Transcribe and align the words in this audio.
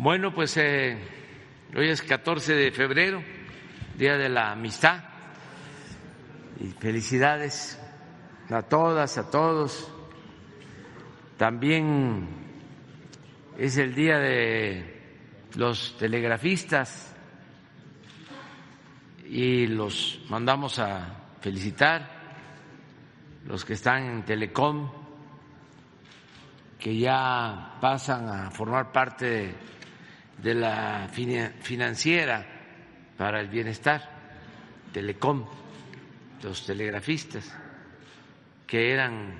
Bueno, 0.00 0.32
pues 0.32 0.56
eh, 0.58 0.96
hoy 1.74 1.88
es 1.88 2.02
14 2.02 2.54
de 2.54 2.70
febrero, 2.70 3.20
Día 3.96 4.16
de 4.16 4.28
la 4.28 4.52
Amistad, 4.52 5.02
y 6.60 6.66
felicidades 6.66 7.76
a 8.48 8.62
todas, 8.62 9.18
a 9.18 9.28
todos. 9.28 9.90
También 11.36 12.28
es 13.58 13.76
el 13.76 13.92
Día 13.92 14.20
de 14.20 15.02
los 15.56 15.98
telegrafistas 15.98 17.12
y 19.28 19.66
los 19.66 20.20
mandamos 20.28 20.78
a 20.78 21.08
felicitar, 21.40 22.08
los 23.46 23.64
que 23.64 23.72
están 23.72 24.04
en 24.04 24.22
Telecom, 24.22 24.92
que 26.78 26.96
ya 26.96 27.78
pasan 27.80 28.28
a 28.28 28.50
formar 28.52 28.92
parte 28.92 29.26
de 29.26 29.77
de 30.42 30.54
la 30.54 31.08
financiera 31.08 32.46
para 33.16 33.40
el 33.40 33.48
bienestar, 33.48 34.16
Telecom, 34.92 35.44
los 36.42 36.64
telegrafistas, 36.64 37.52
que 38.66 38.92
eran 38.92 39.34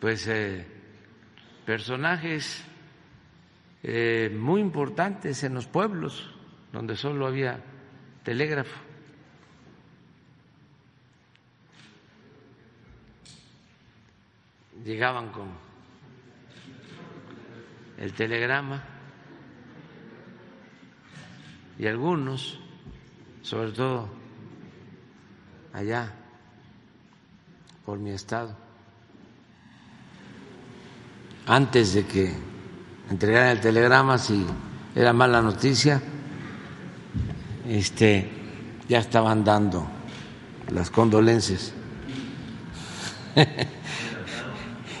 pues 0.00 0.26
eh, 0.28 0.66
personajes 1.66 2.64
eh, 3.82 4.34
muy 4.34 4.60
importantes 4.60 5.44
en 5.44 5.54
los 5.54 5.66
pueblos 5.66 6.30
donde 6.72 6.96
solo 6.96 7.26
había 7.26 7.60
telégrafo. 8.22 8.80
Llegaban 14.84 15.30
con 15.30 15.48
el 17.98 18.12
telegrama 18.12 18.93
y 21.78 21.86
algunos, 21.86 22.60
sobre 23.42 23.72
todo 23.72 24.08
allá 25.72 26.12
por 27.84 27.98
mi 27.98 28.10
estado, 28.10 28.56
antes 31.46 31.94
de 31.94 32.06
que 32.06 32.32
entregaran 33.10 33.50
el 33.50 33.60
telegrama, 33.60 34.18
si 34.18 34.46
era 34.94 35.12
mala 35.12 35.42
noticia, 35.42 36.00
este, 37.68 38.30
ya 38.88 38.98
estaban 38.98 39.44
dando 39.44 39.86
las 40.70 40.90
condolencias. 40.90 41.72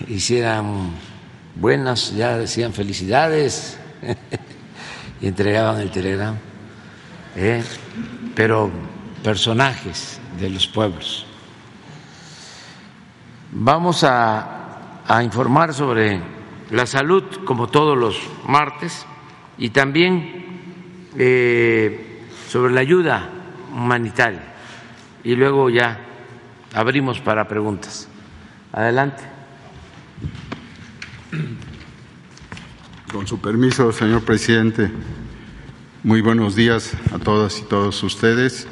y 0.08 0.20
si 0.20 0.38
eran 0.38 0.90
buenas, 1.54 2.14
ya 2.14 2.36
decían 2.36 2.72
felicidades 2.72 3.78
y 5.20 5.28
entregaban 5.28 5.80
el 5.80 5.90
telegrama. 5.90 6.53
¿Eh? 7.36 7.62
pero 8.34 8.70
personajes 9.22 10.20
de 10.38 10.50
los 10.50 10.66
pueblos. 10.66 11.26
Vamos 13.52 14.04
a, 14.04 14.50
informar 15.22 15.74
sobre 15.74 16.20
la 16.70 16.86
salud, 16.86 17.22
como 17.44 17.68
todos 17.68 17.96
los 17.96 18.18
martes, 18.46 19.06
y 19.58 19.70
también 19.70 20.44
eh, 21.16 22.24
sobre 22.48 22.72
la 22.72 22.80
ayuda 22.80 23.30
humanitaria. 23.72 24.42
Y 25.22 25.36
luego 25.36 25.70
ya 25.70 26.00
abrimos 26.74 27.20
para 27.20 27.46
preguntas. 27.46 28.08
Adelante. 28.72 29.22
Con 33.12 33.26
su 33.26 33.40
permiso, 33.40 33.92
señor 33.92 34.24
presidente. 34.24 34.90
Muy 36.04 36.20
buenos 36.20 36.54
días 36.54 36.92
a 37.14 37.18
todas 37.18 37.58
y 37.60 37.62
todos 37.62 38.02
ustedes. 38.02 38.66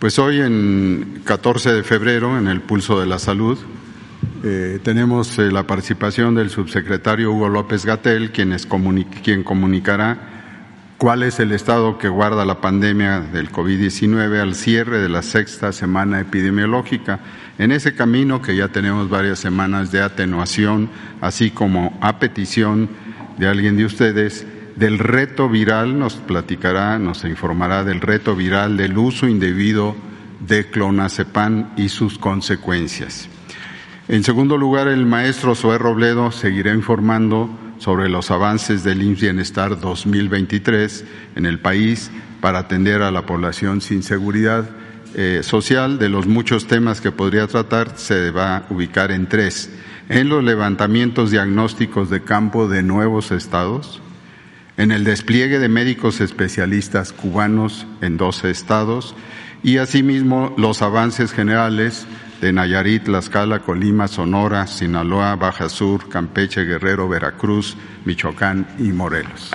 Pues 0.00 0.18
hoy, 0.18 0.40
en 0.40 1.22
14 1.22 1.72
de 1.72 1.84
febrero, 1.84 2.36
en 2.36 2.48
el 2.48 2.60
Pulso 2.60 2.98
de 2.98 3.06
la 3.06 3.20
Salud, 3.20 3.56
eh, 4.42 4.80
tenemos 4.82 5.38
eh, 5.38 5.52
la 5.52 5.68
participación 5.68 6.34
del 6.34 6.50
subsecretario 6.50 7.30
Hugo 7.30 7.48
López 7.48 7.86
Gatel, 7.86 8.32
quien, 8.32 9.44
comunicará 9.44 10.56
cuál 10.98 11.22
es 11.22 11.38
el 11.38 11.52
estado 11.52 11.98
que 11.98 12.08
guarda 12.08 12.44
la 12.44 12.60
pandemia 12.60 13.20
del 13.20 13.52
COVID-19 13.52 14.40
al 14.40 14.56
cierre 14.56 14.98
de 14.98 15.08
la 15.08 15.22
sexta 15.22 15.70
semana 15.70 16.18
epidemiológica. 16.18 17.20
En 17.58 17.70
ese 17.70 17.94
camino 17.94 18.42
que 18.42 18.56
ya 18.56 18.66
tenemos 18.66 19.08
varias 19.08 19.38
semanas 19.38 19.92
de 19.92 20.02
atenuación, 20.02 20.90
así 21.20 21.52
como 21.52 21.96
a 22.00 22.18
petición 22.18 22.88
de 23.38 23.46
alguien 23.46 23.76
de 23.76 23.84
ustedes, 23.84 24.44
del 24.76 24.98
reto 24.98 25.48
viral, 25.48 25.98
nos 25.98 26.14
platicará, 26.14 26.98
nos 26.98 27.24
informará 27.24 27.84
del 27.84 28.00
reto 28.00 28.34
viral 28.36 28.76
del 28.76 28.96
uso 28.96 29.28
indebido 29.28 29.96
de 30.40 30.70
clonazepam 30.70 31.70
y 31.76 31.88
sus 31.88 32.18
consecuencias. 32.18 33.28
En 34.08 34.24
segundo 34.24 34.56
lugar, 34.56 34.88
el 34.88 35.06
maestro 35.06 35.54
Zoé 35.54 35.78
Robledo 35.78 36.32
seguirá 36.32 36.74
informando 36.74 37.50
sobre 37.78 38.08
los 38.08 38.30
avances 38.30 38.82
del 38.84 39.02
IMSS 39.02 39.20
Bienestar 39.20 39.80
2023 39.80 41.04
en 41.36 41.46
el 41.46 41.60
país 41.60 42.10
para 42.40 42.60
atender 42.60 43.02
a 43.02 43.10
la 43.10 43.26
población 43.26 43.80
sin 43.80 44.02
seguridad 44.02 44.68
eh, 45.14 45.40
social. 45.42 45.98
De 45.98 46.08
los 46.08 46.26
muchos 46.26 46.66
temas 46.66 47.00
que 47.00 47.12
podría 47.12 47.46
tratar, 47.46 47.96
se 47.96 48.30
va 48.30 48.56
a 48.56 48.66
ubicar 48.70 49.12
en 49.12 49.28
tres. 49.28 49.70
En 50.08 50.28
los 50.28 50.42
levantamientos 50.42 51.30
diagnósticos 51.30 52.10
de 52.10 52.22
campo 52.22 52.68
de 52.68 52.82
nuevos 52.82 53.30
estados, 53.30 54.02
en 54.80 54.92
el 54.92 55.04
despliegue 55.04 55.58
de 55.58 55.68
médicos 55.68 56.22
especialistas 56.22 57.12
cubanos 57.12 57.86
en 58.00 58.16
12 58.16 58.48
estados 58.48 59.14
y 59.62 59.76
asimismo 59.76 60.54
los 60.56 60.80
avances 60.80 61.32
generales 61.32 62.06
de 62.40 62.54
Nayarit, 62.54 63.04
Tlaxcala, 63.04 63.58
Colima, 63.58 64.08
Sonora, 64.08 64.66
Sinaloa, 64.66 65.36
Baja 65.36 65.68
Sur, 65.68 66.08
Campeche, 66.08 66.64
Guerrero, 66.64 67.10
Veracruz, 67.10 67.76
Michoacán 68.06 68.66
y 68.78 68.84
Morelos. 68.84 69.50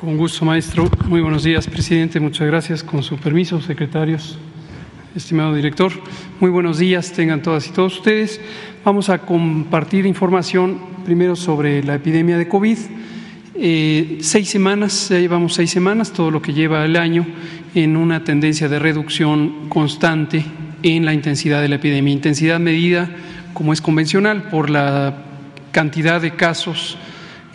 Con 0.00 0.16
gusto, 0.16 0.46
maestro. 0.46 0.88
Muy 1.04 1.20
buenos 1.20 1.44
días, 1.44 1.66
presidente. 1.66 2.18
Muchas 2.20 2.46
gracias. 2.46 2.82
Con 2.82 3.02
su 3.02 3.18
permiso, 3.18 3.60
secretarios 3.60 4.38
estimado 5.18 5.52
director. 5.52 5.92
Muy 6.38 6.50
buenos 6.50 6.78
días, 6.78 7.12
tengan 7.12 7.42
todas 7.42 7.66
y 7.66 7.70
todos 7.70 7.98
ustedes. 7.98 8.40
Vamos 8.84 9.08
a 9.08 9.18
compartir 9.18 10.06
información 10.06 10.78
primero 11.04 11.34
sobre 11.34 11.82
la 11.82 11.96
epidemia 11.96 12.38
de 12.38 12.48
COVID. 12.48 12.78
Eh, 13.56 14.18
seis 14.20 14.48
semanas, 14.48 15.08
ya 15.08 15.18
llevamos 15.18 15.54
seis 15.54 15.70
semanas, 15.70 16.12
todo 16.12 16.30
lo 16.30 16.40
que 16.40 16.52
lleva 16.52 16.84
el 16.84 16.96
año, 16.96 17.26
en 17.74 17.96
una 17.96 18.22
tendencia 18.22 18.68
de 18.68 18.78
reducción 18.78 19.68
constante 19.68 20.44
en 20.84 21.04
la 21.04 21.12
intensidad 21.12 21.60
de 21.60 21.68
la 21.68 21.76
epidemia. 21.76 22.12
Intensidad 22.12 22.60
medida, 22.60 23.10
como 23.54 23.72
es 23.72 23.80
convencional, 23.80 24.44
por 24.44 24.70
la 24.70 25.24
cantidad 25.72 26.20
de 26.20 26.36
casos 26.36 26.96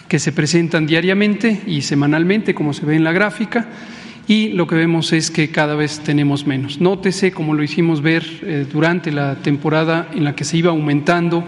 que 0.10 0.20
se 0.20 0.34
presentan 0.34 0.86
diariamente 0.86 1.62
y 1.66 1.82
semanalmente, 1.82 2.54
como 2.54 2.74
se 2.74 2.86
ve 2.86 2.98
en 2.98 3.06
la 3.06 3.14
gráfica 3.14 3.68
y 4.28 4.50
lo 4.50 4.68
que 4.68 4.76
vemos 4.76 5.12
es 5.12 5.32
que 5.32 5.50
cada 5.50 5.76
vez 5.76 6.00
tenemos 6.00 6.48
menos. 6.48 6.80
Nótese, 6.80 7.32
como 7.32 7.54
lo 7.54 7.64
hicimos 7.64 8.02
ver 8.02 8.24
eh, 8.42 8.66
durante 8.72 9.12
la 9.12 9.36
temporada 9.36 10.08
en 10.14 10.24
la 10.24 10.36
que 10.36 10.46
se 10.46 10.58
iba 10.58 10.72
aumentando 10.72 11.44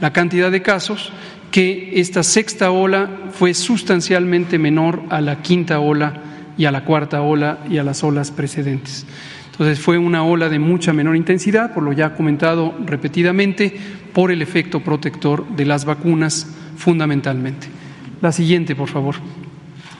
la 0.00 0.12
cantidad 0.12 0.50
de 0.50 0.62
casos, 0.62 1.12
que 1.50 1.92
esta 1.94 2.22
sexta 2.22 2.70
ola 2.70 3.08
fue 3.32 3.54
sustancialmente 3.54 4.58
menor 4.58 5.02
a 5.08 5.20
la 5.20 5.40
quinta 5.40 5.80
ola 5.80 6.22
y 6.58 6.66
a 6.66 6.70
la 6.70 6.84
cuarta 6.84 7.22
ola 7.22 7.60
y 7.70 7.78
a 7.78 7.84
las 7.84 8.04
olas 8.04 8.30
precedentes. 8.30 9.06
Entonces 9.50 9.80
fue 9.80 9.98
una 9.98 10.22
ola 10.22 10.48
de 10.48 10.58
mucha 10.58 10.92
menor 10.92 11.16
intensidad, 11.16 11.72
por 11.72 11.82
lo 11.82 11.92
ya 11.92 12.14
comentado 12.14 12.74
repetidamente, 12.84 13.74
por 14.12 14.30
el 14.30 14.42
efecto 14.42 14.80
protector 14.80 15.48
de 15.48 15.64
las 15.64 15.84
vacunas 15.84 16.46
fundamentalmente. 16.76 17.66
La 18.20 18.32
siguiente, 18.32 18.76
por 18.76 18.88
favor. 18.88 19.16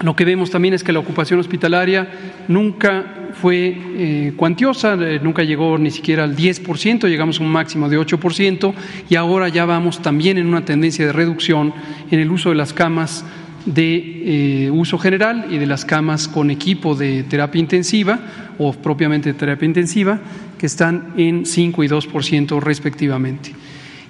Lo 0.00 0.14
que 0.14 0.24
vemos 0.24 0.50
también 0.50 0.74
es 0.74 0.84
que 0.84 0.92
la 0.92 1.00
ocupación 1.00 1.40
hospitalaria 1.40 2.08
nunca 2.46 3.30
fue 3.40 3.76
eh, 3.76 4.32
cuantiosa, 4.36 4.94
eh, 4.94 5.18
nunca 5.22 5.42
llegó 5.42 5.76
ni 5.76 5.90
siquiera 5.90 6.22
al 6.22 6.36
10%, 6.36 7.08
llegamos 7.08 7.40
a 7.40 7.42
un 7.42 7.50
máximo 7.50 7.88
de 7.88 7.98
8% 7.98 8.74
y 9.10 9.16
ahora 9.16 9.48
ya 9.48 9.64
vamos 9.64 10.00
también 10.00 10.38
en 10.38 10.46
una 10.46 10.64
tendencia 10.64 11.04
de 11.04 11.12
reducción 11.12 11.74
en 12.10 12.20
el 12.20 12.30
uso 12.30 12.50
de 12.50 12.54
las 12.54 12.72
camas 12.72 13.24
de 13.66 14.66
eh, 14.66 14.70
uso 14.70 14.98
general 14.98 15.46
y 15.50 15.58
de 15.58 15.66
las 15.66 15.84
camas 15.84 16.28
con 16.28 16.50
equipo 16.50 16.94
de 16.94 17.24
terapia 17.24 17.60
intensiva 17.60 18.20
o 18.56 18.72
propiamente 18.72 19.34
terapia 19.34 19.66
intensiva, 19.66 20.20
que 20.58 20.66
están 20.66 21.12
en 21.16 21.44
5 21.44 21.84
y 21.84 21.88
2% 21.88 22.60
respectivamente. 22.60 23.52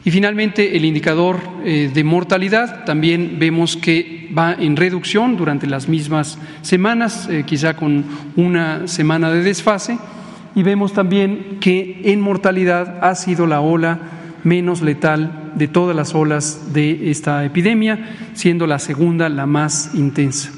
Y 0.08 0.10
finalmente, 0.10 0.74
el 0.74 0.86
indicador 0.86 1.38
eh, 1.66 1.90
de 1.92 2.02
mortalidad 2.02 2.86
también 2.86 3.36
vemos 3.38 3.76
que 3.76 4.30
va 4.34 4.54
en 4.54 4.74
reducción 4.74 5.36
durante 5.36 5.66
las 5.66 5.86
mismas 5.86 6.38
semanas, 6.62 7.28
eh, 7.30 7.44
quizá 7.44 7.76
con 7.76 8.06
una 8.34 8.88
semana 8.88 9.30
de 9.30 9.42
desfase, 9.42 9.98
y 10.54 10.62
vemos 10.62 10.94
también 10.94 11.58
que 11.60 12.00
en 12.04 12.22
mortalidad 12.22 13.04
ha 13.04 13.14
sido 13.16 13.46
la 13.46 13.60
ola 13.60 13.98
menos 14.44 14.80
letal 14.80 15.52
de 15.56 15.68
todas 15.68 15.94
las 15.94 16.14
olas 16.14 16.72
de 16.72 17.10
esta 17.10 17.44
epidemia, 17.44 18.16
siendo 18.32 18.66
la 18.66 18.78
segunda 18.78 19.28
la 19.28 19.44
más 19.44 19.90
intensa. 19.92 20.52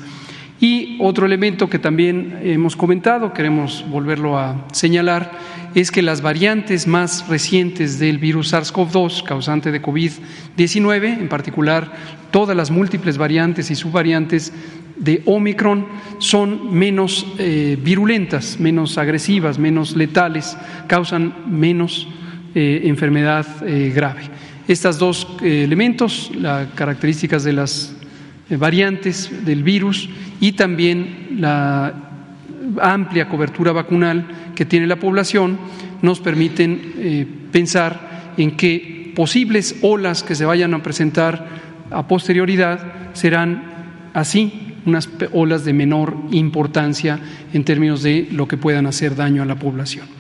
Y 0.60 0.98
otro 1.00 1.24
elemento 1.24 1.70
que 1.70 1.78
también 1.78 2.38
hemos 2.42 2.76
comentado, 2.76 3.32
queremos 3.32 3.82
volverlo 3.88 4.38
a 4.38 4.66
señalar, 4.72 5.32
es 5.74 5.90
que 5.90 6.02
las 6.02 6.20
variantes 6.20 6.86
más 6.86 7.26
recientes 7.28 7.98
del 7.98 8.18
virus 8.18 8.52
SARS-CoV-2, 8.52 9.22
causante 9.22 9.72
de 9.72 9.80
COVID-19, 9.80 11.18
en 11.18 11.28
particular 11.30 11.90
todas 12.30 12.54
las 12.54 12.70
múltiples 12.70 13.16
variantes 13.16 13.70
y 13.70 13.74
subvariantes 13.74 14.52
de 14.98 15.22
Omicron, 15.24 15.86
son 16.18 16.76
menos 16.76 17.26
eh, 17.38 17.78
virulentas, 17.82 18.60
menos 18.60 18.98
agresivas, 18.98 19.58
menos 19.58 19.96
letales, 19.96 20.58
causan 20.86 21.34
menos 21.46 22.06
eh, 22.54 22.82
enfermedad 22.84 23.46
eh, 23.66 23.92
grave. 23.94 24.24
Estos 24.68 24.98
dos 24.98 25.26
elementos, 25.42 26.30
las 26.34 26.68
características 26.74 27.44
de 27.44 27.54
las 27.54 27.96
variantes 28.56 29.44
del 29.44 29.62
virus 29.62 30.08
y 30.40 30.52
también 30.52 31.36
la 31.38 31.94
amplia 32.80 33.28
cobertura 33.28 33.72
vacunal 33.72 34.26
que 34.54 34.64
tiene 34.64 34.86
la 34.86 34.96
población 34.96 35.58
nos 36.02 36.20
permiten 36.20 36.92
eh, 36.96 37.26
pensar 37.52 38.32
en 38.36 38.56
que 38.56 39.12
posibles 39.14 39.76
olas 39.82 40.22
que 40.22 40.34
se 40.34 40.44
vayan 40.44 40.74
a 40.74 40.82
presentar 40.82 41.46
a 41.90 42.06
posterioridad 42.06 43.12
serán 43.12 43.64
así 44.14 44.74
unas 44.86 45.08
olas 45.32 45.64
de 45.64 45.72
menor 45.72 46.16
importancia 46.30 47.18
en 47.52 47.64
términos 47.64 48.02
de 48.02 48.28
lo 48.30 48.48
que 48.48 48.56
puedan 48.56 48.86
hacer 48.86 49.14
daño 49.14 49.42
a 49.42 49.46
la 49.46 49.56
población. 49.56 50.19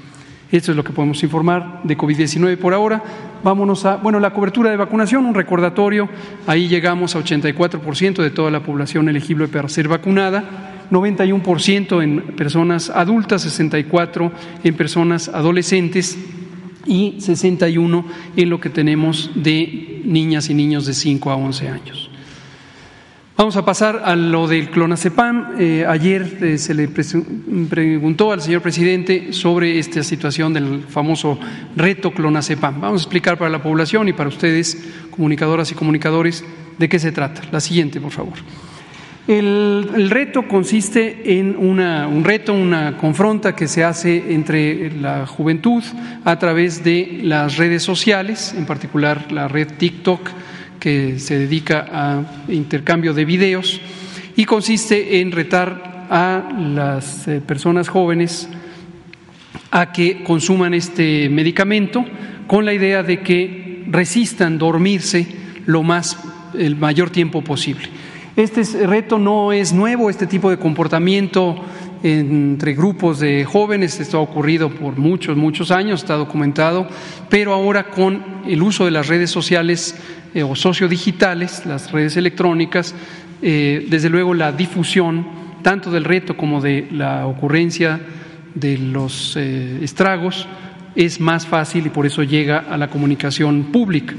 Esto 0.52 0.72
es 0.72 0.76
lo 0.76 0.82
que 0.82 0.92
podemos 0.92 1.22
informar 1.22 1.80
de 1.84 1.96
COVID-19 1.96 2.56
por 2.56 2.74
ahora. 2.74 3.02
Vámonos 3.44 3.84
a, 3.84 3.96
bueno, 3.96 4.18
la 4.18 4.32
cobertura 4.32 4.70
de 4.70 4.76
vacunación, 4.76 5.24
un 5.24 5.34
recordatorio, 5.34 6.08
ahí 6.46 6.68
llegamos 6.68 7.14
a 7.14 7.20
84% 7.20 8.22
de 8.22 8.30
toda 8.30 8.50
la 8.50 8.62
población 8.62 9.08
elegible 9.08 9.48
para 9.48 9.68
ser 9.68 9.88
vacunada, 9.88 10.88
91% 10.90 12.02
en 12.02 12.20
personas 12.34 12.90
adultas, 12.90 13.46
64% 13.46 14.32
en 14.64 14.74
personas 14.74 15.28
adolescentes 15.28 16.18
y 16.84 17.12
61% 17.18 18.04
en 18.36 18.50
lo 18.50 18.60
que 18.60 18.70
tenemos 18.70 19.30
de 19.34 20.02
niñas 20.04 20.50
y 20.50 20.54
niños 20.54 20.86
de 20.86 20.94
5 20.94 21.30
a 21.30 21.36
11 21.36 21.68
años. 21.68 22.09
Vamos 23.40 23.56
a 23.56 23.64
pasar 23.64 24.02
a 24.04 24.14
lo 24.16 24.46
del 24.46 24.68
clonazepam. 24.68 25.54
Eh, 25.58 25.86
ayer 25.88 26.36
eh, 26.42 26.58
se 26.58 26.74
le 26.74 26.88
preguntó 26.88 28.32
al 28.32 28.42
señor 28.42 28.60
presidente 28.60 29.32
sobre 29.32 29.78
esta 29.78 30.02
situación 30.02 30.52
del 30.52 30.82
famoso 30.86 31.38
reto 31.74 32.10
clonazepam. 32.10 32.82
Vamos 32.82 33.00
a 33.00 33.04
explicar 33.04 33.38
para 33.38 33.50
la 33.50 33.62
población 33.62 34.08
y 34.08 34.12
para 34.12 34.28
ustedes, 34.28 34.86
comunicadoras 35.10 35.72
y 35.72 35.74
comunicadores, 35.74 36.44
de 36.76 36.88
qué 36.90 36.98
se 36.98 37.12
trata. 37.12 37.40
La 37.50 37.60
siguiente, 37.60 37.98
por 37.98 38.10
favor. 38.10 38.34
El, 39.26 40.10
reto 40.10 40.46
consiste 40.46 41.38
en 41.38 41.56
un 41.56 42.22
reto, 42.22 42.52
una 42.52 42.98
confronta 42.98 43.56
que 43.56 43.68
se 43.68 43.82
hace 43.84 44.34
entre 44.34 44.90
la 45.00 45.26
juventud 45.26 45.82
a 46.26 46.38
través 46.38 46.84
de 46.84 47.20
las 47.22 47.56
redes 47.56 47.82
sociales, 47.82 48.54
en 48.54 48.66
particular 48.66 49.32
la 49.32 49.48
red 49.48 49.68
TikTok 49.78 50.28
que 50.80 51.20
se 51.20 51.38
dedica 51.38 51.86
a 51.92 52.24
intercambio 52.48 53.14
de 53.14 53.24
videos 53.24 53.80
y 54.34 54.44
consiste 54.46 55.20
en 55.20 55.30
retar 55.30 56.06
a 56.10 56.48
las 56.58 57.28
eh, 57.28 57.40
personas 57.40 57.88
jóvenes 57.88 58.48
a 59.70 59.92
que 59.92 60.24
consuman 60.24 60.74
este 60.74 61.28
medicamento 61.28 62.04
con 62.46 62.64
la 62.64 62.74
idea 62.74 63.02
de 63.02 63.20
que 63.20 63.84
resistan 63.86 64.58
dormirse 64.58 65.26
lo 65.66 65.82
más 65.82 66.18
el 66.58 66.74
mayor 66.74 67.10
tiempo 67.10 67.42
posible. 67.42 67.88
Este 68.34 68.64
reto 68.86 69.18
no 69.18 69.52
es 69.52 69.72
nuevo, 69.72 70.08
este 70.08 70.26
tipo 70.26 70.50
de 70.50 70.56
comportamiento 70.56 71.56
entre 72.02 72.74
grupos 72.74 73.20
de 73.20 73.44
jóvenes, 73.44 74.00
esto 74.00 74.18
ha 74.18 74.20
ocurrido 74.20 74.70
por 74.70 74.96
muchos, 74.96 75.36
muchos 75.36 75.70
años, 75.70 76.00
está 76.00 76.14
documentado, 76.14 76.88
pero 77.28 77.52
ahora 77.52 77.90
con 77.90 78.42
el 78.46 78.62
uso 78.62 78.84
de 78.84 78.90
las 78.90 79.08
redes 79.08 79.30
sociales 79.30 79.94
eh, 80.34 80.42
o 80.42 80.54
sociodigitales, 80.54 81.66
las 81.66 81.92
redes 81.92 82.16
electrónicas, 82.16 82.94
eh, 83.42 83.86
desde 83.88 84.08
luego 84.08 84.34
la 84.34 84.52
difusión 84.52 85.26
tanto 85.62 85.90
del 85.90 86.04
reto 86.04 86.36
como 86.36 86.60
de 86.60 86.88
la 86.90 87.26
ocurrencia 87.26 88.00
de 88.54 88.78
los 88.78 89.36
eh, 89.36 89.80
estragos 89.82 90.48
es 90.94 91.20
más 91.20 91.46
fácil 91.46 91.86
y 91.86 91.90
por 91.90 92.06
eso 92.06 92.22
llega 92.22 92.64
a 92.70 92.76
la 92.76 92.88
comunicación 92.88 93.64
pública. 93.64 94.14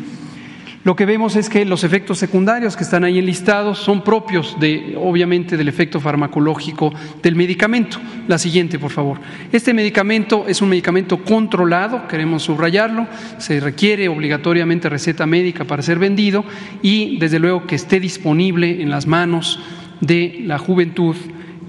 Lo 0.83 0.95
que 0.95 1.05
vemos 1.05 1.35
es 1.35 1.47
que 1.47 1.63
los 1.63 1.83
efectos 1.83 2.17
secundarios 2.17 2.75
que 2.75 2.83
están 2.83 3.03
ahí 3.03 3.19
enlistados 3.19 3.77
son 3.77 4.03
propios 4.03 4.59
de, 4.59 4.97
obviamente, 4.99 5.55
del 5.55 5.67
efecto 5.67 5.99
farmacológico 5.99 6.91
del 7.21 7.35
medicamento. 7.35 7.99
La 8.27 8.39
siguiente, 8.39 8.79
por 8.79 8.89
favor. 8.89 9.19
Este 9.51 9.75
medicamento 9.75 10.45
es 10.47 10.59
un 10.59 10.69
medicamento 10.69 11.23
controlado, 11.23 12.07
queremos 12.07 12.41
subrayarlo, 12.41 13.05
se 13.37 13.59
requiere 13.59 14.09
obligatoriamente 14.09 14.89
receta 14.89 15.27
médica 15.27 15.65
para 15.65 15.83
ser 15.83 15.99
vendido 15.99 16.43
y, 16.81 17.19
desde 17.19 17.37
luego, 17.37 17.67
que 17.67 17.75
esté 17.75 17.99
disponible 17.99 18.81
en 18.81 18.89
las 18.89 19.05
manos 19.05 19.59
de 19.99 20.41
la 20.45 20.57
juventud. 20.57 21.15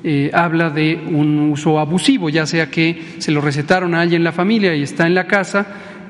Eh, 0.04 0.30
habla 0.32 0.70
de 0.70 0.98
un 1.12 1.50
uso 1.50 1.78
abusivo, 1.78 2.30
ya 2.30 2.46
sea 2.46 2.70
que 2.70 3.00
se 3.18 3.30
lo 3.30 3.42
recetaron 3.42 3.94
a 3.94 4.00
alguien 4.00 4.20
en 4.20 4.24
la 4.24 4.32
familia 4.32 4.74
y 4.74 4.82
está 4.82 5.06
en 5.06 5.14
la 5.14 5.26
casa 5.26 5.66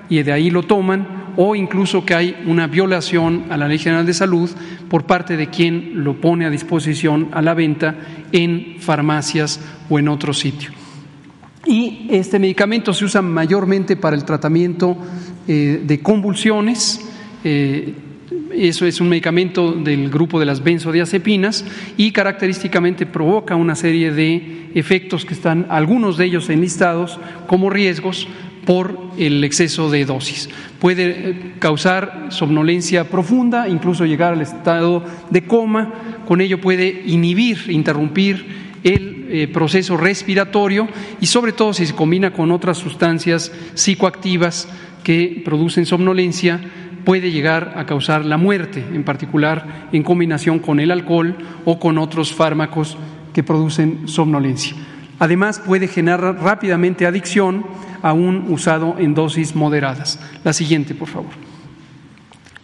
y 0.08 0.22
de 0.22 0.32
ahí 0.32 0.50
lo 0.50 0.62
toman 0.62 1.21
o 1.36 1.54
incluso 1.54 2.04
que 2.04 2.14
hay 2.14 2.36
una 2.46 2.66
violación 2.66 3.44
a 3.50 3.56
la 3.56 3.68
Ley 3.68 3.78
General 3.78 4.06
de 4.06 4.14
Salud 4.14 4.50
por 4.88 5.04
parte 5.04 5.36
de 5.36 5.48
quien 5.48 6.04
lo 6.04 6.20
pone 6.20 6.46
a 6.46 6.50
disposición 6.50 7.28
a 7.32 7.42
la 7.42 7.54
venta 7.54 7.96
en 8.32 8.76
farmacias 8.78 9.60
o 9.88 9.98
en 9.98 10.08
otro 10.08 10.32
sitio. 10.32 10.70
Y 11.64 12.08
este 12.10 12.38
medicamento 12.38 12.92
se 12.92 13.04
usa 13.04 13.22
mayormente 13.22 13.96
para 13.96 14.16
el 14.16 14.24
tratamiento 14.24 14.96
eh, 15.46 15.82
de 15.84 16.00
convulsiones. 16.00 17.00
Eh, 17.44 17.94
eso 18.52 18.84
es 18.86 19.00
un 19.00 19.08
medicamento 19.08 19.72
del 19.72 20.10
grupo 20.10 20.38
de 20.38 20.46
las 20.46 20.62
benzodiazepinas 20.62 21.64
y 21.96 22.10
característicamente 22.10 23.06
provoca 23.06 23.56
una 23.56 23.74
serie 23.74 24.12
de 24.12 24.70
efectos 24.74 25.24
que 25.24 25.34
están, 25.34 25.66
algunos 25.70 26.16
de 26.16 26.26
ellos 26.26 26.50
enlistados 26.50 27.18
como 27.46 27.70
riesgos 27.70 28.28
por 28.64 28.98
el 29.18 29.42
exceso 29.44 29.90
de 29.90 30.04
dosis. 30.04 30.48
Puede 30.78 31.30
eh, 31.30 31.52
causar 31.58 32.26
somnolencia 32.28 33.08
profunda, 33.08 33.68
incluso 33.68 34.06
llegar 34.06 34.34
al 34.34 34.40
estado 34.40 35.04
de 35.30 35.44
coma, 35.44 35.92
con 36.26 36.40
ello 36.40 36.60
puede 36.60 37.02
inhibir, 37.06 37.70
interrumpir 37.70 38.62
el 38.84 39.26
eh, 39.28 39.48
proceso 39.48 39.96
respiratorio 39.96 40.88
y 41.20 41.26
sobre 41.26 41.52
todo 41.52 41.72
si 41.72 41.86
se 41.86 41.94
combina 41.94 42.32
con 42.32 42.50
otras 42.50 42.78
sustancias 42.78 43.52
psicoactivas 43.74 44.68
que 45.04 45.42
producen 45.44 45.86
somnolencia, 45.86 46.60
puede 47.04 47.32
llegar 47.32 47.74
a 47.76 47.86
causar 47.86 48.24
la 48.24 48.36
muerte, 48.36 48.84
en 48.92 49.04
particular 49.04 49.88
en 49.92 50.02
combinación 50.02 50.58
con 50.60 50.80
el 50.80 50.90
alcohol 50.90 51.36
o 51.64 51.80
con 51.80 51.98
otros 51.98 52.32
fármacos 52.32 52.96
que 53.32 53.42
producen 53.42 54.06
somnolencia. 54.06 54.76
Además, 55.22 55.60
puede 55.64 55.86
generar 55.86 56.42
rápidamente 56.42 57.06
adicción, 57.06 57.64
aún 58.02 58.46
usado 58.48 58.96
en 58.98 59.14
dosis 59.14 59.54
moderadas. 59.54 60.18
La 60.42 60.52
siguiente, 60.52 60.96
por 60.96 61.06
favor. 61.06 61.30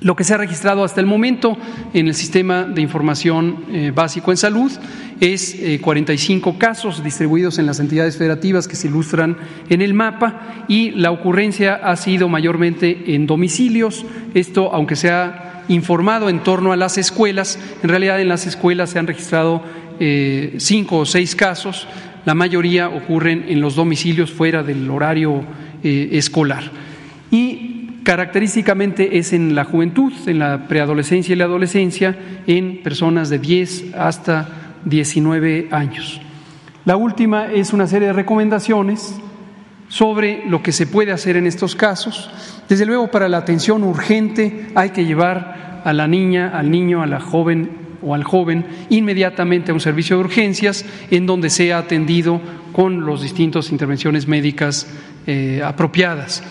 Lo 0.01 0.17
que 0.17 0.25
se 0.25 0.35
ha 0.35 0.39
registrado 0.39 0.83
hasta 0.83 1.01
el 1.01 1.07
momento 1.07 1.57
en 1.95 2.09
el 2.09 2.17
sistema 2.17 2.65
de 2.65 2.83
información 2.83 3.65
eh, 3.71 3.93
básico 3.95 4.33
en 4.33 4.39
salud 4.39 4.73
es 5.21 5.57
45 5.81 6.51
eh, 6.51 6.55
casos 6.59 7.05
distribuidos 7.05 7.61
en 7.61 7.67
las 7.67 7.79
entidades 7.79 8.17
federativas 8.17 8.67
que 8.67 8.75
se 8.75 8.89
ilustran 8.89 9.37
en 9.69 9.81
el 9.81 9.95
mapa 9.95 10.65
y 10.67 10.91
la 10.91 11.13
ocurrencia 11.13 11.77
ha 11.77 11.95
sido 11.95 12.29
mayormente 12.29 13.15
en 13.15 13.29
domicilios. 13.29 14.05
Esto, 14.35 14.75
aunque 14.75 14.97
se 14.97 15.13
ha 15.13 15.63
informado 15.69 16.29
en 16.29 16.43
torno 16.43 16.73
a 16.73 16.77
las 16.77 16.99
escuelas, 16.99 17.57
en 17.85 17.89
realidad 17.89 18.21
en 18.21 18.29
las 18.29 18.49
escuelas 18.49 18.91
se 18.91 18.99
han 18.99 19.07
registrado 19.07 19.63
eh, 20.01 20.55
cinco 20.59 20.99
o 20.99 21.07
seis 21.07 21.37
casos 21.37 21.87
la 22.29 22.35
mayoría 22.35 22.91
ocurren 22.91 23.47
en 23.49 23.63
los 23.63 23.75
domicilios 23.75 24.31
fuera 24.31 24.63
del 24.63 24.91
horario 24.91 25.45
eh, 25.83 26.11
escolar. 26.13 26.63
Y 27.31 28.03
característicamente 28.03 29.17
es 29.17 29.33
en 29.33 29.55
la 29.55 29.65
juventud, 29.65 30.13
en 30.27 30.39
la 30.39 30.69
preadolescencia 30.69 31.33
y 31.33 31.37
la 31.37 31.47
adolescencia, 31.47 32.19
en 32.47 32.83
personas 32.83 33.31
de 33.31 33.39
10 33.39 33.95
hasta 33.95 34.47
19 34.85 35.69
años. 35.71 36.21
La 36.85 36.97
última 36.97 37.47
es 37.51 37.73
una 37.73 37.87
serie 37.87 38.09
de 38.09 38.13
recomendaciones 38.13 39.19
sobre 39.89 40.45
lo 40.51 40.63
que 40.63 40.73
se 40.73 40.87
puede 40.87 41.13
hacer 41.13 41.39
en 41.39 41.47
estos 41.47 41.75
casos. 41.75 42.31
Desde 42.69 42.85
luego, 42.85 43.11
para 43.11 43.31
la 43.31 43.39
atención 43.39 43.83
urgente 43.83 44.67
hay 44.75 44.91
que 44.91 45.07
llevar 45.07 45.81
a 45.83 45.95
la 45.95 46.07
niña, 46.07 46.51
al 46.51 46.71
niño, 46.71 47.03
a 47.03 47.07
la 47.07 47.21
joven 47.21 47.88
o 48.03 48.15
al 48.15 48.25
joven 48.25 48.65
inmediatamente 48.91 49.71
a 49.71 49.75
un 49.75 49.81
servicio 49.81 50.17
de 50.17 50.25
urgencias 50.25 50.85
en 51.11 51.27
donde 51.27 51.51
sea 51.51 51.79
atendido 51.79 52.41
con 52.73 53.07
las 53.07 53.23
distintas 53.23 53.71
intervenciones 53.71 54.27
médicas 54.27 54.87
eh, 55.27 55.61
apropiadas. 55.65 56.43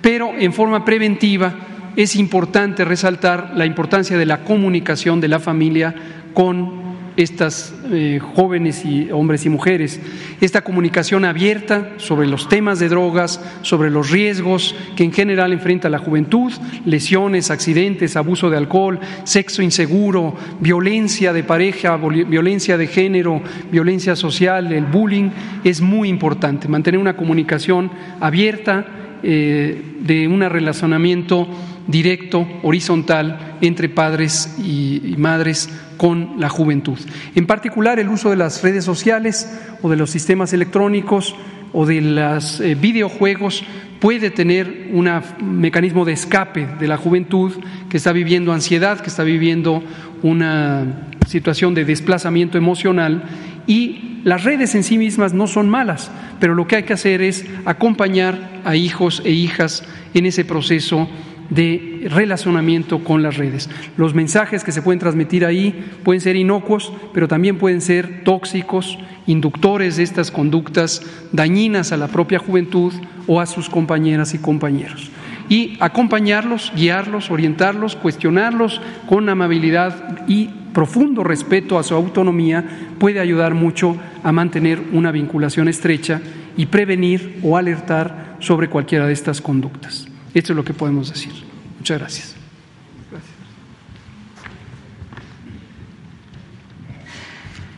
Pero 0.00 0.32
en 0.38 0.52
forma 0.52 0.84
preventiva 0.84 1.54
es 1.96 2.16
importante 2.16 2.84
resaltar 2.84 3.52
la 3.56 3.66
importancia 3.66 4.18
de 4.18 4.26
la 4.26 4.44
comunicación 4.44 5.20
de 5.20 5.28
la 5.28 5.40
familia 5.40 5.94
con 6.34 6.85
estas 7.16 7.74
eh, 7.90 8.20
jóvenes 8.20 8.84
y 8.84 9.10
hombres 9.10 9.46
y 9.46 9.48
mujeres, 9.48 10.00
esta 10.40 10.62
comunicación 10.62 11.24
abierta 11.24 11.92
sobre 11.96 12.26
los 12.26 12.48
temas 12.48 12.78
de 12.78 12.88
drogas, 12.88 13.40
sobre 13.62 13.90
los 13.90 14.10
riesgos 14.10 14.74
que 14.96 15.04
en 15.04 15.12
general 15.12 15.52
enfrenta 15.52 15.88
la 15.88 15.98
juventud, 15.98 16.52
lesiones, 16.84 17.50
accidentes, 17.50 18.16
abuso 18.16 18.50
de 18.50 18.58
alcohol, 18.58 19.00
sexo 19.24 19.62
inseguro, 19.62 20.34
violencia 20.60 21.32
de 21.32 21.42
pareja, 21.42 21.96
violencia 21.96 22.76
de 22.76 22.86
género, 22.86 23.42
violencia 23.70 24.14
social, 24.14 24.72
el 24.72 24.84
bullying, 24.84 25.30
es 25.64 25.80
muy 25.80 26.08
importante. 26.08 26.68
Mantener 26.68 27.00
una 27.00 27.16
comunicación 27.16 27.90
abierta 28.20 28.86
eh, 29.22 29.82
de 30.00 30.28
un 30.28 30.40
relacionamiento 30.40 31.48
directo, 31.86 32.46
horizontal, 32.62 33.56
entre 33.60 33.88
padres 33.88 34.56
y, 34.58 35.14
madres 35.18 35.68
con 35.96 36.34
la 36.38 36.48
juventud. 36.48 36.98
En 37.34 37.46
particular, 37.46 37.98
el 37.98 38.08
uso 38.08 38.30
de 38.30 38.36
las 38.36 38.62
redes 38.62 38.84
sociales 38.84 39.50
o 39.82 39.88
de 39.88 39.96
los 39.96 40.10
sistemas 40.10 40.52
electrónicos 40.52 41.34
o 41.72 41.86
de 41.86 42.00
los 42.00 42.60
eh, 42.60 42.74
videojuegos 42.74 43.64
puede 44.00 44.30
tener 44.30 44.90
un 44.92 45.10
mecanismo 45.42 46.04
de 46.04 46.12
escape 46.12 46.68
de 46.78 46.88
la 46.88 46.96
juventud 46.96 47.52
que 47.88 47.96
está 47.96 48.12
viviendo 48.12 48.52
ansiedad, 48.52 49.00
que 49.00 49.08
está 49.08 49.22
viviendo 49.24 49.82
una 50.22 51.08
situación 51.26 51.74
de 51.74 51.84
desplazamiento 51.84 52.58
emocional 52.58 53.24
y 53.66 54.20
las 54.24 54.44
redes 54.44 54.74
en 54.74 54.82
sí 54.82 54.98
mismas 54.98 55.34
no 55.34 55.46
son 55.46 55.68
malas, 55.68 56.10
pero 56.40 56.54
lo 56.54 56.66
que 56.66 56.76
hay 56.76 56.82
que 56.82 56.92
hacer 56.92 57.22
es 57.22 57.46
acompañar 57.64 58.60
a 58.64 58.76
hijos 58.76 59.22
e 59.24 59.30
hijas 59.30 59.84
en 60.14 60.26
ese 60.26 60.44
proceso 60.44 61.08
de 61.50 62.08
relacionamiento 62.10 63.04
con 63.04 63.22
las 63.22 63.36
redes. 63.36 63.68
Los 63.96 64.14
mensajes 64.14 64.64
que 64.64 64.72
se 64.72 64.82
pueden 64.82 64.98
transmitir 64.98 65.44
ahí 65.44 65.84
pueden 66.04 66.20
ser 66.20 66.36
inocuos, 66.36 66.92
pero 67.12 67.28
también 67.28 67.58
pueden 67.58 67.80
ser 67.80 68.24
tóxicos, 68.24 68.98
inductores 69.26 69.96
de 69.96 70.02
estas 70.02 70.30
conductas 70.30 71.02
dañinas 71.32 71.92
a 71.92 71.96
la 71.96 72.08
propia 72.08 72.38
juventud 72.38 72.92
o 73.26 73.40
a 73.40 73.46
sus 73.46 73.68
compañeras 73.68 74.34
y 74.34 74.38
compañeros. 74.38 75.10
Y 75.48 75.76
acompañarlos, 75.80 76.72
guiarlos, 76.74 77.30
orientarlos, 77.30 77.94
cuestionarlos 77.94 78.80
con 79.08 79.28
amabilidad 79.28 80.26
y 80.26 80.50
profundo 80.72 81.22
respeto 81.22 81.78
a 81.78 81.82
su 81.82 81.94
autonomía 81.94 82.64
puede 82.98 83.20
ayudar 83.20 83.54
mucho 83.54 83.96
a 84.22 84.32
mantener 84.32 84.80
una 84.92 85.12
vinculación 85.12 85.68
estrecha 85.68 86.20
y 86.56 86.66
prevenir 86.66 87.38
o 87.42 87.56
alertar 87.56 88.36
sobre 88.40 88.68
cualquiera 88.68 89.06
de 89.06 89.12
estas 89.12 89.40
conductas. 89.40 90.05
Esto 90.36 90.52
es 90.52 90.56
lo 90.58 90.64
que 90.66 90.74
podemos 90.74 91.10
decir. 91.10 91.32
Muchas 91.78 91.98
gracias. 91.98 92.34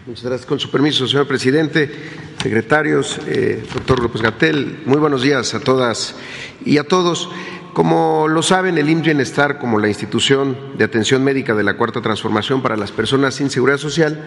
Muchas 0.05 0.25
gracias. 0.25 0.45
Con 0.45 0.59
su 0.59 0.69
permiso, 0.69 1.07
señor 1.07 1.29
presidente, 1.29 1.89
secretarios, 2.43 3.21
eh, 3.29 3.65
doctor 3.73 4.03
López 4.03 4.23
Gatel, 4.23 4.81
muy 4.87 4.97
buenos 4.99 5.23
días 5.23 5.55
a 5.55 5.61
todas 5.61 6.17
y 6.65 6.79
a 6.79 6.89
todos. 6.89 7.31
Como 7.75 8.27
lo 8.27 8.43
saben, 8.43 8.77
el 8.77 8.91
IMSS 8.91 9.05
Bienestar, 9.05 9.59
como 9.61 9.79
la 9.79 9.87
institución 9.87 10.59
de 10.77 10.83
atención 10.83 11.23
médica 11.23 11.55
de 11.55 11.63
la 11.63 11.77
Cuarta 11.77 12.03
Transformación 12.03 12.61
para 12.61 12.77
las 12.77 12.91
personas 12.91 13.37
sin 13.37 13.51
seguridad 13.51 13.79
social, 13.79 14.27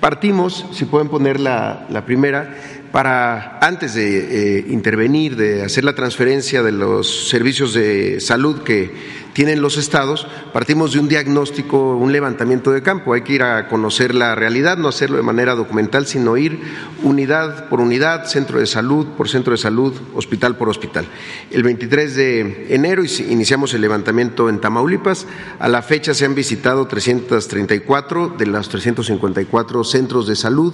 partimos, 0.00 0.64
si 0.72 0.86
pueden 0.86 1.10
poner 1.10 1.40
la, 1.40 1.86
la 1.90 2.06
primera, 2.06 2.56
para, 2.96 3.58
antes 3.60 3.92
de 3.92 4.56
eh, 4.56 4.64
intervenir, 4.70 5.36
de 5.36 5.62
hacer 5.62 5.84
la 5.84 5.94
transferencia 5.94 6.62
de 6.62 6.72
los 6.72 7.28
servicios 7.28 7.74
de 7.74 8.22
salud 8.22 8.62
que 8.62 8.90
tienen 9.36 9.60
los 9.60 9.76
estados, 9.76 10.26
partimos 10.54 10.94
de 10.94 10.98
un 10.98 11.08
diagnóstico, 11.08 11.94
un 11.94 12.10
levantamiento 12.10 12.72
de 12.72 12.80
campo. 12.80 13.12
Hay 13.12 13.20
que 13.20 13.34
ir 13.34 13.42
a 13.42 13.68
conocer 13.68 14.14
la 14.14 14.34
realidad, 14.34 14.78
no 14.78 14.88
hacerlo 14.88 15.18
de 15.18 15.22
manera 15.22 15.54
documental, 15.54 16.06
sino 16.06 16.38
ir 16.38 16.58
unidad 17.02 17.68
por 17.68 17.82
unidad, 17.82 18.24
centro 18.24 18.60
de 18.60 18.66
salud 18.66 19.08
por 19.08 19.28
centro 19.28 19.52
de 19.52 19.58
salud, 19.58 19.92
hospital 20.14 20.56
por 20.56 20.70
hospital. 20.70 21.04
El 21.50 21.64
23 21.64 22.16
de 22.16 22.74
enero 22.74 23.02
iniciamos 23.04 23.74
el 23.74 23.82
levantamiento 23.82 24.48
en 24.48 24.58
Tamaulipas. 24.58 25.26
A 25.58 25.68
la 25.68 25.82
fecha 25.82 26.14
se 26.14 26.24
han 26.24 26.34
visitado 26.34 26.86
334 26.86 28.36
de 28.38 28.46
los 28.46 28.70
354 28.70 29.84
centros 29.84 30.26
de 30.26 30.34
salud 30.34 30.72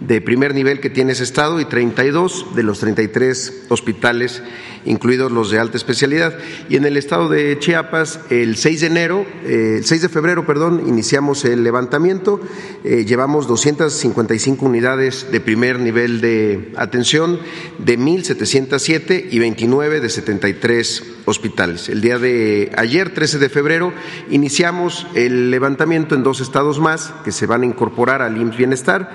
de 0.00 0.20
primer 0.20 0.52
nivel 0.52 0.80
que 0.80 0.90
tiene 0.90 1.12
ese 1.12 1.22
estado 1.22 1.60
y 1.60 1.64
32 1.64 2.56
de 2.56 2.62
los 2.64 2.80
33 2.80 3.66
hospitales 3.68 4.42
incluidos 4.84 5.32
los 5.32 5.50
de 5.50 5.58
alta 5.58 5.76
especialidad. 5.76 6.34
Y 6.68 6.76
en 6.76 6.84
el 6.84 6.96
estado 6.96 7.28
de 7.28 7.58
Chiapas, 7.58 8.20
el 8.30 8.56
6 8.56 8.80
de 8.80 8.86
enero, 8.86 9.26
eh, 9.44 9.76
el 9.78 9.84
6 9.84 10.02
de 10.02 10.08
febrero, 10.08 10.46
perdón, 10.46 10.84
iniciamos 10.86 11.44
el 11.44 11.62
levantamiento. 11.62 12.40
Eh, 12.84 13.04
llevamos 13.04 13.46
255 13.46 14.64
unidades 14.64 15.30
de 15.30 15.40
primer 15.40 15.78
nivel 15.78 16.20
de 16.20 16.72
atención 16.76 17.38
de 17.78 17.98
1.707 17.98 19.26
y 19.30 19.38
29 19.38 20.00
de 20.00 20.08
73 20.08 21.02
hospitales. 21.26 21.88
El 21.88 22.00
día 22.00 22.18
de 22.18 22.72
ayer, 22.76 23.12
13 23.14 23.38
de 23.38 23.48
febrero, 23.48 23.92
iniciamos 24.30 25.06
el 25.14 25.50
levantamiento 25.50 26.14
en 26.14 26.22
dos 26.22 26.40
estados 26.40 26.80
más 26.80 27.12
que 27.24 27.32
se 27.32 27.46
van 27.46 27.62
a 27.62 27.66
incorporar 27.66 28.22
al 28.22 28.36
IMSS 28.36 28.56
Bienestar. 28.56 29.10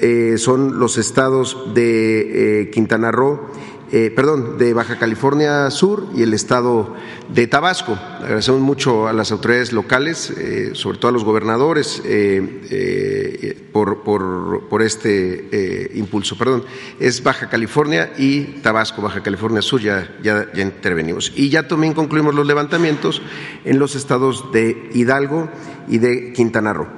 Eh, 0.00 0.34
son 0.38 0.78
los 0.80 0.98
estados 0.98 1.74
de 1.74 2.70
Quintana 2.72 3.12
Roo 3.12 3.50
eh, 3.92 4.10
perdón, 4.14 4.58
de 4.58 4.74
Baja 4.74 4.98
California 4.98 5.70
Sur 5.70 6.08
y 6.16 6.22
el 6.22 6.34
estado 6.34 6.96
de 7.32 7.46
Tabasco. 7.46 7.96
Agradecemos 8.20 8.60
mucho 8.60 9.06
a 9.06 9.12
las 9.12 9.30
autoridades 9.30 9.72
locales, 9.72 10.30
eh, 10.30 10.70
sobre 10.72 10.98
todo 10.98 11.10
a 11.10 11.12
los 11.12 11.22
gobernadores, 11.22 12.02
eh, 12.04 13.68
por, 13.72 14.02
por, 14.02 14.82
este 14.82 15.90
impulso. 15.94 16.36
Perdón, 16.36 16.64
es 16.98 17.22
Baja 17.22 17.48
California 17.48 18.12
y 18.18 18.60
Tabasco, 18.60 19.02
Baja 19.02 19.22
California 19.22 19.62
Sur, 19.62 19.80
ya, 19.80 20.16
ya, 20.20 20.50
ya 20.52 20.62
intervenimos. 20.62 21.32
Y 21.36 21.48
ya 21.48 21.68
también 21.68 21.94
concluimos 21.94 22.34
los 22.34 22.46
levantamientos 22.46 23.22
en 23.64 23.78
los 23.78 23.94
estados 23.94 24.50
de 24.52 24.90
Hidalgo 24.94 25.48
y 25.86 25.98
de 25.98 26.32
Quintana 26.32 26.72
Roo. 26.72 26.88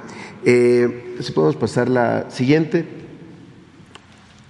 si 0.43 1.31
podemos 1.33 1.55
pasar 1.55 1.87
la 1.87 2.31
siguiente. 2.31 2.98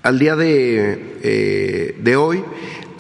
Al 0.01 0.17
día 0.17 0.37
eh, 0.39 1.95
de, 1.99 2.15
hoy 2.15 2.41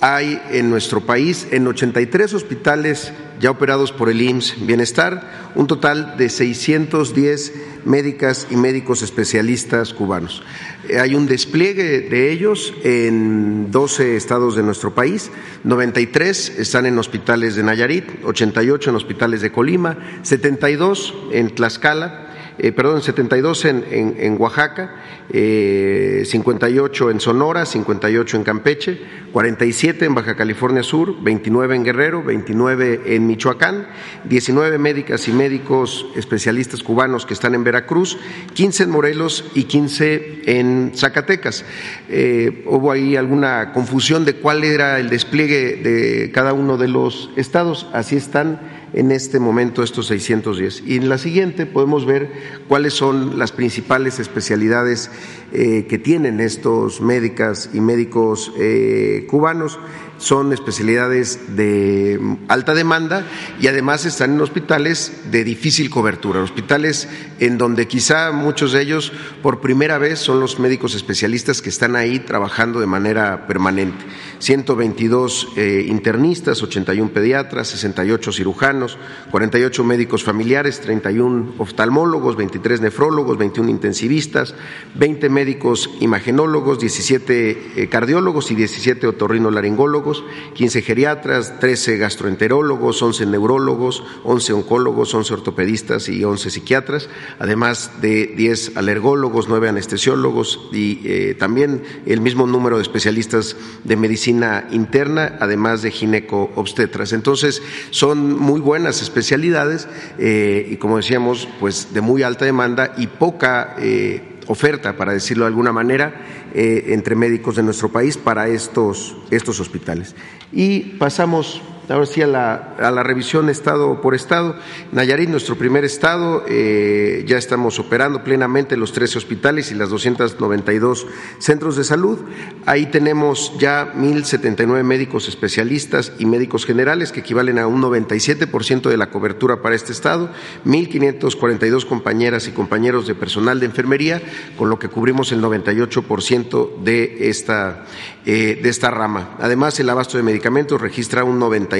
hay 0.01 0.41
en 0.51 0.69
nuestro 0.69 0.99
país, 0.99 1.47
en 1.51 1.65
83 1.65 2.33
hospitales 2.33 3.13
ya 3.39 3.51
operados 3.51 3.93
por 3.93 4.09
el 4.09 4.21
IMSS 4.21 4.65
Bienestar, 4.65 5.53
un 5.55 5.65
total 5.65 6.17
de 6.17 6.27
610 6.27 7.53
médicas 7.85 8.47
y 8.51 8.57
médicos 8.57 9.01
especialistas 9.01 9.93
cubanos. 9.93 10.43
Eh, 10.89 10.99
hay 10.99 11.15
un 11.15 11.25
despliegue 11.25 12.01
de 12.01 12.33
ellos 12.33 12.73
en 12.83 13.71
12 13.71 14.17
estados 14.17 14.57
de 14.57 14.63
nuestro 14.63 14.93
país, 14.93 15.31
93 15.63 16.59
están 16.59 16.85
en 16.85 16.99
hospitales 16.99 17.55
de 17.55 17.63
Nayarit, 17.63 18.25
88 18.25 18.89
en 18.89 18.95
hospitales 18.97 19.39
de 19.39 19.53
Colima, 19.53 19.97
72 20.23 21.13
en 21.31 21.55
Tlaxcala, 21.55 22.28
eh, 22.61 22.71
perdón, 22.71 23.01
72 23.01 23.65
en, 23.65 23.85
en, 23.89 24.15
en 24.19 24.41
Oaxaca, 24.41 24.95
eh, 25.31 26.23
58 26.25 27.11
en 27.11 27.19
Sonora, 27.19 27.65
58 27.65 28.37
en 28.37 28.43
Campeche, 28.43 29.01
47 29.31 30.05
en 30.05 30.15
Baja 30.15 30.35
California 30.35 30.83
Sur, 30.83 31.15
29 31.21 31.75
en 31.75 31.83
Guerrero, 31.83 32.23
29 32.23 33.15
en 33.15 33.27
Michoacán, 33.27 33.87
19 34.25 34.77
médicas 34.77 35.27
y 35.27 35.31
médicos 35.31 36.07
especialistas 36.15 36.83
cubanos 36.83 37.25
que 37.25 37.33
están 37.33 37.55
en 37.55 37.63
Veracruz, 37.63 38.17
15 38.53 38.83
en 38.83 38.89
Morelos 38.89 39.45
y 39.53 39.63
15 39.63 40.41
en 40.45 40.91
Zacatecas. 40.95 41.63
Eh, 42.09 42.63
hubo 42.65 42.91
ahí 42.91 43.15
alguna 43.15 43.71
confusión 43.71 44.25
de 44.25 44.35
cuál 44.35 44.63
era 44.63 44.99
el 44.99 45.09
despliegue 45.09 45.77
de 45.77 46.31
cada 46.31 46.53
uno 46.53 46.77
de 46.77 46.87
los 46.87 47.29
estados, 47.35 47.87
así 47.93 48.15
están 48.15 48.78
en 48.93 49.11
este 49.11 49.39
momento 49.39 49.83
estos 49.83 50.07
610. 50.07 50.83
Y 50.85 50.97
en 50.97 51.09
la 51.09 51.17
siguiente 51.17 51.65
podemos 51.65 52.05
ver 52.05 52.31
cuáles 52.67 52.93
son 52.93 53.37
las 53.37 53.51
principales 53.51 54.19
especialidades 54.19 55.11
eh, 55.51 55.85
que 55.89 55.97
tienen 55.97 56.39
estos 56.39 57.01
médicas 57.01 57.69
y 57.73 57.81
médicos 57.81 58.51
eh, 58.57 59.25
cubanos. 59.29 59.79
Son 60.17 60.51
especialidades 60.51 61.55
de 61.55 62.19
alta 62.49 62.73
demanda 62.73 63.25
y 63.61 63.67
además 63.67 64.05
están 64.05 64.33
en 64.33 64.41
hospitales 64.41 65.13
de 65.31 65.45
difícil 65.45 65.89
cobertura, 65.89 66.41
hospitales 66.41 67.07
en 67.39 67.57
donde 67.57 67.87
quizá 67.87 68.33
muchos 68.33 68.73
de 68.73 68.81
ellos 68.81 69.13
por 69.41 69.61
primera 69.61 69.97
vez 69.97 70.19
son 70.19 70.41
los 70.41 70.59
médicos 70.59 70.93
especialistas 70.93 71.61
que 71.61 71.69
están 71.69 71.95
ahí 71.95 72.19
trabajando 72.19 72.81
de 72.81 72.85
manera 72.85 73.47
permanente 73.47 74.03
122 74.39 75.49
eh, 75.57 75.85
internistas, 75.87 76.63
81 76.63 77.11
pediatras, 77.11 77.67
68 77.69 78.31
cirujanos, 78.31 78.97
48 79.31 79.83
médicos 79.83 80.23
familiares, 80.23 80.79
31 80.79 81.55
oftalmólogos, 81.57 82.37
23 82.37 82.81
nefrólogos, 82.81 83.37
21 83.37 83.69
intensivistas, 83.69 84.55
20 84.95 85.29
médicos 85.29 85.89
imagenólogos, 85.99 86.79
17 86.79 87.73
eh, 87.75 87.89
cardiólogos 87.89 88.49
y 88.51 88.55
17 88.55 89.07
otorrinolaringólogos, 89.07 90.23
15 90.53 90.81
geriatras, 90.81 91.59
13 91.59 91.97
gastroenterólogos, 91.97 93.01
11 93.01 93.25
neurólogos, 93.25 94.03
11 94.23 94.53
oncólogos, 94.53 95.13
11 95.13 95.33
ortopedistas 95.33 96.07
y 96.07 96.23
11 96.23 96.49
psiquiatras, 96.49 97.09
además 97.39 97.91
de 98.01 98.27
10 98.27 98.77
alergólogos, 98.77 99.49
9 99.49 99.69
anestesiólogos 99.69 100.69
y 100.71 101.01
eh, 101.03 101.35
también 101.37 101.83
el 102.05 102.21
mismo 102.21 102.47
número 102.47 102.77
de 102.77 102.83
especialistas 102.83 103.57
de 103.83 103.95
medicina 103.97 104.28
interna, 104.29 105.37
además 105.39 105.81
de 105.81 105.91
gineco-obstetras. 105.91 107.13
Entonces, 107.13 107.61
son 107.91 108.37
muy 108.39 108.59
buenas 108.59 109.01
especialidades 109.01 109.87
eh, 110.17 110.67
y, 110.71 110.77
como 110.77 110.97
decíamos, 110.97 111.47
pues 111.59 111.93
de 111.93 112.01
muy 112.01 112.23
alta 112.23 112.45
demanda 112.45 112.93
y 112.97 113.07
poca 113.07 113.75
eh, 113.79 114.39
oferta, 114.47 114.97
para 114.97 115.13
decirlo 115.13 115.45
de 115.45 115.49
alguna 115.49 115.71
manera, 115.71 116.25
entre 116.51 117.15
médicos 117.15 117.55
de 117.55 117.61
nuestro 117.61 117.89
país 117.89 118.17
para 118.17 118.47
estos, 118.47 119.15
estos 119.29 119.59
hospitales. 119.59 120.15
Y 120.51 120.79
pasamos 120.97 121.61
ahora 121.89 122.05
sí 122.05 122.21
a 122.21 122.27
la, 122.27 123.03
revisión 123.03 123.49
estado 123.49 124.01
por 124.01 124.15
estado. 124.15 124.55
Nayarit, 124.91 125.29
nuestro 125.29 125.55
primer 125.55 125.83
estado, 125.85 126.43
eh, 126.47 127.23
ya 127.27 127.37
estamos 127.37 127.79
operando 127.79 128.23
plenamente 128.23 128.77
los 128.77 128.93
13 128.93 129.17
hospitales 129.17 129.71
y 129.71 129.75
las 129.75 129.89
292 129.89 131.07
centros 131.39 131.75
de 131.75 131.83
salud. 131.83 132.19
Ahí 132.65 132.87
tenemos 132.87 133.53
ya 133.57 133.93
1.079 133.93 134.83
médicos 134.83 135.27
especialistas 135.27 136.13
y 136.19 136.25
médicos 136.25 136.65
generales, 136.65 137.11
que 137.11 137.21
equivalen 137.21 137.59
a 137.59 137.67
un 137.67 137.81
97% 137.81 138.89
de 138.89 138.97
la 138.97 139.09
cobertura 139.09 139.61
para 139.61 139.75
este 139.75 139.91
estado, 139.91 140.29
1.542 140.65 141.85
compañeras 141.85 142.47
y 142.47 142.51
compañeros 142.51 143.07
de 143.07 143.15
personal 143.15 143.59
de 143.59 143.65
enfermería, 143.65 144.21
con 144.57 144.69
lo 144.69 144.77
que 144.79 144.89
cubrimos 144.89 145.31
el 145.31 145.41
98% 145.41 146.83
de 146.83 147.29
esta, 147.29 147.85
de 148.29 148.69
esta 148.69 148.91
rama. 148.91 149.35
Además, 149.39 149.79
el 149.79 149.89
abasto 149.89 150.17
de 150.17 150.23
medicamentos 150.23 150.79
registra 150.79 151.23
un 151.23 151.39
90 151.39 151.77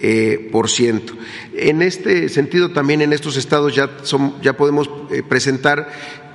eh, 0.00 0.48
por 0.50 0.68
ciento. 0.68 1.14
En 1.54 1.80
este 1.80 2.28
sentido, 2.28 2.72
también 2.72 3.02
en 3.02 3.12
estos 3.12 3.36
estados 3.36 3.74
ya, 3.74 4.56
podemos 4.56 4.90
eh, 5.10 5.22
presentar 5.22 5.88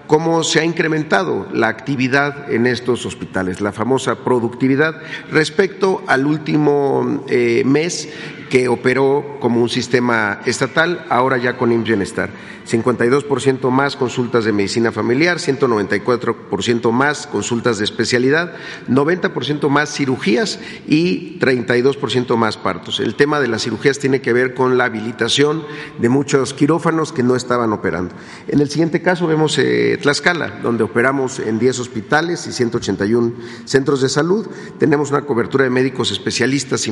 cómo 0.08 0.44
se 0.44 0.62
ha 0.62 0.64
incrementado 0.64 1.48
la 1.54 1.68
actividad 1.68 2.52
en 2.52 2.66
estos 2.66 3.06
hospitales, 3.06 3.62
la 3.62 3.72
famosa 3.72 4.24
productividad 4.24 4.96
respecto 5.32 6.02
al 6.08 6.26
último 6.26 7.26
eh, 7.28 7.64
mes 7.66 8.10
que 8.50 8.68
operó 8.68 9.38
como 9.40 9.62
un 9.62 9.70
sistema 9.70 10.40
estatal, 10.46 11.06
ahora 11.10 11.38
ya 11.38 11.58
con 11.58 11.72
IMSS 11.72 11.88
Bienestar. 11.88 12.30
52% 12.70 13.70
más 13.72 13.96
consultas 13.96 14.46
de 14.46 14.52
medicina 14.52 14.92
familiar, 14.92 15.38
194% 15.38 16.92
más 16.92 17.28
consultas 17.28 17.78
de 17.78 17.86
especialidad, 17.86 18.54
90% 18.88 19.70
más 19.70 19.94
cirugías 19.94 20.60
y 20.88 21.40
32% 21.40 22.36
más 22.36 22.58
partos. 22.58 23.00
El 23.00 23.16
tema 23.16 23.40
de 23.40 23.48
las 23.48 23.64
cirugías 23.64 24.00
tiene 24.00 24.22
que 24.22 24.34
ver 24.34 24.54
con 24.54 24.78
la 24.78 24.86
habilitación 24.86 25.64
de 25.98 26.10
muchos 26.10 26.54
quirófanos 26.54 27.12
que 27.12 27.24
no 27.24 27.36
estaban 27.36 27.74
operando. 27.74 28.16
En 28.48 28.60
el 28.60 28.70
siguiente 28.70 29.02
caso 29.02 29.28
vemos 29.28 29.58
eh, 29.58 29.98
Tlaxcala, 30.02 30.60
donde 30.62 30.84
operamos 30.84 31.40
en 31.40 31.60
10 31.60 31.80
hospitales 31.80 32.46
y 32.48 32.52
181 32.52 33.34
centros 33.66 34.02
de 34.02 34.10
salud. 34.10 34.48
Tenemos 34.78 35.10
una 35.12 35.22
cobertura 35.22 35.64
de 35.64 35.70
médicos 35.70 36.12
especialistas 36.12 36.88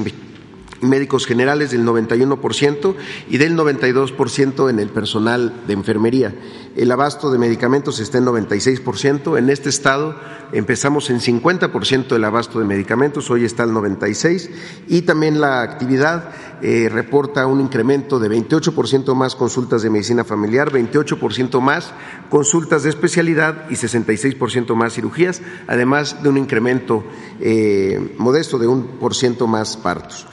médicos 0.82 1.26
generales 1.26 1.72
del 1.72 1.86
91% 1.86 2.96
y 3.30 3.38
del 3.38 3.56
92% 3.56 4.70
en 4.70 4.80
el 4.80 4.90
personal 4.90 5.54
de 5.68 5.74
enfermería. 5.74 6.34
El 6.76 6.92
abasto 6.92 7.32
de 7.32 7.40
medicamentos 7.40 8.00
está 8.00 8.20
en 8.20 8.26
96%. 8.26 9.40
En 9.40 9.50
este 9.50 9.70
estado 9.70 10.16
empezamos 10.52 11.10
en 11.10 11.20
50% 11.20 12.10
del 12.10 12.24
abasto 12.24 12.60
de 12.60 12.66
medicamentos, 12.66 13.32
hoy 13.32 13.46
está 13.46 13.64
el 13.64 13.72
96%. 13.72 14.50
Y 14.88 15.02
también 15.02 15.42
la 15.42 15.64
actividad 15.64 16.30
eh, 16.62 16.88
reporta 16.92 17.48
un 17.48 17.62
incremento 17.62 18.20
de 18.20 18.30
28% 18.30 19.16
más 19.16 19.36
consultas 19.36 19.82
de 19.82 19.90
medicina 19.90 20.24
familiar, 20.24 20.72
28% 20.72 21.62
más 21.62 21.94
consultas 22.30 22.84
de 22.84 22.90
especialidad 22.90 23.70
y 23.70 23.74
66% 23.74 24.76
más 24.76 24.94
cirugías, 24.94 25.42
además 25.68 26.22
de 26.22 26.30
un 26.30 26.38
incremento 26.38 27.04
eh, 27.40 28.16
modesto 28.20 28.60
de 28.60 28.68
un 28.68 28.84
por 29.00 29.16
ciento 29.16 29.48
más 29.48 29.78
partos. 29.78 30.28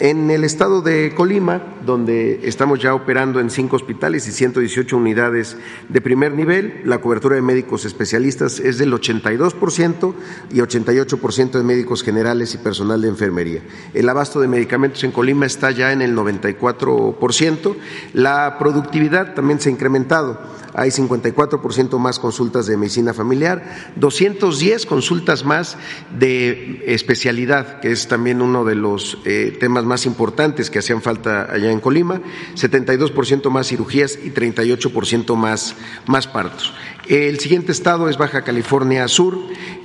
En 0.00 0.30
el 0.30 0.44
estado 0.44 0.80
de 0.80 1.12
Colima, 1.12 1.60
donde 1.84 2.46
estamos 2.46 2.80
ya 2.80 2.94
operando 2.94 3.40
en 3.40 3.50
cinco 3.50 3.74
hospitales 3.74 4.28
y 4.28 4.32
118 4.32 4.96
unidades 4.96 5.56
de 5.88 6.00
primer 6.00 6.34
nivel, 6.34 6.82
la 6.84 7.00
cobertura 7.00 7.34
de 7.34 7.42
médicos 7.42 7.84
especialistas 7.84 8.60
es 8.60 8.78
del 8.78 8.92
82% 8.92 10.14
y 10.52 10.58
88% 10.58 11.50
de 11.50 11.62
médicos 11.64 12.04
generales 12.04 12.54
y 12.54 12.58
personal 12.58 13.02
de 13.02 13.08
enfermería. 13.08 13.60
El 13.92 14.08
abasto 14.08 14.40
de 14.40 14.46
medicamentos 14.46 15.02
en 15.02 15.10
Colima 15.10 15.46
está 15.46 15.72
ya 15.72 15.90
en 15.90 16.00
el 16.00 16.14
94%. 16.14 17.76
La 18.12 18.56
productividad 18.56 19.34
también 19.34 19.58
se 19.58 19.68
ha 19.68 19.72
incrementado 19.72 20.38
hay 20.74 20.90
54% 20.90 21.98
más 21.98 22.18
consultas 22.18 22.66
de 22.66 22.76
medicina 22.76 23.12
familiar, 23.12 23.92
210 23.96 24.86
consultas 24.86 25.44
más 25.44 25.76
de 26.18 26.84
especialidad, 26.86 27.80
que 27.80 27.90
es 27.90 28.06
también 28.06 28.40
uno 28.40 28.64
de 28.64 28.76
los 28.76 29.18
eh, 29.24 29.56
temas 29.58 29.84
más 29.88 30.06
importantes 30.06 30.70
que 30.70 30.78
hacían 30.78 31.02
falta 31.02 31.52
allá 31.52 31.72
en 31.72 31.80
Colima, 31.80 32.20
72% 32.54 33.50
más 33.50 33.66
cirugías 33.66 34.18
y 34.22 34.30
38% 34.30 35.34
más, 35.34 35.74
más 36.06 36.28
partos. 36.28 36.72
El 37.08 37.40
siguiente 37.40 37.72
estado 37.72 38.10
es 38.10 38.18
Baja 38.18 38.44
California 38.44 39.08
Sur, 39.08 39.38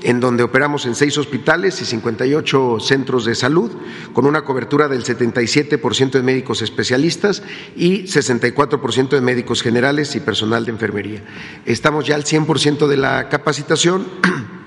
en 0.04 0.20
donde 0.20 0.44
operamos 0.44 0.86
en 0.86 0.94
seis 0.94 1.18
hospitales 1.18 1.82
y 1.82 1.86
58 1.86 2.78
centros 2.82 3.24
de 3.24 3.34
salud, 3.34 3.72
con 4.12 4.26
una 4.26 4.44
cobertura 4.44 4.90
del 4.90 5.06
77% 5.06 6.12
de 6.12 6.22
médicos 6.22 6.62
especialistas 6.62 7.42
y 7.78 8.04
64% 8.04 9.10
de 9.10 9.22
médicos 9.22 9.62
generales 9.62 10.16
y 10.18 10.20
personal 10.20 10.66
de 10.66 10.72
enfermería. 10.72 11.24
Estamos 11.66 12.06
ya 12.06 12.16
al 12.16 12.26
100% 12.26 12.88
de 12.88 12.98
la 12.98 13.30
capacitación. 13.30 14.06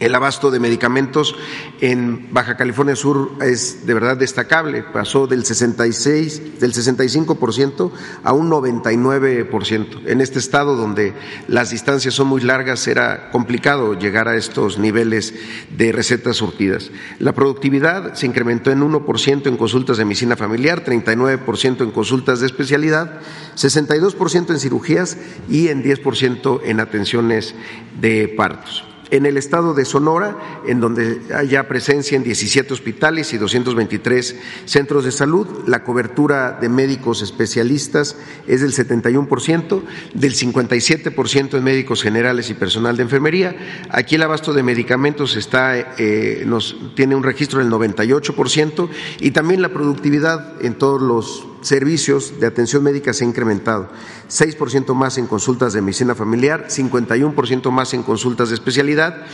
El 0.00 0.14
abasto 0.14 0.52
de 0.52 0.60
medicamentos 0.60 1.34
en 1.80 2.32
Baja 2.32 2.56
California 2.56 2.94
Sur 2.94 3.32
es 3.40 3.84
de 3.84 3.94
verdad 3.94 4.16
destacable, 4.16 4.84
pasó 4.84 5.26
del 5.26 5.44
66, 5.44 6.60
del 6.60 6.72
65% 6.72 7.90
a 8.22 8.32
un 8.32 8.48
99%. 8.48 10.06
En 10.06 10.20
este 10.20 10.38
estado 10.38 10.76
donde 10.76 11.14
las 11.48 11.70
distancias 11.70 12.14
son 12.14 12.28
muy 12.28 12.42
largas 12.42 12.86
era 12.86 13.30
complicado 13.32 13.98
llegar 13.98 14.28
a 14.28 14.36
estos 14.36 14.78
niveles 14.78 15.34
de 15.76 15.90
recetas 15.90 16.36
surtidas. 16.36 16.92
La 17.18 17.32
productividad 17.32 18.14
se 18.14 18.26
incrementó 18.26 18.70
en 18.70 18.82
1% 18.82 19.46
en 19.48 19.56
consultas 19.56 19.96
de 19.96 20.04
medicina 20.04 20.36
familiar, 20.36 20.84
39% 20.84 21.82
en 21.82 21.90
consultas 21.90 22.38
de 22.38 22.46
especialidad, 22.46 23.18
62% 23.56 24.50
en 24.50 24.60
cirugías 24.60 25.18
y 25.48 25.68
en 25.68 25.82
10% 25.82 26.60
en 26.64 26.78
atenciones 26.78 27.56
de 28.00 28.28
partos 28.28 28.87
en 29.10 29.26
el 29.26 29.36
estado 29.36 29.74
de 29.74 29.84
Sonora, 29.84 30.36
en 30.66 30.80
donde 30.80 31.20
hay 31.34 31.48
ya 31.48 31.68
presencia 31.68 32.16
en 32.16 32.22
17 32.22 32.72
hospitales 32.72 33.32
y 33.32 33.38
223 33.38 34.36
centros 34.64 35.04
de 35.04 35.12
salud, 35.12 35.46
la 35.66 35.84
cobertura 35.84 36.58
de 36.60 36.68
médicos 36.68 37.22
especialistas 37.22 38.16
es 38.46 38.60
del 38.60 38.72
71%, 38.72 39.82
del 40.14 40.34
57% 40.34 41.56
en 41.56 41.64
médicos 41.64 42.02
generales 42.02 42.50
y 42.50 42.54
personal 42.54 42.96
de 42.96 43.02
enfermería. 43.02 43.56
Aquí 43.90 44.16
el 44.16 44.22
abasto 44.22 44.52
de 44.52 44.62
medicamentos 44.62 45.36
está, 45.36 45.94
eh, 45.98 46.44
nos, 46.46 46.76
tiene 46.94 47.14
un 47.14 47.22
registro 47.22 47.60
del 47.60 47.70
98% 47.70 48.88
y 49.20 49.30
también 49.30 49.62
la 49.62 49.70
productividad 49.70 50.64
en 50.64 50.74
todos 50.74 51.00
los 51.00 51.46
servicios 51.60 52.40
de 52.40 52.46
atención 52.46 52.82
médica 52.82 53.12
se 53.12 53.24
ha 53.24 53.28
incrementado. 53.28 53.88
6% 54.28 54.94
más 54.94 55.18
en 55.18 55.26
consultas 55.26 55.72
de 55.72 55.82
medicina 55.82 56.14
familiar, 56.14 56.66
51% 56.68 57.70
más 57.70 57.94
en 57.94 58.02
consultas 58.02 58.48
de 58.48 58.54
especialidad, 58.54 59.24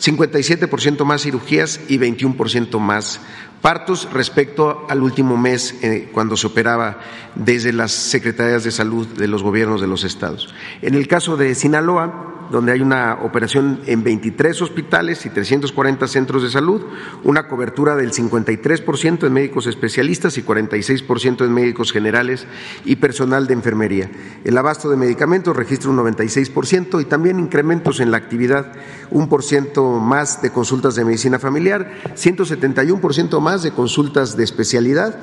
57% 0.00 1.04
más 1.04 1.22
cirugías 1.22 1.80
y 1.88 1.98
21% 1.98 2.78
más 2.78 3.20
partos 3.64 4.10
respecto 4.12 4.84
al 4.90 5.02
último 5.02 5.38
mes 5.38 5.74
eh, 5.80 6.10
cuando 6.12 6.36
se 6.36 6.46
operaba 6.46 6.98
desde 7.34 7.72
las 7.72 7.92
secretarías 7.92 8.62
de 8.62 8.70
salud 8.70 9.06
de 9.06 9.26
los 9.26 9.42
gobiernos 9.42 9.80
de 9.80 9.86
los 9.86 10.04
estados. 10.04 10.54
En 10.82 10.92
el 10.92 11.08
caso 11.08 11.38
de 11.38 11.54
Sinaloa, 11.54 12.34
donde 12.50 12.72
hay 12.72 12.80
una 12.80 13.18
operación 13.22 13.80
en 13.86 14.04
23 14.04 14.60
hospitales 14.62 15.24
y 15.26 15.30
340 15.30 16.06
centros 16.08 16.42
de 16.42 16.50
salud, 16.50 16.82
una 17.22 17.48
cobertura 17.48 17.96
del 17.96 18.12
53% 18.12 19.26
en 19.26 19.32
médicos 19.32 19.66
especialistas 19.66 20.36
y 20.38 20.42
46% 20.42 21.44
en 21.44 21.52
médicos 21.52 21.92
generales 21.92 22.46
y 22.84 22.96
personal 22.96 23.46
de 23.46 23.54
enfermería. 23.54 24.10
El 24.44 24.58
abasto 24.58 24.90
de 24.90 24.96
medicamentos 24.96 25.56
registra 25.56 25.90
un 25.90 25.98
96% 25.98 27.00
y 27.00 27.04
también 27.06 27.38
incrementos 27.38 28.00
en 28.00 28.10
la 28.10 28.18
actividad, 28.18 28.72
un 29.10 29.28
por 29.28 29.42
ciento 29.42 29.98
más 29.98 30.42
de 30.42 30.50
consultas 30.50 30.94
de 30.94 31.04
medicina 31.04 31.38
familiar, 31.38 31.92
171% 32.14 33.40
más 33.40 33.53
de 33.62 33.72
consultas 33.72 34.36
de 34.36 34.44
especialidad 34.44 35.18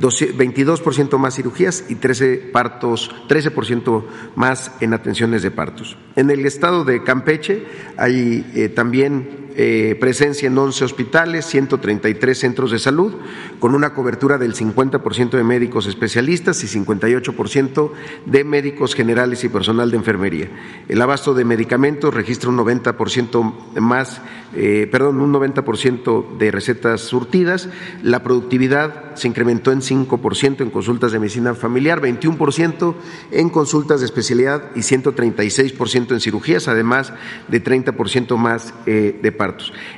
22% 0.00 1.18
más 1.18 1.36
cirugías 1.36 1.84
y 1.88 1.96
13 1.96 2.50
partos, 2.52 3.10
13% 3.28 4.04
más 4.34 4.72
en 4.80 4.92
atenciones 4.92 5.42
de 5.42 5.50
partos. 5.50 5.96
En 6.16 6.30
el 6.30 6.44
estado 6.46 6.84
de 6.84 7.02
Campeche 7.02 7.64
hay 7.96 8.50
eh, 8.54 8.68
también 8.68 9.43
eh, 9.56 9.96
presencia 10.00 10.48
en 10.48 10.58
11 10.58 10.84
hospitales, 10.84 11.46
133 11.46 12.38
centros 12.38 12.70
de 12.70 12.78
salud, 12.78 13.14
con 13.60 13.74
una 13.74 13.94
cobertura 13.94 14.38
del 14.38 14.54
50% 14.54 15.30
de 15.30 15.44
médicos 15.44 15.86
especialistas 15.86 16.62
y 16.64 16.66
58% 16.66 17.90
de 18.26 18.44
médicos 18.44 18.94
generales 18.94 19.44
y 19.44 19.48
personal 19.48 19.90
de 19.90 19.96
enfermería. 19.96 20.48
El 20.88 21.00
abasto 21.00 21.34
de 21.34 21.44
medicamentos 21.44 22.12
registra 22.12 22.50
un 22.50 22.58
90% 22.58 23.80
más, 23.80 24.20
eh, 24.54 24.88
perdón, 24.90 25.20
un 25.20 25.32
90% 25.32 26.36
de 26.38 26.50
recetas 26.50 27.00
surtidas. 27.00 27.68
La 28.02 28.22
productividad 28.22 29.14
se 29.14 29.28
incrementó 29.28 29.72
en 29.72 29.80
5% 29.80 30.62
en 30.62 30.70
consultas 30.70 31.12
de 31.12 31.18
medicina 31.18 31.54
familiar, 31.54 32.00
21% 32.00 32.94
en 33.30 33.50
consultas 33.50 34.00
de 34.00 34.06
especialidad 34.06 34.70
y 34.74 34.80
136% 34.80 36.12
en 36.12 36.20
cirugías, 36.20 36.68
además 36.68 37.12
de 37.48 37.62
30% 37.62 38.36
más 38.36 38.74
eh, 38.86 39.18
de 39.22 39.32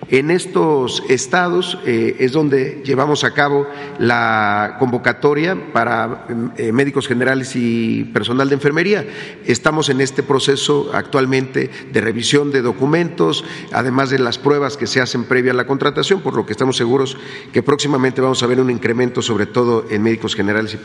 en 0.08 0.30
estos 0.30 1.02
estados 1.08 1.78
eh, 1.84 2.16
es 2.18 2.32
donde 2.32 2.82
llevamos 2.84 3.24
a 3.24 3.32
cabo 3.32 3.66
la 3.98 4.76
convocatoria 4.78 5.56
para 5.72 6.26
eh, 6.56 6.72
médicos 6.72 7.08
generales 7.08 7.54
y 7.54 8.04
personal 8.04 8.48
de 8.48 8.54
enfermería. 8.54 9.06
Estamos 9.44 9.88
en 9.88 10.00
este 10.00 10.22
proceso 10.22 10.90
actualmente 10.92 11.70
de 11.92 12.00
revisión 12.00 12.50
de 12.50 12.62
documentos, 12.62 13.44
además 13.72 14.10
de 14.10 14.18
las 14.18 14.38
pruebas 14.38 14.76
que 14.76 14.86
se 14.86 15.00
hacen 15.00 15.24
previa 15.24 15.52
a 15.52 15.54
la 15.54 15.66
contratación, 15.66 16.20
por 16.20 16.34
lo 16.34 16.46
que 16.46 16.52
estamos 16.52 16.76
seguros 16.76 17.16
que 17.52 17.62
próximamente 17.62 18.20
vamos 18.20 18.42
a 18.42 18.46
ver 18.46 18.60
un 18.60 18.70
incremento, 18.70 19.22
sobre 19.22 19.46
todo 19.46 19.86
en 19.90 20.02
médicos 20.02 20.34
generales 20.34 20.74
y 20.74 20.78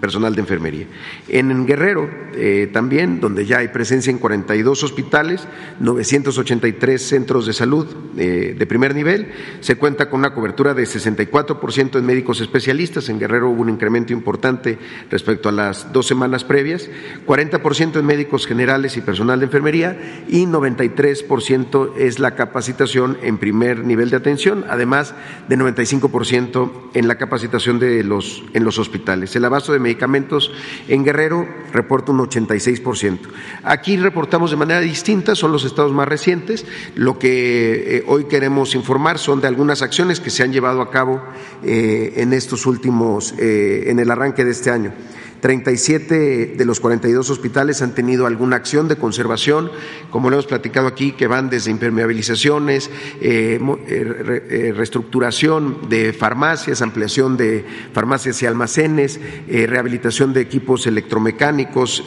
personal 0.00 0.34
de 0.34 0.40
enfermería. 0.40 0.86
En 1.28 1.66
Guerrero 1.66 2.08
eh, 2.34 2.68
también, 2.72 3.20
donde 3.20 3.46
ya 3.46 3.58
hay 3.58 3.68
presencia 3.68 4.10
en 4.10 4.18
42 4.18 4.82
hospitales, 4.82 5.46
983 5.80 7.00
centros 7.00 7.46
de 7.46 7.52
salud, 7.52 7.86
de 8.14 8.66
primer 8.66 8.94
nivel. 8.94 9.32
Se 9.60 9.76
cuenta 9.76 10.08
con 10.08 10.20
una 10.20 10.34
cobertura 10.34 10.74
de 10.74 10.84
64% 10.84 11.98
en 11.98 12.06
médicos 12.06 12.40
especialistas. 12.40 13.08
En 13.08 13.18
Guerrero 13.18 13.50
hubo 13.50 13.62
un 13.62 13.70
incremento 13.70 14.12
importante 14.12 14.78
respecto 15.10 15.48
a 15.48 15.52
las 15.52 15.92
dos 15.92 16.06
semanas 16.06 16.44
previas. 16.44 16.88
40% 17.26 17.98
en 17.98 18.06
médicos 18.06 18.46
generales 18.46 18.96
y 18.96 19.00
personal 19.00 19.40
de 19.40 19.46
enfermería 19.46 20.24
y 20.28 20.46
93% 20.46 21.96
es 21.98 22.18
la 22.18 22.34
capacitación 22.34 23.18
en 23.22 23.38
primer 23.38 23.84
nivel 23.84 24.10
de 24.10 24.16
atención, 24.16 24.64
además 24.68 25.14
de 25.48 25.58
95% 25.58 26.70
en 26.94 27.08
la 27.08 27.16
capacitación 27.16 27.78
de 27.78 28.04
los, 28.04 28.44
en 28.54 28.64
los 28.64 28.78
hospitales. 28.78 29.34
El 29.36 29.44
abasto 29.44 29.72
de 29.72 29.78
medicamentos 29.78 30.52
en 30.88 31.04
Guerrero 31.04 31.48
reporta 31.72 32.12
un 32.12 32.18
86%. 32.18 33.18
Aquí 33.62 33.96
reportamos 33.96 34.50
de 34.50 34.56
manera 34.56 34.80
distinta, 34.80 35.34
son 35.34 35.52
los 35.52 35.64
estados 35.64 35.92
más 35.92 36.08
recientes. 36.08 36.66
Lo 36.94 37.18
que 37.18 37.83
eh, 37.86 38.02
hoy 38.06 38.24
queremos 38.24 38.74
informar 38.74 39.18
son 39.18 39.42
de 39.42 39.46
algunas 39.46 39.82
acciones 39.82 40.18
que 40.18 40.30
se 40.30 40.42
han 40.42 40.52
llevado 40.52 40.80
a 40.80 40.90
cabo 40.90 41.22
eh, 41.62 42.14
en 42.16 42.32
estos 42.32 42.64
últimos, 42.64 43.34
eh, 43.38 43.84
en 43.88 43.98
el 43.98 44.10
arranque 44.10 44.42
de 44.42 44.52
este 44.52 44.70
año. 44.70 44.94
37 45.40 46.54
de 46.56 46.64
los 46.64 46.80
42 46.80 47.28
hospitales 47.30 47.82
han 47.82 47.94
tenido 47.94 48.26
alguna 48.26 48.56
acción 48.56 48.88
de 48.88 48.96
conservación, 48.96 49.70
como 50.10 50.30
lo 50.30 50.36
hemos 50.36 50.46
platicado 50.46 50.86
aquí, 50.86 51.12
que 51.12 51.26
van 51.26 51.50
desde 51.50 51.70
impermeabilizaciones, 51.70 52.90
reestructuración 53.20 55.88
de 55.88 56.12
farmacias, 56.12 56.82
ampliación 56.82 57.36
de 57.36 57.64
farmacias 57.92 58.42
y 58.42 58.46
almacenes, 58.46 59.20
rehabilitación 59.48 60.32
de 60.32 60.40
equipos 60.40 60.86
electromecánicos, 60.86 62.04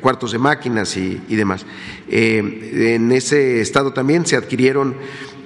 cuartos 0.00 0.32
de 0.32 0.38
máquinas 0.38 0.96
y 0.96 1.36
demás. 1.36 1.64
en 2.08 3.12
ese 3.12 3.60
estado 3.60 3.92
también 3.92 4.26
se 4.26 4.36
adquirieron 4.36 4.90
eh, 4.90 4.94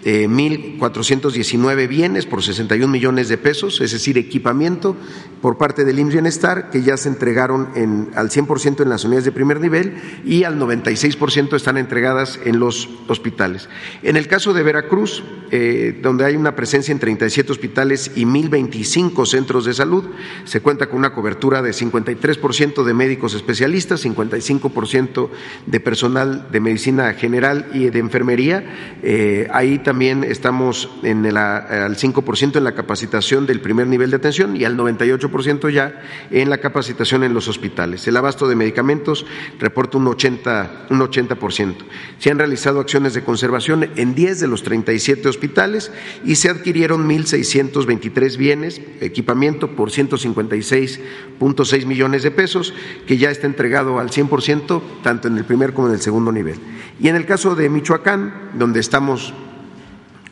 1.419 0.05 1.89
bienes 1.89 2.27
por 2.27 2.43
61 2.43 2.89
millones 2.93 3.29
de 3.29 3.39
pesos, 3.39 3.81
es 3.81 3.93
decir, 3.93 4.19
equipamiento 4.19 4.97
por 5.41 5.59
parte 5.59 5.85
del 5.85 5.99
IMSS 5.99 6.13
Bienestar 6.15 6.71
que 6.71 6.83
ya 6.83 6.97
se 6.97 7.09
entregaron 7.09 7.69
en, 7.75 8.11
al 8.15 8.31
100% 8.31 8.83
en 8.83 8.89
las 8.89 9.05
unidades 9.05 9.25
de 9.25 9.33
primer 9.33 9.61
nivel 9.61 9.95
y 10.25 10.45
al 10.45 10.59
96% 10.59 11.55
están 11.55 11.77
entregadas 11.77 12.39
en 12.45 12.59
los 12.59 12.89
hospitales. 13.09 13.69
En 14.03 14.17
el 14.17 14.29
caso 14.29 14.55
de 14.55 14.63
Veracruz, 14.63 15.23
eh, 15.51 16.01
donde 16.03 16.25
hay 16.25 16.37
una 16.37 16.57
presencia 16.57 16.93
en 16.93 16.99
37 16.99 17.53
hospitales 17.53 18.13
y 18.17 18.25
1.025 18.25 19.27
centros 19.27 19.65
de 19.65 19.75
salud, 19.75 20.05
se 20.45 20.61
cuenta 20.61 20.89
con 20.89 20.99
una 20.99 21.13
cobertura 21.13 21.63
de 21.63 21.71
53% 21.71 22.83
de 22.83 22.95
médicos 22.95 23.35
especialistas, 23.35 24.05
55% 24.05 25.29
de 25.67 25.81
personal 25.81 26.49
de 26.51 26.61
medicina 26.61 27.13
general 27.15 27.69
y 27.73 27.91
de 27.91 27.99
enfermería. 27.99 28.99
Eh, 29.03 29.49
ahí 29.53 29.79
también 29.95 30.25
estamos 30.25 30.91
en 31.05 31.25
el, 31.25 31.37
al 31.37 31.97
5% 31.97 32.57
en 32.57 32.65
la 32.65 32.75
capacitación 32.75 33.47
del 33.47 33.61
primer 33.61 33.87
nivel 33.87 34.11
de 34.11 34.17
atención 34.17 34.57
y 34.57 34.65
al 34.65 34.77
98% 34.77 35.71
ya 35.71 36.03
en 36.33 36.51
la 36.51 36.59
capacitación 36.59 37.23
en 37.23 37.33
los 37.33 37.47
hospitales. 37.47 38.05
El 38.09 38.17
abasto 38.17 38.49
de 38.49 38.57
medicamentos 38.57 39.25
reporta 39.61 39.99
un 39.99 40.07
80%. 40.07 40.69
Un 40.91 40.99
80%. 40.99 41.77
Se 42.19 42.33
han 42.33 42.39
realizado 42.39 42.81
acciones 42.81 43.15
de 43.15 43.23
conservación 43.23 43.89
en 43.95 44.17
10 44.17 44.41
de 44.41 44.49
los 44.49 44.65
37 44.65 45.29
hospitales 45.29 45.93
y 46.25 46.35
se 46.35 46.51
adquirieron 46.51 47.09
1.623 47.09 48.37
bienes, 48.37 48.81
equipamiento 49.01 49.77
por 49.77 49.93
156.6 49.93 51.87
millones 51.87 52.25
de 52.25 52.33
pesos, 52.33 52.75
que 53.07 53.17
ya 53.17 53.31
está 53.31 53.47
entregado 53.47 54.01
al 54.01 54.11
100%, 54.11 54.83
tanto 55.05 55.29
en 55.29 55.39
el 55.39 55.45
primer 55.45 55.73
como 55.73 55.87
en 55.87 55.95
el 55.95 56.01
segundo 56.01 56.33
nivel. 56.33 56.59
Y 56.99 57.07
en 57.07 57.15
el 57.15 57.27
caso 57.27 57.55
de 57.55 57.69
Michoacán, 57.69 58.51
donde 58.59 58.81
estamos 58.81 59.33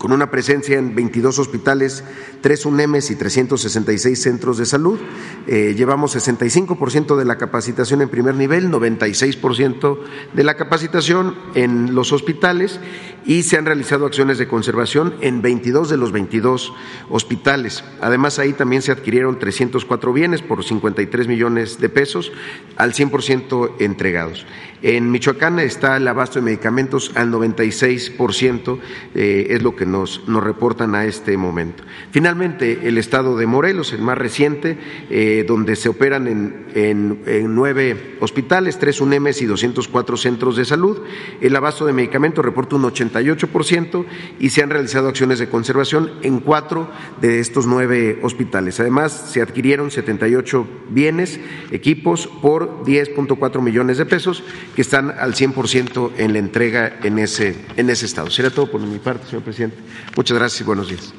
con 0.03 0.11
una 0.11 0.33
presencia 0.33 0.81
en 0.81 0.97
22 0.97 1.39
hospitales, 1.39 2.03
tres 2.41 2.67
UNEMES 2.67 3.13
y 3.13 3.15
366 3.15 4.21
centros 4.21 4.59
de 4.59 4.67
salud. 4.67 4.99
Eh, 5.47 5.75
llevamos 5.77 6.17
65% 6.17 7.17
de 7.17 7.25
la 7.25 7.39
capacitación 7.39 8.03
en 8.03 8.09
primer 8.09 8.35
nivel, 8.35 8.69
96% 8.69 9.99
de 10.33 10.43
la 10.43 10.57
capacitación 10.57 11.37
en 11.55 11.95
los 11.95 12.13
hospitales 12.13 12.81
y 13.25 13.45
se 13.45 13.59
han 13.59 13.65
realizado 13.65 14.05
acciones 14.05 14.39
de 14.39 14.49
conservación 14.49 15.15
en 15.21 15.41
22 15.41 15.89
de 15.89 15.97
los 15.97 16.11
22 16.11 16.73
hospitales. 17.09 17.85
Además, 18.01 18.41
ahí 18.41 18.55
también 18.55 18.83
se 18.83 18.91
adquirieron 18.91 19.39
304 19.39 20.13
bienes 20.13 20.43
por 20.43 20.65
53 20.65 21.29
millones 21.29 21.79
de 21.79 21.89
pesos, 21.89 22.33
al 22.77 22.93
100% 22.93 23.77
entregados. 23.79 24.47
En 24.83 25.13
Michoacán 25.13 25.61
está 25.61 25.97
el 25.97 26.09
abasto 26.09 26.41
de 26.41 26.45
medicamentos 26.45 27.13
al 27.15 27.31
96%, 27.31 28.79
eh, 29.15 29.47
es 29.51 29.63
lo 29.63 29.77
que 29.77 29.87
nos, 29.87 30.27
nos, 30.27 30.43
reportan 30.43 30.97
a 30.97 31.05
este 31.05 31.37
momento. 31.37 31.85
Finalmente, 32.11 32.81
el 32.89 32.99
estado 32.99 33.37
de 33.37 33.47
Morelos, 33.47 33.93
el 33.93 34.03
más 34.03 34.19
reciente, 34.19 34.77
eh, 35.09 35.45
donde 35.47 35.77
se 35.77 35.89
operan 35.89 36.27
en, 36.27 36.67
en, 36.75 37.55
nueve 37.55 38.17
hospitales, 38.19 38.81
tres 38.81 39.01
UNEMES 39.01 39.43
y 39.43 39.47
204 39.47 40.17
centros 40.17 40.57
de 40.57 40.65
salud. 40.65 40.99
El 41.41 41.55
abasto 41.55 41.87
de 41.87 41.93
medicamentos 41.93 42.45
reporta 42.45 42.75
un 42.75 42.83
88% 42.83 44.05
y 44.41 44.51
se 44.51 44.65
han 44.65 44.71
realizado 44.71 45.09
acciones 45.09 45.39
de 45.39 45.49
conservación 45.49 46.11
en 46.23 46.41
cuatro 46.41 46.91
de 47.21 47.39
estos 47.39 47.67
nueve 47.67 48.19
hospitales. 48.23 48.81
Además, 48.81 49.31
se 49.33 49.43
adquirieron 49.43 49.93
78 49.93 50.67
bienes, 50.91 51.39
equipos 51.71 52.27
por 52.27 52.83
10.4 52.85 53.63
millones 53.63 53.99
de 53.99 54.07
pesos 54.07 54.43
que 54.75 54.83
están 54.83 55.11
al 55.11 55.35
100% 55.35 56.13
en 56.17 56.33
la 56.33 56.39
entrega 56.39 56.99
en 57.03 57.19
ese, 57.19 57.67
en 57.77 57.91
ese 57.91 58.07
estado. 58.07 58.31
Será 58.31 58.51
todo 58.51 58.71
por 58.71 58.81
mi 58.81 58.99
parte, 58.99 59.27
señor 59.27 59.43
presidente. 59.43 59.77
Muchas 60.17 60.39
gracias 60.39 60.61
y 60.61 60.65
buenos 60.65 60.89
días. 60.89 61.13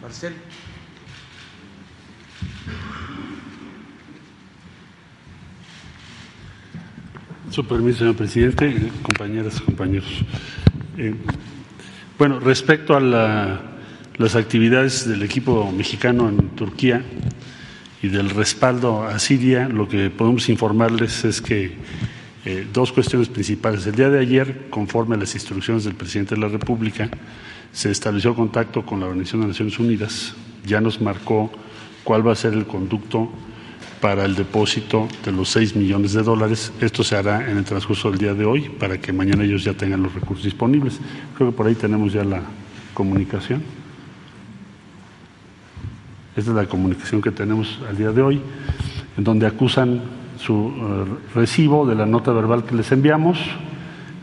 Marcel. 0.00 0.34
Su 7.50 7.66
permiso, 7.66 7.98
señor 7.98 8.16
presidente, 8.16 8.90
compañeras 9.02 9.56
y 9.60 9.64
compañeros. 9.64 10.08
Eh, 10.96 11.14
Bueno, 12.20 12.38
respecto 12.38 12.94
a 12.94 13.00
las 13.00 14.36
actividades 14.36 15.08
del 15.08 15.22
equipo 15.22 15.72
mexicano 15.72 16.28
en 16.28 16.50
Turquía 16.50 17.02
y 18.02 18.08
del 18.08 18.30
respaldo 18.30 19.04
a 19.04 19.18
Siria, 19.18 19.68
lo 19.68 19.88
que 19.88 20.10
podemos 20.10 20.48
informarles 20.48 21.24
es 21.24 21.40
que 21.40 21.72
eh, 22.44 22.66
dos 22.72 22.92
cuestiones 22.92 23.28
principales. 23.28 23.86
El 23.86 23.94
día 23.94 24.08
de 24.08 24.18
ayer, 24.18 24.68
conforme 24.70 25.16
a 25.16 25.18
las 25.18 25.34
instrucciones 25.34 25.84
del 25.84 25.94
presidente 25.94 26.34
de 26.34 26.40
la 26.40 26.48
República, 26.48 27.10
se 27.72 27.90
estableció 27.90 28.34
contacto 28.34 28.84
con 28.86 29.00
la 29.00 29.06
Organización 29.06 29.42
de 29.42 29.48
Naciones 29.48 29.78
Unidas, 29.78 30.34
ya 30.64 30.80
nos 30.80 31.00
marcó 31.00 31.50
cuál 32.02 32.26
va 32.26 32.32
a 32.32 32.36
ser 32.36 32.54
el 32.54 32.66
conducto 32.66 33.30
para 34.00 34.24
el 34.24 34.34
depósito 34.34 35.06
de 35.24 35.32
los 35.32 35.50
6 35.50 35.76
millones 35.76 36.14
de 36.14 36.22
dólares. 36.22 36.72
Esto 36.80 37.04
se 37.04 37.16
hará 37.16 37.50
en 37.50 37.58
el 37.58 37.64
transcurso 37.64 38.10
del 38.10 38.18
día 38.18 38.34
de 38.34 38.46
hoy 38.46 38.70
para 38.70 38.98
que 38.98 39.12
mañana 39.12 39.44
ellos 39.44 39.62
ya 39.62 39.74
tengan 39.74 40.02
los 40.02 40.14
recursos 40.14 40.44
disponibles. 40.44 40.98
Creo 41.36 41.50
que 41.50 41.56
por 41.56 41.66
ahí 41.66 41.74
tenemos 41.74 42.12
ya 42.12 42.24
la 42.24 42.40
comunicación. 42.94 43.62
Esta 46.40 46.52
es 46.52 46.56
la 46.56 46.64
comunicación 46.64 47.20
que 47.20 47.30
tenemos 47.30 47.78
al 47.86 47.98
día 47.98 48.12
de 48.12 48.22
hoy, 48.22 48.40
en 49.18 49.24
donde 49.24 49.46
acusan 49.46 50.00
su 50.38 50.72
eh, 50.74 51.04
recibo 51.34 51.86
de 51.86 51.94
la 51.94 52.06
nota 52.06 52.32
verbal 52.32 52.64
que 52.64 52.74
les 52.74 52.90
enviamos. 52.92 53.38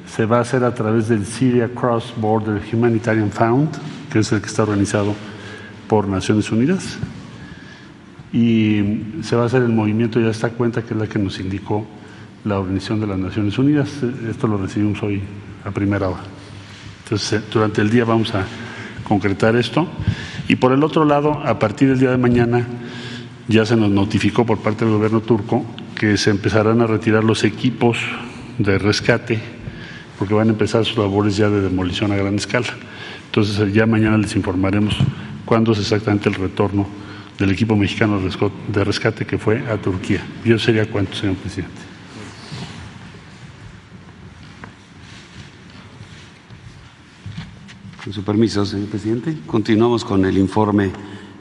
Se 0.07 0.25
va 0.25 0.39
a 0.39 0.41
hacer 0.41 0.63
a 0.63 0.73
través 0.73 1.09
del 1.09 1.27
Syria 1.27 1.69
Cross 1.69 2.15
Border 2.17 2.59
Humanitarian 2.73 3.29
Fund, 3.29 3.69
que 4.11 4.17
es 4.17 4.31
el 4.31 4.41
que 4.41 4.47
está 4.47 4.63
organizado 4.63 5.13
por 5.87 6.07
Naciones 6.07 6.51
Unidas 6.51 6.97
y 8.33 9.03
se 9.21 9.35
va 9.35 9.43
a 9.43 9.45
hacer 9.45 9.61
el 9.61 9.69
movimiento 9.69 10.19
ya 10.19 10.31
esta 10.31 10.49
cuenta 10.49 10.81
que 10.81 10.95
es 10.95 10.99
la 10.99 11.05
que 11.05 11.19
nos 11.19 11.39
indicó 11.39 11.85
la 12.45 12.57
Organización 12.59 12.99
de 12.99 13.05
las 13.05 13.19
Naciones 13.19 13.59
Unidas. 13.59 13.91
Esto 14.27 14.47
lo 14.47 14.57
recibimos 14.57 15.03
hoy 15.03 15.21
a 15.63 15.69
primera 15.69 16.09
hora. 16.09 16.23
Entonces, 17.03 17.33
eh, 17.33 17.45
durante 17.53 17.81
el 17.81 17.91
día 17.91 18.05
vamos 18.05 18.33
a 18.33 18.43
concretar 19.07 19.55
esto. 19.55 19.87
Y 20.47 20.55
por 20.55 20.71
el 20.71 20.83
otro 20.83 21.05
lado, 21.05 21.41
a 21.45 21.59
partir 21.59 21.89
del 21.89 21.99
día 21.99 22.11
de 22.11 22.17
mañana, 22.17 22.65
ya 23.47 23.65
se 23.65 23.75
nos 23.75 23.89
notificó 23.89 24.45
por 24.45 24.59
parte 24.59 24.85
del 24.85 24.93
gobierno 24.93 25.21
turco 25.21 25.65
que 25.95 26.17
se 26.17 26.29
empezarán 26.29 26.81
a 26.81 26.87
retirar 26.87 27.23
los 27.23 27.43
equipos 27.43 27.97
de 28.57 28.77
rescate, 28.77 29.39
porque 30.17 30.33
van 30.33 30.47
a 30.47 30.51
empezar 30.51 30.85
sus 30.85 30.97
labores 30.97 31.37
ya 31.37 31.49
de 31.49 31.61
demolición 31.61 32.11
a 32.11 32.15
gran 32.15 32.35
escala. 32.35 32.67
Entonces, 33.25 33.73
ya 33.73 33.85
mañana 33.85 34.17
les 34.17 34.35
informaremos 34.35 34.95
cuándo 35.45 35.73
es 35.73 35.79
exactamente 35.79 36.29
el 36.29 36.35
retorno 36.35 36.87
del 37.37 37.51
equipo 37.51 37.75
mexicano 37.75 38.19
de 38.19 38.83
rescate 38.83 39.25
que 39.25 39.37
fue 39.37 39.63
a 39.69 39.77
Turquía. 39.77 40.21
Yo 40.43 40.57
sería 40.57 40.89
cuánto, 40.89 41.13
señor 41.13 41.35
presidente. 41.35 41.86
Con 48.07 48.13
su 48.13 48.23
permiso, 48.23 48.65
señor 48.65 48.87
presidente. 48.87 49.37
Continuamos 49.45 50.05
con 50.05 50.23
el 50.23 50.37
informe 50.37 50.91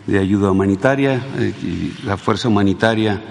de 0.05 0.19
ayuda 0.19 0.51
humanitaria 0.51 1.25
eh, 1.39 1.55
la 2.05 2.17
fuerza 2.17 2.49
humanitaria 2.49 3.23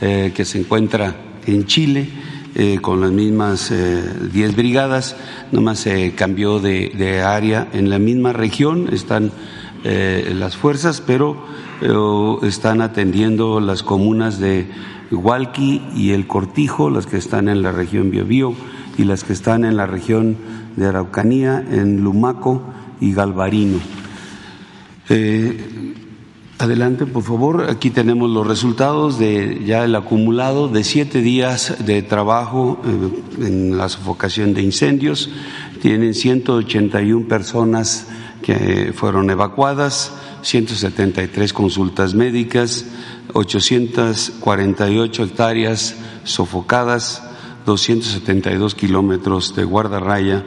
eh, 0.00 0.30
que 0.32 0.44
se 0.44 0.60
encuentra 0.60 1.16
en 1.46 1.66
Chile. 1.66 2.08
Eh, 2.54 2.78
con 2.80 3.00
las 3.00 3.10
mismas 3.10 3.72
10 4.32 4.54
brigadas, 4.54 5.16
nomás 5.50 5.80
se 5.80 6.14
cambió 6.14 6.60
de, 6.60 6.92
de, 6.96 7.22
área 7.22 7.66
en 7.72 7.90
la 7.90 7.98
misma 7.98 8.32
región, 8.32 8.88
están 8.92 9.32
las 9.82 10.56
fuerzas, 10.56 11.02
pero 11.04 11.44
están 12.44 12.82
atendiendo 12.82 13.58
las 13.58 13.82
comunas 13.82 14.38
de 14.38 14.68
Hualqui 15.10 15.82
y 15.96 16.12
El 16.12 16.28
Cortijo, 16.28 16.88
las 16.88 17.06
que 17.06 17.16
están 17.16 17.48
en 17.48 17.62
la 17.62 17.72
región 17.72 18.12
Biobío 18.12 18.54
y 18.96 19.04
las 19.04 19.24
que 19.24 19.32
están 19.32 19.64
en 19.64 19.76
la 19.76 19.86
región 19.86 20.36
de 20.76 20.86
Araucanía, 20.86 21.64
en 21.70 22.02
Lumaco 22.02 22.62
y 23.00 23.12
Galvarino. 23.12 23.78
Eh, 25.08 25.94
adelante, 26.58 27.06
por 27.06 27.22
favor. 27.22 27.68
Aquí 27.70 27.90
tenemos 27.90 28.30
los 28.30 28.46
resultados 28.46 29.18
de 29.18 29.62
ya 29.64 29.84
el 29.84 29.94
acumulado 29.94 30.68
de 30.68 30.84
siete 30.84 31.20
días 31.20 31.76
de 31.84 32.02
trabajo 32.02 32.80
eh, 32.84 33.46
en 33.46 33.76
la 33.76 33.88
sofocación 33.88 34.54
de 34.54 34.62
incendios. 34.62 35.30
Tienen 35.80 36.14
181 36.14 37.26
personas 37.28 38.06
que 38.42 38.92
fueron 38.94 39.30
evacuadas. 39.30 40.12
173 40.46 41.52
consultas 41.52 42.14
médicas, 42.14 42.86
848 43.32 45.24
hectáreas 45.24 45.96
sofocadas, 46.22 47.22
272 47.66 48.74
kilómetros 48.74 49.54
de 49.54 49.64
guardarraya, 49.64 50.44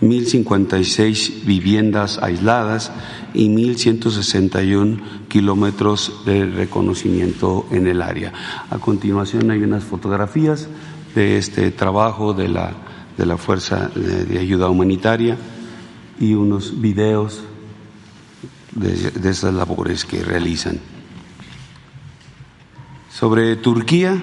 1.056 0.00 1.44
viviendas 1.44 2.18
aisladas 2.18 2.90
y 3.34 3.48
1.161 3.48 5.28
kilómetros 5.28 6.24
de 6.26 6.46
reconocimiento 6.46 7.66
en 7.70 7.86
el 7.86 8.02
área. 8.02 8.32
A 8.70 8.78
continuación 8.78 9.50
hay 9.52 9.62
unas 9.62 9.84
fotografías 9.84 10.68
de 11.14 11.38
este 11.38 11.70
trabajo 11.70 12.32
de 12.32 12.48
la, 12.48 12.72
de 13.16 13.26
la 13.26 13.36
Fuerza 13.36 13.88
de 13.94 14.38
Ayuda 14.40 14.68
Humanitaria 14.68 15.36
y 16.18 16.34
unos 16.34 16.80
videos 16.80 17.44
de, 18.74 19.30
esas 19.30 19.54
labores 19.54 20.04
que 20.04 20.22
realizan. 20.22 20.78
Sobre 23.10 23.56
Turquía, 23.56 24.22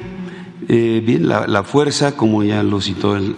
eh, 0.68 1.02
bien, 1.06 1.28
la, 1.28 1.64
fuerza, 1.64 2.18
como 2.18 2.44
ya 2.44 2.64
lo 2.64 2.82
citó 2.82 3.16
el, 3.16 3.36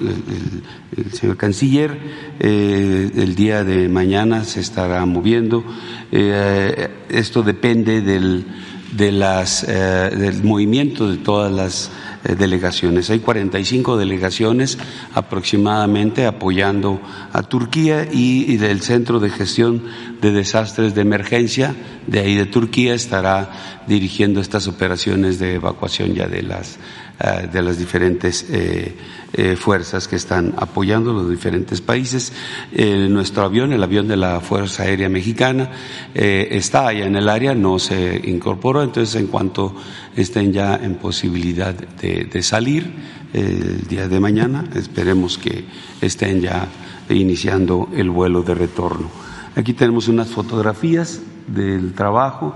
señor 1.14 1.38
canciller, 1.38 1.98
eh, 2.40 3.12
el 3.16 3.36
día 3.36 3.64
de 3.64 3.88
mañana 3.90 4.44
se 4.44 4.60
estará 4.60 5.06
moviendo. 5.06 5.64
Eh, 6.12 6.90
esto 7.10 7.44
depende 7.44 8.02
del, 8.02 8.46
de 8.94 9.12
las, 9.12 9.66
del 9.68 10.44
movimiento 10.44 11.10
de 11.10 11.18
todas 11.18 11.52
las 11.52 11.92
delegaciones. 12.24 13.10
Hay 13.10 13.20
45 13.20 13.98
delegaciones 13.98 14.78
aproximadamente 15.14 16.26
apoyando 16.26 17.02
a 17.34 17.44
Turquía 17.44 18.08
y, 18.12 18.58
del 18.58 18.82
Centro 18.82 19.20
de 19.20 19.30
Gestión 19.30 19.84
de 20.22 20.32
Desastres 20.32 20.94
de 20.96 21.02
Emergencia 21.02 21.76
de 22.08 22.20
ahí 22.20 22.36
de 22.36 22.46
Turquía 22.46 22.94
estará 22.94 23.82
dirigiendo 23.88 24.42
estas 24.42 24.68
operaciones 24.68 25.40
de 25.40 25.56
evacuación 25.56 26.14
ya 26.14 26.28
de 26.28 26.44
las 26.44 26.78
eh, 27.24 27.48
de 27.52 27.62
las 27.62 27.78
diferentes 27.78 28.46
eh, 28.50 28.96
eh, 29.34 29.56
fuerzas 29.56 30.08
que 30.08 30.16
están 30.16 30.54
apoyando 30.58 31.14
los 31.14 31.30
diferentes 31.30 31.80
países. 31.80 32.34
nuestro 32.72 33.44
avión, 33.44 33.72
el 33.74 33.84
avión 33.84 34.08
de 34.08 34.18
la 34.18 34.40
Fuerza 34.40 34.84
Aérea 34.84 35.08
Mexicana, 35.08 35.70
está 36.14 36.88
allá 36.88 37.06
en 37.06 37.16
el 37.16 37.30
área, 37.30 37.54
no 37.54 37.78
se 37.78 38.22
incorporó, 38.26 38.82
entonces 38.82 39.16
en 39.16 39.28
cuanto 39.28 39.76
estén 40.16 40.52
ya 40.52 40.76
en 40.76 40.96
posibilidad 40.96 41.74
de, 41.74 42.26
de 42.26 42.44
salir 42.44 42.92
el 43.34 43.88
día 43.88 44.08
de 44.08 44.20
mañana, 44.20 44.66
esperemos 44.74 45.38
que 45.38 45.66
estén 46.02 46.42
ya 46.42 46.68
iniciando 47.10 47.90
el 47.96 48.10
vuelo 48.10 48.42
de 48.42 48.56
retorno. 48.56 49.10
Aquí 49.56 49.74
tenemos 49.74 50.08
unas 50.08 50.30
fotografías 50.30 51.22
del 51.48 51.94
trabajo 51.94 52.54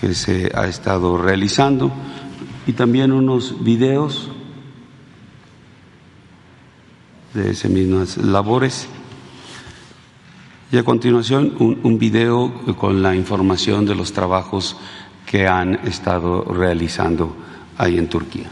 que 0.00 0.14
se 0.14 0.50
ha 0.54 0.66
estado 0.66 1.18
realizando 1.18 1.92
y 2.70 2.72
también 2.72 3.10
unos 3.10 3.64
videos 3.64 4.30
de 7.34 7.50
esas 7.50 7.68
mismas 7.68 8.16
labores. 8.16 8.86
Y 10.70 10.78
a 10.78 10.84
continuación 10.84 11.56
un, 11.58 11.80
un, 11.82 11.98
video 11.98 12.52
con 12.76 13.02
la 13.02 13.16
información 13.16 13.86
de 13.86 13.96
los 13.96 14.12
trabajos 14.12 14.76
que 15.26 15.48
han 15.48 15.84
estado 15.84 16.44
realizando 16.44 17.34
ahí 17.76 17.98
en 17.98 18.08
Turquía. 18.08 18.48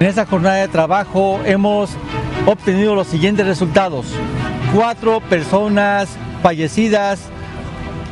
En 0.00 0.06
esta 0.08 0.26
jornada 0.26 0.56
de 0.56 0.66
trabajo 0.66 1.40
hemos 1.44 1.90
obtenido 2.44 2.96
los 2.96 3.06
siguientes 3.06 3.46
resultados. 3.46 4.06
Cuatro 4.74 5.20
personas 5.20 6.08
fallecidas 6.42 7.30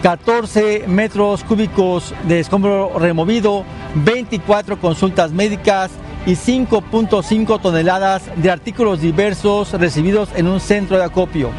14 0.06 0.84
metros 0.86 1.42
cúbicos 1.42 2.14
de 2.28 2.38
escombro 2.38 2.96
removido, 2.96 3.64
24 3.96 4.78
consultas 4.78 5.32
médicas 5.32 5.90
y 6.26 6.34
5.5 6.36 7.60
toneladas 7.60 8.22
de 8.36 8.52
artículos 8.52 9.00
diversos 9.00 9.72
recibidos 9.72 10.28
en 10.36 10.46
un 10.46 10.60
centro 10.60 10.96
de 10.96 11.02
acopio. 11.02 11.50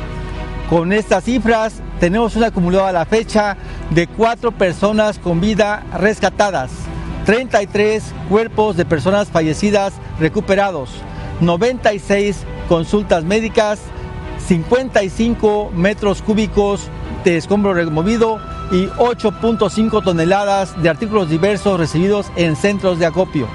Con 0.70 0.94
estas 0.94 1.26
cifras 1.26 1.82
tenemos 2.00 2.38
un 2.38 2.46
acumulado 2.46 2.86
a 2.86 2.94
la 2.94 3.04
fecha 3.04 3.58
de 3.90 4.08
4 4.08 4.54
personas 4.54 5.20
con 5.20 5.42
vida 5.42 5.84
rescatadas, 5.98 6.72
33 7.26 8.02
cuerpos 8.30 8.78
de 8.78 8.86
personas 8.86 9.28
fallecidas 9.28 9.92
recuperados, 10.22 10.92
96 11.42 12.46
consultas 12.70 13.26
médicas, 13.26 13.82
55 14.48 15.74
metros 15.76 16.22
cúbicos 16.22 16.90
de 17.32 17.38
escombro 17.38 17.74
removido 17.74 18.40
y 18.72 18.88
8.5 18.88 20.02
toneladas 20.02 20.82
de 20.82 20.88
artículos 20.88 21.30
diversos 21.30 21.78
recibidos 21.78 22.32
en 22.38 22.56
centros 22.56 23.00
de 23.00 23.06
acopio. 23.06 23.50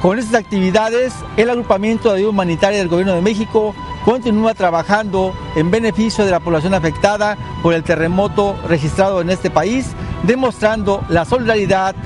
Con 0.00 0.20
estas 0.20 0.36
actividades, 0.36 1.12
el 1.36 1.50
agrupamiento 1.50 2.10
de 2.10 2.18
ayuda 2.18 2.30
humanitaria 2.30 2.78
del 2.78 2.86
Gobierno 2.86 3.14
de 3.14 3.20
México 3.20 3.74
continúa 4.04 4.54
trabajando 4.54 5.34
en 5.56 5.72
beneficio 5.72 6.24
de 6.24 6.30
la 6.30 6.38
población 6.38 6.72
afectada 6.72 7.36
por 7.64 7.74
el 7.74 7.82
terremoto 7.82 8.56
registrado 8.68 9.20
en 9.20 9.30
este 9.30 9.50
país, 9.50 9.88
demostrando 10.22 11.02
la 11.08 11.24
solidaridad 11.24 11.96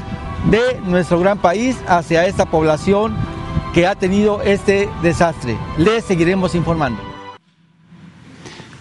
de 0.50 0.80
nuestro 0.86 1.20
gran 1.20 1.36
país 1.36 1.76
hacia 1.86 2.26
esta 2.26 2.46
población 2.46 3.14
que 3.74 3.86
ha 3.86 3.94
tenido 3.94 4.40
este 4.40 4.88
desastre. 5.02 5.58
Les 5.76 6.02
seguiremos 6.02 6.54
informando. 6.54 7.02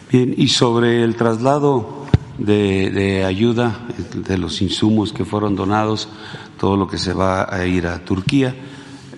Bien, 0.09 0.33
y 0.37 0.47
sobre 0.47 1.03
el 1.03 1.17
traslado 1.17 2.02
de, 2.37 3.23
ayuda 3.25 3.79
de 4.15 4.37
los 4.37 4.61
insumos 4.61 5.13
que 5.13 5.25
fueron 5.25 5.55
donados, 5.55 6.09
todo 6.59 6.77
lo 6.77 6.87
que 6.87 6.97
se 6.97 7.13
va 7.13 7.53
a 7.53 7.65
ir 7.65 7.87
a 7.87 7.99
Turquía. 8.03 8.55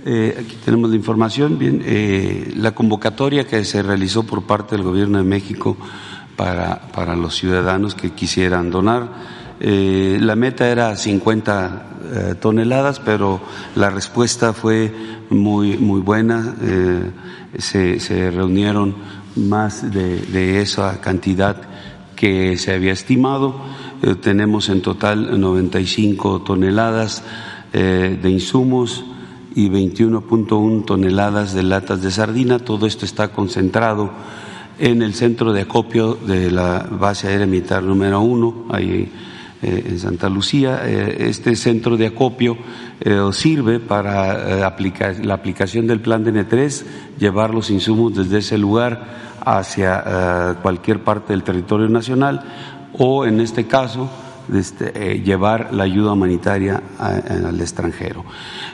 Eh, 0.05 0.37
aquí 0.39 0.57
tenemos 0.63 0.89
la 0.89 0.95
información. 0.95 1.57
Bien, 1.57 1.81
eh, 1.83 2.53
la 2.55 2.73
convocatoria 2.73 3.45
que 3.45 3.63
se 3.65 3.81
realizó 3.81 4.23
por 4.23 4.43
parte 4.43 4.75
del 4.75 4.83
Gobierno 4.83 5.17
de 5.17 5.23
México 5.23 5.77
para, 6.35 6.91
para 6.91 7.15
los 7.15 7.35
ciudadanos 7.35 7.95
que 7.95 8.11
quisieran 8.11 8.69
donar. 8.69 9.09
Eh, 9.59 10.17
la 10.21 10.35
meta 10.35 10.69
era 10.69 10.95
50 10.95 11.91
toneladas, 12.39 12.99
pero 12.99 13.41
la 13.75 13.89
respuesta 13.89 14.53
fue 14.53 14.93
muy, 15.31 15.75
muy 15.77 16.01
buena. 16.01 16.53
Se, 17.57 17.99
se, 17.99 18.29
reunieron 18.29 18.93
más 19.35 19.91
de, 19.91 20.19
de, 20.19 20.61
esa 20.61 21.01
cantidad 21.01 21.74
que 22.15 22.57
se 22.57 22.73
había 22.73 22.93
estimado. 22.93 23.55
tenemos 24.21 24.69
en 24.69 24.81
total 24.81 25.39
95 25.39 26.41
toneladas 26.41 27.23
de 27.73 28.29
insumos 28.29 29.03
y 29.55 29.69
21.1 29.69 30.85
toneladas 30.85 31.53
de 31.53 31.63
latas 31.63 32.01
de 32.01 32.11
sardina. 32.11 32.59
Todo 32.59 32.85
esto 32.85 33.05
está 33.05 33.29
concentrado 33.29 34.11
en 34.77 35.01
el 35.01 35.13
centro 35.13 35.53
de 35.53 35.61
acopio 35.61 36.15
de 36.15 36.51
la 36.51 36.87
base 36.91 37.27
aérea 37.27 37.47
militar 37.47 37.83
número 37.83 38.19
uno, 38.21 38.65
ahí 38.69 38.89
eh, 38.91 39.09
en 39.65 39.99
Santa 39.99 40.29
Lucía. 40.29 40.81
Eh, 40.85 41.27
este 41.29 41.55
centro 41.55 41.97
de 41.97 42.07
acopio 42.07 42.57
eh, 43.01 43.19
sirve 43.31 43.79
para 43.79 44.57
la 44.57 45.33
aplicación 45.33 45.87
del 45.87 46.01
plan 46.01 46.23
de 46.23 46.33
N3, 46.33 46.83
llevar 47.19 47.53
los 47.53 47.69
insumos 47.69 48.15
desde 48.15 48.39
ese 48.39 48.57
lugar 48.57 49.25
hacia 49.45 50.57
cualquier 50.63 51.03
parte 51.03 51.33
del 51.33 51.43
territorio 51.43 51.87
nacional 51.87 52.41
o, 52.93 53.25
en 53.25 53.39
este 53.39 53.67
caso, 53.67 54.09
este, 54.53 55.21
llevar 55.21 55.73
la 55.73 55.83
ayuda 55.83 56.13
humanitaria 56.13 56.81
al 56.99 57.59
extranjero. 57.59 58.23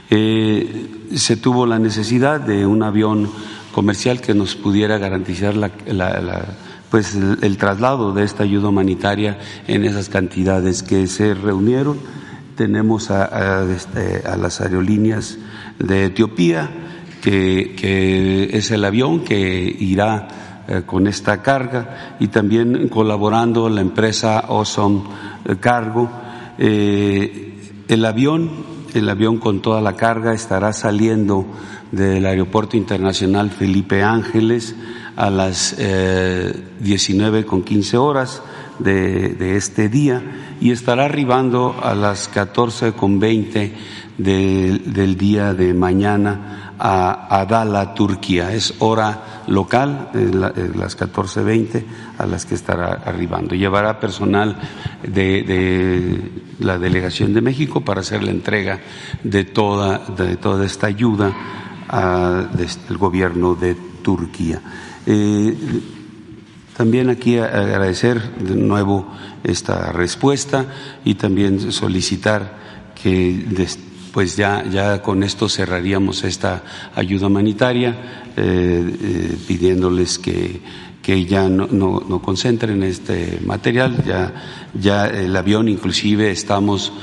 Eh, 0.09 1.07
se 1.15 1.37
tuvo 1.37 1.65
la 1.65 1.79
necesidad 1.79 2.41
de 2.41 2.65
un 2.65 2.83
avión 2.83 3.29
comercial 3.71 4.19
que 4.19 4.33
nos 4.33 4.55
pudiera 4.55 4.97
garantizar 4.97 5.55
la, 5.55 5.71
pues 6.91 7.15
el, 7.15 7.57
traslado 7.57 8.11
de 8.11 8.25
esta 8.25 8.43
ayuda 8.43 8.67
humanitaria 8.67 9.39
en 9.65 9.85
esas 9.85 10.09
cantidades 10.09 10.83
que 10.83 11.07
se 11.07 11.33
reunieron. 11.33 11.97
Tenemos 12.57 13.09
a, 13.09 13.63
este, 13.73 14.21
las 14.37 14.59
aerolíneas 14.59 15.37
de 15.79 16.05
Etiopía, 16.05 16.69
que, 17.21 18.49
es 18.51 18.71
el 18.71 18.83
avión 18.83 19.23
que 19.23 19.73
irá 19.79 20.63
eh, 20.67 20.81
con 20.85 21.07
esta 21.07 21.41
carga, 21.41 22.17
y 22.19 22.27
también 22.27 22.89
colaborando 22.89 23.69
la 23.69 23.79
empresa 23.79 24.43
Ozone 24.49 25.03
Cargo. 25.61 26.11
Eh, 26.57 27.83
el 27.87 28.05
avión 28.05 28.71
el 28.93 29.09
avión 29.09 29.37
con 29.37 29.61
toda 29.61 29.81
la 29.81 29.95
carga 29.95 30.33
estará 30.33 30.73
saliendo 30.73 31.45
del 31.91 32.25
Aeropuerto 32.25 32.77
Internacional 32.77 33.51
Felipe 33.51 34.03
Ángeles 34.03 34.75
a 35.15 35.29
las 35.29 35.75
eh, 35.77 36.53
19 36.79 37.45
con 37.45 37.63
15 37.63 37.97
horas 37.97 38.41
de, 38.79 39.55
este 39.57 39.89
día 39.89 40.21
y 40.59 40.71
estará 40.71 41.05
arribando 41.05 41.75
a 41.83 41.93
las 41.93 42.27
14 42.29 42.93
con 42.93 43.19
20 43.19 43.73
del 44.17 45.17
día 45.17 45.53
de 45.53 45.73
mañana 45.73 46.73
a 46.79 47.39
Adala, 47.41 47.93
Turquía. 47.93 48.53
Es 48.53 48.73
hora 48.79 49.43
local, 49.47 50.09
las 50.13 50.97
14.20 50.97 51.83
a 52.17 52.25
las 52.25 52.45
que 52.45 52.55
estará 52.55 53.03
arribando. 53.05 53.53
Llevará 53.53 53.99
personal 53.99 54.57
de, 55.07 56.31
la 56.59 56.79
Delegación 56.79 57.33
de 57.33 57.41
México 57.41 57.81
para 57.81 58.01
hacer 58.01 58.23
la 58.23 58.31
entrega 58.31 58.79
de 59.23 59.43
toda, 59.43 59.99
de 59.99 60.37
toda 60.37 60.65
esta 60.65 60.87
ayuda 60.87 61.33
al 61.91 62.97
gobierno 62.97 63.55
de 63.55 63.75
Turquía. 64.01 64.61
Eh, 65.05 65.55
también 66.75 67.09
aquí 67.09 67.37
agradecer 67.37 68.37
de 68.37 68.55
nuevo 68.55 69.07
esta 69.43 69.91
respuesta 69.91 70.65
y 71.03 71.15
también 71.15 71.71
solicitar 71.71 72.59
que 73.01 73.45
pues 74.13 74.35
ya, 74.35 74.63
ya 74.69 75.01
con 75.01 75.23
esto 75.23 75.47
cerraríamos 75.47 76.23
esta 76.23 76.63
ayuda 76.95 77.27
humanitaria, 77.27 78.31
eh, 78.35 78.97
eh, 79.01 79.37
pidiéndoles 79.47 80.17
que, 80.17 80.61
que 81.01 81.25
ya 81.25 81.49
no, 81.49 81.67
no, 81.67 82.21
concentren 82.21 82.83
este 82.83 83.39
material, 83.45 84.03
ya, 84.05 84.33
ya 84.73 85.07
el 85.07 85.35
avión 85.35 85.67
inclusive 85.67 86.31
estamos 86.31 86.93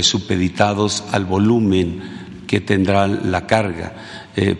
supeditados 0.00 1.02
al 1.12 1.24
volumen 1.24 2.22
que 2.46 2.60
tendrá 2.60 3.06
la 3.06 3.46
carga. 3.46 3.94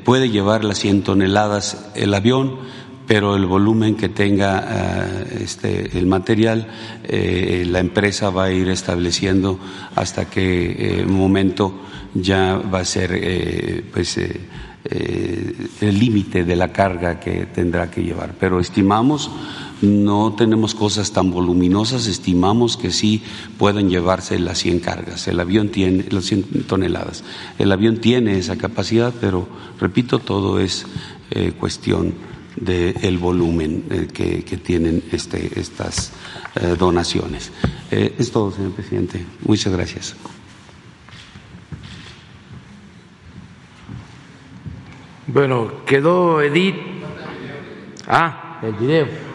Puede 0.05 0.31
llevar 0.31 0.65
las 0.65 0.79
100 0.79 1.03
toneladas 1.03 1.91
el 1.95 2.13
avión, 2.15 2.59
pero 3.07 3.37
el 3.37 3.47
volumen 3.47 3.97
que 3.97 4.09
tenga 4.09 5.25
este, 5.41 5.99
el 5.99 6.07
material, 6.07 6.69
la 7.09 7.79
empresa 7.79 8.31
va 8.31 8.45
a 8.45 8.53
ir 8.53 8.69
estableciendo 8.69 9.59
hasta 9.95 10.27
que 10.27 11.05
un 11.07 11.17
momento 11.17 11.75
ya 12.15 12.57
va 12.57 12.81
a 12.81 12.85
ser 12.85 13.11
eh, 13.15 13.85
pues, 13.93 14.19
eh, 14.19 14.41
eh, 14.85 15.55
el 15.81 15.99
límite 15.99 16.45
de 16.45 16.57
la 16.57 16.73
carga 16.73 17.19
que 17.19 17.47
tendrá 17.47 17.91
que 17.91 18.03
llevar. 18.03 18.35
Pero 18.39 18.61
estimamos, 18.61 19.31
no 19.83 20.35
tenemos 20.35 20.75
cosas 20.75 21.13
tan 21.13 21.31
voluminosas, 21.31 22.07
estimamos 22.07 22.77
que 22.77 22.91
sí 22.91 23.23
pueden 23.59 23.91
llevarse 23.91 24.39
las 24.39 24.59
100 24.59 24.81
cargas. 24.81 25.29
El 25.29 25.41
avión 25.41 25.69
tiene 25.69 26.07
las 26.11 26.25
100 26.25 26.65
toneladas. 26.67 27.25
El 27.59 27.73
avión 27.73 27.99
tiene 27.99 28.39
esa 28.39 28.57
capacidad, 28.57 29.13
pero 29.21 29.47
repito, 29.81 30.21
todo 30.21 30.61
es 30.61 30.87
cuestión 31.59 32.15
del 32.57 33.19
volumen 33.19 34.09
que, 34.13 34.61
tienen 34.65 35.03
este, 35.11 35.59
estas 35.59 36.13
donaciones. 36.79 37.51
es 37.91 38.31
todo, 38.31 38.53
señor 38.53 38.73
presidente. 38.73 39.25
Muchas 39.45 39.73
gracias. 39.73 40.15
Bueno, 45.27 45.85
quedó 45.87 46.43
Edith. 46.43 46.77
Ah, 48.07 48.59
el 48.63 48.75
video. 48.75 49.32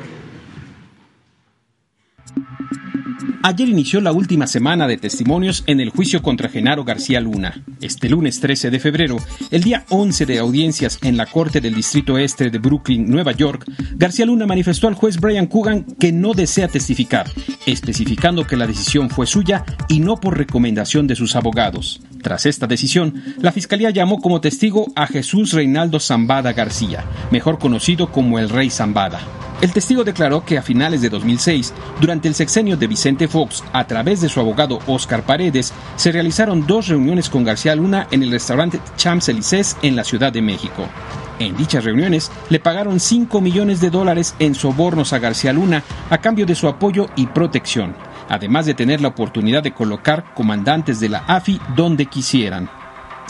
Ayer 3.48 3.70
inició 3.70 4.02
la 4.02 4.12
última 4.12 4.46
semana 4.46 4.90
de 4.90 4.98
testimonios 4.98 5.64
en 5.68 5.80
el 5.80 5.90
juicio 5.90 6.22
contra 6.22 6.50
Genaro 6.50 6.84
García 6.84 7.22
Luna. 7.22 7.64
Este 7.80 8.10
lunes 8.10 8.42
13 8.42 8.70
de 8.70 8.80
febrero, 8.82 9.16
el 9.52 9.64
día 9.64 9.86
11 9.88 10.26
de 10.26 10.40
audiencias 10.40 11.00
en 11.02 11.16
la 11.16 11.28
Corte 11.28 11.62
del 11.62 11.74
Distrito 11.74 12.18
Este 12.18 12.50
de 12.50 12.58
Brooklyn, 12.58 13.10
Nueva 13.10 13.32
York, 13.32 13.64
García 13.96 14.26
Luna 14.26 14.46
manifestó 14.48 14.90
al 14.90 14.96
juez 14.96 15.22
Brian 15.22 15.48
Coogan 15.48 15.86
que 15.98 16.12
no 16.12 16.34
desea 16.34 16.68
testificar, 16.68 17.32
especificando 17.66 18.46
que 18.46 18.58
la 18.58 18.68
decisión 18.68 19.10
fue 19.10 19.26
suya 19.26 19.64
y 19.88 20.02
no 20.02 20.18
por 20.18 20.38
recomendación 20.38 21.08
de 21.08 21.16
sus 21.16 21.38
abogados. 21.38 22.02
Tras 22.22 22.46
esta 22.46 22.68
decisión, 22.68 23.24
la 23.42 23.52
Fiscalía 23.52 23.90
llamó 23.90 24.20
como 24.20 24.42
testigo 24.42 24.88
a 24.96 25.08
Jesús 25.08 25.54
Reinaldo 25.54 26.00
Zambada 26.00 26.54
García, 26.54 27.04
mejor 27.32 27.60
conocido 27.60 28.12
como 28.12 28.40
el 28.40 28.50
Rey 28.50 28.70
Zambada. 28.70 29.20
El 29.60 29.74
testigo 29.74 30.04
declaró 30.04 30.46
que 30.46 30.58
a 30.58 30.62
finales 30.62 31.02
de 31.02 31.10
2006, 31.10 31.74
durante 32.00 32.28
el 32.28 32.36
sexenio 32.36 32.78
de 32.78 32.86
Vicente 32.86 33.28
Fox, 33.28 33.64
a 33.74 33.88
través 33.88 34.22
de 34.22 34.30
su 34.30 34.40
abogado 34.40 34.78
Oscar 34.86 35.24
Paredes, 35.24 35.74
se 35.96 36.12
realizaron 36.12 36.68
dos 36.68 36.88
reuniones 36.88 37.28
con 37.28 37.44
García 37.44 37.76
Luna 37.76 38.08
en 38.12 38.22
el 38.22 38.32
restaurante 38.32 38.80
Champs-Élysées 38.98 39.76
en 39.82 39.96
la 39.96 40.04
Ciudad 40.04 40.32
de 40.32 40.44
México. 40.44 40.88
En 41.40 41.56
dichas 41.56 41.84
reuniones 41.84 42.32
le 42.50 42.60
pagaron 42.60 43.00
5 43.00 43.42
millones 43.42 43.82
de 43.82 43.90
dólares 43.90 44.36
en 44.40 44.54
sobornos 44.54 45.14
a 45.14 45.20
García 45.20 45.54
Luna 45.54 45.84
a 46.10 46.18
cambio 46.20 46.46
de 46.46 46.56
su 46.56 46.68
apoyo 46.68 47.10
y 47.16 47.28
protección, 47.28 47.96
además 48.30 48.66
de 48.66 48.74
tener 48.74 49.02
la 49.02 49.10
oportunidad 49.10 49.64
de 49.64 49.74
colocar 49.74 50.34
comandantes 50.34 51.00
de 51.00 51.10
la 51.10 51.24
AFI 51.28 51.60
donde 51.76 52.06
quisieran. 52.06 52.70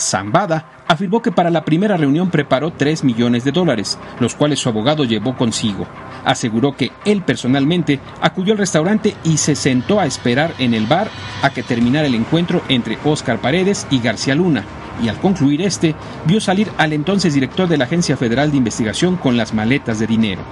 Zambada 0.00 0.84
afirmó 0.86 1.20
que 1.20 1.32
para 1.32 1.50
la 1.50 1.64
primera 1.64 1.96
reunión 1.96 2.30
preparó 2.30 2.72
3 2.72 3.04
millones 3.04 3.44
de 3.44 3.52
dólares, 3.52 3.98
los 4.20 4.34
cuales 4.34 4.58
su 4.60 4.68
abogado 4.68 5.04
llevó 5.04 5.36
consigo. 5.36 5.86
Aseguró 6.24 6.76
que 6.76 6.92
él 7.04 7.22
personalmente 7.22 8.00
acudió 8.20 8.52
al 8.52 8.58
restaurante 8.58 9.14
y 9.24 9.36
se 9.36 9.54
sentó 9.54 10.00
a 10.00 10.06
esperar 10.06 10.52
en 10.58 10.74
el 10.74 10.86
bar 10.86 11.08
a 11.42 11.50
que 11.50 11.62
terminara 11.62 12.06
el 12.06 12.14
encuentro 12.14 12.62
entre 12.68 12.98
Óscar 13.04 13.38
Paredes 13.38 13.86
y 13.90 14.00
García 14.00 14.34
Luna, 14.34 14.64
y 15.02 15.08
al 15.08 15.18
concluir 15.18 15.62
este, 15.62 15.94
vio 16.26 16.40
salir 16.40 16.70
al 16.76 16.92
entonces 16.92 17.34
director 17.34 17.68
de 17.68 17.76
la 17.76 17.84
Agencia 17.84 18.16
Federal 18.16 18.50
de 18.50 18.56
Investigación 18.56 19.16
con 19.16 19.36
las 19.36 19.54
maletas 19.54 19.98
de 19.98 20.06
dinero. 20.06 20.42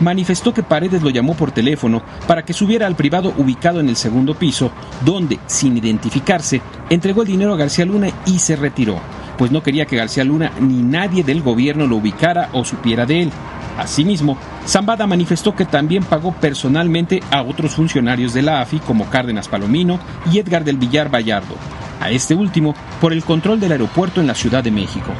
Manifestó 0.00 0.54
que 0.54 0.62
Paredes 0.62 1.02
lo 1.02 1.10
llamó 1.10 1.34
por 1.34 1.50
teléfono 1.50 2.02
para 2.26 2.44
que 2.44 2.52
subiera 2.52 2.86
al 2.86 2.94
privado 2.94 3.34
ubicado 3.36 3.80
en 3.80 3.88
el 3.88 3.96
segundo 3.96 4.34
piso, 4.34 4.70
donde, 5.04 5.40
sin 5.46 5.76
identificarse, 5.76 6.60
entregó 6.88 7.22
el 7.22 7.28
dinero 7.28 7.52
a 7.52 7.56
García 7.56 7.84
Luna 7.84 8.08
y 8.24 8.38
se 8.38 8.54
retiró, 8.54 9.00
pues 9.36 9.50
no 9.50 9.62
quería 9.62 9.86
que 9.86 9.96
García 9.96 10.24
Luna 10.24 10.52
ni 10.60 10.82
nadie 10.82 11.24
del 11.24 11.42
gobierno 11.42 11.86
lo 11.86 11.96
ubicara 11.96 12.48
o 12.52 12.64
supiera 12.64 13.06
de 13.06 13.22
él. 13.22 13.30
Asimismo, 13.76 14.36
Zambada 14.66 15.06
manifestó 15.06 15.54
que 15.54 15.64
también 15.64 16.04
pagó 16.04 16.32
personalmente 16.32 17.20
a 17.30 17.42
otros 17.42 17.74
funcionarios 17.74 18.34
de 18.34 18.42
la 18.42 18.60
AFI 18.60 18.80
como 18.80 19.08
Cárdenas 19.08 19.48
Palomino 19.48 19.98
y 20.32 20.38
Edgar 20.38 20.64
del 20.64 20.76
Villar 20.76 21.12
Vallardo, 21.12 21.54
a 22.00 22.10
este 22.10 22.34
último 22.34 22.74
por 23.00 23.12
el 23.12 23.24
control 23.24 23.60
del 23.60 23.72
aeropuerto 23.72 24.20
en 24.20 24.26
la 24.26 24.34
Ciudad 24.34 24.62
de 24.62 24.72
México. 24.72 25.12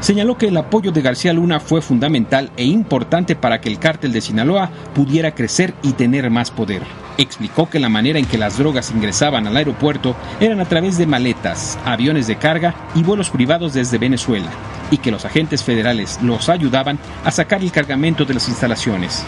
Señaló 0.00 0.38
que 0.38 0.48
el 0.48 0.56
apoyo 0.56 0.92
de 0.92 1.02
García 1.02 1.34
Luna 1.34 1.60
fue 1.60 1.82
fundamental 1.82 2.50
e 2.56 2.64
importante 2.64 3.36
para 3.36 3.60
que 3.60 3.68
el 3.68 3.78
cártel 3.78 4.12
de 4.12 4.22
Sinaloa 4.22 4.70
pudiera 4.94 5.34
crecer 5.34 5.74
y 5.82 5.92
tener 5.92 6.30
más 6.30 6.50
poder. 6.50 6.82
Explicó 7.18 7.68
que 7.68 7.78
la 7.78 7.90
manera 7.90 8.18
en 8.18 8.24
que 8.24 8.38
las 8.38 8.56
drogas 8.56 8.90
ingresaban 8.92 9.46
al 9.46 9.58
aeropuerto 9.58 10.16
eran 10.40 10.58
a 10.60 10.64
través 10.64 10.96
de 10.96 11.06
maletas, 11.06 11.78
aviones 11.84 12.26
de 12.26 12.36
carga 12.36 12.74
y 12.94 13.02
vuelos 13.02 13.28
privados 13.28 13.74
desde 13.74 13.98
Venezuela, 13.98 14.48
y 14.90 14.96
que 14.96 15.10
los 15.10 15.26
agentes 15.26 15.62
federales 15.62 16.18
los 16.22 16.48
ayudaban 16.48 16.98
a 17.22 17.30
sacar 17.30 17.60
el 17.60 17.70
cargamento 17.70 18.24
de 18.24 18.34
las 18.34 18.48
instalaciones. 18.48 19.22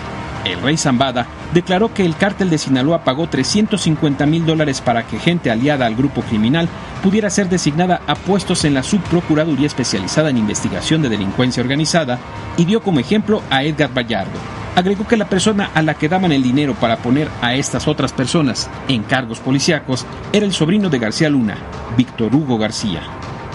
El 0.44 0.60
rey 0.60 0.76
Zambada 0.76 1.26
declaró 1.54 1.94
que 1.94 2.04
el 2.04 2.16
cártel 2.16 2.50
de 2.50 2.58
Sinaloa 2.58 3.04
pagó 3.04 3.28
350 3.28 4.26
mil 4.26 4.44
dólares 4.44 4.80
para 4.80 5.06
que 5.06 5.18
gente 5.18 5.50
aliada 5.50 5.86
al 5.86 5.94
grupo 5.94 6.22
criminal 6.22 6.68
pudiera 7.02 7.30
ser 7.30 7.48
designada 7.48 8.00
a 8.06 8.14
puestos 8.16 8.64
en 8.64 8.74
la 8.74 8.82
subprocuraduría 8.82 9.66
especializada 9.66 10.30
en 10.30 10.38
investigación 10.38 11.02
de 11.02 11.10
delincuencia 11.10 11.62
organizada 11.62 12.18
y 12.56 12.64
dio 12.64 12.82
como 12.82 12.98
ejemplo 12.98 13.42
a 13.50 13.62
Edgar 13.62 13.96
Vallardo. 13.96 14.38
Agregó 14.74 15.06
que 15.06 15.18
la 15.18 15.28
persona 15.28 15.70
a 15.74 15.82
la 15.82 15.94
que 15.94 16.08
daban 16.08 16.32
el 16.32 16.42
dinero 16.42 16.74
para 16.74 16.96
poner 16.96 17.28
a 17.40 17.54
estas 17.54 17.86
otras 17.86 18.12
personas 18.12 18.70
en 18.88 19.02
cargos 19.02 19.38
policíacos 19.38 20.06
era 20.32 20.46
el 20.46 20.52
sobrino 20.52 20.88
de 20.88 20.98
García 20.98 21.28
Luna, 21.28 21.56
Víctor 21.96 22.34
Hugo 22.34 22.58
García. 22.58 23.02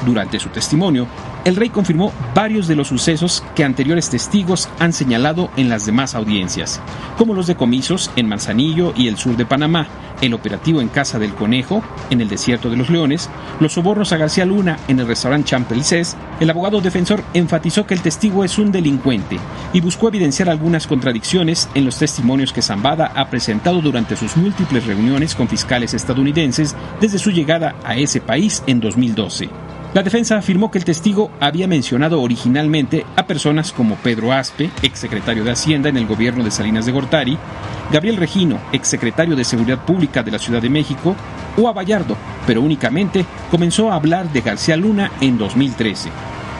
Durante 0.05 0.39
su 0.39 0.49
testimonio, 0.49 1.07
el 1.47 1.55
rey 1.55 1.69
confirmó 1.69 2.11
varios 2.35 2.67
de 2.67 2.75
los 2.75 2.89
sucesos 2.89 3.41
que 3.55 3.63
anteriores 3.63 4.09
testigos 4.09 4.67
han 4.79 4.91
señalado 4.91 5.49
en 5.55 5.69
las 5.69 5.85
demás 5.85 6.13
audiencias, 6.13 6.81
como 7.17 7.33
los 7.33 7.47
decomisos 7.47 8.11
en 8.17 8.27
Manzanillo 8.27 8.93
y 8.97 9.07
el 9.07 9.15
sur 9.15 9.37
de 9.37 9.45
Panamá, 9.45 9.87
el 10.19 10.33
operativo 10.33 10.81
en 10.81 10.89
Casa 10.89 11.19
del 11.19 11.33
Conejo, 11.33 11.81
en 12.09 12.19
el 12.19 12.27
Desierto 12.27 12.69
de 12.69 12.75
los 12.75 12.89
Leones, 12.89 13.29
los 13.61 13.71
sobornos 13.71 14.11
a 14.11 14.17
García 14.17 14.45
Luna 14.45 14.77
en 14.89 14.99
el 14.99 15.07
restaurante 15.07 15.51
Champelcés, 15.51 16.17
el 16.41 16.49
abogado 16.49 16.81
defensor 16.81 17.23
enfatizó 17.33 17.87
que 17.87 17.93
el 17.93 18.01
testigo 18.01 18.43
es 18.43 18.57
un 18.57 18.73
delincuente 18.73 19.39
y 19.71 19.79
buscó 19.79 20.09
evidenciar 20.09 20.49
algunas 20.49 20.85
contradicciones 20.85 21.69
en 21.75 21.85
los 21.85 21.97
testimonios 21.97 22.51
que 22.51 22.61
Zambada 22.61 23.13
ha 23.15 23.29
presentado 23.29 23.79
durante 23.79 24.17
sus 24.17 24.35
múltiples 24.35 24.85
reuniones 24.85 25.33
con 25.33 25.47
fiscales 25.47 25.93
estadounidenses 25.93 26.75
desde 26.99 27.19
su 27.19 27.31
llegada 27.31 27.75
a 27.85 27.95
ese 27.95 28.19
país 28.19 28.63
en 28.67 28.81
2012. 28.81 29.66
La 29.93 30.03
defensa 30.03 30.37
afirmó 30.37 30.69
que 30.69 30.77
el 30.77 30.85
testigo 30.85 31.31
había 31.39 31.67
mencionado 31.67 32.21
originalmente 32.21 33.05
a 33.15 33.25
personas 33.25 33.71
como 33.71 33.95
Pedro 33.95 34.33
Aspe, 34.33 34.69
exsecretario 34.81 35.43
de 35.43 35.51
Hacienda 35.51 35.89
en 35.89 35.97
el 35.97 36.05
gobierno 36.05 36.43
de 36.43 36.51
Salinas 36.51 36.85
de 36.85 36.91
Gortari, 36.91 37.37
Gabriel 37.91 38.17
Regino, 38.17 38.59
exsecretario 38.73 39.35
de 39.35 39.45
Seguridad 39.45 39.85
Pública 39.85 40.23
de 40.23 40.31
la 40.31 40.39
Ciudad 40.39 40.61
de 40.61 40.69
México, 40.69 41.15
o 41.57 41.69
a 41.69 41.73
Vallardo, 41.73 42.17
pero 42.45 42.61
únicamente 42.61 43.25
comenzó 43.49 43.91
a 43.91 43.95
hablar 43.95 44.31
de 44.31 44.41
García 44.41 44.75
Luna 44.75 45.11
en 45.21 45.37
2013. 45.37 46.09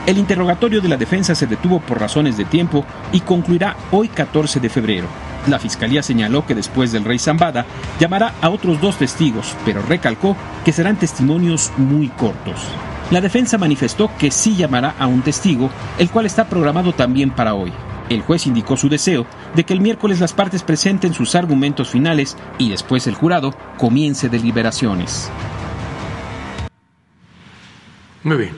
El 0.06 0.16
interrogatorio 0.16 0.80
de 0.80 0.88
la 0.88 0.96
defensa 0.96 1.34
se 1.34 1.46
detuvo 1.46 1.80
por 1.80 2.00
razones 2.00 2.38
de 2.38 2.46
tiempo 2.46 2.86
y 3.12 3.20
concluirá 3.20 3.76
hoy 3.92 4.08
14 4.08 4.58
de 4.58 4.70
febrero. 4.70 5.06
La 5.46 5.58
fiscalía 5.58 6.02
señaló 6.02 6.46
que 6.46 6.54
después 6.54 6.92
del 6.92 7.04
rey 7.04 7.18
Zambada 7.18 7.66
llamará 8.00 8.32
a 8.40 8.48
otros 8.48 8.80
dos 8.80 8.96
testigos, 8.96 9.54
pero 9.66 9.82
recalcó 9.82 10.34
que 10.64 10.72
serán 10.72 10.96
testimonios 10.96 11.70
muy 11.76 12.08
cortos. 12.08 12.56
La 13.10 13.22
defensa 13.22 13.56
manifestó 13.56 14.10
que 14.18 14.30
sí 14.30 14.54
llamará 14.54 14.94
a 14.98 15.06
un 15.06 15.22
testigo, 15.22 15.70
el 15.98 16.10
cual 16.10 16.26
está 16.26 16.46
programado 16.48 16.92
también 16.92 17.30
para 17.30 17.54
hoy. 17.54 17.72
El 18.10 18.20
juez 18.20 18.46
indicó 18.46 18.76
su 18.76 18.90
deseo 18.90 19.26
de 19.54 19.64
que 19.64 19.72
el 19.72 19.80
miércoles 19.80 20.20
las 20.20 20.34
partes 20.34 20.62
presenten 20.62 21.14
sus 21.14 21.34
argumentos 21.34 21.88
finales 21.88 22.36
y 22.58 22.68
después 22.68 23.06
el 23.06 23.14
jurado 23.14 23.54
comience 23.78 24.28
deliberaciones. 24.28 25.30
Muy 28.24 28.36
bien. 28.36 28.52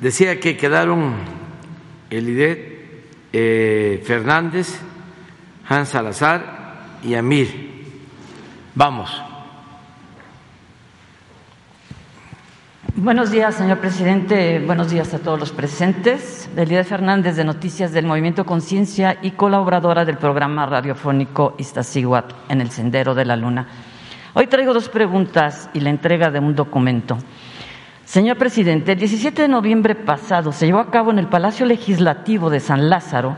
Decía 0.00 0.40
que 0.40 0.56
quedaron 0.56 1.14
Elidet 2.10 3.06
eh, 3.32 4.02
Fernández, 4.04 4.80
Hans 5.68 5.90
Salazar 5.90 6.98
y 7.04 7.14
Amir. 7.14 7.84
Vamos. 8.74 9.27
Buenos 12.96 13.30
días, 13.30 13.54
señor 13.54 13.78
presidente. 13.78 14.58
Buenos 14.58 14.90
días 14.90 15.14
a 15.14 15.18
todos 15.18 15.38
los 15.38 15.52
presentes. 15.52 16.50
Elida 16.56 16.82
Fernández, 16.82 17.36
de 17.36 17.44
Noticias 17.44 17.92
del 17.92 18.06
Movimiento 18.06 18.44
Conciencia 18.44 19.18
y 19.22 19.32
colaboradora 19.32 20.04
del 20.04 20.18
programa 20.18 20.66
radiofónico 20.66 21.54
Iztaccíhuatl 21.58 22.34
en 22.48 22.60
el 22.60 22.70
Sendero 22.70 23.14
de 23.14 23.24
la 23.24 23.36
Luna. 23.36 23.68
Hoy 24.34 24.48
traigo 24.48 24.74
dos 24.74 24.88
preguntas 24.88 25.70
y 25.74 25.80
la 25.80 25.90
entrega 25.90 26.30
de 26.30 26.40
un 26.40 26.56
documento. 26.56 27.18
Señor 28.04 28.36
presidente, 28.36 28.92
el 28.92 28.98
17 28.98 29.42
de 29.42 29.48
noviembre 29.48 29.94
pasado 29.94 30.50
se 30.50 30.66
llevó 30.66 30.80
a 30.80 30.90
cabo 30.90 31.10
en 31.10 31.18
el 31.18 31.28
Palacio 31.28 31.66
Legislativo 31.66 32.50
de 32.50 32.60
San 32.60 32.90
Lázaro 32.90 33.36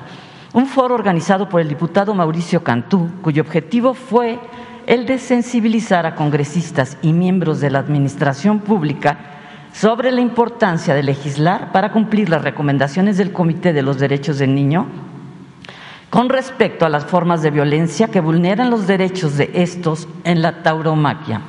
un 0.52 0.66
foro 0.66 0.94
organizado 0.94 1.48
por 1.48 1.60
el 1.60 1.68
diputado 1.68 2.14
Mauricio 2.14 2.64
Cantú, 2.64 3.10
cuyo 3.22 3.42
objetivo 3.42 3.94
fue 3.94 4.38
el 4.86 5.06
de 5.06 5.18
sensibilizar 5.18 6.06
a 6.06 6.14
congresistas 6.14 6.98
y 7.02 7.12
miembros 7.12 7.60
de 7.60 7.70
la 7.70 7.78
administración 7.78 8.60
pública 8.60 9.39
sobre 9.72 10.10
la 10.10 10.20
importancia 10.20 10.94
de 10.94 11.02
legislar 11.02 11.72
para 11.72 11.92
cumplir 11.92 12.28
las 12.28 12.42
recomendaciones 12.42 13.16
del 13.16 13.32
Comité 13.32 13.72
de 13.72 13.82
los 13.82 13.98
Derechos 13.98 14.38
del 14.38 14.54
Niño 14.54 14.86
con 16.10 16.28
respecto 16.28 16.84
a 16.84 16.88
las 16.88 17.04
formas 17.04 17.40
de 17.42 17.52
violencia 17.52 18.08
que 18.08 18.20
vulneran 18.20 18.68
los 18.68 18.86
derechos 18.86 19.36
de 19.36 19.50
estos 19.54 20.08
en 20.24 20.42
la 20.42 20.62
tauromaquia. 20.62 21.42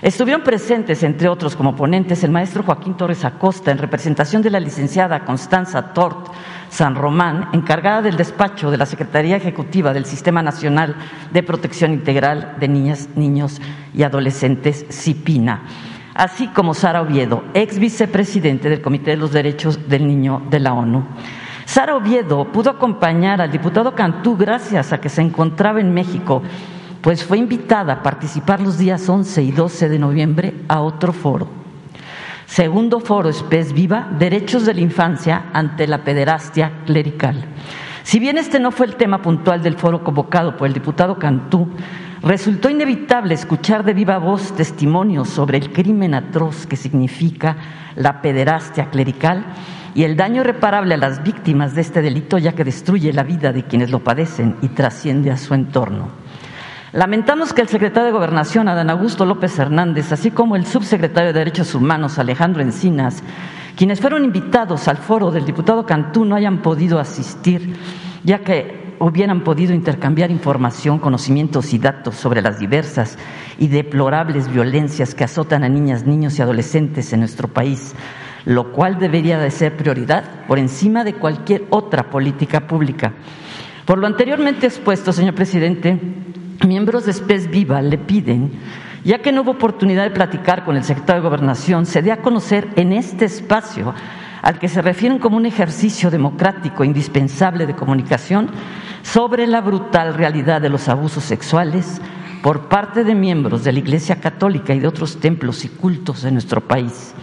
Estuvieron 0.00 0.42
presentes, 0.44 1.02
entre 1.02 1.28
otros, 1.28 1.56
como 1.56 1.74
ponentes, 1.74 2.22
el 2.22 2.30
maestro 2.30 2.62
Joaquín 2.62 2.96
Torres 2.96 3.24
Acosta, 3.24 3.72
en 3.72 3.78
representación 3.78 4.42
de 4.42 4.50
la 4.50 4.60
licenciada 4.60 5.24
Constanza 5.24 5.92
Tort 5.92 6.28
San 6.68 6.94
Román, 6.94 7.48
encargada 7.52 8.02
del 8.02 8.16
despacho 8.16 8.70
de 8.70 8.76
la 8.76 8.86
Secretaría 8.86 9.36
Ejecutiva 9.36 9.92
del 9.92 10.04
Sistema 10.04 10.42
Nacional 10.42 10.94
de 11.32 11.42
Protección 11.42 11.92
Integral 11.92 12.56
de 12.60 12.68
Niñas, 12.68 13.08
Niños 13.16 13.60
y 13.94 14.04
Adolescentes, 14.04 14.86
CIPINA 14.90 15.62
así 16.16 16.48
como 16.48 16.74
Sara 16.74 17.02
Oviedo, 17.02 17.44
ex 17.54 17.78
vicepresidente 17.78 18.68
del 18.68 18.80
Comité 18.80 19.12
de 19.12 19.16
los 19.18 19.32
Derechos 19.32 19.88
del 19.88 20.06
Niño 20.06 20.42
de 20.50 20.60
la 20.60 20.72
ONU. 20.72 21.04
Sara 21.64 21.96
Oviedo 21.96 22.44
pudo 22.52 22.70
acompañar 22.70 23.40
al 23.40 23.50
diputado 23.50 23.94
Cantú 23.94 24.36
gracias 24.36 24.92
a 24.92 25.00
que 25.00 25.08
se 25.08 25.22
encontraba 25.22 25.80
en 25.80 25.92
México, 25.92 26.42
pues 27.00 27.24
fue 27.24 27.38
invitada 27.38 27.94
a 27.94 28.02
participar 28.02 28.60
los 28.60 28.78
días 28.78 29.08
11 29.08 29.42
y 29.42 29.52
12 29.52 29.88
de 29.88 29.98
noviembre 29.98 30.54
a 30.68 30.80
otro 30.80 31.12
foro. 31.12 31.48
Segundo 32.46 33.00
foro 33.00 33.28
Espes 33.28 33.72
Viva, 33.72 34.08
Derechos 34.18 34.64
de 34.64 34.74
la 34.74 34.80
Infancia 34.80 35.46
ante 35.52 35.86
la 35.86 36.04
Pederastia 36.04 36.72
Clerical. 36.86 37.44
Si 38.04 38.20
bien 38.20 38.38
este 38.38 38.60
no 38.60 38.70
fue 38.70 38.86
el 38.86 38.94
tema 38.94 39.20
puntual 39.20 39.62
del 39.62 39.76
foro 39.76 40.04
convocado 40.04 40.56
por 40.56 40.68
el 40.68 40.72
diputado 40.72 41.18
Cantú, 41.18 41.68
Resultó 42.26 42.68
inevitable 42.68 43.34
escuchar 43.34 43.84
de 43.84 43.94
viva 43.94 44.18
voz 44.18 44.50
testimonios 44.56 45.28
sobre 45.28 45.58
el 45.58 45.72
crimen 45.72 46.12
atroz 46.12 46.66
que 46.66 46.74
significa 46.74 47.56
la 47.94 48.20
pederastia 48.20 48.90
clerical 48.90 49.46
y 49.94 50.02
el 50.02 50.16
daño 50.16 50.40
irreparable 50.40 50.94
a 50.94 50.96
las 50.96 51.22
víctimas 51.22 51.76
de 51.76 51.82
este 51.82 52.02
delito 52.02 52.36
ya 52.38 52.50
que 52.50 52.64
destruye 52.64 53.12
la 53.12 53.22
vida 53.22 53.52
de 53.52 53.62
quienes 53.62 53.92
lo 53.92 54.02
padecen 54.02 54.56
y 54.60 54.70
trasciende 54.70 55.30
a 55.30 55.36
su 55.36 55.54
entorno. 55.54 56.08
Lamentamos 56.92 57.52
que 57.52 57.62
el 57.62 57.68
secretario 57.68 58.06
de 58.06 58.12
Gobernación, 58.12 58.66
Adán 58.66 58.90
Augusto 58.90 59.24
López 59.24 59.56
Hernández, 59.56 60.10
así 60.10 60.32
como 60.32 60.56
el 60.56 60.66
subsecretario 60.66 61.32
de 61.32 61.38
Derechos 61.38 61.76
Humanos, 61.76 62.18
Alejandro 62.18 62.60
Encinas, 62.60 63.22
quienes 63.76 64.00
fueron 64.00 64.24
invitados 64.24 64.88
al 64.88 64.96
foro 64.96 65.30
del 65.30 65.44
diputado 65.44 65.86
Cantú, 65.86 66.24
no 66.24 66.34
hayan 66.34 66.58
podido 66.58 66.98
asistir, 66.98 67.76
ya 68.24 68.40
que 68.40 68.85
hubieran 69.00 69.44
podido 69.44 69.74
intercambiar 69.74 70.30
información, 70.30 70.98
conocimientos 70.98 71.72
y 71.72 71.78
datos 71.78 72.14
sobre 72.16 72.42
las 72.42 72.58
diversas 72.58 73.18
y 73.58 73.68
deplorables 73.68 74.52
violencias 74.52 75.14
que 75.14 75.24
azotan 75.24 75.64
a 75.64 75.68
niñas, 75.68 76.06
niños 76.06 76.38
y 76.38 76.42
adolescentes 76.42 77.12
en 77.12 77.20
nuestro 77.20 77.48
país, 77.48 77.94
lo 78.44 78.72
cual 78.72 78.98
debería 78.98 79.38
de 79.38 79.50
ser 79.50 79.76
prioridad 79.76 80.46
por 80.46 80.58
encima 80.58 81.04
de 81.04 81.14
cualquier 81.14 81.64
otra 81.70 82.10
política 82.10 82.66
pública. 82.66 83.12
Por 83.84 83.98
lo 83.98 84.06
anteriormente 84.06 84.66
expuesto, 84.66 85.12
señor 85.12 85.34
presidente, 85.34 85.98
miembros 86.66 87.06
de 87.06 87.12
SPES 87.12 87.50
Viva 87.50 87.82
le 87.82 87.98
piden 87.98 88.52
Ya 89.06 89.18
que 89.18 89.30
no 89.30 89.42
hubo 89.42 89.52
oportunidad 89.52 90.02
de 90.02 90.10
platicar 90.10 90.64
con 90.64 90.76
el 90.76 90.82
secretario 90.82 91.22
de 91.22 91.28
Gobernación, 91.28 91.86
se 91.86 92.02
dio 92.02 92.12
a 92.12 92.16
conocer 92.16 92.66
en 92.74 92.92
este 92.92 93.26
espacio 93.26 93.94
al 94.42 94.58
que 94.58 94.68
se 94.68 94.82
refieren 94.82 95.20
como 95.20 95.36
un 95.36 95.46
ejercicio 95.46 96.10
democrático 96.10 96.82
indispensable 96.82 97.66
de 97.66 97.76
comunicación 97.76 98.50
sobre 99.12 99.46
la 99.46 99.60
brutal 99.60 100.14
realidad 100.14 100.60
de 100.60 100.68
los 100.68 100.88
abusos 100.88 101.22
sexuales 101.22 102.00
por 102.42 102.68
parte 102.68 103.04
de 103.04 103.14
miembros 103.14 103.62
de 103.62 103.72
la 103.72 103.78
Iglesia 103.78 104.20
Católica 104.20 104.74
y 104.74 104.80
de 104.80 104.88
otros 104.88 105.20
templos 105.20 105.64
y 105.64 105.68
cultos 105.68 106.22
de 106.22 106.32
nuestro 106.32 106.60
país. 106.60 107.14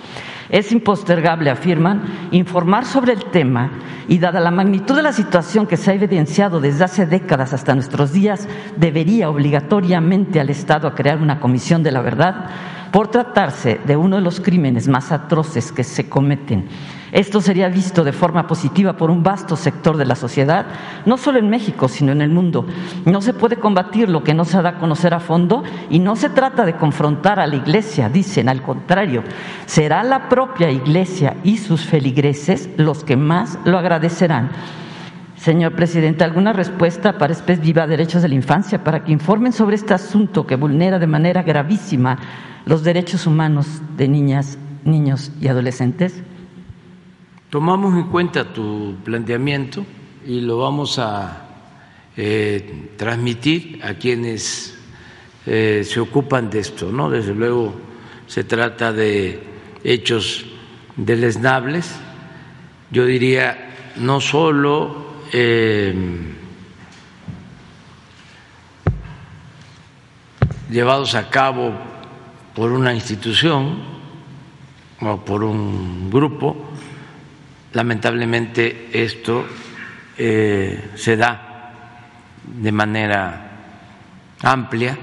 Es 0.50 0.72
impostergable, 0.72 1.50
afirman, 1.50 2.30
informar 2.32 2.86
sobre 2.86 3.12
el 3.12 3.26
tema 3.26 3.72
y 4.08 4.18
dada 4.18 4.40
la 4.40 4.52
magnitud 4.52 4.96
de 4.96 5.02
la 5.02 5.12
situación 5.12 5.68
que 5.68 5.76
se 5.76 5.92
ha 5.92 5.94
evidenciado 5.94 6.62
desde 6.62 6.86
hace 6.86 7.06
décadas 7.06 7.54
hasta 7.54 7.76
nuestros 7.76 8.14
días, 8.14 8.48
debería 8.78 9.30
obligatoriamente 9.30 10.40
al 10.40 10.50
Estado 10.50 10.88
a 10.88 10.96
crear 10.96 11.22
una 11.22 11.42
comisión 11.42 11.84
de 11.84 11.92
la 11.92 12.02
verdad 12.02 12.46
por 12.92 13.10
tratarse 13.10 13.82
de 13.86 13.98
uno 13.98 14.18
de 14.18 14.22
los 14.22 14.40
crímenes 14.40 14.88
más 14.88 15.12
atroces 15.12 15.74
que 15.74 15.84
se 15.84 16.08
cometen 16.08 16.70
esto 17.14 17.42
sería 17.42 17.70
visto 17.70 18.04
de 18.04 18.12
forma 18.12 18.48
positiva 18.48 18.98
por 18.98 19.12
un 19.12 19.22
vasto 19.22 19.56
sector 19.56 19.98
de 19.98 20.06
la 20.06 20.16
sociedad, 20.16 20.66
no 21.06 21.18
solo 21.18 21.38
en 21.38 21.48
México, 21.48 21.88
sino 21.88 22.12
en 22.12 22.24
el 22.24 22.32
mundo. 22.32 22.66
No 23.06 23.22
se 23.22 23.36
puede 23.36 23.58
combatir 23.58 24.10
lo 24.10 24.24
que 24.24 24.34
no 24.34 24.46
se 24.46 24.60
da 24.64 24.70
a 24.70 24.80
conocer 24.80 25.14
a 25.14 25.20
fondo 25.20 25.64
y 25.92 26.00
no 26.00 26.16
se 26.16 26.32
trata 26.32 26.66
de 26.66 26.76
confrontar 26.76 27.40
a 27.40 27.46
la 27.46 27.56
Iglesia, 27.56 28.10
dicen, 28.10 28.50
al 28.50 28.64
contrario, 28.64 29.24
será 29.68 30.02
la 30.02 30.28
propia 30.28 30.72
Iglesia 30.72 31.38
y 31.44 31.58
sus 31.58 31.86
feligreses 31.86 32.72
los 32.78 33.04
que 33.04 33.16
más 33.16 33.60
lo 33.64 33.78
agradecerán. 33.78 34.50
Señor 35.36 35.76
presidente, 35.76 36.24
¿alguna 36.24 36.52
respuesta 36.52 37.20
para 37.20 37.34
Espes 37.34 37.60
Viva 37.60 37.86
Derechos 37.86 38.24
de 38.24 38.30
la 38.30 38.36
Infancia 38.36 38.84
para 38.84 39.04
que 39.04 39.12
informen 39.12 39.54
sobre 39.54 39.76
este 39.76 39.94
asunto 39.94 40.48
que 40.48 40.56
vulnera 40.56 40.98
de 40.98 41.06
manera 41.06 41.44
gravísima 41.44 42.18
los 42.66 42.84
derechos 42.84 43.28
humanos 43.28 43.84
de 43.98 44.08
niñas, 44.08 44.58
niños 44.84 45.32
y 45.40 45.48
adolescentes? 45.48 46.24
Tomamos 47.54 47.94
en 47.94 48.06
cuenta 48.06 48.52
tu 48.52 48.96
planteamiento 49.04 49.86
y 50.26 50.42
lo 50.42 50.58
vamos 50.58 50.98
a 50.98 51.50
eh, 52.18 52.90
transmitir 52.98 53.80
a 53.84 53.94
quienes 53.94 54.76
eh, 55.46 55.84
se 55.88 56.00
ocupan 56.00 56.50
de 56.50 56.58
esto, 56.62 56.92
¿no? 56.92 57.12
Desde 57.12 57.36
luego 57.36 57.76
se 58.26 58.44
trata 58.44 58.92
de 58.92 59.44
hechos 59.84 60.48
deleznables, 60.98 61.96
yo 62.90 63.06
diría 63.06 63.92
no 63.98 64.20
solo 64.20 65.14
eh, 65.32 65.94
llevados 70.72 71.14
a 71.14 71.30
cabo 71.30 71.72
por 72.56 72.72
una 72.72 72.96
institución 72.96 73.78
o 75.02 75.18
por 75.18 75.44
un 75.44 76.10
grupo, 76.10 76.73
lamentablemente 77.74 78.90
esto 78.94 79.46
eh, 80.18 80.92
se 80.96 81.18
da 81.18 81.50
de 82.46 82.72
manera 82.72 83.52
amplia 84.42 84.98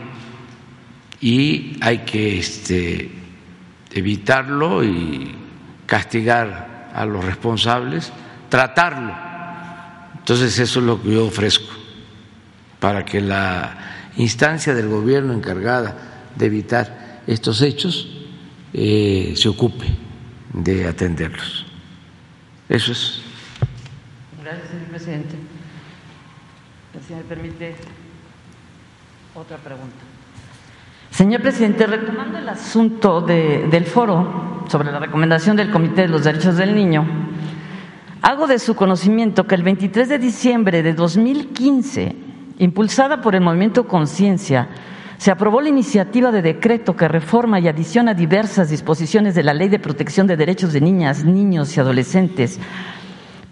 y 1.21 1.77
hay 1.81 1.99
que 1.99 2.39
este, 2.39 3.11
evitarlo 3.91 4.85
y 4.85 5.35
castigar 5.87 6.91
a 6.95 7.05
los 7.05 7.25
responsables, 7.25 8.13
tratarlo. 8.49 9.15
Entonces 10.19 10.59
eso 10.59 10.81
es 10.81 10.87
lo 10.87 11.03
que 11.03 11.13
yo 11.13 11.27
ofrezco 11.27 11.75
para 12.79 13.05
que 13.05 13.21
la 13.21 14.11
instancia 14.17 14.75
del 14.75 14.89
gobierno 14.89 15.33
encargada 15.33 15.97
de 16.37 16.47
evitar 16.47 17.23
estos 17.27 17.61
hechos 17.63 18.09
eh, 18.73 19.35
se 19.37 19.49
ocupe 19.49 19.87
de 20.53 20.87
atenderlos. 20.87 21.70
Eso 22.71 22.93
es. 22.93 23.21
Gracias, 24.41 24.69
señor 24.69 24.87
presidente. 24.87 25.35
Si 27.07 27.15
me 27.15 27.23
permite 27.23 27.75
otra 29.35 29.57
pregunta. 29.57 29.97
Señor 31.11 31.43
presidente, 31.43 31.85
retomando 31.89 32.39
el 32.39 32.49
asunto 32.49 33.23
del 33.23 33.85
foro 33.87 34.65
sobre 34.69 34.93
la 34.93 35.01
recomendación 35.01 35.57
del 35.57 35.73
Comité 35.73 36.03
de 36.03 36.09
los 36.09 36.23
Derechos 36.23 36.57
del 36.57 36.77
Niño, 36.77 37.05
hago 38.23 38.47
de 38.47 38.61
su 38.61 38.77
conocimiento 38.77 39.49
que 39.49 39.57
el 39.57 39.65
23 39.65 40.09
de 40.09 40.19
diciembre 40.21 40.85
de 40.85 40.95
2015, 40.95 42.15
impulsada 42.59 43.21
por 43.21 43.35
el 43.35 43.41
Movimiento 43.41 43.89
Conciencia, 43.89 44.69
se 45.21 45.31
aprobó 45.31 45.61
la 45.61 45.69
iniciativa 45.69 46.33
de 46.33 46.41
decreto 46.41 46.97
que 46.97 47.07
reforma 47.07 47.61
y 47.61 47.69
adiciona 47.69 48.15
diversas 48.15 48.71
disposiciones 48.71 49.35
de 49.35 49.43
la 49.43 49.53
Ley 49.53 49.69
de 49.69 49.79
Protección 49.79 50.27
de 50.27 50.35
Derechos 50.35 50.73
de 50.73 50.81
Niñas, 50.81 51.27
Niños 51.27 51.77
y 51.77 51.81
Adolescentes 51.81 52.59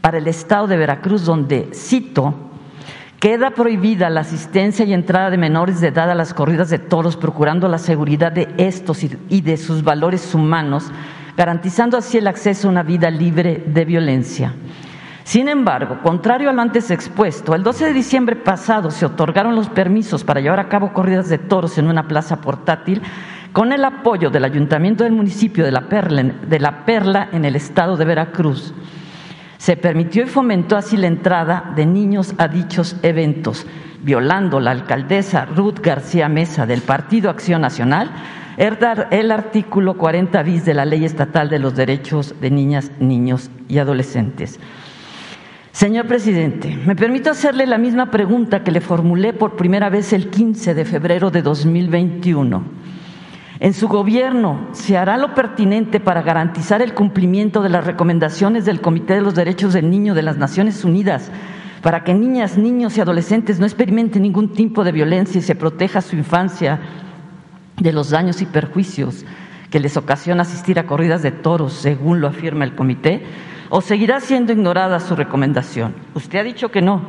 para 0.00 0.16
el 0.16 0.28
Estado 0.28 0.66
de 0.66 0.78
Veracruz, 0.78 1.26
donde, 1.26 1.68
cito, 1.74 2.34
queda 3.20 3.50
prohibida 3.50 4.08
la 4.08 4.20
asistencia 4.20 4.86
y 4.86 4.94
entrada 4.94 5.28
de 5.28 5.36
menores 5.36 5.82
de 5.82 5.88
edad 5.88 6.10
a 6.10 6.14
las 6.14 6.32
corridas 6.32 6.70
de 6.70 6.78
toros, 6.78 7.18
procurando 7.18 7.68
la 7.68 7.76
seguridad 7.76 8.32
de 8.32 8.48
estos 8.56 9.04
y 9.28 9.42
de 9.42 9.58
sus 9.58 9.84
valores 9.84 10.34
humanos, 10.34 10.90
garantizando 11.36 11.98
así 11.98 12.16
el 12.16 12.28
acceso 12.28 12.68
a 12.68 12.70
una 12.70 12.82
vida 12.82 13.10
libre 13.10 13.62
de 13.66 13.84
violencia. 13.84 14.54
Sin 15.28 15.50
embargo, 15.50 15.98
contrario 16.02 16.48
a 16.48 16.54
lo 16.54 16.62
antes 16.62 16.90
expuesto, 16.90 17.54
el 17.54 17.62
12 17.62 17.84
de 17.84 17.92
diciembre 17.92 18.34
pasado 18.34 18.90
se 18.90 19.04
otorgaron 19.04 19.54
los 19.54 19.68
permisos 19.68 20.24
para 20.24 20.40
llevar 20.40 20.58
a 20.58 20.70
cabo 20.70 20.94
corridas 20.94 21.28
de 21.28 21.36
toros 21.36 21.76
en 21.76 21.86
una 21.86 22.08
plaza 22.08 22.40
portátil 22.40 23.02
con 23.52 23.74
el 23.74 23.84
apoyo 23.84 24.30
del 24.30 24.46
ayuntamiento 24.46 25.04
del 25.04 25.12
municipio 25.12 25.66
de 25.66 25.70
la 25.70 25.86
Perla, 25.86 26.22
de 26.22 26.58
la 26.58 26.86
Perla 26.86 27.28
en 27.30 27.44
el 27.44 27.56
estado 27.56 27.98
de 27.98 28.06
Veracruz. 28.06 28.72
Se 29.58 29.76
permitió 29.76 30.22
y 30.22 30.28
fomentó 30.28 30.78
así 30.78 30.96
la 30.96 31.08
entrada 31.08 31.72
de 31.76 31.84
niños 31.84 32.34
a 32.38 32.48
dichos 32.48 32.96
eventos, 33.02 33.66
violando 34.00 34.60
la 34.60 34.70
alcaldesa 34.70 35.44
Ruth 35.44 35.80
García 35.82 36.30
Mesa 36.30 36.64
del 36.64 36.80
Partido 36.80 37.28
Acción 37.28 37.60
Nacional 37.60 38.10
el 38.56 39.30
artículo 39.30 39.98
40 39.98 40.42
bis 40.42 40.64
de 40.64 40.72
la 40.72 40.86
Ley 40.86 41.04
Estatal 41.04 41.50
de 41.50 41.58
los 41.58 41.76
Derechos 41.76 42.34
de 42.40 42.50
Niñas, 42.50 42.90
Niños 42.98 43.50
y 43.68 43.78
Adolescentes. 43.78 44.58
Señor 45.78 46.08
presidente, 46.08 46.76
me 46.86 46.96
permito 46.96 47.30
hacerle 47.30 47.64
la 47.64 47.78
misma 47.78 48.10
pregunta 48.10 48.64
que 48.64 48.72
le 48.72 48.80
formulé 48.80 49.32
por 49.32 49.54
primera 49.54 49.88
vez 49.90 50.12
el 50.12 50.28
15 50.28 50.74
de 50.74 50.84
febrero 50.84 51.30
de 51.30 51.40
2021. 51.40 52.64
En 53.60 53.72
su 53.72 53.86
gobierno, 53.86 54.70
¿se 54.72 54.96
hará 54.96 55.16
lo 55.16 55.36
pertinente 55.36 56.00
para 56.00 56.22
garantizar 56.22 56.82
el 56.82 56.94
cumplimiento 56.94 57.62
de 57.62 57.68
las 57.68 57.86
recomendaciones 57.86 58.64
del 58.64 58.80
Comité 58.80 59.14
de 59.14 59.20
los 59.20 59.36
Derechos 59.36 59.72
del 59.72 59.88
Niño 59.88 60.14
de 60.14 60.22
las 60.22 60.36
Naciones 60.36 60.84
Unidas 60.84 61.30
para 61.80 62.02
que 62.02 62.12
niñas, 62.12 62.58
niños 62.58 62.98
y 62.98 63.00
adolescentes 63.00 63.60
no 63.60 63.66
experimenten 63.66 64.22
ningún 64.22 64.52
tipo 64.54 64.82
de 64.82 64.90
violencia 64.90 65.38
y 65.38 65.42
se 65.42 65.54
proteja 65.54 66.00
su 66.00 66.16
infancia 66.16 66.80
de 67.76 67.92
los 67.92 68.10
daños 68.10 68.42
y 68.42 68.46
perjuicios 68.46 69.24
que 69.70 69.78
les 69.78 69.96
ocasiona 69.96 70.42
asistir 70.42 70.80
a 70.80 70.86
corridas 70.86 71.22
de 71.22 71.30
toros, 71.30 71.72
según 71.72 72.20
lo 72.20 72.26
afirma 72.26 72.64
el 72.64 72.74
comité? 72.74 73.22
O 73.70 73.80
seguirá 73.80 74.20
siendo 74.20 74.52
ignorada 74.52 75.00
su 75.00 75.16
recomendación? 75.16 75.94
Usted 76.14 76.38
ha 76.38 76.42
dicho 76.42 76.70
que 76.70 76.82
no, 76.82 77.02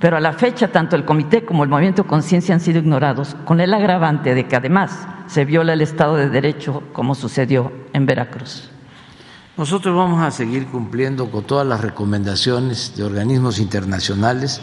pero 0.00 0.16
a 0.16 0.20
la 0.20 0.32
fecha 0.32 0.68
tanto 0.68 0.96
el 0.96 1.04
comité 1.04 1.44
como 1.44 1.64
el 1.64 1.70
movimiento 1.70 2.06
Conciencia 2.06 2.54
han 2.54 2.60
sido 2.60 2.78
ignorados, 2.78 3.36
con 3.44 3.60
el 3.60 3.72
agravante 3.72 4.34
de 4.34 4.46
que 4.46 4.56
además 4.56 5.06
se 5.26 5.44
viola 5.44 5.72
el 5.72 5.80
Estado 5.80 6.16
de 6.16 6.28
Derecho 6.28 6.82
como 6.92 7.14
sucedió 7.14 7.72
en 7.92 8.06
Veracruz. 8.06 8.70
Nosotros 9.56 9.96
vamos 9.96 10.20
a 10.20 10.30
seguir 10.30 10.66
cumpliendo 10.66 11.30
con 11.30 11.44
todas 11.44 11.66
las 11.66 11.80
recomendaciones 11.80 12.96
de 12.96 13.04
organismos 13.04 13.60
internacionales 13.60 14.60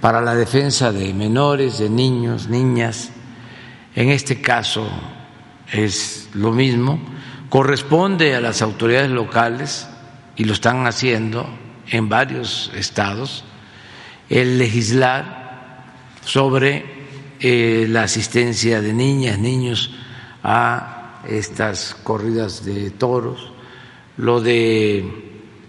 para 0.00 0.20
la 0.20 0.34
defensa 0.34 0.92
de 0.92 1.14
menores, 1.14 1.78
de 1.78 1.88
niños, 1.88 2.48
niñas. 2.48 3.10
En 3.94 4.10
este 4.10 4.40
caso 4.40 4.86
es 5.72 6.28
lo 6.34 6.52
mismo. 6.52 7.00
Corresponde 7.48 8.36
a 8.36 8.40
las 8.40 8.60
autoridades 8.60 9.10
locales 9.10 9.88
y 10.38 10.44
lo 10.44 10.52
están 10.52 10.86
haciendo 10.86 11.46
en 11.90 12.08
varios 12.08 12.72
estados, 12.74 13.44
el 14.30 14.56
legislar 14.56 15.84
sobre 16.24 16.84
eh, 17.40 17.86
la 17.88 18.04
asistencia 18.04 18.80
de 18.80 18.92
niñas, 18.92 19.38
niños 19.38 19.94
a 20.44 21.22
estas 21.28 21.96
corridas 22.04 22.64
de 22.64 22.90
toros. 22.90 23.52
Lo 24.16 24.40
de 24.40 25.04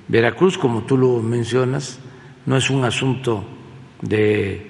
Veracruz, 0.07 0.57
como 0.57 0.84
tú 0.84 0.97
lo 0.97 1.20
mencionas, 1.20 1.97
no 2.45 2.55
es 2.55 2.70
un 2.70 2.86
asunto 2.86 3.43
de 4.01 4.70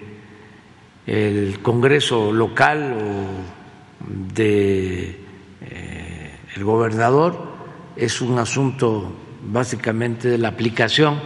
el 1.08 1.60
Congreso 1.62 2.32
local 2.32 2.94
o 2.94 4.34
de 4.34 5.20
eh, 5.62 6.36
el 6.56 6.64
gobernador, 6.64 7.50
es 7.98 8.22
un 8.22 8.38
asunto 8.40 9.12
básicamente 9.42 10.28
de 10.28 10.38
la 10.38 10.50
aplicación 10.50 11.20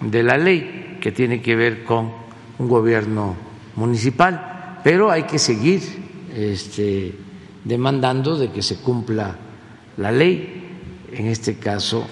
de 0.00 0.22
la 0.22 0.36
ley 0.36 0.98
que 1.00 1.12
tiene 1.12 1.40
que 1.40 1.56
ver 1.56 1.84
con 1.84 2.12
un 2.58 2.68
gobierno 2.68 3.36
municipal, 3.76 4.80
pero 4.82 5.10
hay 5.10 5.24
que 5.24 5.38
seguir 5.38 5.82
este, 6.34 7.14
demandando 7.64 8.36
de 8.36 8.50
que 8.50 8.62
se 8.62 8.76
cumpla 8.76 9.36
la 9.96 10.12
ley, 10.12 10.64
en 11.12 11.26
este 11.26 11.56
caso 11.56 12.06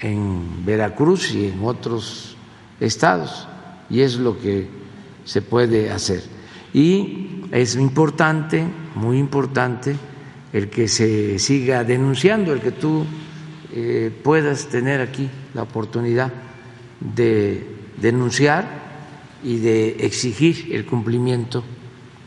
en 0.00 0.64
Veracruz 0.64 1.32
y 1.32 1.46
en 1.46 1.64
otros 1.64 2.36
estados, 2.80 3.48
y 3.88 4.00
es 4.00 4.16
lo 4.16 4.38
que 4.38 4.68
se 5.24 5.42
puede 5.42 5.90
hacer. 5.90 6.22
Y 6.72 7.42
es 7.52 7.76
importante, 7.76 8.66
muy 8.94 9.18
importante, 9.18 9.96
el 10.52 10.68
que 10.68 10.88
se 10.88 11.38
siga 11.38 11.84
denunciando, 11.84 12.52
el 12.52 12.60
que 12.60 12.72
tú 12.72 13.04
eh, 13.78 14.10
puedas 14.24 14.68
tener 14.68 15.02
aquí 15.02 15.28
la 15.52 15.64
oportunidad 15.64 16.32
de 16.98 17.62
denunciar 17.98 18.64
y 19.44 19.58
de 19.58 19.96
exigir 20.00 20.70
el 20.74 20.86
cumplimiento 20.86 21.62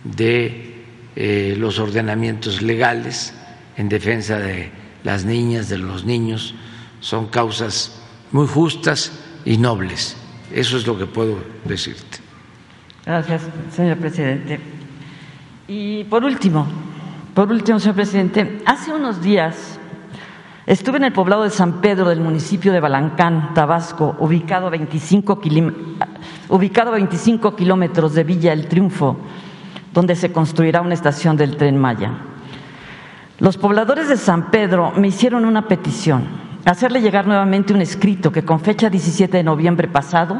de 0.03 0.75
eh, 1.15 1.55
los 1.57 1.79
ordenamientos 1.79 2.61
legales 2.61 3.33
en 3.77 3.89
defensa 3.89 4.37
de 4.37 4.69
las 5.03 5.25
niñas, 5.25 5.69
de 5.69 5.79
los 5.79 6.05
niños. 6.05 6.53
Son 6.99 7.25
causas 7.29 7.99
muy 8.31 8.45
justas 8.45 9.11
y 9.43 9.57
nobles. 9.57 10.17
Eso 10.53 10.77
es 10.77 10.85
lo 10.85 10.99
que 10.99 11.07
puedo 11.07 11.39
decirte. 11.65 12.19
Gracias, 13.07 13.41
señor 13.75 13.97
presidente. 13.97 14.59
Y 15.67 16.03
por 16.03 16.23
último, 16.23 16.67
por 17.33 17.51
último, 17.51 17.79
señor 17.79 17.95
presidente, 17.95 18.61
hace 18.67 18.93
unos 18.93 19.23
días 19.23 19.78
estuve 20.69 20.97
en 20.97 21.03
el 21.03 21.13
poblado 21.13 21.43
de 21.43 21.49
San 21.49 21.81
Pedro 21.81 22.07
del 22.09 22.21
municipio 22.21 22.71
de 22.71 22.79
Balancán, 22.79 23.55
Tabasco, 23.55 24.15
ubicado 24.19 24.67
a 24.67 24.69
25, 24.69 25.41
ubicado 26.49 26.91
a 26.91 26.93
25 26.93 27.55
kilómetros 27.55 28.13
de 28.13 28.23
Villa 28.23 28.53
El 28.53 28.67
Triunfo, 28.67 29.17
donde 29.95 30.15
se 30.15 30.31
construirá 30.31 30.81
una 30.81 30.93
estación 30.93 31.35
del 31.37 31.57
tren 31.57 31.75
Maya. 31.75 32.11
Los 33.39 33.57
pobladores 33.57 34.09
de 34.09 34.17
San 34.17 34.51
Pedro 34.51 34.91
me 34.95 35.07
hicieron 35.07 35.45
una 35.45 35.67
petición, 35.67 36.27
hacerle 36.65 37.01
llegar 37.01 37.25
nuevamente 37.25 37.73
un 37.73 37.81
escrito 37.81 38.31
que 38.31 38.45
con 38.45 38.59
fecha 38.59 38.91
17 38.91 39.37
de 39.37 39.43
noviembre 39.43 39.87
pasado 39.87 40.39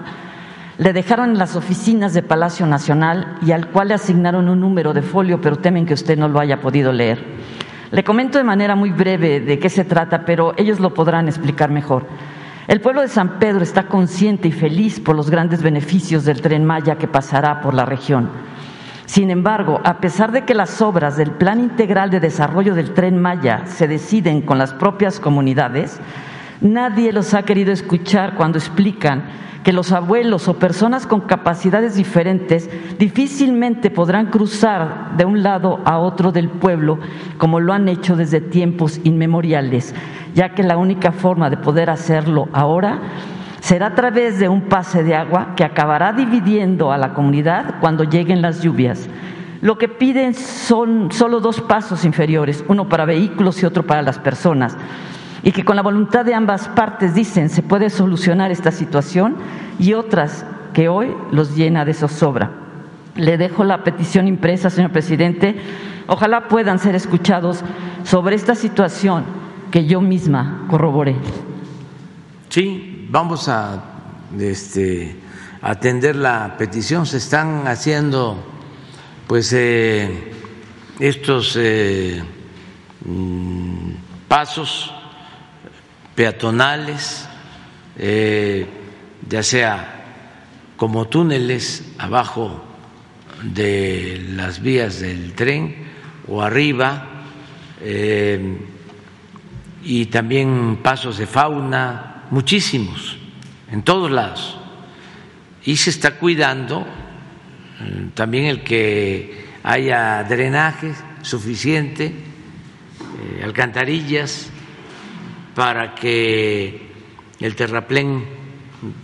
le 0.78 0.94
dejaron 0.94 1.32
en 1.32 1.40
las 1.40 1.56
oficinas 1.56 2.14
de 2.14 2.22
Palacio 2.22 2.68
Nacional 2.68 3.40
y 3.42 3.52
al 3.52 3.70
cual 3.70 3.88
le 3.88 3.96
asignaron 3.96 4.48
un 4.48 4.60
número 4.60 4.94
de 4.94 5.02
folio, 5.02 5.42
pero 5.42 5.56
temen 5.56 5.88
que 5.88 5.96
usted 5.96 6.20
no 6.20 6.28
lo 6.28 6.40
haya 6.40 6.62
podido 6.62 6.94
leer. 6.94 7.18
Le 7.92 8.04
comento 8.04 8.38
de 8.38 8.44
manera 8.44 8.76
muy 8.76 8.92
breve 8.92 9.40
de 9.40 9.58
qué 9.58 9.68
se 9.68 9.84
trata, 9.84 10.24
pero 10.24 10.54
ellos 10.58 10.80
lo 10.80 10.94
podrán 10.94 11.28
explicar 11.28 11.72
mejor. 11.72 12.06
El 12.68 12.82
pueblo 12.82 13.02
de 13.02 13.08
San 13.08 13.40
Pedro 13.40 13.64
está 13.64 13.88
consciente 13.88 14.48
y 14.48 14.52
feliz 14.52 15.00
por 15.00 15.16
los 15.16 15.32
grandes 15.32 15.64
beneficios 15.64 16.24
del 16.24 16.40
tren 16.40 16.66
Maya 16.66 17.00
que 17.00 17.08
pasará 17.08 17.62
por 17.62 17.74
la 17.74 17.86
región. 17.86 18.30
Sin 19.08 19.32
embargo, 19.32 19.82
a 19.84 19.98
pesar 19.98 20.32
de 20.32 20.46
que 20.46 20.54
las 20.54 20.80
obras 20.84 21.18
del 21.18 21.32
Plan 21.32 21.60
Integral 21.60 22.12
de 22.12 22.20
Desarrollo 22.20 22.76
del 22.76 22.94
tren 22.94 23.20
Maya 23.20 23.66
se 23.66 23.88
deciden 23.88 24.44
con 24.44 24.60
las 24.60 24.72
propias 24.76 25.20
comunidades, 25.20 26.00
nadie 26.62 27.12
los 27.12 27.34
ha 27.34 27.42
querido 27.42 27.72
escuchar 27.72 28.36
cuando 28.36 28.60
explican 28.60 29.24
que 29.64 29.74
los 29.74 29.92
abuelos 29.92 30.48
o 30.48 30.58
personas 30.58 31.06
con 31.06 31.22
capacidades 31.22 31.96
diferentes 31.96 32.70
difícilmente 32.98 33.90
podrán 33.90 34.28
cruzar 34.28 35.18
de 35.18 35.26
un 35.26 35.44
lado 35.44 35.80
a 35.86 35.98
otro 35.98 36.32
del 36.32 36.50
pueblo 36.50 37.00
como 37.38 37.60
lo 37.60 37.74
han 37.74 37.90
hecho 37.90 38.16
desde 38.16 38.42
tiempos 38.42 39.02
inmemoriales, 39.04 39.94
ya 40.34 40.54
que 40.56 40.64
la 40.64 40.78
única 40.78 41.12
forma 41.12 41.50
de 41.50 41.58
poder 41.58 41.90
hacerlo 41.90 42.48
ahora 42.54 43.00
será 43.60 43.88
a 43.88 43.96
través 43.96 44.40
de 44.40 44.48
un 44.48 44.62
pase 44.62 45.04
de 45.04 45.16
agua 45.16 45.54
que 45.56 45.66
acabará 45.66 46.14
dividiendo 46.14 46.92
a 46.92 46.98
la 46.98 47.14
comunidad 47.14 47.76
cuando 47.82 48.06
lleguen 48.06 48.42
las 48.42 48.62
lluvias. 48.62 49.10
Lo 49.62 49.78
que 49.78 49.90
piden 49.90 50.34
son 50.36 51.12
solo 51.12 51.42
dos 51.42 51.60
pasos 51.60 52.06
inferiores, 52.06 52.64
uno 52.70 52.88
para 52.88 53.04
vehículos 53.04 53.62
y 53.62 53.66
otro 53.66 53.84
para 53.86 54.02
las 54.02 54.18
personas 54.18 54.78
y 55.44 55.52
que 55.52 55.64
con 55.64 55.76
la 55.76 55.82
voluntad 55.82 56.26
de 56.26 56.34
ambas 56.34 56.68
partes 56.68 57.14
dicen 57.14 57.50
se 57.50 57.62
puede 57.62 57.90
solucionar 57.90 58.52
esta 58.52 58.72
situación 58.72 59.36
y 59.80 59.94
otras 59.94 60.46
que 60.74 60.90
hoy 60.90 61.16
los 61.32 61.56
llena 61.56 61.86
de 61.86 61.94
zozobra. 61.94 62.52
Le 63.16 63.38
dejo 63.38 63.64
la 63.64 63.84
petición 63.84 64.28
impresa, 64.28 64.70
señor 64.70 64.92
presidente. 64.92 65.60
Ojalá 66.08 66.48
puedan 66.48 66.80
ser 66.80 66.96
escuchados 66.96 67.64
sobre 68.04 68.36
esta 68.36 68.56
situación 68.56 69.24
que 69.72 69.86
yo 69.86 70.02
misma 70.02 70.66
corroboré. 70.70 71.16
Sí, 72.50 73.08
vamos 73.10 73.48
a 73.50 73.84
este, 74.40 75.16
atender 75.62 76.16
la 76.16 76.56
petición. 76.58 77.06
Se 77.06 77.18
están 77.18 77.68
haciendo, 77.68 78.38
pues, 79.28 79.54
eh, 79.54 80.32
estos 81.00 81.58
eh, 81.60 82.24
mm, 83.06 83.92
pasos 84.28 84.94
peatonales, 86.20 87.30
eh, 87.98 88.68
ya 89.30 89.42
sea 89.42 90.04
como 90.76 91.08
túneles 91.08 91.94
abajo 91.98 92.62
de 93.42 94.26
las 94.32 94.62
vías 94.62 95.00
del 95.00 95.32
tren 95.32 95.78
o 96.28 96.42
arriba, 96.42 97.08
eh, 97.80 98.58
y 99.82 100.08
también 100.08 100.80
pasos 100.84 101.20
de 101.20 101.26
fauna, 101.26 102.26
muchísimos, 102.32 103.16
en 103.72 103.82
todos 103.84 104.12
lados. 104.12 104.60
Y 105.64 105.78
se 105.78 105.90
está 105.90 106.16
cuidando 106.16 106.86
eh, 107.80 108.10
también 108.14 108.48
el 108.48 108.62
que 108.62 109.46
haya 109.64 110.22
drenaje 110.26 110.92
suficiente, 111.22 112.14
alcantarillas, 113.42 114.52
para 115.56 115.96
que 115.96 116.90
el 117.40 117.56
terraplén 117.56 118.24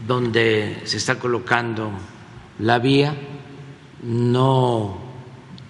donde 0.08 0.82
se 0.84 0.98
está 0.98 1.20
colocando 1.20 1.92
la 2.60 2.80
vía 2.80 3.14
no 4.04 4.98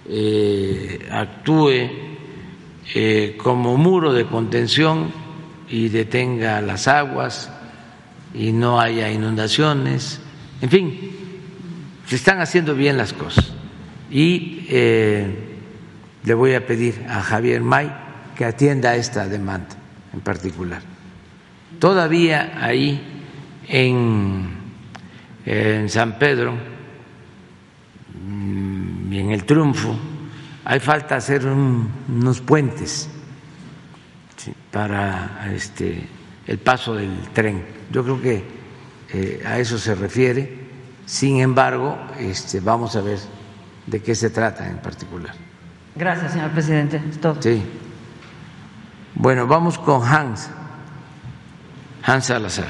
eh, 0.08 1.08
actúe 1.10 1.90
eh, 2.94 3.36
como 3.36 3.76
muro 3.76 4.12
de 4.12 4.26
contención 4.26 5.10
y 5.68 5.88
detenga 5.88 6.60
las 6.60 6.86
aguas 6.86 7.50
y 8.34 8.52
no 8.52 8.80
haya 8.80 9.10
inundaciones. 9.10 10.20
En 10.60 10.70
fin, 10.70 11.10
se 12.06 12.16
están 12.16 12.40
haciendo 12.40 12.74
bien 12.74 12.96
las 12.96 13.12
cosas. 13.12 13.52
Y 14.10 14.66
eh, 14.68 15.26
le 16.22 16.34
voy 16.34 16.54
a 16.54 16.64
pedir 16.64 17.04
a 17.08 17.22
Javier 17.22 17.62
May 17.62 17.92
que 18.36 18.44
atienda 18.44 18.94
esta 18.94 19.26
demanda 19.26 19.85
en 20.16 20.20
particular. 20.22 20.80
Todavía 21.78 22.58
ahí 22.60 23.00
en, 23.68 24.48
en 25.44 25.88
San 25.88 26.18
Pedro 26.18 26.56
mm, 28.26 29.12
y 29.12 29.18
en 29.20 29.30
el 29.30 29.44
Triunfo 29.44 29.94
hay 30.64 30.80
falta 30.80 31.16
hacer 31.16 31.46
unos 31.46 32.40
puentes 32.40 33.08
para 34.72 35.48
este, 35.54 36.08
el 36.46 36.58
paso 36.58 36.94
del 36.94 37.10
tren. 37.32 37.64
Yo 37.92 38.02
creo 38.02 38.20
que 38.20 38.44
eh, 39.12 39.42
a 39.46 39.58
eso 39.58 39.78
se 39.78 39.94
refiere. 39.94 40.66
Sin 41.04 41.40
embargo, 41.40 41.96
este, 42.18 42.60
vamos 42.60 42.96
a 42.96 43.00
ver 43.00 43.18
de 43.86 44.02
qué 44.02 44.14
se 44.14 44.30
trata 44.30 44.68
en 44.68 44.78
particular. 44.78 45.34
Gracias, 45.94 46.32
señor 46.32 46.50
presidente. 46.50 47.00
Sí. 47.40 47.62
Bueno, 49.18 49.46
vamos 49.46 49.78
con 49.78 50.04
Hans. 50.06 50.50
Hans 52.02 52.26
Salazar. 52.26 52.68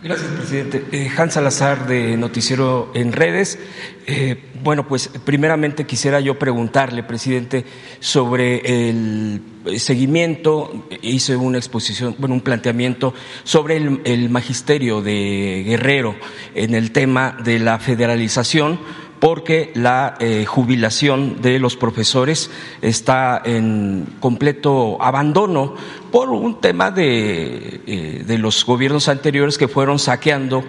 Gracias, 0.00 0.30
presidente. 0.30 0.84
Eh, 0.92 1.10
Hans 1.16 1.34
Salazar 1.34 1.88
de 1.88 2.16
Noticiero 2.16 2.92
en 2.94 3.12
Redes. 3.12 3.58
Eh, 4.06 4.52
bueno, 4.62 4.86
pues 4.86 5.08
primeramente 5.24 5.86
quisiera 5.86 6.20
yo 6.20 6.38
preguntarle, 6.38 7.02
presidente, 7.02 7.64
sobre 7.98 8.90
el 8.90 9.42
seguimiento, 9.78 10.86
hice 11.02 11.34
una 11.34 11.58
exposición, 11.58 12.14
bueno, 12.18 12.36
un 12.36 12.40
planteamiento 12.40 13.12
sobre 13.42 13.76
el 13.76 14.30
magisterio 14.30 15.02
de 15.02 15.64
Guerrero 15.66 16.14
en 16.54 16.74
el 16.74 16.92
tema 16.92 17.36
de 17.42 17.58
la 17.58 17.80
federalización 17.80 18.78
porque 19.24 19.72
la 19.74 20.16
eh, 20.20 20.44
jubilación 20.44 21.40
de 21.40 21.58
los 21.58 21.76
profesores 21.76 22.50
está 22.82 23.40
en 23.42 24.06
completo 24.20 25.02
abandono 25.02 25.76
por 26.12 26.28
un 26.28 26.60
tema 26.60 26.90
de, 26.90 27.80
eh, 27.86 28.22
de 28.26 28.36
los 28.36 28.66
gobiernos 28.66 29.08
anteriores 29.08 29.56
que 29.56 29.66
fueron 29.66 29.98
saqueando 29.98 30.62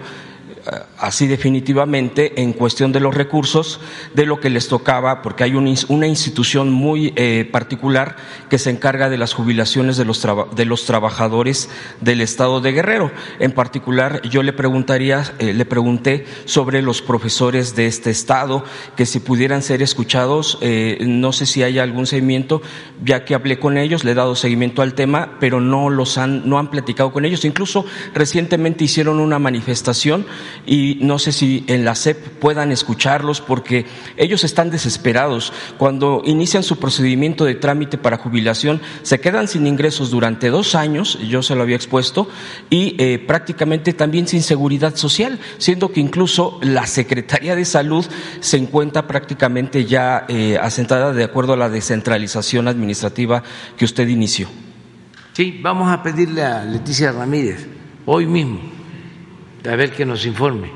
así 0.98 1.26
definitivamente 1.26 2.40
en 2.42 2.52
cuestión 2.52 2.92
de 2.92 3.00
los 3.00 3.14
recursos 3.14 3.80
de 4.14 4.26
lo 4.26 4.40
que 4.40 4.50
les 4.50 4.68
tocaba, 4.68 5.22
porque 5.22 5.44
hay 5.44 5.54
una 5.54 6.06
institución 6.06 6.72
muy 6.72 7.12
eh, 7.16 7.48
particular 7.50 8.16
que 8.48 8.58
se 8.58 8.70
encarga 8.70 9.08
de 9.08 9.18
las 9.18 9.34
jubilaciones 9.34 9.96
de 9.96 10.04
los, 10.04 10.26
de 10.54 10.64
los 10.64 10.84
trabajadores 10.86 11.68
del 12.00 12.20
Estado 12.20 12.60
de 12.60 12.72
Guerrero. 12.72 13.12
En 13.38 13.52
particular, 13.52 14.22
yo 14.22 14.42
le 14.42 14.52
preguntaría, 14.52 15.24
eh, 15.38 15.52
le 15.52 15.64
pregunté 15.64 16.26
sobre 16.44 16.82
los 16.82 17.02
profesores 17.02 17.76
de 17.76 17.86
este 17.86 18.10
Estado, 18.10 18.64
que 18.96 19.06
si 19.06 19.20
pudieran 19.20 19.62
ser 19.62 19.82
escuchados, 19.82 20.58
no 21.00 21.32
sé 21.32 21.46
si 21.46 21.62
hay 21.62 21.78
algún 21.78 22.06
seguimiento, 22.06 22.62
ya 23.04 23.24
que 23.24 23.34
hablé 23.34 23.58
con 23.58 23.78
ellos, 23.78 24.04
le 24.04 24.12
he 24.12 24.14
dado 24.14 24.34
seguimiento 24.34 24.82
al 24.82 24.94
tema, 24.94 25.36
pero 25.40 25.60
no 25.60 25.90
los 25.90 26.18
han, 26.18 26.48
no 26.48 26.58
han 26.58 26.70
platicado 26.70 27.12
con 27.12 27.24
ellos. 27.24 27.44
Incluso 27.44 27.84
recientemente 28.14 28.84
hicieron 28.84 29.20
una 29.20 29.38
manifestación 29.38 30.26
y 30.64 30.98
no 31.00 31.18
sé 31.18 31.32
si 31.32 31.64
en 31.66 31.84
la 31.84 31.94
SEP 31.94 32.38
puedan 32.38 32.72
escucharlos 32.72 33.40
porque 33.40 33.86
ellos 34.16 34.44
están 34.44 34.70
desesperados. 34.70 35.52
Cuando 35.78 36.22
inician 36.24 36.62
su 36.62 36.78
procedimiento 36.78 37.44
de 37.44 37.54
trámite 37.54 37.98
para 37.98 38.18
jubilación, 38.18 38.80
se 39.02 39.20
quedan 39.20 39.48
sin 39.48 39.66
ingresos 39.66 40.10
durante 40.10 40.50
dos 40.50 40.74
años, 40.74 41.18
yo 41.28 41.42
se 41.42 41.54
lo 41.54 41.62
había 41.62 41.76
expuesto, 41.76 42.28
y 42.70 42.96
eh, 42.98 43.18
prácticamente 43.18 43.92
también 43.92 44.26
sin 44.28 44.42
seguridad 44.42 44.96
social, 44.96 45.38
siendo 45.58 45.92
que 45.92 46.00
incluso 46.00 46.58
la 46.62 46.86
Secretaría 46.86 47.56
de 47.56 47.64
Salud 47.64 48.06
se 48.40 48.56
encuentra 48.56 49.06
prácticamente 49.06 49.84
ya 49.84 50.24
eh, 50.28 50.58
asentada 50.60 51.12
de 51.12 51.24
acuerdo 51.24 51.52
a 51.54 51.56
la 51.56 51.68
descentralización 51.68 52.68
administrativa 52.68 53.42
que 53.76 53.84
usted 53.84 54.08
inició. 54.08 54.48
Sí, 55.32 55.58
vamos 55.62 55.90
a 55.90 56.02
pedirle 56.02 56.42
a 56.42 56.64
Leticia 56.64 57.12
Ramírez 57.12 57.66
hoy 58.06 58.26
mismo 58.26 58.75
a 59.68 59.76
ver 59.76 59.92
que 59.92 60.04
nos 60.04 60.26
informe. 60.26 60.70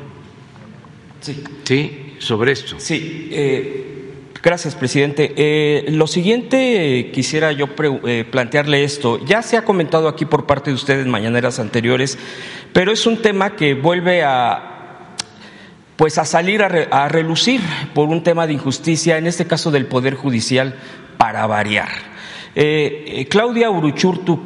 Sí. 1.20 1.42
Sí, 1.64 2.14
sobre 2.18 2.52
esto. 2.52 2.76
Sí. 2.78 3.28
Eh, 3.30 4.12
gracias, 4.42 4.74
presidente. 4.74 5.32
Eh, 5.36 5.86
lo 5.90 6.06
siguiente 6.06 7.10
quisiera 7.12 7.52
yo 7.52 7.68
eh, 8.06 8.24
plantearle 8.30 8.84
esto. 8.84 9.24
Ya 9.24 9.42
se 9.42 9.56
ha 9.56 9.64
comentado 9.64 10.08
aquí 10.08 10.24
por 10.24 10.46
parte 10.46 10.70
de 10.70 10.76
ustedes 10.76 11.04
en 11.04 11.10
mañaneras 11.10 11.58
anteriores, 11.58 12.18
pero 12.72 12.92
es 12.92 13.06
un 13.06 13.22
tema 13.22 13.56
que 13.56 13.74
vuelve 13.74 14.22
a 14.22 14.66
pues 15.96 16.16
a 16.16 16.24
salir 16.24 16.62
a, 16.62 16.66
a 16.66 17.08
relucir 17.08 17.60
por 17.92 18.08
un 18.08 18.22
tema 18.22 18.46
de 18.46 18.54
injusticia, 18.54 19.18
en 19.18 19.26
este 19.26 19.46
caso 19.46 19.70
del 19.70 19.84
Poder 19.84 20.14
Judicial, 20.14 20.74
para 21.18 21.46
variar. 21.46 21.90
Eh, 22.54 23.04
eh, 23.06 23.26
Claudia 23.26 23.70
Uruchurtu, 23.70 24.38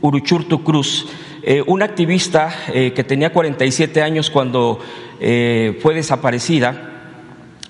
Uruchurtu 0.00 0.62
Cruz, 0.62 1.06
eh, 1.42 1.62
una 1.66 1.84
activista 1.84 2.54
que 2.72 3.04
tenía 3.04 3.32
47 3.32 4.02
años 4.02 4.30
cuando 4.30 4.80
fue 5.18 5.94
desaparecida, 5.94 7.16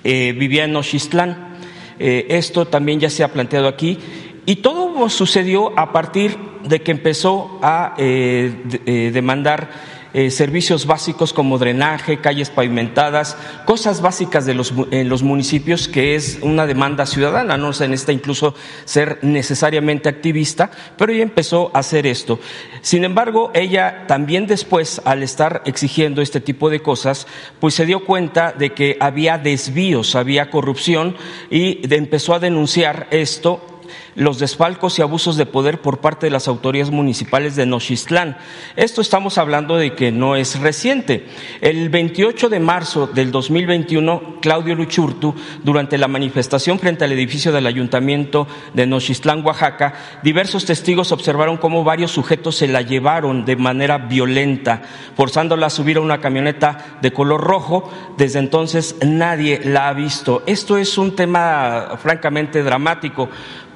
vivía 0.03 0.65
en 0.65 0.73
Nochistlán. 0.73 1.55
esto 1.97 2.67
también 2.67 2.99
ya 2.99 3.09
se 3.09 3.23
ha 3.23 3.33
planteado 3.33 3.67
aquí. 3.67 3.97
Y 4.45 4.57
todo 4.57 5.09
sucedió 5.09 5.77
a 5.77 5.91
partir 5.91 6.37
de 6.63 6.81
que 6.81 6.91
empezó 6.91 7.59
a 7.61 7.95
demandar 7.97 9.69
eh, 10.13 10.31
servicios 10.31 10.85
básicos 10.85 11.33
como 11.33 11.57
drenaje, 11.57 12.19
calles 12.19 12.49
pavimentadas, 12.49 13.37
cosas 13.65 14.01
básicas 14.01 14.45
de 14.45 14.53
los, 14.55 14.73
en 14.91 15.07
los 15.07 15.23
municipios 15.23 15.87
que 15.87 16.15
es 16.15 16.39
una 16.41 16.65
demanda 16.65 17.05
ciudadana, 17.05 17.57
no 17.57 17.73
se 17.73 17.87
necesita 17.87 18.11
incluso 18.11 18.55
ser 18.85 19.19
necesariamente 19.21 20.09
activista, 20.09 20.71
pero 20.97 21.11
ella 21.11 21.23
empezó 21.23 21.71
a 21.73 21.79
hacer 21.79 22.07
esto. 22.07 22.39
Sin 22.81 23.03
embargo, 23.03 23.51
ella 23.53 24.05
también 24.07 24.47
después, 24.47 25.01
al 25.05 25.21
estar 25.21 25.61
exigiendo 25.65 26.21
este 26.21 26.41
tipo 26.41 26.69
de 26.69 26.81
cosas, 26.81 27.27
pues 27.59 27.75
se 27.75 27.85
dio 27.85 28.05
cuenta 28.05 28.51
de 28.51 28.73
que 28.73 28.97
había 28.99 29.37
desvíos, 29.37 30.15
había 30.15 30.49
corrupción 30.49 31.15
y 31.51 31.81
empezó 31.93 32.33
a 32.33 32.39
denunciar 32.39 33.07
esto 33.11 33.79
los 34.19 34.37
desfalcos 34.37 34.99
y 34.99 35.01
abusos 35.01 35.37
de 35.37 35.45
poder 35.45 35.81
por 35.81 36.01
parte 36.01 36.25
de 36.25 36.31
las 36.31 36.49
autoridades 36.49 36.91
municipales 36.91 37.55
de 37.55 37.65
Nochistlán. 37.65 38.37
Esto 38.75 38.99
estamos 38.99 39.37
hablando 39.37 39.77
de 39.77 39.95
que 39.95 40.11
no 40.11 40.35
es 40.35 40.59
reciente. 40.59 41.25
El 41.61 41.87
28 41.87 42.49
de 42.49 42.59
marzo 42.59 43.07
del 43.07 43.31
2021, 43.31 44.41
Claudio 44.41 44.75
Luchurtu, 44.75 45.33
durante 45.63 45.97
la 45.97 46.09
manifestación 46.09 46.79
frente 46.79 47.05
al 47.05 47.13
edificio 47.13 47.53
del 47.53 47.65
ayuntamiento 47.65 48.45
de 48.73 48.85
Nochistlán, 48.85 49.45
Oaxaca, 49.45 49.93
diversos 50.21 50.65
testigos 50.65 51.13
observaron 51.13 51.55
cómo 51.55 51.85
varios 51.85 52.11
sujetos 52.11 52.57
se 52.57 52.67
la 52.67 52.81
llevaron 52.81 53.45
de 53.45 53.55
manera 53.55 53.99
violenta, 53.99 54.81
forzándola 55.15 55.67
a 55.67 55.69
subir 55.69 55.95
a 55.95 56.01
una 56.01 56.19
camioneta 56.19 56.97
de 57.01 57.13
color 57.13 57.39
rojo. 57.39 57.89
Desde 58.17 58.39
entonces 58.39 58.97
nadie 59.01 59.61
la 59.63 59.87
ha 59.87 59.93
visto. 59.93 60.43
Esto 60.45 60.77
es 60.77 60.97
un 60.97 61.15
tema 61.15 61.97
francamente 62.01 62.63
dramático 62.63 63.29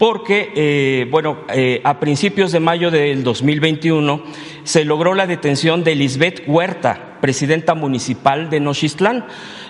porque, 0.04 0.33
eh, 0.56 1.08
bueno, 1.10 1.40
eh, 1.54 1.82
a 1.84 2.00
principios 2.00 2.52
de 2.52 2.60
mayo 2.60 2.92
del 2.92 3.24
2021 3.24 4.24
se 4.64 4.86
logró 4.86 5.14
la 5.14 5.28
detención 5.28 5.84
de 5.84 5.96
Lisbeth 5.96 6.44
Huerta, 6.48 7.18
presidenta 7.22 7.74
municipal 7.76 8.50
de 8.50 8.60
Nochistlán. 8.60 9.26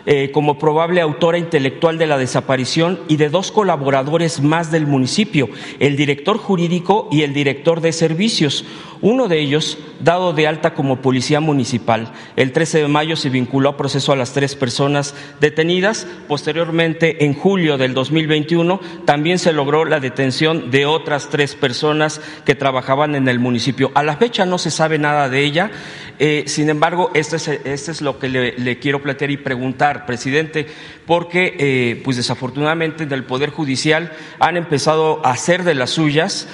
Eh, 0.05 0.31
como 0.31 0.59
probable 0.59 0.99
autora 0.99 1.37
intelectual 1.37 1.97
de 1.97 2.07
la 2.07 2.17
desaparición 2.17 2.99
y 3.07 3.15
de 3.15 3.29
dos 3.29 3.53
colaboradores 3.53 4.41
más 4.41 4.69
del 4.69 4.85
municipio, 4.85 5.47
el 5.79 5.95
director 5.95 6.37
jurídico 6.37 7.07
y 7.09 7.21
el 7.21 7.33
director 7.33 7.79
de 7.79 7.93
servicios. 7.93 8.65
Uno 8.99 9.29
de 9.29 9.39
ellos, 9.39 9.77
dado 10.01 10.33
de 10.33 10.45
alta 10.45 10.73
como 10.73 11.01
policía 11.01 11.39
municipal, 11.39 12.11
el 12.35 12.51
13 12.51 12.79
de 12.79 12.87
mayo 12.89 13.15
se 13.15 13.29
vinculó 13.29 13.69
a 13.69 13.77
proceso 13.77 14.11
a 14.11 14.17
las 14.17 14.33
tres 14.33 14.55
personas 14.55 15.15
detenidas. 15.39 16.05
Posteriormente, 16.27 17.23
en 17.23 17.33
julio 17.33 17.77
del 17.77 17.93
2021, 17.93 18.81
también 19.05 19.39
se 19.39 19.53
logró 19.53 19.85
la 19.85 20.01
detención 20.01 20.69
de 20.69 20.85
otras 20.85 21.29
tres 21.29 21.55
personas 21.55 22.19
que 22.45 22.55
trabajaban 22.55 23.15
en 23.15 23.29
el 23.29 23.39
municipio. 23.39 23.91
A 23.95 24.03
la 24.03 24.17
fecha 24.17 24.45
no 24.45 24.57
se 24.57 24.71
sabe 24.71 24.82
nada 24.99 25.29
de 25.29 25.43
ella. 25.43 25.71
Eh, 26.19 26.43
sin 26.47 26.69
embargo, 26.69 27.11
esto 27.13 27.35
es, 27.35 27.47
es 27.47 28.01
lo 28.01 28.19
que 28.19 28.29
le 28.29 28.79
quiero 28.79 29.01
plantear 29.01 29.31
y 29.31 29.37
preguntar 29.37 30.05
presidente, 30.05 30.67
porque 31.05 31.55
eh, 31.57 32.01
pues 32.03 32.17
desafortunadamente 32.17 33.05
del 33.05 33.23
Poder 33.23 33.49
Judicial 33.49 34.11
han 34.39 34.57
empezado 34.57 35.25
a 35.25 35.31
hacer 35.31 35.63
de 35.63 35.75
las 35.75 35.89
suyas. 35.89 36.47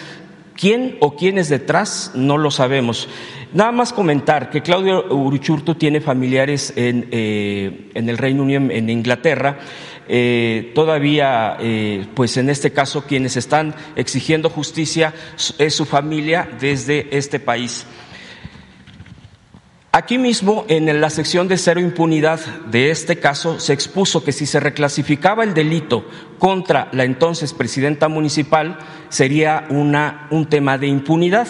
¿Quién 0.56 0.98
o 1.00 1.16
quién 1.16 1.38
es 1.38 1.48
detrás? 1.48 2.12
No 2.16 2.38
lo 2.38 2.52
sabemos. 2.52 3.08
Nada 3.54 3.72
más 3.72 3.94
comentar 3.94 4.50
que 4.50 4.62
Claudio 4.62 5.06
Uruchurto 5.14 5.78
tiene 5.78 6.02
familiares 6.02 6.74
en, 6.76 7.08
eh, 7.12 7.90
en 7.94 8.10
el 8.10 8.18
Reino 8.18 8.44
Unido, 8.44 8.62
en 8.70 8.90
Inglaterra. 8.90 9.58
Eh, 10.10 10.72
todavía, 10.76 11.58
pues 12.14 12.36
en 12.36 12.50
este 12.50 12.72
caso, 12.72 13.06
quienes 13.06 13.38
están 13.38 13.74
exigiendo 13.96 14.50
justicia 14.50 15.14
es 15.58 15.74
su 15.74 15.86
familia 15.86 16.50
desde 16.60 17.08
este 17.16 17.40
país. 17.40 17.86
Aquí 19.92 20.20
mismo, 20.20 20.66
en 20.68 21.02
la 21.02 21.10
sección 21.10 21.48
de 21.48 21.58
cero 21.58 21.80
impunidad 21.80 22.40
de 22.68 22.92
este 22.92 23.20
caso, 23.20 23.60
se 23.60 23.74
expuso 23.74 24.24
que 24.24 24.32
si 24.32 24.46
se 24.46 24.60
reclasificaba 24.60 25.44
el 25.44 25.56
delito 25.56 26.06
contra 26.38 26.90
la 26.92 27.06
entonces 27.06 27.54
presidenta 27.54 28.08
municipal, 28.08 28.78
sería 29.10 29.66
una, 29.70 30.28
un 30.30 30.46
tema 30.46 30.78
de 30.78 30.86
impunidad. 30.86 31.48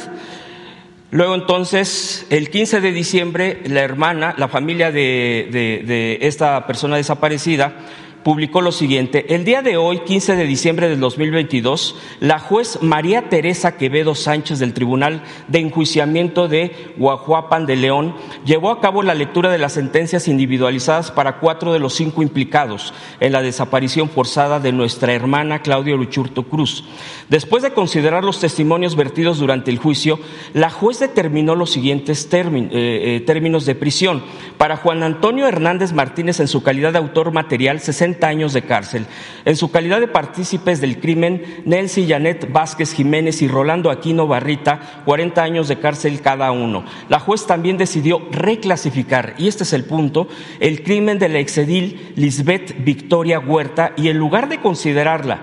Luego 1.11 1.35
entonces, 1.35 2.27
el 2.29 2.49
15 2.49 2.79
de 2.79 2.91
diciembre, 2.93 3.61
la 3.65 3.81
hermana, 3.81 4.33
la 4.37 4.47
familia 4.47 4.89
de, 4.89 5.49
de 5.51 6.19
esta 6.21 6.65
persona 6.65 6.95
desaparecida, 6.95 7.73
publicó 8.23 8.61
lo 8.61 8.71
siguiente. 8.71 9.33
El 9.33 9.45
día 9.45 9.61
de 9.61 9.77
hoy, 9.77 9.99
15 9.99 10.35
de 10.35 10.45
diciembre 10.45 10.89
del 10.89 10.99
2022, 10.99 11.95
la 12.19 12.39
juez 12.39 12.79
María 12.81 13.29
Teresa 13.29 13.77
Quevedo 13.77 14.15
Sánchez 14.15 14.59
del 14.59 14.73
Tribunal 14.73 15.23
de 15.47 15.59
Enjuiciamiento 15.59 16.47
de 16.47 16.93
Guajuapan 16.97 17.65
de 17.65 17.75
León 17.75 18.15
llevó 18.45 18.71
a 18.71 18.81
cabo 18.81 19.03
la 19.03 19.13
lectura 19.13 19.49
de 19.49 19.57
las 19.57 19.73
sentencias 19.73 20.27
individualizadas 20.27 21.11
para 21.11 21.39
cuatro 21.39 21.71
de 21.73 21.79
los 21.79 21.93
cinco 21.93 22.21
implicados 22.21 22.93
en 23.19 23.31
la 23.31 23.41
desaparición 23.41 24.09
forzada 24.09 24.59
de 24.59 24.71
nuestra 24.71 25.13
hermana 25.13 25.61
Claudia 25.61 25.95
Luchurto 25.95 26.43
Cruz. 26.43 26.83
Después 27.29 27.63
de 27.63 27.71
considerar 27.71 28.23
los 28.23 28.39
testimonios 28.39 28.95
vertidos 28.95 29.39
durante 29.39 29.71
el 29.71 29.77
juicio, 29.77 30.19
la 30.53 30.69
juez 30.69 30.99
determinó 30.99 31.55
los 31.55 31.71
siguientes 31.71 32.27
eh, 32.31 32.41
eh, 32.71 33.23
términos 33.25 33.65
de 33.65 33.75
prisión. 33.75 34.23
Para 34.57 34.77
Juan 34.77 35.03
Antonio 35.03 35.47
Hernández 35.47 35.93
Martínez, 35.93 36.39
en 36.39 36.47
su 36.47 36.63
calidad 36.63 36.91
de 36.91 36.99
autor 36.99 37.31
material, 37.31 37.79
60 37.79 38.18
años 38.27 38.53
de 38.53 38.63
cárcel. 38.63 39.05
En 39.45 39.55
su 39.55 39.71
calidad 39.71 39.99
de 39.99 40.07
partícipes 40.07 40.81
del 40.81 40.99
crimen, 40.99 41.63
Nelcy 41.65 42.07
Janet 42.07 42.51
Vázquez 42.51 42.93
Jiménez 42.93 43.41
y 43.41 43.47
Rolando 43.47 43.91
Aquino 43.91 44.27
Barrita, 44.27 45.03
40 45.05 45.41
años 45.41 45.67
de 45.67 45.79
cárcel 45.79 46.21
cada 46.21 46.51
uno. 46.51 46.83
La 47.07 47.19
juez 47.19 47.45
también 47.45 47.77
decidió 47.77 48.21
reclasificar, 48.31 49.35
y 49.37 49.47
este 49.47 49.63
es 49.63 49.73
el 49.73 49.85
punto, 49.85 50.27
el 50.59 50.83
crimen 50.83 51.19
de 51.19 51.29
la 51.29 51.39
exedil 51.39 52.13
Lisbeth 52.15 52.83
Victoria 52.83 53.39
Huerta 53.39 53.93
y 53.95 54.09
en 54.09 54.17
lugar 54.17 54.49
de 54.49 54.59
considerarla 54.59 55.39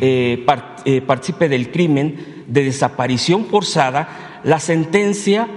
eh, 0.00 0.44
eh, 0.84 1.00
partícipe 1.00 1.48
del 1.48 1.70
crimen 1.70 2.44
de 2.46 2.64
desaparición 2.64 3.46
forzada, 3.46 4.40
la 4.44 4.60
sentencia 4.60 5.48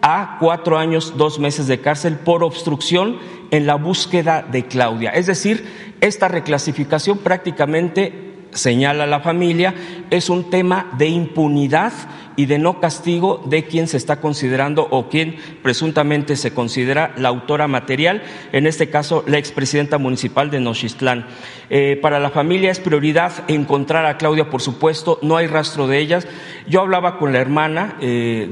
a 0.00 0.36
cuatro 0.38 0.78
años, 0.78 1.14
dos 1.16 1.38
meses 1.38 1.66
de 1.66 1.80
cárcel 1.80 2.18
por 2.18 2.44
obstrucción 2.44 3.18
en 3.50 3.66
la 3.66 3.74
búsqueda 3.74 4.42
de 4.42 4.66
Claudia. 4.66 5.10
Es 5.10 5.26
decir, 5.26 5.94
esta 6.00 6.28
reclasificación 6.28 7.18
prácticamente 7.18 8.28
señala 8.52 9.06
la 9.06 9.20
familia, 9.20 9.74
es 10.10 10.30
un 10.30 10.50
tema 10.50 10.90
de 10.98 11.06
impunidad 11.06 11.92
y 12.38 12.46
de 12.46 12.58
no 12.60 12.78
castigo 12.78 13.42
de 13.46 13.64
quien 13.64 13.88
se 13.88 13.96
está 13.96 14.20
considerando 14.20 14.86
o 14.92 15.08
quien 15.08 15.34
presuntamente 15.60 16.36
se 16.36 16.54
considera 16.54 17.12
la 17.16 17.30
autora 17.30 17.66
material, 17.66 18.22
en 18.52 18.68
este 18.68 18.90
caso 18.90 19.24
la 19.26 19.38
expresidenta 19.38 19.98
municipal 19.98 20.48
de 20.48 20.60
Nochistlán. 20.60 21.26
Eh, 21.68 21.98
para 22.00 22.20
la 22.20 22.30
familia 22.30 22.70
es 22.70 22.78
prioridad 22.78 23.32
encontrar 23.48 24.06
a 24.06 24.16
Claudia, 24.16 24.50
por 24.50 24.62
supuesto, 24.62 25.18
no 25.20 25.36
hay 25.36 25.48
rastro 25.48 25.88
de 25.88 25.98
ellas. 25.98 26.28
Yo 26.68 26.80
hablaba 26.80 27.18
con 27.18 27.32
la 27.32 27.40
hermana 27.40 27.96
eh, 28.00 28.48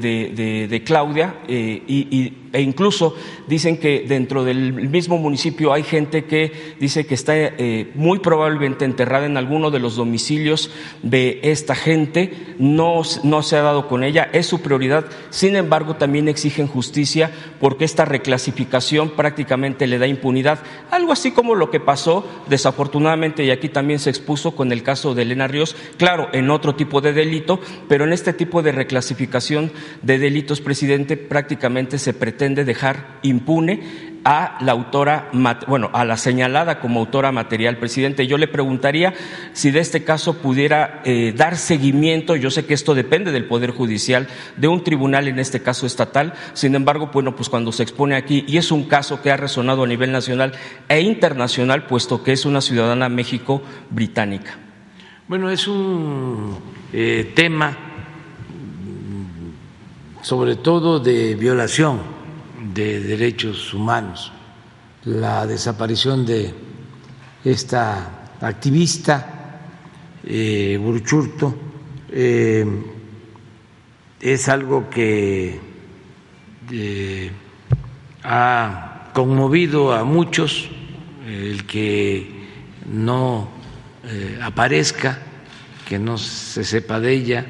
de, 0.69 0.83
Claudia 0.85 1.37
eh, 1.47 2.33
e 2.53 2.61
incluso 2.61 3.15
dicen 3.47 3.79
que 3.79 4.05
dentro 4.07 4.45
del 4.45 4.73
mismo 4.73 5.17
municipio 5.19 5.73
hay 5.73 5.83
gente 5.83 6.25
que 6.25 6.75
dice 6.81 7.07
que 7.07 7.15
está 7.15 7.35
muy 7.95 8.19
probablemente 8.19 8.85
enterrada 8.85 9.27
en 9.27 9.37
alguno 9.37 9.71
de 9.71 9.79
los 9.79 9.97
domicilios 9.97 10.71
de 11.03 11.41
esta 11.43 11.75
gente, 11.75 12.33
no, 12.59 13.03
no 13.25 13.43
se 13.43 13.57
ha 13.57 13.63
dado 13.63 13.76
con 13.83 14.03
ella, 14.03 14.29
es 14.33 14.47
su 14.47 14.63
prioridad, 14.63 15.05
sin 15.31 15.57
embargo 15.57 15.97
también 15.97 16.29
exigen 16.29 16.67
justicia 16.67 17.31
porque 17.61 17.85
esta 17.85 18.05
reclasificación 18.05 19.11
prácticamente 19.11 19.87
le 19.87 19.99
da 19.99 20.07
impunidad, 20.07 20.59
algo 20.91 21.13
así 21.13 21.33
como 21.33 21.55
lo 21.55 21.71
que 21.71 21.81
pasó 21.81 22.27
desafortunadamente 22.49 23.45
y 23.45 23.51
aquí 23.51 23.69
también 23.69 23.99
se 23.99 24.11
expuso 24.11 24.57
con 24.57 24.73
el 24.73 24.83
caso 24.83 25.15
de 25.15 25.23
Elena 25.23 25.47
Ríos, 25.47 25.77
claro, 25.99 26.29
en 26.33 26.51
otro 26.51 26.75
tipo 26.75 27.01
de 27.01 27.13
delito, 27.13 27.61
pero 27.89 28.05
en 28.05 28.13
este 28.13 28.33
tipo 28.33 28.63
de 28.63 28.73
reclasificación 28.73 29.71
de 30.03 30.19
delitos, 30.19 30.61
presidente, 30.61 31.17
prácticamente 31.17 31.99
se 31.99 32.15
pretende 32.15 32.65
de 32.65 32.77
dejar 32.77 33.19
impune 33.23 34.06
a 34.27 34.59
la 34.61 34.73
autora, 34.73 35.31
bueno, 35.69 35.89
a 35.93 36.05
la 36.05 36.17
señalada 36.17 36.81
como 36.81 36.99
autora 36.99 37.31
material. 37.31 37.77
Presidente, 37.77 38.27
yo 38.27 38.39
le 38.39 38.49
preguntaría 38.49 39.15
si 39.53 39.71
de 39.71 39.79
este 39.79 40.03
caso 40.03 40.39
pudiera 40.39 41.01
eh, 41.05 41.33
dar 41.35 41.57
seguimiento, 41.57 42.35
yo 42.35 42.51
sé 42.51 42.67
que 42.67 42.75
esto 42.75 42.97
depende 42.97 43.31
del 43.31 43.45
Poder 43.45 43.71
Judicial, 43.71 44.27
de 44.57 44.67
un 44.67 44.83
tribunal, 44.83 45.29
en 45.29 45.39
este 45.39 45.63
caso 45.63 45.87
estatal, 45.87 46.35
sin 46.55 46.75
embargo, 46.75 47.11
bueno, 47.13 47.37
pues 47.37 47.49
cuando 47.49 47.71
se 47.71 47.85
expone 47.85 48.17
aquí, 48.17 48.45
y 48.49 48.57
es 48.57 48.73
un 48.73 48.89
caso 48.89 49.23
que 49.23 49.31
ha 49.31 49.37
resonado 49.37 49.85
a 49.85 49.87
nivel 49.87 50.11
nacional 50.11 50.55
e 50.89 51.01
internacional, 51.03 51.87
puesto 51.87 52.25
que 52.25 52.33
es 52.33 52.45
una 52.45 52.61
ciudadana 52.61 53.09
México-británica. 53.09 54.59
Bueno, 55.29 55.51
es 55.51 55.69
un 55.69 56.59
eh, 56.93 57.31
tema 57.33 57.77
sobre 60.21 60.57
todo 60.57 60.99
de 60.99 61.37
violación 61.37 62.16
de 62.77 63.01
derechos 63.01 63.73
humanos, 63.73 64.31
la 65.07 65.47
desaparición 65.47 66.27
de 66.27 66.53
esta 67.43 68.29
activista, 68.39 69.63
eh, 70.23 70.79
Buruchurto, 70.79 71.57
eh, 72.11 72.67
es 74.21 74.49
algo 74.51 74.91
que 74.91 75.59
eh, 76.71 77.31
ha 78.25 79.11
conmovido 79.15 79.95
a 79.95 80.05
muchos, 80.05 80.69
el 81.27 81.65
que 81.65 82.31
no 82.93 83.49
aparezca, 84.43 85.19
que 85.89 85.99
no 85.99 86.19
se 86.19 86.63
sepa 86.63 87.01
de 87.01 87.13
ella. 87.13 87.47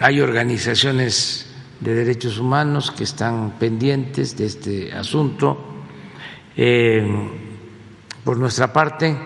hay 0.00 0.20
organizaciones 0.20 1.47
de 1.80 1.94
Derechos 1.94 2.38
Humanos 2.38 2.90
que 2.90 3.04
están 3.04 3.52
pendientes 3.58 4.36
de 4.36 4.46
este 4.46 4.92
asunto. 4.92 5.84
Eh, 6.56 7.06
por 8.24 8.36
nuestra 8.36 8.72
parte, 8.72 9.16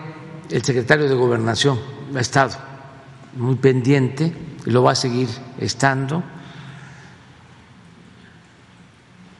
el 0.49 0.63
secretario 0.63 1.09
de 1.09 1.15
Gobernación 1.15 1.79
ha 2.15 2.19
estado 2.19 2.55
muy 3.35 3.55
pendiente 3.55 4.31
y 4.65 4.69
lo 4.69 4.83
va 4.83 4.91
a 4.91 4.95
seguir 4.95 5.27
estando. 5.59 6.23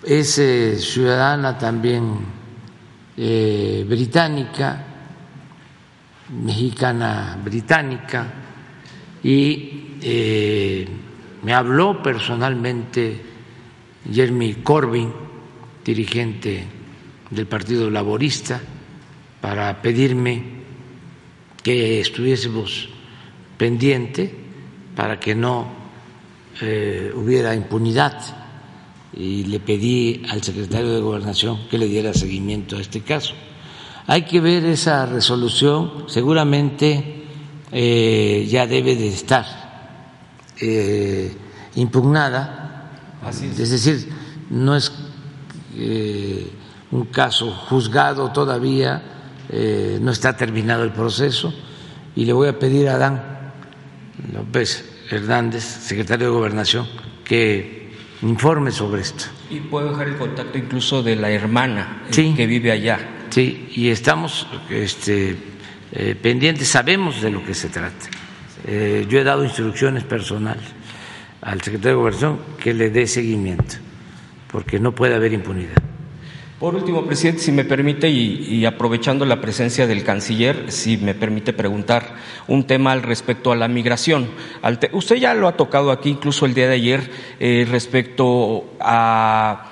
Es 0.03 0.37
eh, 0.39 0.77
ciudadana 0.79 1.57
también 1.57 2.17
eh, 3.15 3.85
británica, 3.87 4.85
mexicana 6.29 7.37
británica, 7.43 8.25
y 9.23 9.83
me 11.43 11.53
habló 11.53 12.01
personalmente 12.01 13.21
Jeremy 14.11 14.55
Corbyn, 14.55 15.11
dirigente 15.83 16.65
del 17.29 17.47
Partido 17.47 17.89
Laborista, 17.89 18.61
para 19.41 19.81
pedirme 19.81 20.41
que 21.61 21.99
estuviésemos 21.99 22.89
pendiente 23.57 24.33
para 24.95 25.19
que 25.19 25.35
no 25.35 25.67
eh, 26.61 27.11
hubiera 27.15 27.55
impunidad 27.55 28.19
y 29.15 29.43
le 29.43 29.59
pedí 29.59 30.23
al 30.29 30.41
secretario 30.43 30.93
de 30.93 31.01
Gobernación 31.01 31.67
que 31.69 31.77
le 31.77 31.87
diera 31.87 32.13
seguimiento 32.13 32.77
a 32.77 32.81
este 32.81 33.01
caso. 33.01 33.33
Hay 34.07 34.23
que 34.23 34.39
ver 34.39 34.65
esa 34.65 35.05
resolución, 35.05 36.05
seguramente 36.07 37.23
eh, 37.71 38.47
ya 38.49 38.67
debe 38.67 38.95
de 38.95 39.07
estar 39.07 39.62
eh, 40.59 41.31
impugnada, 41.75 42.91
es. 43.29 43.57
decir, 43.57 44.07
no 44.49 44.75
es 44.75 44.91
eh, 45.75 46.51
un 46.91 47.05
caso 47.05 47.51
juzgado 47.51 48.31
todavía, 48.31 49.01
eh, 49.49 49.97
no 49.99 50.11
está 50.11 50.37
terminado 50.37 50.83
el 50.83 50.91
proceso 50.91 51.53
y 52.15 52.25
le 52.25 52.33
voy 52.33 52.47
a 52.47 52.59
pedir 52.59 52.87
a 52.89 52.95
Adán 52.95 53.23
López 54.31 54.85
Hernández, 55.09 55.63
secretario 55.63 56.27
de 56.27 56.33
Gobernación, 56.33 56.87
que 57.23 57.91
informe 58.21 58.71
sobre 58.71 59.01
esto. 59.01 59.25
Y 59.49 59.59
puedo 59.59 59.89
dejar 59.89 60.09
el 60.09 60.17
contacto 60.17 60.57
incluso 60.57 61.01
de 61.01 61.15
la 61.15 61.31
hermana 61.31 62.03
que 62.11 62.45
vive 62.45 62.71
allá. 62.71 62.99
Sí, 63.31 63.69
y 63.75 63.89
estamos 63.89 64.45
este, 64.69 65.35
pendientes, 66.21 66.67
sabemos 66.67 67.21
de 67.21 67.31
lo 67.31 67.43
que 67.43 67.55
se 67.55 67.69
trata. 67.69 68.22
Eh, 68.65 69.05
yo 69.09 69.19
he 69.19 69.23
dado 69.23 69.43
instrucciones 69.43 70.03
personales 70.03 70.63
al 71.41 71.61
secretario 71.61 71.91
de 71.91 71.95
Gobernación 71.95 72.39
que 72.61 72.73
le 72.73 72.89
dé 72.89 73.07
seguimiento, 73.07 73.75
porque 74.51 74.79
no 74.79 74.93
puede 74.93 75.15
haber 75.15 75.33
impunidad. 75.33 75.75
Por 76.59 76.75
último, 76.75 77.05
presidente, 77.05 77.41
si 77.41 77.51
me 77.51 77.65
permite, 77.65 78.09
y, 78.09 78.65
aprovechando 78.65 79.25
la 79.25 79.41
presencia 79.41 79.85
del 79.85 80.05
canciller, 80.05 80.71
si 80.71 80.95
me 80.95 81.13
permite 81.13 81.51
preguntar 81.51 82.15
un 82.47 82.65
tema 82.65 82.93
al 82.93 83.03
respecto 83.03 83.51
a 83.51 83.57
la 83.57 83.67
migración. 83.67 84.29
usted 84.93 85.17
ya 85.17 85.33
lo 85.33 85.49
ha 85.49 85.57
tocado 85.57 85.91
aquí, 85.91 86.11
incluso 86.11 86.45
el 86.45 86.53
día 86.53 86.69
de 86.69 86.75
ayer, 86.75 87.11
eh, 87.41 87.67
respecto 87.69 88.63
a 88.79 89.71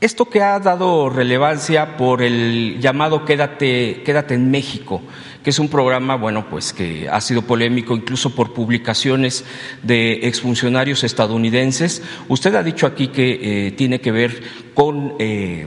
esto 0.00 0.24
que 0.24 0.40
ha 0.40 0.58
dado 0.58 1.10
relevancia 1.10 1.98
por 1.98 2.22
el 2.22 2.80
llamado 2.80 3.26
Quédate, 3.26 4.00
Quédate 4.02 4.32
en 4.32 4.50
México 4.50 5.02
que 5.42 5.50
es 5.50 5.58
un 5.58 5.68
programa, 5.68 6.16
bueno, 6.16 6.46
pues 6.48 6.72
que 6.72 7.08
ha 7.08 7.20
sido 7.20 7.42
polémico 7.42 7.94
incluso 7.94 8.34
por 8.34 8.52
publicaciones 8.52 9.44
de 9.82 10.26
exfuncionarios 10.26 11.04
estadounidenses. 11.04 12.02
Usted 12.28 12.54
ha 12.54 12.62
dicho 12.62 12.86
aquí 12.86 13.08
que 13.08 13.66
eh, 13.66 13.70
tiene 13.72 14.00
que 14.00 14.12
ver 14.12 14.42
con 14.74 15.14
eh, 15.18 15.66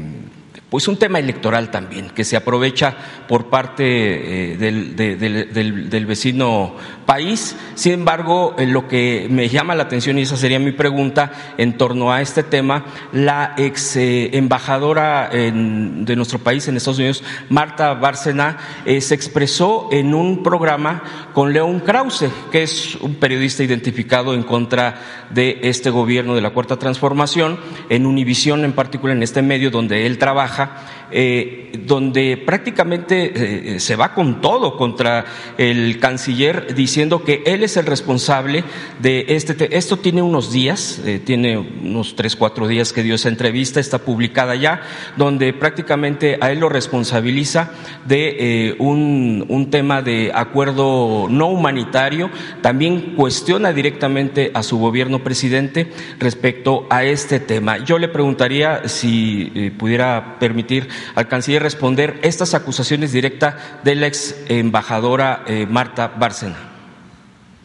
pues 0.73 0.87
un 0.87 0.97
tema 0.97 1.19
electoral 1.19 1.69
también, 1.69 2.09
que 2.09 2.23
se 2.23 2.35
aprovecha 2.35 2.97
por 3.27 3.45
parte 3.51 4.53
eh, 4.53 4.57
del, 4.57 6.05
vecino 6.07 6.75
país. 7.05 7.55
Sin 7.75 7.93
embargo, 7.93 8.55
lo 8.57 8.87
que 8.87 9.27
me 9.29 9.49
llama 9.49 9.73
la 9.73 9.83
atención, 9.83 10.19
y 10.19 10.23
esa 10.23 10.37
sería 10.37 10.59
mi 10.59 10.71
pregunta 10.73 11.31
en 11.57 11.77
torno 11.77 12.11
a 12.11 12.21
este 12.21 12.43
tema, 12.43 12.85
la 13.11 13.53
ex 13.57 13.95
eh, 13.95 14.29
embajadora 14.33 15.29
de 15.31 16.15
nuestro 16.15 16.39
país 16.39 16.67
en 16.67 16.77
Estados 16.77 16.99
Unidos, 16.99 17.23
Marta 17.49 17.93
Bárcena, 17.93 18.57
eh, 18.85 19.01
se 19.01 19.15
expresó 19.15 19.89
en 19.91 20.13
un 20.13 20.43
programa 20.43 21.03
con 21.33 21.53
León 21.53 21.79
Krause, 21.79 22.25
que 22.51 22.63
es 22.63 22.95
un 22.95 23.15
periodista 23.15 23.63
identificado 23.63 24.33
en 24.33 24.43
contra 24.43 25.25
de 25.29 25.59
este 25.63 25.89
gobierno 25.89 26.35
de 26.35 26.41
la 26.41 26.51
Cuarta 26.51 26.77
Transformación, 26.77 27.59
en 27.89 28.05
Univisión 28.05 28.65
en 28.65 28.73
particular, 28.73 29.15
en 29.15 29.23
este 29.23 29.41
medio 29.41 29.71
donde 29.71 30.05
él 30.05 30.17
trabaja 30.17 30.33
baja, 30.33 30.71
eh, 31.15 31.71
donde 31.85 32.37
prácticamente 32.37 33.75
eh, 33.75 33.79
se 33.79 33.95
va 33.95 34.13
con 34.13 34.41
todo 34.41 34.77
contra 34.77 35.25
el 35.57 35.99
canciller 35.99 36.73
diciendo 36.73 37.23
que 37.23 37.43
él 37.45 37.63
es 37.63 37.77
el 37.77 37.85
responsable 37.85 38.63
de 38.99 39.25
este. 39.29 39.75
Esto 39.75 39.97
tiene 39.97 40.21
unos 40.21 40.51
días, 40.51 41.01
eh, 41.05 41.19
tiene 41.23 41.57
unos 41.57 42.15
tres, 42.15 42.35
cuatro 42.35 42.67
días 42.67 42.93
que 42.93 43.03
dio 43.03 43.15
esa 43.15 43.29
entrevista, 43.29 43.79
está 43.79 43.99
publicada 43.99 44.55
ya, 44.55 44.81
donde 45.15 45.53
prácticamente 45.53 46.37
a 46.41 46.51
él 46.51 46.59
lo 46.59 46.69
responsabiliza 46.69 47.71
de 48.05 48.75
un, 48.79 49.45
un 49.49 49.69
tema 49.69 50.01
de 50.01 50.31
acuerdo 50.33 51.27
no 51.29 51.47
humanitario, 51.47 52.29
también 52.61 53.13
cuestiona 53.15 53.71
directamente 53.71 54.51
a 54.53 54.63
su 54.63 54.77
gobierno 54.79 55.23
presidente 55.23 55.91
respecto 56.19 56.87
a 56.89 57.03
este 57.03 57.39
tema. 57.39 57.83
Yo 57.83 57.99
le 57.99 58.07
preguntaría 58.07 58.87
si 58.87 59.71
pudiera 59.77 60.37
permitir 60.39 60.87
al 61.15 61.27
canciller 61.27 61.61
responder 61.61 62.19
estas 62.23 62.53
acusaciones 62.53 63.11
directas 63.11 63.55
de 63.83 63.95
la 63.95 64.07
ex 64.07 64.35
embajadora 64.47 65.43
eh, 65.47 65.65
Marta 65.65 66.07
Bárcena? 66.07 66.57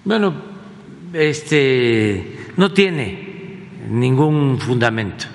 Bueno, 0.04 0.34
este 1.12 2.38
no 2.56 2.72
tiene 2.72 3.68
ningún 3.88 4.58
fundamento. 4.58 5.26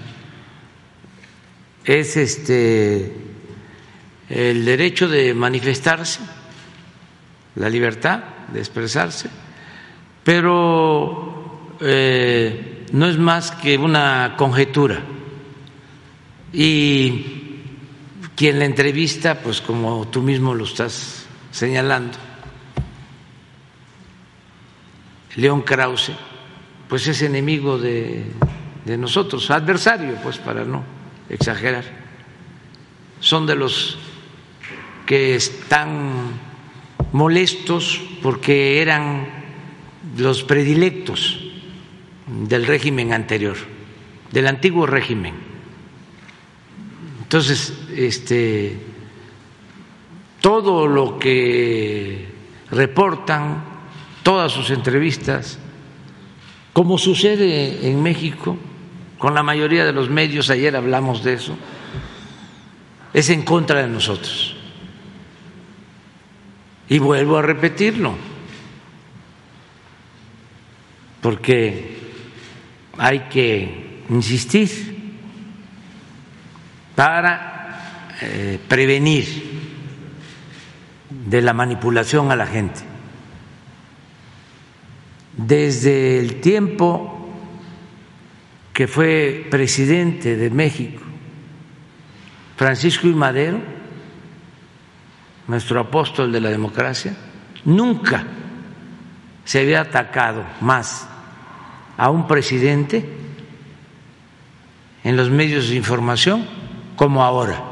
Es 1.86 2.18
este 2.18 3.14
el 4.30 4.66
derecho 4.66 5.08
de 5.08 5.34
manifestarse, 5.34 6.22
la 7.56 7.70
libertad 7.70 8.24
de 8.51 8.60
expresarse, 8.60 9.30
pero 10.24 11.76
eh, 11.82 12.86
no 12.93 13.08
es 13.08 13.18
más 13.18 13.51
que 13.51 13.78
una 13.78 14.36
conjetura. 14.38 15.01
Y 16.54 17.43
quien 18.36 18.60
la 18.60 18.66
entrevista, 18.66 19.40
pues 19.40 19.62
como 19.62 20.08
tú 20.08 20.22
mismo 20.22 20.54
lo 20.54 20.64
estás 20.64 21.26
señalando, 21.52 22.18
León 25.36 25.62
Krause, 25.62 26.12
pues 26.88 27.08
es 27.08 27.22
enemigo 27.22 27.78
de, 27.78 28.26
nosotros, 28.86 29.50
adversario, 29.50 30.16
pues 30.22 30.38
para 30.38 30.64
no 30.64 30.84
exagerar. 31.30 31.84
Son 33.20 33.46
de 33.46 33.56
los 33.56 33.98
que 35.06 35.36
están 35.36 36.12
molestos 37.12 38.02
porque 38.22 38.82
eran 38.82 39.28
los 40.18 40.44
predilectos 40.44 41.40
del 42.28 42.68
régimen 42.68 43.14
anterior, 43.14 43.58
del 44.32 44.48
antiguo 44.48 44.86
régimen 44.86 45.53
entonces, 47.34 47.74
este, 47.96 48.78
todo 50.40 50.86
lo 50.86 51.18
que 51.18 52.28
reportan, 52.70 53.64
todas 54.22 54.52
sus 54.52 54.70
entrevistas, 54.70 55.58
como 56.74 57.00
sucede 57.00 57.90
en 57.90 58.04
México, 58.04 58.56
con 59.18 59.34
la 59.34 59.42
mayoría 59.42 59.84
de 59.84 59.94
los 59.94 60.12
medios, 60.12 60.52
ayer 60.52 60.76
hablamos 60.76 61.24
de 61.24 61.34
eso, 61.34 61.58
es 63.16 63.32
en 63.32 63.42
contra 63.42 63.82
de 63.82 63.88
nosotros. 63.88 64.56
Y 66.88 67.00
vuelvo 67.00 67.38
a 67.38 67.42
repetirlo, 67.42 68.14
porque 71.20 71.98
hay 73.00 73.22
que 73.22 74.04
insistir 74.08 74.93
para 76.96 78.16
eh, 78.22 78.60
prevenir 78.68 79.62
de 81.10 81.41
la 81.41 81.54
manipulación 81.54 82.32
a 82.32 82.36
la 82.36 82.48
gente. 82.48 82.82
Desde 85.36 86.20
el 86.20 86.39
tiempo 86.41 87.30
que 88.72 88.88
fue 88.88 89.48
presidente 89.50 90.36
de 90.36 90.50
México, 90.50 91.02
Francisco 92.56 93.08
I. 93.08 93.14
Madero, 93.14 93.60
nuestro 95.48 95.80
apóstol 95.80 96.32
de 96.32 96.39
la 96.39 96.50
democracia, 96.50 97.16
nunca 97.66 98.24
se 99.44 99.60
había 99.60 99.82
atacado 99.82 100.44
más 100.62 101.08
a 101.98 102.10
un 102.10 102.28
presidente 102.28 103.06
en 105.04 105.18
los 105.18 105.30
medios 105.30 105.70
de 105.70 105.76
información 105.76 106.62
como 106.96 107.24
ahora. 107.24 107.64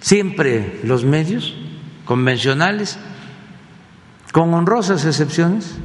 Siempre 0.00 0.80
los 0.84 1.04
medios 1.04 1.54
convencionales, 2.04 2.98
con 4.32 4.52
honrosas 4.54 5.04
excepciones, 5.04 5.76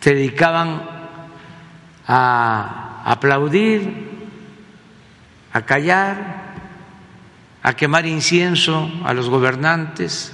se 0.00 0.14
dedicaban 0.14 0.82
a 2.06 3.02
aplaudir, 3.06 4.10
a 5.52 5.62
callar, 5.62 6.54
a 7.62 7.74
quemar 7.74 8.06
incienso 8.06 8.90
a 9.04 9.14
los 9.14 9.30
gobernantes, 9.30 10.32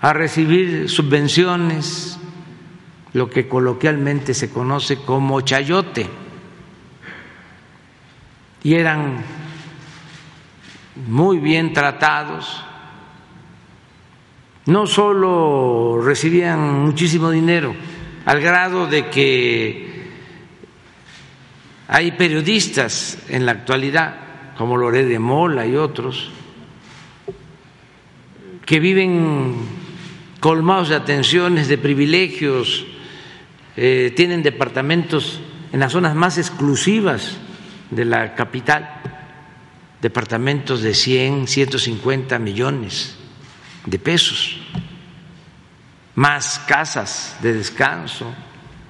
a 0.00 0.12
recibir 0.12 0.90
subvenciones, 0.90 2.18
lo 3.14 3.30
que 3.30 3.48
coloquialmente 3.48 4.34
se 4.34 4.50
conoce 4.50 4.96
como 4.96 5.40
chayote 5.40 6.23
y 8.64 8.74
eran 8.74 9.22
muy 11.06 11.38
bien 11.38 11.72
tratados. 11.72 12.64
No 14.66 14.86
solo 14.86 16.00
recibían 16.02 16.82
muchísimo 16.82 17.30
dinero, 17.30 17.76
al 18.24 18.40
grado 18.40 18.86
de 18.86 19.10
que 19.10 20.08
hay 21.86 22.12
periodistas 22.12 23.18
en 23.28 23.44
la 23.44 23.52
actualidad, 23.52 24.16
como 24.56 24.78
Loré 24.78 25.04
de 25.04 25.18
Mola 25.18 25.66
y 25.66 25.76
otros, 25.76 26.30
que 28.64 28.80
viven 28.80 29.56
colmados 30.40 30.88
de 30.88 30.96
atenciones, 30.96 31.68
de 31.68 31.76
privilegios, 31.76 32.86
eh, 33.76 34.14
tienen 34.16 34.42
departamentos 34.42 35.42
en 35.70 35.80
las 35.80 35.92
zonas 35.92 36.14
más 36.14 36.38
exclusivas 36.38 37.40
de 37.90 38.04
la 38.04 38.34
capital, 38.34 39.00
departamentos 40.00 40.82
de 40.82 40.94
100, 40.94 41.48
150 41.48 42.38
millones 42.38 43.16
de 43.86 43.98
pesos, 43.98 44.58
más 46.14 46.58
casas 46.60 47.36
de 47.42 47.52
descanso 47.52 48.32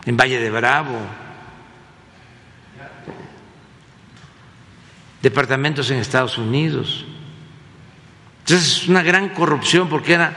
en 0.05 0.17
Valle 0.17 0.39
de 0.39 0.51
Bravo, 0.51 0.99
departamentos 5.23 5.91
en 5.91 5.99
Estados 5.99 6.37
Unidos. 6.37 7.07
Entonces 8.41 8.83
es 8.83 8.89
una 8.89 9.03
gran 9.03 9.31
corrupción 9.31 9.89
porque 9.89 10.13
era 10.13 10.37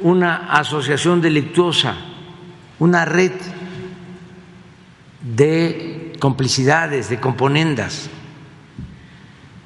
una 0.00 0.52
asociación 0.52 1.20
delictuosa, 1.20 1.96
una 2.78 3.04
red 3.04 3.32
de 5.20 5.93
complicidades, 6.24 7.10
de 7.10 7.20
componendas, 7.20 8.08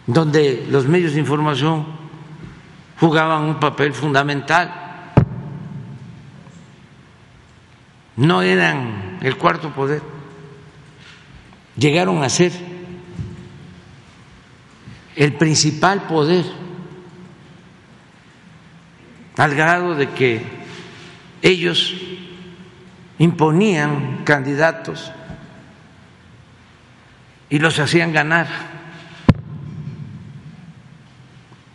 donde 0.08 0.66
los 0.68 0.88
medios 0.88 1.12
de 1.12 1.20
información 1.20 1.86
jugaban 2.98 3.44
un 3.44 3.60
papel 3.60 3.94
fundamental. 3.94 5.12
No 8.16 8.42
eran 8.42 9.20
el 9.22 9.36
cuarto 9.36 9.72
poder, 9.72 10.02
llegaron 11.76 12.24
a 12.24 12.28
ser 12.28 12.50
el 15.14 15.34
principal 15.34 16.08
poder, 16.08 16.44
al 19.36 19.54
grado 19.54 19.94
de 19.94 20.10
que 20.10 20.44
ellos 21.40 21.94
imponían 23.20 24.24
candidatos 24.24 25.12
y 27.50 27.58
los 27.58 27.78
hacían 27.78 28.12
ganar. 28.12 28.46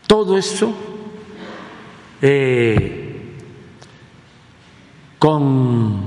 Todo 0.08 0.38
esto 0.38 0.74
eh, 2.22 3.36
con 5.18 6.06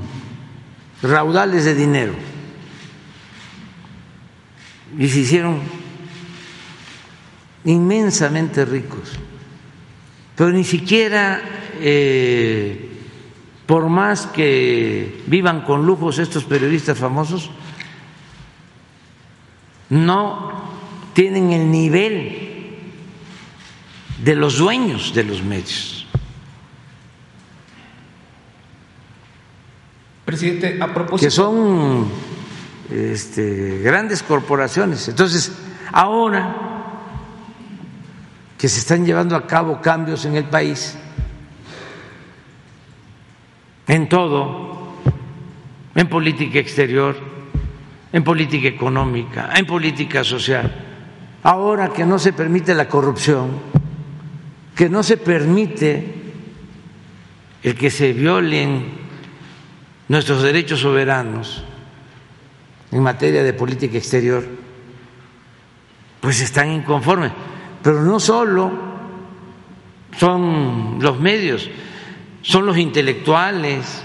raudales 1.03 1.65
de 1.65 1.75
dinero 1.75 2.15
y 4.99 5.09
se 5.09 5.19
hicieron 5.21 5.61
inmensamente 7.65 8.65
ricos, 8.65 9.13
pero 10.37 10.51
ni 10.51 10.65
siquiera 10.65 11.43
eh, 11.81 12.89
por 13.67 13.89
más 13.89 14.27
que 14.27 15.23
vivan 15.27 15.63
con 15.63 15.85
lujos 15.85 16.19
estos 16.19 16.45
periodistas 16.45 16.99
famosos, 16.99 17.51
no 19.91 20.53
tienen 21.13 21.53
el 21.53 21.71
nivel 21.71 22.47
de 24.23 24.35
los 24.35 24.59
dueños 24.59 25.15
de 25.15 25.25
los 25.25 25.43
medios. 25.43 26.07
Presidente, 30.25 30.79
a 30.81 30.93
propósito. 30.93 31.27
Que 31.27 31.31
son 31.31 32.07
este, 32.91 33.79
grandes 33.79 34.23
corporaciones. 34.23 35.07
Entonces, 35.09 35.53
ahora 35.93 36.57
que 38.59 38.69
se 38.69 38.81
están 38.81 39.05
llevando 39.05 39.37
a 39.37 39.47
cabo 39.47 39.81
cambios 39.81 40.25
en 40.25 40.35
el 40.37 40.45
país, 40.45 40.97
en 43.87 44.09
todo, 44.09 44.95
en 45.95 46.09
política 46.09 46.59
exterior, 46.59 47.36
en 48.17 48.25
política 48.25 48.67
económica, 48.67 49.53
en 49.55 49.67
política 49.67 50.25
social. 50.25 50.73
Ahora 51.43 51.91
que 51.91 52.07
no 52.07 52.19
se 52.19 52.33
permite 52.33 52.75
la 52.75 52.89
corrupción, 52.89 53.61
que 54.75 54.89
no 54.89 55.03
se 55.03 55.19
permite 55.19 56.15
el 57.63 57.75
que 57.75 57.91
se 57.91 58.15
violen 58.15 58.87
nuestros 60.09 60.43
derechos 60.43 60.81
soberanos 60.81 61.63
en 62.91 63.03
materia 63.03 63.43
de 63.43 63.53
política 63.53 63.99
exterior, 63.99 64.47
pues 66.19 66.41
están 66.41 66.73
inconformes. 66.73 67.33
Pero 67.83 68.01
no 68.01 68.19
solo 68.19 68.73
son 70.17 70.97
los 71.03 71.21
medios, 71.21 71.69
son 72.41 72.65
los 72.65 72.79
intelectuales, 72.79 74.03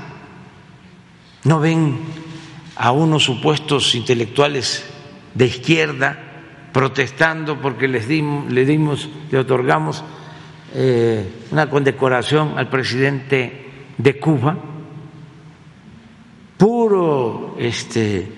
no 1.46 1.62
ven 1.62 2.21
a 2.82 2.92
unos 2.92 3.24
supuestos 3.24 3.94
intelectuales 3.94 4.84
de 5.36 5.46
izquierda 5.46 6.18
protestando 6.74 7.62
porque 7.62 7.88
les 7.88 8.08
dimos, 8.08 8.52
le 8.52 8.66
dimos, 8.66 9.08
le 9.30 9.38
otorgamos 9.38 10.04
eh, 10.74 11.24
una 11.52 11.70
condecoración 11.70 12.58
al 12.58 12.70
presidente 12.70 13.70
de 14.00 14.18
Cuba, 14.18 14.58
puro 16.58 17.56
este, 17.60 18.32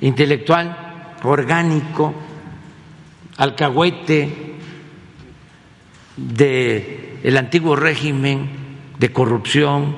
intelectual, 0.00 1.18
orgánico, 1.22 2.14
alcahuete 3.36 4.54
del 6.16 7.36
antiguo 7.36 7.76
régimen 7.76 8.48
de 8.98 9.12
corrupción, 9.12 9.94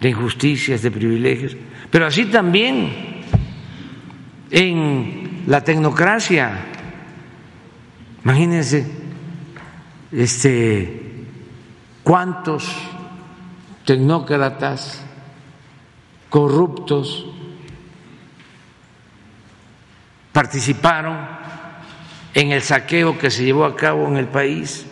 de 0.00 0.08
injusticias, 0.08 0.80
de 0.80 0.90
privilegios, 0.90 1.54
pero 1.90 2.06
así 2.06 2.26
también 2.26 3.22
en 4.50 5.44
la 5.46 5.62
tecnocracia. 5.62 6.50
Imagínense 8.24 8.86
este 10.12 11.24
cuántos 12.02 12.70
tecnócratas 13.84 15.02
corruptos 16.28 17.26
participaron 20.32 21.16
en 22.34 22.52
el 22.52 22.62
saqueo 22.62 23.18
que 23.18 23.30
se 23.30 23.44
llevó 23.44 23.64
a 23.64 23.76
cabo 23.76 24.06
en 24.08 24.16
el 24.16 24.26
país 24.26 24.86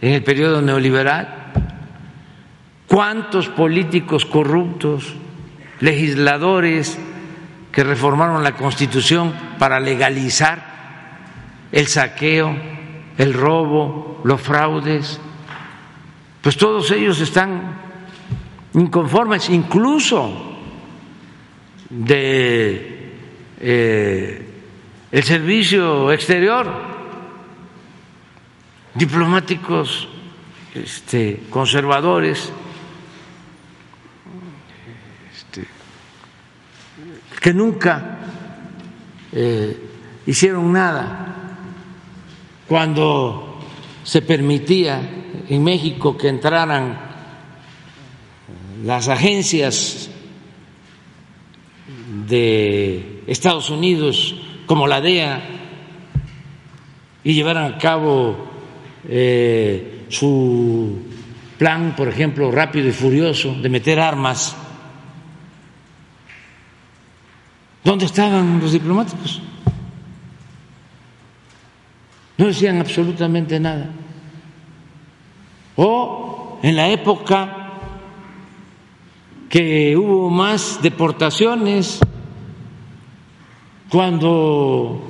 en 0.00 0.12
el 0.12 0.24
periodo 0.24 0.60
neoliberal 0.60 1.44
¿Cuántos 2.94 3.48
políticos 3.48 4.24
corruptos, 4.24 5.14
legisladores 5.80 6.98
que 7.72 7.84
reformaron 7.84 8.42
la 8.42 8.52
Constitución 8.52 9.34
para 9.58 9.80
legalizar 9.80 10.74
el 11.72 11.86
saqueo, 11.86 12.56
el 13.18 13.34
robo, 13.34 14.20
los 14.24 14.40
fraudes? 14.40 15.20
Pues 16.40 16.56
todos 16.56 16.90
ellos 16.90 17.20
están 17.20 17.80
inconformes, 18.74 19.48
incluso 19.50 20.58
de 21.90 23.12
eh, 23.60 24.48
el 25.10 25.22
servicio 25.22 26.12
exterior, 26.12 26.70
diplomáticos 28.94 30.08
este, 30.74 31.42
conservadores 31.50 32.52
que 37.40 37.52
nunca 37.52 38.18
eh, 39.32 39.76
hicieron 40.26 40.72
nada. 40.72 41.30
Cuando 42.66 43.60
se 44.02 44.22
permitía 44.22 45.00
en 45.48 45.62
México 45.62 46.16
que 46.16 46.28
entraran 46.28 46.98
las 48.84 49.08
agencias 49.08 50.10
de 52.26 53.22
Estados 53.26 53.70
Unidos 53.70 54.36
como 54.66 54.86
la 54.86 55.00
DEA 55.00 55.42
y 57.22 57.34
llevaran 57.34 57.74
a 57.74 57.78
cabo 57.78 58.36
eh, 59.08 60.04
su 60.08 60.98
plan, 61.58 61.94
por 61.96 62.08
ejemplo, 62.08 62.50
rápido 62.50 62.88
y 62.88 62.92
furioso 62.92 63.54
de 63.54 63.68
meter 63.68 64.00
armas 64.00 64.56
¿Dónde 67.84 68.06
estaban 68.06 68.60
los 68.60 68.72
diplomáticos? 68.72 69.42
No 72.38 72.46
decían 72.46 72.80
absolutamente 72.80 73.60
nada. 73.60 73.90
O 75.76 76.58
en 76.62 76.76
la 76.76 76.88
época 76.88 77.60
que 79.48 79.96
hubo 79.96 80.30
más 80.30 80.80
deportaciones, 80.82 82.00
cuando 83.88 85.00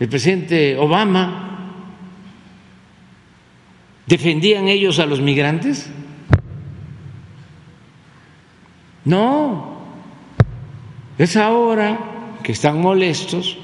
el 0.00 0.08
presidente 0.08 0.78
Obama 0.78 1.74
defendían 4.06 4.68
ellos 4.68 4.98
a 4.98 5.06
los 5.06 5.20
migrantes. 5.20 5.90
No, 9.04 9.71
es 11.22 11.36
ahora 11.36 11.98
que 12.42 12.50
están 12.50 12.80
molestos 12.80 13.56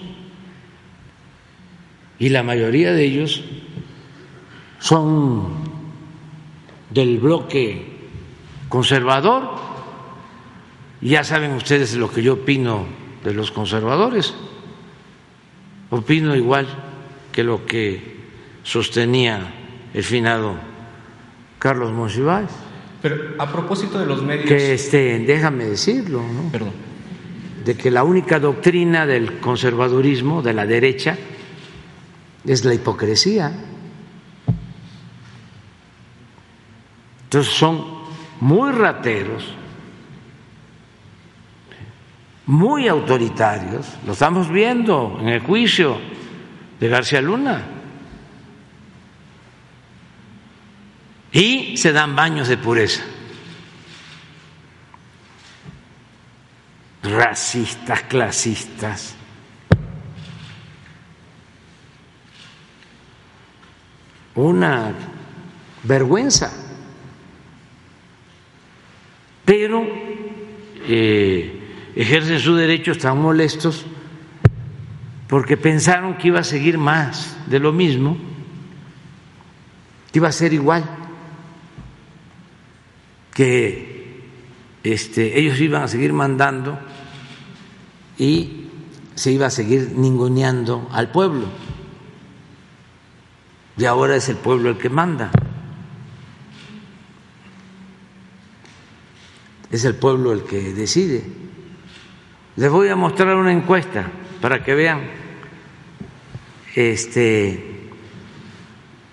y 2.20 2.28
la 2.28 2.44
mayoría 2.44 2.92
de 2.92 3.04
ellos 3.04 3.42
son 4.78 5.48
del 6.90 7.18
bloque 7.18 7.84
conservador. 8.68 9.50
Ya 11.00 11.24
saben 11.24 11.52
ustedes 11.52 11.96
lo 11.96 12.08
que 12.10 12.22
yo 12.22 12.34
opino 12.34 12.86
de 13.24 13.34
los 13.34 13.50
conservadores. 13.50 14.34
Opino 15.90 16.36
igual 16.36 16.68
que 17.32 17.42
lo 17.42 17.66
que 17.66 18.18
sostenía 18.62 19.52
el 19.94 20.04
finado 20.04 20.54
Carlos 21.58 21.90
Monsiváis. 21.92 22.50
Pero 23.02 23.34
a 23.38 23.50
propósito 23.50 23.98
de 23.98 24.06
los 24.06 24.22
medios. 24.22 24.46
Que 24.46 24.74
este, 24.74 25.18
déjame 25.20 25.64
decirlo, 25.64 26.22
¿no? 26.22 26.50
Perdón 26.52 26.87
de 27.68 27.76
que 27.76 27.90
la 27.90 28.02
única 28.02 28.40
doctrina 28.40 29.04
del 29.04 29.40
conservadurismo, 29.40 30.40
de 30.40 30.54
la 30.54 30.64
derecha, 30.64 31.18
es 32.46 32.64
la 32.64 32.72
hipocresía. 32.72 33.52
Entonces 37.24 37.52
son 37.52 37.84
muy 38.40 38.72
rateros, 38.72 39.52
muy 42.46 42.88
autoritarios, 42.88 43.86
lo 44.06 44.14
estamos 44.14 44.50
viendo 44.50 45.18
en 45.20 45.28
el 45.28 45.40
juicio 45.40 45.98
de 46.80 46.88
García 46.88 47.20
Luna. 47.20 47.66
Y 51.32 51.76
se 51.76 51.92
dan 51.92 52.16
baños 52.16 52.48
de 52.48 52.56
pureza. 52.56 53.04
Racistas, 57.02 58.02
clasistas. 58.02 59.14
Una 64.34 64.92
vergüenza. 65.82 66.52
Pero 69.44 69.86
eh, 70.86 71.90
ejercen 71.96 72.38
su 72.38 72.54
derecho, 72.54 72.92
están 72.92 73.20
molestos 73.20 73.86
porque 75.28 75.58
pensaron 75.58 76.16
que 76.16 76.28
iba 76.28 76.40
a 76.40 76.44
seguir 76.44 76.78
más 76.78 77.36
de 77.46 77.58
lo 77.60 77.70
mismo, 77.70 78.16
que 80.10 80.18
iba 80.18 80.28
a 80.28 80.32
ser 80.32 80.54
igual, 80.54 80.84
que 83.34 83.87
este, 84.84 85.38
ellos 85.38 85.60
iban 85.60 85.82
a 85.82 85.88
seguir 85.88 86.12
mandando 86.12 86.78
y 88.16 88.66
se 89.14 89.32
iba 89.32 89.46
a 89.46 89.50
seguir 89.50 89.92
ninguneando 89.96 90.88
al 90.92 91.10
pueblo. 91.10 91.46
Y 93.76 93.84
ahora 93.84 94.16
es 94.16 94.28
el 94.28 94.36
pueblo 94.36 94.70
el 94.70 94.78
que 94.78 94.88
manda. 94.88 95.30
Es 99.70 99.84
el 99.84 99.94
pueblo 99.94 100.32
el 100.32 100.42
que 100.42 100.72
decide. 100.72 101.24
Les 102.56 102.70
voy 102.70 102.88
a 102.88 102.96
mostrar 102.96 103.36
una 103.36 103.52
encuesta 103.52 104.10
para 104.40 104.64
que 104.64 104.74
vean 104.74 105.02
este, 106.74 107.90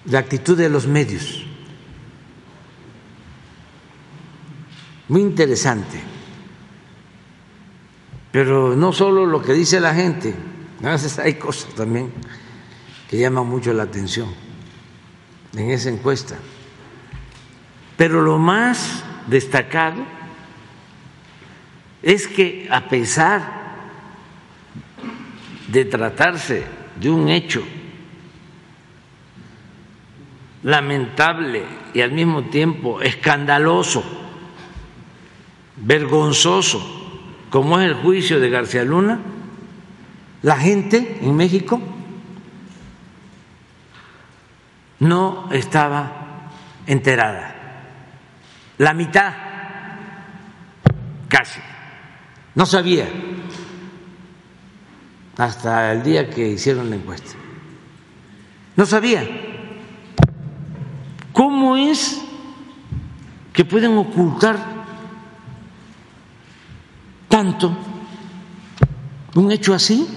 la 0.05 0.19
actitud 0.19 0.57
de 0.57 0.69
los 0.69 0.87
medios. 0.87 1.44
Muy 5.07 5.21
interesante. 5.21 6.01
Pero 8.31 8.75
no 8.75 8.91
solo 8.91 9.25
lo 9.25 9.41
que 9.41 9.53
dice 9.53 9.79
la 9.79 9.93
gente, 9.93 10.35
a 10.83 10.91
veces 10.91 11.19
hay 11.19 11.35
cosas 11.35 11.73
también 11.73 12.11
que 13.09 13.17
llaman 13.17 13.47
mucho 13.47 13.71
la 13.73 13.83
atención 13.83 14.29
en 15.55 15.71
esa 15.71 15.89
encuesta. 15.89 16.35
Pero 17.97 18.21
lo 18.21 18.37
más 18.37 19.03
destacado 19.27 20.03
es 22.03 22.27
que 22.27 22.67
a 22.69 22.89
pesar 22.89 23.65
de 25.67 25.85
tratarse 25.85 26.63
de 26.99 27.09
un 27.09 27.29
hecho 27.29 27.63
lamentable 30.63 31.63
y 31.93 32.01
al 32.01 32.11
mismo 32.11 32.43
tiempo 32.45 33.01
escandaloso, 33.01 34.24
vergonzoso, 35.77 36.81
como 37.49 37.79
es 37.79 37.87
el 37.87 37.95
juicio 37.95 38.39
de 38.39 38.49
García 38.49 38.83
Luna, 38.83 39.19
la 40.41 40.57
gente 40.57 41.19
en 41.21 41.35
México 41.35 41.81
no 44.99 45.49
estaba 45.51 46.51
enterada. 46.85 47.55
La 48.77 48.93
mitad, 48.93 49.33
casi, 51.27 51.59
no 52.55 52.65
sabía 52.65 53.07
hasta 55.37 55.91
el 55.91 56.03
día 56.03 56.29
que 56.29 56.47
hicieron 56.49 56.89
la 56.89 56.95
encuesta. 56.95 57.31
No 58.75 58.85
sabía. 58.85 59.23
¿Cómo 61.33 61.75
es 61.75 62.21
que 63.51 63.65
pueden 63.65 63.97
ocultar 63.97 64.84
tanto 67.35 67.75
un 69.33 69.51
hecho 69.51 69.73
así? 69.73 70.07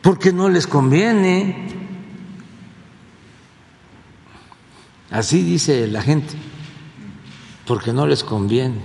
Porque 0.00 0.32
no 0.32 0.48
les 0.48 0.68
conviene. 0.68 1.56
Así 5.10 5.42
dice 5.42 5.88
la 5.88 6.00
gente, 6.00 6.36
porque 7.66 7.92
no 7.92 8.06
les 8.06 8.22
conviene. 8.22 8.80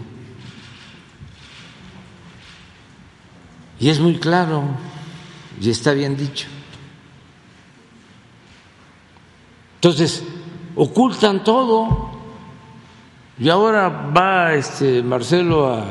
Y 3.80 3.90
es 3.90 4.00
muy 4.00 4.18
claro 4.18 4.64
y 5.62 5.70
está 5.70 5.94
bien 5.94 6.18
dicho. 6.18 6.48
Entonces, 9.76 10.24
ocultan 10.76 11.44
todo. 11.44 12.13
Y 13.40 13.50
ahora 13.50 13.90
va 13.90 14.54
este 14.54 15.02
Marcelo 15.02 15.74
a 15.74 15.86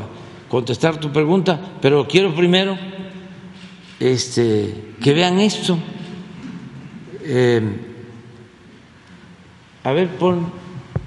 contestar 0.49 0.99
tu 0.99 1.11
pregunta, 1.11 1.59
pero 1.81 2.07
quiero 2.07 2.35
primero 2.35 2.79
este, 3.99 4.95
que 5.03 5.13
vean 5.13 5.41
esto. 5.41 5.79
Eh, 7.23 7.63
a 9.85 9.93
ver, 9.93 10.09
pon, 10.17 10.53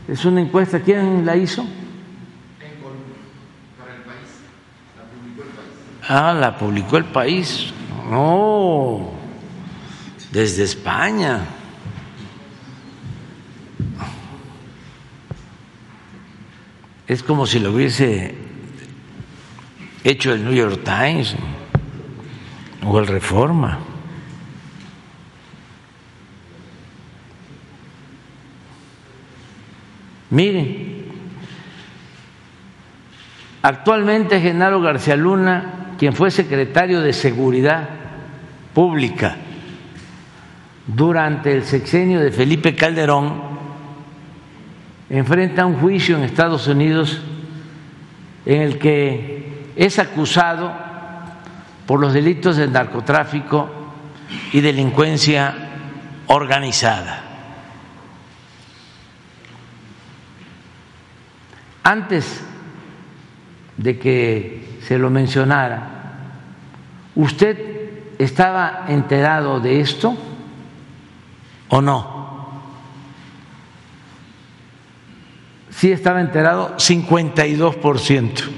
es 0.08 0.26
una 0.26 0.42
encuesta, 0.42 0.82
¿quién 0.82 1.26
la 1.26 1.36
hizo? 1.36 1.66
Ah, 6.08 6.34
la 6.34 6.56
publicó 6.58 6.98
el 6.98 7.06
país. 7.06 7.74
No, 8.10 9.12
desde 10.32 10.64
España. 10.64 11.42
Es 17.08 17.22
como 17.24 17.46
si 17.46 17.60
lo 17.60 17.72
hubiese 17.72 18.36
hecho 20.04 20.34
el 20.34 20.44
New 20.44 20.54
York 20.54 20.82
Times 20.84 21.36
o 22.86 23.00
el 23.00 23.08
Reforma. 23.08 23.80
Miren, 30.32 31.06
actualmente 33.62 34.42
Genaro 34.42 34.82
García 34.82 35.16
Luna 35.16 35.94
quien 35.98 36.14
fue 36.14 36.32
secretario 36.32 37.02
de 37.02 37.14
Seguridad 37.14 37.88
Pública 38.74 39.38
durante 40.88 41.54
el 41.54 41.64
sexenio 41.64 42.20
de 42.20 42.32
Felipe 42.32 42.76
Calderón, 42.76 43.55
enfrenta 45.10 45.66
un 45.66 45.80
juicio 45.80 46.18
en 46.18 46.24
Estados 46.24 46.68
Unidos 46.68 47.22
en 48.46 48.62
el 48.62 48.78
que 48.78 49.72
es 49.76 50.00
acusado 50.00 50.74
por 51.86 52.00
los 52.00 52.14
delitos 52.14 52.58
de 52.58 52.68
narcotráfico 52.68 53.70
y 54.52 54.62
delincuencia 54.62 55.54
organizada. 56.28 57.22
Antes 61.84 62.44
de 63.78 64.00
que 64.00 64.80
se 64.82 64.98
lo 64.98 65.10
mencionara. 65.10 65.92
¿Usted 67.16 68.14
estaba 68.18 68.86
enterado 68.88 69.60
de 69.60 69.80
esto 69.80 70.16
o 71.70 71.82
no? 71.82 72.15
Sí 75.76 75.92
estaba 75.92 76.22
enterado 76.22 76.78
52%. 76.78 78.50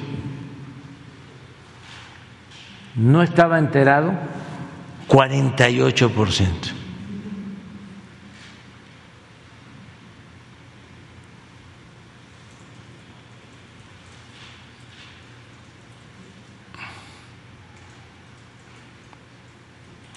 No 2.94 3.24
estaba 3.24 3.58
enterado 3.58 4.14
48%. 5.08 6.52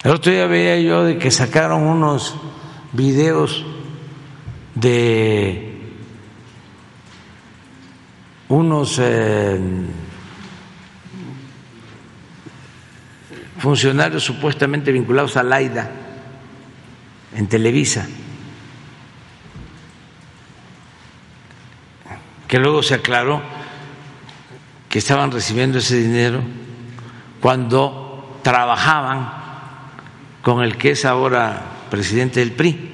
El 0.03 0.11
otro 0.11 0.31
día 0.31 0.45
veía 0.45 0.79
yo 0.79 1.03
de 1.03 1.17
que 1.17 1.31
sacaron 1.31 1.81
unos 1.81 2.35
videos 2.93 3.65
de 4.75 5.70
unos 8.51 8.99
eh, 8.99 9.57
funcionarios 13.57 14.23
supuestamente 14.23 14.91
vinculados 14.91 15.37
a 15.37 15.43
Laida 15.43 15.89
en 17.33 17.47
Televisa, 17.47 18.05
que 22.45 22.59
luego 22.59 22.83
se 22.83 22.95
aclaró 22.95 23.41
que 24.89 24.99
estaban 24.99 25.31
recibiendo 25.31 25.77
ese 25.77 25.95
dinero 25.95 26.41
cuando 27.39 28.37
trabajaban 28.43 29.31
con 30.41 30.61
el 30.61 30.75
que 30.75 30.91
es 30.91 31.05
ahora 31.05 31.61
presidente 31.89 32.41
del 32.41 32.51
PRI. 32.51 32.91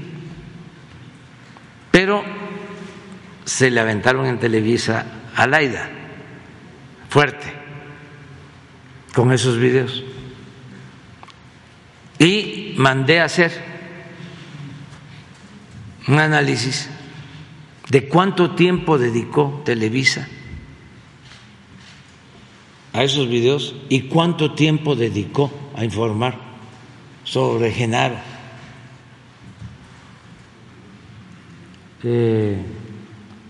Pero 1.90 2.24
se 3.44 3.72
le 3.72 3.80
aventaron 3.80 4.28
en 4.28 4.38
Televisa 4.38 5.18
a 5.38 5.46
Laida, 5.46 5.88
fuerte, 7.10 7.46
con 9.14 9.32
esos 9.32 9.58
videos. 9.58 10.04
Y 12.20 12.74
mandé 12.78 13.22
a 13.22 13.26
hacer 13.26 13.52
un 16.08 16.20
análisis 16.20 16.90
de 17.90 18.08
cuánto 18.08 18.56
tiempo 18.56 18.98
dedicó 18.98 19.62
Televisa 19.64 20.28
a 22.94 23.04
esos 23.04 23.30
videos 23.30 23.76
y 23.90 24.02
cuánto 24.02 24.54
tiempo 24.54 24.96
dedicó 24.96 25.52
a 25.76 25.86
informar 25.86 26.36
sobre 27.24 27.72
Genaro. 27.72 28.18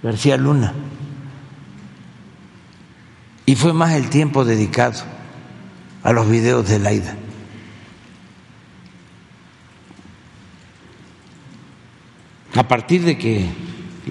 García 0.04 0.36
Luna. 0.36 0.74
Y 3.48 3.56
fue 3.56 3.72
más 3.72 3.94
el 3.94 4.10
tiempo 4.10 4.44
dedicado 4.44 5.02
a 6.04 6.12
los 6.12 6.30
videos 6.30 6.68
de 6.68 6.80
Laida. 6.80 7.16
A 12.56 12.68
partir 12.68 13.06
de 13.06 13.18
que 13.18 13.50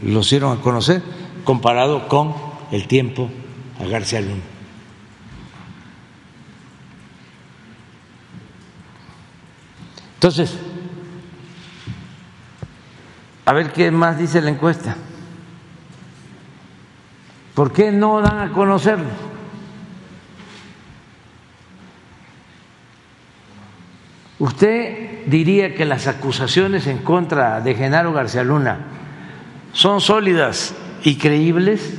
los 0.02 0.30
dieron 0.30 0.56
a 0.56 0.62
conocer, 0.62 1.02
comparado 1.44 2.08
con 2.08 2.34
el 2.70 2.88
tiempo 2.88 3.30
a 3.78 3.84
García 3.84 4.22
Luna. 4.22 4.42
Entonces, 10.14 10.56
a 13.44 13.52
ver 13.52 13.70
qué 13.74 13.90
más 13.90 14.18
dice 14.18 14.40
la 14.40 14.48
encuesta. 14.48 14.96
¿Por 17.56 17.72
qué 17.72 17.90
no 17.90 18.20
dan 18.20 18.38
a 18.38 18.52
conocerlo? 18.52 19.08
¿Usted 24.38 25.24
diría 25.26 25.74
que 25.74 25.86
las 25.86 26.06
acusaciones 26.06 26.86
en 26.86 26.98
contra 26.98 27.62
de 27.62 27.74
Genaro 27.74 28.12
García 28.12 28.44
Luna 28.44 28.80
son 29.72 30.02
sólidas 30.02 30.74
y 31.02 31.16
creíbles 31.16 31.94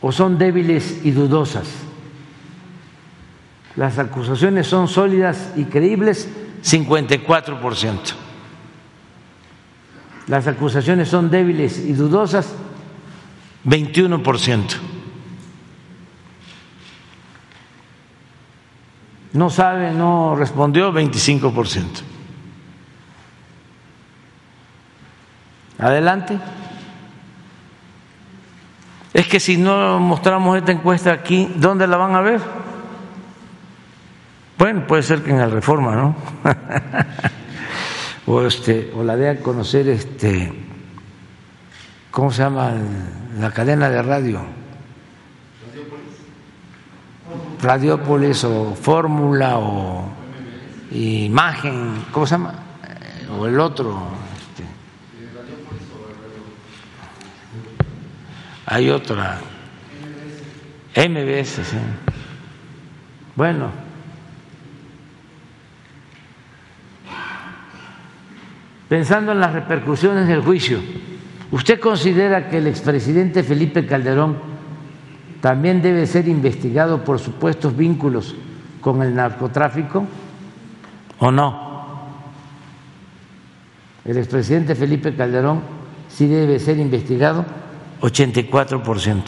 o 0.00 0.12
son 0.12 0.38
débiles 0.38 1.00
y 1.02 1.10
dudosas? 1.10 1.66
Las 3.74 3.98
acusaciones 3.98 4.68
son 4.68 4.86
sólidas 4.86 5.52
y 5.56 5.64
creíbles, 5.64 6.28
54%. 6.62 7.98
Las 10.28 10.46
acusaciones 10.46 11.08
son 11.08 11.28
débiles 11.28 11.80
y 11.80 11.92
dudosas, 11.94 12.54
21%. 13.64 14.76
No 19.32 19.50
sabe, 19.50 19.92
no 19.92 20.36
respondió, 20.36 20.92
25%. 20.92 21.84
Adelante. 25.78 26.38
Es 29.12 29.26
que 29.26 29.40
si 29.40 29.56
no 29.56 29.98
mostramos 29.98 30.56
esta 30.56 30.72
encuesta 30.72 31.12
aquí, 31.12 31.52
¿dónde 31.56 31.86
la 31.86 31.96
van 31.96 32.14
a 32.14 32.20
ver? 32.20 32.40
Bueno, 34.56 34.86
puede 34.86 35.02
ser 35.02 35.22
que 35.22 35.30
en 35.30 35.38
la 35.38 35.46
reforma, 35.46 35.96
¿no? 35.96 36.16
o, 38.26 38.42
este, 38.42 38.92
o 38.94 39.02
la 39.02 39.16
de 39.16 39.30
a 39.30 39.40
conocer, 39.40 39.88
este, 39.88 40.63
¿cómo 42.14 42.30
se 42.30 42.42
llama? 42.42 42.72
La 43.40 43.50
cadena 43.50 43.90
de 43.90 44.00
radio. 44.00 44.40
Radiópolis 47.60 48.44
o 48.44 48.74
Fórmula 48.74 49.58
o 49.58 50.08
Imagen, 50.92 52.04
¿cómo 52.12 52.24
se 52.24 52.34
llama? 52.36 52.54
O 53.36 53.46
el 53.46 53.58
otro. 53.58 54.00
Este. 54.48 54.64
Hay 58.66 58.90
otra. 58.90 59.40
MBS, 60.94 61.66
sí. 61.66 61.78
Bueno. 63.34 63.72
Pensando 68.88 69.32
en 69.32 69.40
las 69.40 69.52
repercusiones 69.52 70.28
del 70.28 70.42
juicio, 70.42 70.78
¿usted 71.54 71.78
considera 71.78 72.48
que 72.48 72.58
el 72.58 72.66
expresidente 72.66 73.44
Felipe 73.44 73.86
Calderón 73.86 74.36
también 75.40 75.80
debe 75.80 76.04
ser 76.08 76.26
investigado 76.26 77.04
por 77.04 77.20
supuestos 77.20 77.76
vínculos 77.76 78.34
con 78.80 79.02
el 79.02 79.14
narcotráfico 79.14 80.04
o 81.20 81.30
no? 81.30 81.62
El 84.04 84.16
expresidente 84.16 84.74
Felipe 84.74 85.14
Calderón 85.14 85.62
sí 86.08 86.26
debe 86.26 86.58
ser 86.58 86.78
investigado 86.78 87.44
84%. 88.00 89.22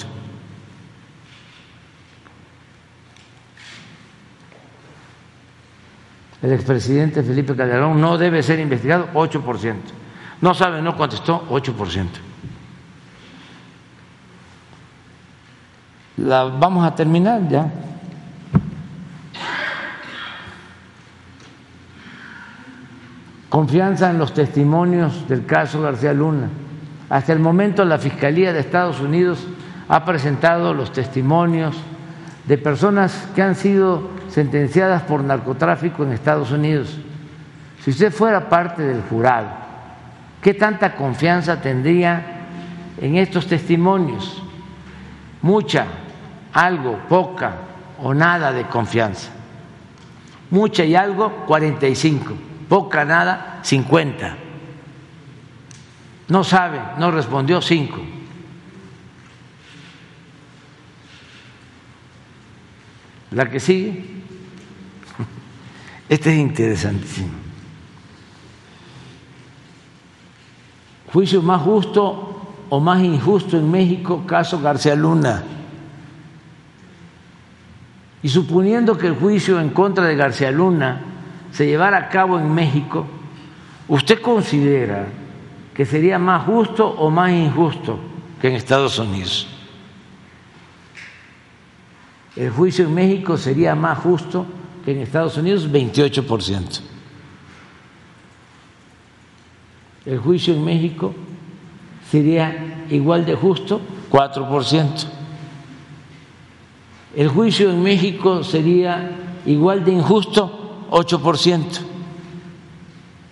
El 6.43 6.53
expresidente 6.53 7.23
Felipe 7.23 7.55
Calderón 7.55 8.01
no 8.01 8.19
debe 8.19 8.43
ser 8.43 8.59
investigado 8.59 9.09
8%. 9.15 9.75
No 10.41 10.55
sabe, 10.55 10.83
no 10.83 10.97
contestó 10.97 11.47
8%. 11.49 12.07
La 16.19 16.45
vamos 16.45 16.87
a 16.87 16.95
terminar 16.95 17.47
ya. 17.49 17.71
Confianza 23.49 24.11
en 24.11 24.19
los 24.19 24.35
testimonios 24.35 25.29
del 25.29 25.47
caso 25.47 25.81
García 25.81 26.13
Luna. 26.13 26.49
Hasta 27.09 27.33
el 27.33 27.39
momento 27.39 27.85
la 27.85 27.99
Fiscalía 27.99 28.53
de 28.53 28.61
Estados 28.61 29.01
Unidos 29.01 29.47
ha 29.89 30.05
presentado 30.05 30.75
los 30.75 30.93
testimonios 30.93 31.77
de 32.47 32.59
personas 32.59 33.29
que 33.35 33.43
han 33.43 33.55
sido 33.55 34.11
sentenciadas 34.29 35.03
por 35.03 35.23
narcotráfico 35.23 36.03
en 36.03 36.13
Estados 36.13 36.51
Unidos. 36.51 36.99
Si 37.83 37.91
usted 37.91 38.13
fuera 38.13 38.49
parte 38.49 38.83
del 38.83 39.03
jurado, 39.03 39.66
¿qué 40.43 40.55
tanta 40.55 40.95
confianza 40.95 41.61
tendría 41.61 42.47
en 43.01 43.17
estos 43.17 43.47
testimonios? 43.47 44.43
Mucha, 45.43 45.87
algo, 46.53 46.99
poca 47.09 47.55
o 48.03 48.15
nada 48.15 48.53
de 48.53 48.67
confianza. 48.67 49.31
Mucha 50.51 50.85
y 50.85 50.95
algo, 50.95 51.45
45. 51.47 52.35
Poca, 52.69 53.05
nada, 53.05 53.61
50. 53.63 54.37
No 56.29 56.45
sabe, 56.45 56.81
no 56.99 57.11
respondió, 57.11 57.61
5. 57.61 58.01
La 63.33 63.51
que 63.51 63.61
sigue. 63.61 64.05
Este 66.09 66.33
es 66.33 66.39
interesantísimo. 66.39 67.46
Juicio 71.13 71.43
más 71.43 71.63
justo 71.63 72.37
o 72.69 72.81
más 72.81 73.03
injusto 73.03 73.57
en 73.57 73.71
México, 73.71 74.25
caso 74.27 74.61
García 74.61 74.95
Luna. 74.95 75.43
Y 78.23 78.29
suponiendo 78.29 78.99
que 78.99 79.07
el 79.07 79.15
juicio 79.15 79.61
en 79.61 79.71
contra 79.71 80.05
de 80.05 80.17
García 80.17 80.51
Luna 80.51 81.01
se 81.53 81.67
llevara 81.67 81.99
a 81.99 82.09
cabo 82.09 82.39
en 82.39 82.53
México, 82.53 83.07
¿usted 83.89 84.21
considera 84.21 85.07
que 85.73 85.85
sería 85.85 86.19
más 86.19 86.45
justo 86.45 86.89
o 86.89 87.11
más 87.11 87.31
injusto 87.31 87.99
que 88.41 88.49
en 88.49 88.55
Estados 88.55 88.99
Unidos? 88.99 89.47
El 92.35 92.51
juicio 92.51 92.85
en 92.85 92.95
México 92.95 93.37
sería 93.37 93.75
más 93.75 93.99
justo 93.99 94.45
que 94.85 94.93
en 94.93 94.99
Estados 94.99 95.37
Unidos, 95.37 95.71
28%. 95.71 96.96
El 100.07 100.19
juicio 100.19 100.55
en 100.55 100.65
México 100.65 101.13
sería 102.11 102.87
igual 102.91 103.27
de 103.27 103.35
justo, 103.35 103.81
4%. 104.11 105.07
El 107.17 107.29
juicio 107.29 107.71
en 107.71 107.83
México 107.83 108.45
sería 108.45 109.11
igual 109.47 109.85
de 109.85 109.93
injusto, 109.93 110.87
8%. 110.91 111.65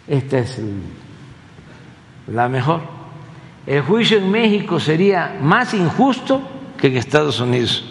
Esta 0.08 0.38
es 0.38 0.60
la 2.26 2.48
mejor. 2.48 2.82
El 3.66 3.82
juicio 3.82 4.18
en 4.18 4.30
México 4.30 4.80
sería 4.80 5.38
más 5.40 5.74
injusto 5.74 6.42
que 6.78 6.88
en 6.88 6.96
Estados 6.96 7.40
Unidos, 7.40 7.84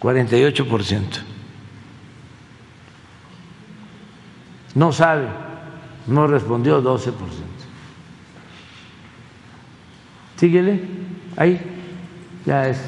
48%. 0.00 1.00
No 4.74 4.92
sabe, 4.92 5.28
no 6.06 6.26
respondió 6.26 6.82
12%. 6.82 7.12
Síguele, 10.36 10.82
ahí. 11.36 11.60
Ya 12.44 12.68
es 12.68 12.78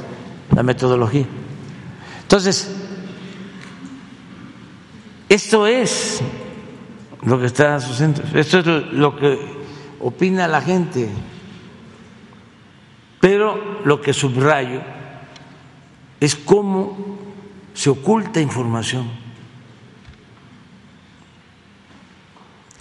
la 0.53 0.63
metodología. 0.63 1.27
Entonces, 2.23 2.75
esto 5.29 5.67
es 5.67 6.21
lo 7.23 7.39
que 7.39 7.47
está 7.47 7.81
sucediendo, 7.81 8.23
esto 8.35 8.59
es 8.59 8.67
lo 8.93 9.17
que 9.17 9.39
opina 10.01 10.49
la 10.49 10.61
gente, 10.61 11.09
pero 13.21 13.81
lo 13.85 14.01
que 14.01 14.13
subrayo 14.13 14.83
es 16.21 16.35
cómo 16.35 17.19
se 17.73 17.91
oculta 17.91 18.41
información 18.41 19.24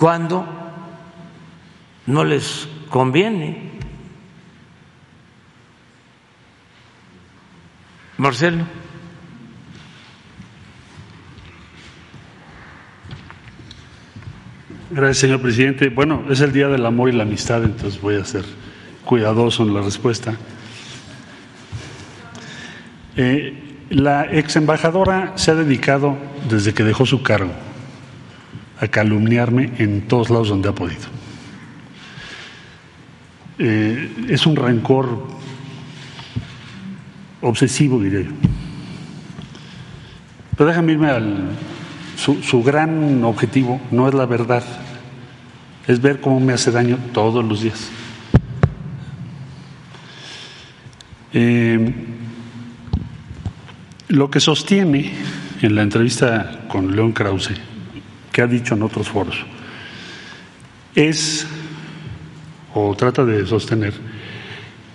cuando 0.03 0.45
no 2.07 2.25
les 2.25 2.67
conviene. 2.89 3.71
Marcelo. 8.17 8.65
Gracias, 14.91 15.19
señor 15.19 15.41
presidente. 15.41 15.87
Bueno, 15.87 16.25
es 16.29 16.41
el 16.41 16.51
Día 16.51 16.67
del 16.67 16.85
Amor 16.85 17.07
y 17.07 17.13
la 17.13 17.23
Amistad, 17.23 17.63
entonces 17.63 18.01
voy 18.01 18.17
a 18.17 18.25
ser 18.25 18.43
cuidadoso 19.05 19.63
en 19.63 19.73
la 19.73 19.79
respuesta. 19.83 20.35
Eh, 23.15 23.85
la 23.89 24.25
ex 24.29 24.57
embajadora 24.57 25.31
se 25.37 25.51
ha 25.51 25.55
dedicado, 25.55 26.17
desde 26.49 26.73
que 26.73 26.83
dejó 26.83 27.05
su 27.05 27.23
cargo, 27.23 27.53
a 28.83 28.87
calumniarme 28.89 29.71
en 29.77 30.01
todos 30.01 30.29
lados 30.29 30.49
donde 30.49 30.67
ha 30.67 30.75
podido. 30.75 31.01
Eh, 33.59 34.25
es 34.29 34.45
un 34.45 34.55
rencor 34.57 35.25
obsesivo, 37.41 38.01
diría 38.01 38.21
yo. 38.21 38.31
Pero 40.57 40.69
déjame 40.69 40.93
irme 40.93 41.09
al. 41.09 41.49
Su, 42.17 42.43
su 42.43 42.61
gran 42.61 43.23
objetivo 43.23 43.81
no 43.89 44.07
es 44.07 44.13
la 44.13 44.25
verdad, 44.25 44.63
es 45.87 46.01
ver 46.01 46.21
cómo 46.21 46.39
me 46.39 46.53
hace 46.53 46.71
daño 46.71 46.97
todos 47.11 47.43
los 47.43 47.61
días. 47.61 47.89
Eh, 51.33 51.93
lo 54.09 54.29
que 54.29 54.39
sostiene 54.39 55.11
en 55.61 55.75
la 55.75 55.81
entrevista 55.81 56.65
con 56.67 56.95
León 56.95 57.13
Krause, 57.13 57.53
que 58.33 58.41
ha 58.41 58.47
dicho 58.47 58.75
en 58.75 58.83
otros 58.83 59.07
foros, 59.07 59.37
es, 60.95 61.47
o 62.73 62.93
trata 62.95 63.23
de 63.23 63.45
sostener, 63.45 63.93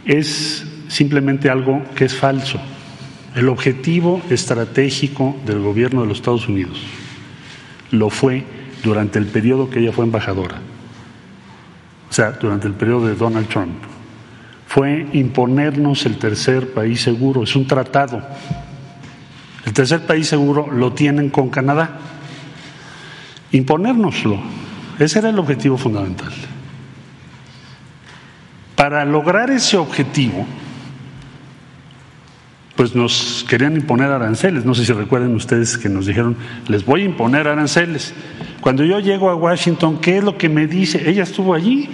es 0.05 0.66
simplemente 0.89 1.48
algo 1.48 1.82
que 1.94 2.05
es 2.05 2.15
falso. 2.15 2.60
El 3.35 3.48
objetivo 3.48 4.20
estratégico 4.28 5.36
del 5.47 5.60
gobierno 5.60 6.02
de 6.02 6.09
los 6.09 6.19
Estados 6.19 6.48
Unidos 6.48 6.82
lo 7.90 8.10
fue 8.10 8.44
durante 8.82 9.19
el 9.19 9.27
periodo 9.27 9.70
que 9.70 9.78
ella 9.78 9.93
fue 9.93 10.05
embajadora, 10.05 10.59
o 12.10 12.12
sea, 12.12 12.32
durante 12.32 12.66
el 12.66 12.74
periodo 12.74 13.06
de 13.06 13.15
Donald 13.15 13.48
Trump, 13.48 13.77
fue 14.66 15.06
imponernos 15.15 16.05
el 16.05 16.19
tercer 16.19 16.74
país 16.74 17.01
seguro, 17.01 17.44
es 17.44 17.56
un 17.56 17.66
tratado. 17.66 18.23
El 19.65 19.73
tercer 19.73 20.06
país 20.06 20.27
seguro 20.27 20.70
lo 20.70 20.93
tienen 20.93 21.31
con 21.31 21.48
Canadá. 21.48 21.98
Imponérnoslo, 23.53 24.39
ese 24.99 25.19
era 25.20 25.31
el 25.31 25.39
objetivo 25.39 25.79
fundamental. 25.79 26.33
Para 28.75 29.05
lograr 29.05 29.51
ese 29.51 29.77
objetivo, 29.77 30.47
pues 32.77 32.95
nos 32.95 33.45
querían 33.49 33.75
imponer 33.75 34.11
aranceles. 34.11 34.65
No 34.65 34.75
sé 34.75 34.85
si 34.85 34.93
recuerden 34.93 35.35
ustedes 35.35 35.77
que 35.77 35.89
nos 35.89 36.07
dijeron, 36.07 36.37
les 36.69 36.85
voy 36.85 37.03
a 37.03 37.05
imponer 37.07 37.49
aranceles. 37.49 38.15
Cuando 38.61 38.85
yo 38.85 39.01
llego 39.01 39.31
a 39.31 39.35
Washington, 39.35 39.99
¿qué 40.01 40.19
es 40.19 40.25
lo 40.25 40.39
que 40.39 40.49
me 40.49 40.66
dice? 40.66 41.11
Ella 41.11 41.25
estuvo 41.25 41.55
allí. 41.55 41.89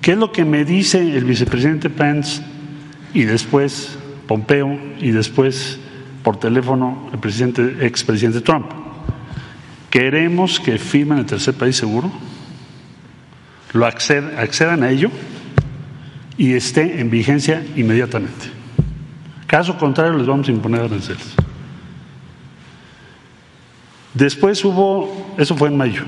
¿Qué 0.00 0.12
es 0.12 0.18
lo 0.18 0.32
que 0.32 0.44
me 0.44 0.64
dice 0.64 1.16
el 1.16 1.24
vicepresidente 1.24 1.90
Pence 1.90 2.42
y 3.12 3.24
después 3.24 3.98
Pompeo 4.26 4.78
y 5.00 5.10
después 5.10 5.78
por 6.22 6.38
teléfono 6.38 7.10
el 7.12 7.18
presidente, 7.18 7.84
expresidente 7.86 8.40
Trump? 8.40 8.83
Queremos 9.94 10.58
que 10.58 10.76
firmen 10.76 11.18
el 11.18 11.24
tercer 11.24 11.54
país 11.54 11.76
seguro, 11.76 12.10
lo 13.74 13.86
accedan 13.86 14.82
a 14.82 14.90
ello 14.90 15.08
y 16.36 16.54
esté 16.54 17.00
en 17.00 17.10
vigencia 17.10 17.64
inmediatamente. 17.76 18.46
Caso 19.46 19.78
contrario, 19.78 20.18
les 20.18 20.26
vamos 20.26 20.48
a 20.48 20.50
imponer 20.50 20.80
aranceles. 20.80 21.36
Después 24.14 24.64
hubo, 24.64 25.32
eso 25.38 25.56
fue 25.56 25.68
en 25.68 25.76
mayo, 25.76 26.02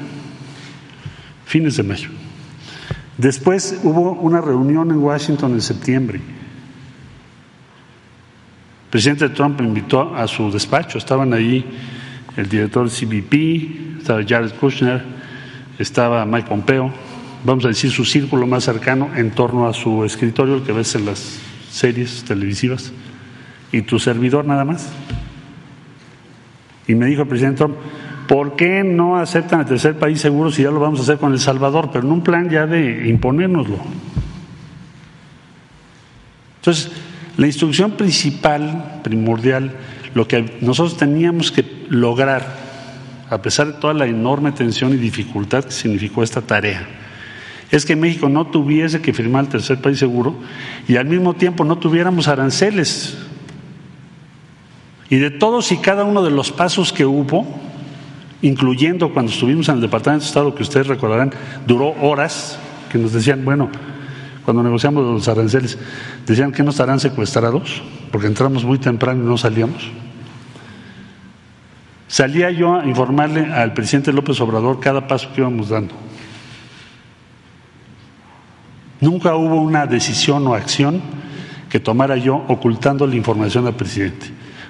fines 1.45 1.77
de 1.77 1.85
mayo. 1.85 2.09
Después 3.17 3.79
hubo 3.85 4.15
una 4.15 4.41
reunión 4.41 4.91
en 4.91 4.99
Washington 4.99 5.53
en 5.53 5.63
septiembre. 5.63 6.19
El 6.19 6.25
presidente 8.91 9.29
Trump 9.29 9.61
invitó 9.61 10.13
a 10.13 10.27
su 10.27 10.51
despacho, 10.51 10.99
estaban 10.99 11.33
allí 11.33 11.65
el 12.37 12.49
director 12.49 12.89
CBP, 12.89 13.99
estaba 14.01 14.23
Jared 14.27 14.53
Kushner, 14.53 15.03
estaba 15.79 16.25
Mike 16.27 16.49
Pompeo, 16.49 16.93
vamos 17.45 17.65
a 17.65 17.69
decir 17.69 17.91
su 17.91 18.05
círculo 18.05 18.47
más 18.47 18.65
cercano 18.65 19.11
en 19.17 19.31
torno 19.31 19.69
a 19.69 19.73
su 19.73 20.05
escritorio, 20.05 20.57
el 20.57 20.63
que 20.63 20.73
ves 20.73 20.95
en 20.95 21.07
las 21.07 21.39
series 21.71 22.25
televisivas 22.25 22.93
y 23.73 23.83
tu 23.83 23.99
servidor 23.99 24.45
nada 24.45 24.65
más. 24.65 24.89
Y 26.87 26.95
me 26.95 27.07
dijo 27.07 27.23
el 27.23 27.29
presidente 27.29 27.59
Trump, 27.59 27.77
¿por 28.29 28.57
qué 28.57 28.85
no 28.85 29.17
aceptan 29.17 29.61
el 29.61 29.67
tercer 29.67 29.99
país 29.99 30.21
seguro 30.21 30.51
si 30.51 30.63
ya 30.63 30.71
lo 30.71 30.81
vamos 30.81 31.01
a 31.01 31.03
hacer 31.03 31.19
con 31.19 31.33
El 31.33 31.41
Salvador? 31.41 31.91
Pero 31.93 32.07
en 32.07 32.13
un 32.13 32.23
plan 32.23 32.49
ya 32.49 32.67
de 32.67 33.09
imponérnoslo. 33.09 33.79
Entonces, 36.61 36.93
la 37.37 37.47
instrucción 37.47 37.93
principal, 37.93 39.01
primordial, 39.03 39.73
lo 40.15 40.27
que 40.27 40.59
nosotros 40.61 40.97
teníamos 40.97 41.53
que 41.53 41.76
lograr, 41.89 42.47
a 43.31 43.43
pesar 43.43 43.69
de 43.69 43.73
toda 43.75 43.95
la 43.95 44.07
enorme 44.07 44.53
tensión 44.53 44.93
y 44.93 44.97
dificultad 44.97 45.65
que 45.65 45.73
significó 45.73 46.23
esta 46.23 46.43
tarea, 46.43 46.87
es 47.71 47.85
que 47.85 47.97
México 47.97 48.29
no 48.29 48.47
tuviese 48.47 49.01
que 49.01 49.13
firmar 49.13 49.45
el 49.45 49.51
tercer 49.51 49.81
país 49.81 49.99
seguro 49.99 50.37
y 50.87 50.97
al 50.97 51.07
mismo 51.07 51.35
tiempo 51.35 51.65
no 51.65 51.79
tuviéramos 51.79 52.29
aranceles 52.29 53.17
y 55.09 55.17
de 55.17 55.31
todos 55.31 55.71
y 55.73 55.77
cada 55.79 56.05
uno 56.05 56.23
de 56.23 56.31
los 56.31 56.51
pasos 56.51 56.93
que 56.93 57.07
hubo, 57.07 57.47
incluyendo 58.43 59.13
cuando 59.13 59.31
estuvimos 59.31 59.69
en 59.69 59.77
el 59.77 59.81
Departamento 59.81 60.25
de 60.25 60.29
Estado, 60.29 60.55
que 60.55 60.63
ustedes 60.63 60.89
recordarán, 60.89 61.33
duró 61.67 61.95
horas, 62.03 62.59
que 62.91 62.99
nos 62.99 63.13
decían, 63.13 63.45
bueno, 63.45 63.71
cuando 64.45 64.63
negociamos 64.63 65.05
los 65.05 65.29
aranceles, 65.29 65.79
decían 66.27 66.53
que 66.53 66.63
no 66.63 66.71
estarán 66.71 66.99
secuestrados, 66.99 67.83
porque 68.11 68.27
entramos 68.27 68.65
muy 68.65 68.79
temprano 68.79 69.23
y 69.23 69.27
no 69.27 69.39
salíamos. 69.39 69.91
Salía 72.09 72.51
yo 72.51 72.79
a 72.79 72.87
informarle 72.87 73.53
al 73.53 73.73
presidente 73.73 74.13
López 74.13 74.41
Obrador 74.41 74.79
cada 74.81 75.09
paso 75.09 75.33
que 75.33 75.41
íbamos 75.41 75.69
dando. 75.69 75.95
Nunca 79.01 79.35
hubo 79.35 79.61
una 79.61 79.87
decisión 79.87 80.47
o 80.47 80.55
acción 80.55 81.03
que 81.69 81.81
tomara 81.81 82.17
yo 82.17 82.45
ocultando 82.49 83.07
la 83.07 83.17
información 83.17 83.67
al 83.67 83.75
presidente. 83.75 84.27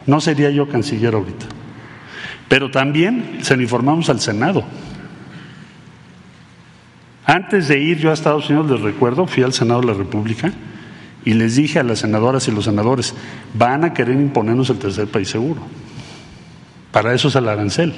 No 0.07 0.21
sería 0.21 0.51
yo 0.51 0.69
canciller 0.69 1.15
ahorita. 1.15 1.47
Pero 2.49 2.71
también 2.71 3.39
se 3.43 3.57
lo 3.57 3.63
informamos 3.63 4.09
al 4.09 4.21
Senado. 4.21 4.65
Antes 7.25 7.69
de 7.69 7.79
ir 7.81 7.99
yo 7.99 8.11
a 8.11 8.15
Estados 8.15 8.49
Unidos, 8.49 8.71
les 8.71 8.81
recuerdo, 8.81 9.27
fui 9.27 9.43
al 9.43 9.53
Senado 9.53 9.81
de 9.81 9.89
la 9.89 9.95
República 9.95 10.53
y 11.25 11.35
les 11.35 11.57
dije 11.57 11.81
a 11.81 11.83
las 11.83 11.99
senadoras 11.99 12.47
y 12.47 12.53
los 12.53 12.65
senadores, 12.65 13.15
van 13.53 13.85
a 13.85 13.93
querer 13.93 14.15
imponernos 14.15 14.71
el 14.71 14.79
tercer 14.79 15.09
país 15.09 15.29
seguro. 15.29 15.61
Para 16.97 17.13
eso 17.13 17.29
es 17.29 17.35
el 17.35 17.47
arancel. 17.47 17.93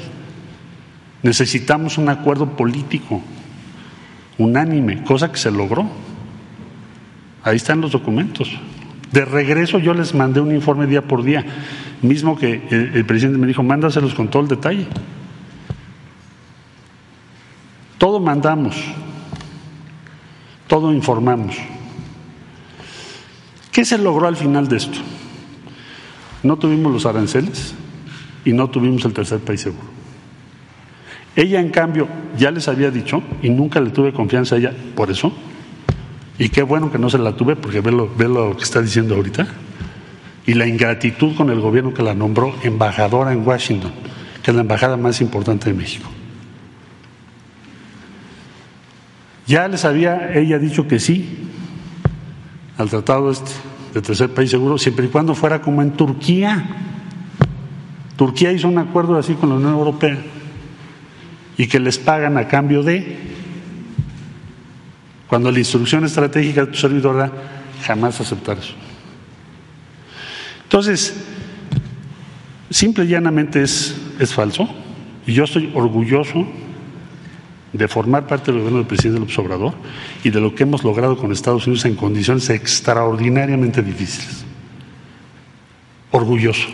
Necesitamos 1.22 1.98
un 1.98 2.08
acuerdo 2.08 2.56
político 2.56 3.22
unánime, 4.38 5.04
cosa 5.04 5.30
que 5.30 5.38
se 5.38 5.52
logró. 5.52 5.88
Ahí 7.44 7.54
están 7.54 7.80
los 7.80 7.92
documentos. 7.92 8.50
De 9.12 9.24
regreso 9.24 9.78
yo 9.78 9.94
les 9.94 10.16
mandé 10.16 10.40
un 10.40 10.52
informe 10.52 10.88
día 10.88 11.06
por 11.06 11.22
día, 11.22 11.46
mismo 12.02 12.36
que 12.36 12.60
el, 12.70 13.06
presidente 13.06 13.38
me 13.38 13.46
dijo, 13.46 13.62
mándaselos 13.62 14.14
con 14.14 14.26
todo 14.26 14.42
el 14.42 14.48
detalle. 14.48 14.88
Todo 17.98 18.18
mandamos, 18.18 18.74
todo 20.66 20.92
informamos. 20.92 21.56
¿Qué 23.70 23.84
se 23.84 23.96
logró 23.96 24.26
al 24.26 24.34
final 24.34 24.66
de 24.66 24.76
esto? 24.78 24.98
No 26.42 26.56
tuvimos 26.56 26.92
los 26.92 27.06
aranceles 27.06 27.76
y 28.48 28.52
no 28.52 28.70
tuvimos 28.70 29.04
el 29.04 29.12
tercer 29.12 29.40
país 29.40 29.60
seguro. 29.60 29.86
Ella, 31.36 31.60
en 31.60 31.68
cambio, 31.68 32.08
ya 32.36 32.50
les 32.50 32.66
había 32.66 32.90
dicho, 32.90 33.22
y 33.42 33.50
nunca 33.50 33.80
le 33.80 33.90
tuve 33.90 34.12
confianza 34.12 34.54
a 34.54 34.58
ella 34.58 34.72
por 34.94 35.10
eso, 35.10 35.32
y 36.38 36.48
qué 36.48 36.62
bueno 36.62 36.90
que 36.90 36.98
no 36.98 37.10
se 37.10 37.18
la 37.18 37.36
tuve 37.36 37.56
porque 37.56 37.80
ve 37.80 37.92
lo, 37.92 38.08
ve 38.14 38.26
lo 38.26 38.56
que 38.56 38.64
está 38.64 38.80
diciendo 38.80 39.16
ahorita. 39.16 39.46
Y 40.46 40.54
la 40.54 40.66
ingratitud 40.66 41.36
con 41.36 41.50
el 41.50 41.60
gobierno 41.60 41.92
que 41.92 42.02
la 42.02 42.14
nombró 42.14 42.54
embajadora 42.62 43.32
en 43.32 43.46
Washington, 43.46 43.92
que 44.42 44.50
es 44.50 44.54
la 44.54 44.62
embajada 44.62 44.96
más 44.96 45.20
importante 45.20 45.68
de 45.70 45.76
México. 45.76 46.08
Ya 49.46 49.68
les 49.68 49.84
había 49.84 50.32
ella 50.34 50.58
dicho 50.58 50.88
que 50.88 50.98
sí 50.98 51.50
al 52.78 52.88
tratado 52.88 53.30
este 53.30 53.50
de 53.92 54.02
tercer 54.02 54.32
país 54.32 54.50
seguro, 54.50 54.78
siempre 54.78 55.06
y 55.06 55.08
cuando 55.08 55.34
fuera 55.34 55.60
como 55.60 55.82
en 55.82 55.92
Turquía. 55.92 56.64
Turquía 58.18 58.52
hizo 58.52 58.68
un 58.68 58.76
acuerdo 58.76 59.16
así 59.16 59.32
con 59.32 59.48
la 59.48 59.54
Unión 59.54 59.72
Europea 59.72 60.18
y 61.56 61.66
que 61.66 61.80
les 61.80 61.96
pagan 61.96 62.36
a 62.36 62.48
cambio 62.48 62.82
de 62.82 63.16
cuando 65.26 65.50
la 65.50 65.58
instrucción 65.58 66.04
estratégica 66.04 66.66
de 66.66 66.72
tu 66.72 66.78
servidora 66.78 67.32
jamás 67.82 68.20
aceptar 68.20 68.58
eso. 68.58 68.74
Entonces, 70.64 71.14
Simple 72.70 73.04
y 73.04 73.08
llanamente 73.08 73.62
es, 73.62 73.96
es 74.18 74.32
falso. 74.32 74.68
Y 75.26 75.32
yo 75.32 75.44
estoy 75.44 75.70
orgulloso 75.74 76.46
de 77.72 77.88
formar 77.88 78.26
parte 78.26 78.46
del 78.46 78.60
gobierno 78.60 78.78
del 78.78 78.86
presidente 78.86 79.20
López 79.20 79.38
Obrador 79.38 79.74
y 80.24 80.30
de 80.30 80.40
lo 80.40 80.54
que 80.54 80.64
hemos 80.64 80.84
logrado 80.84 81.16
con 81.16 81.32
Estados 81.32 81.66
Unidos 81.66 81.84
en 81.84 81.96
condiciones 81.96 82.48
extraordinariamente 82.50 83.82
difíciles. 83.82 84.44
Orgulloso. 86.10 86.68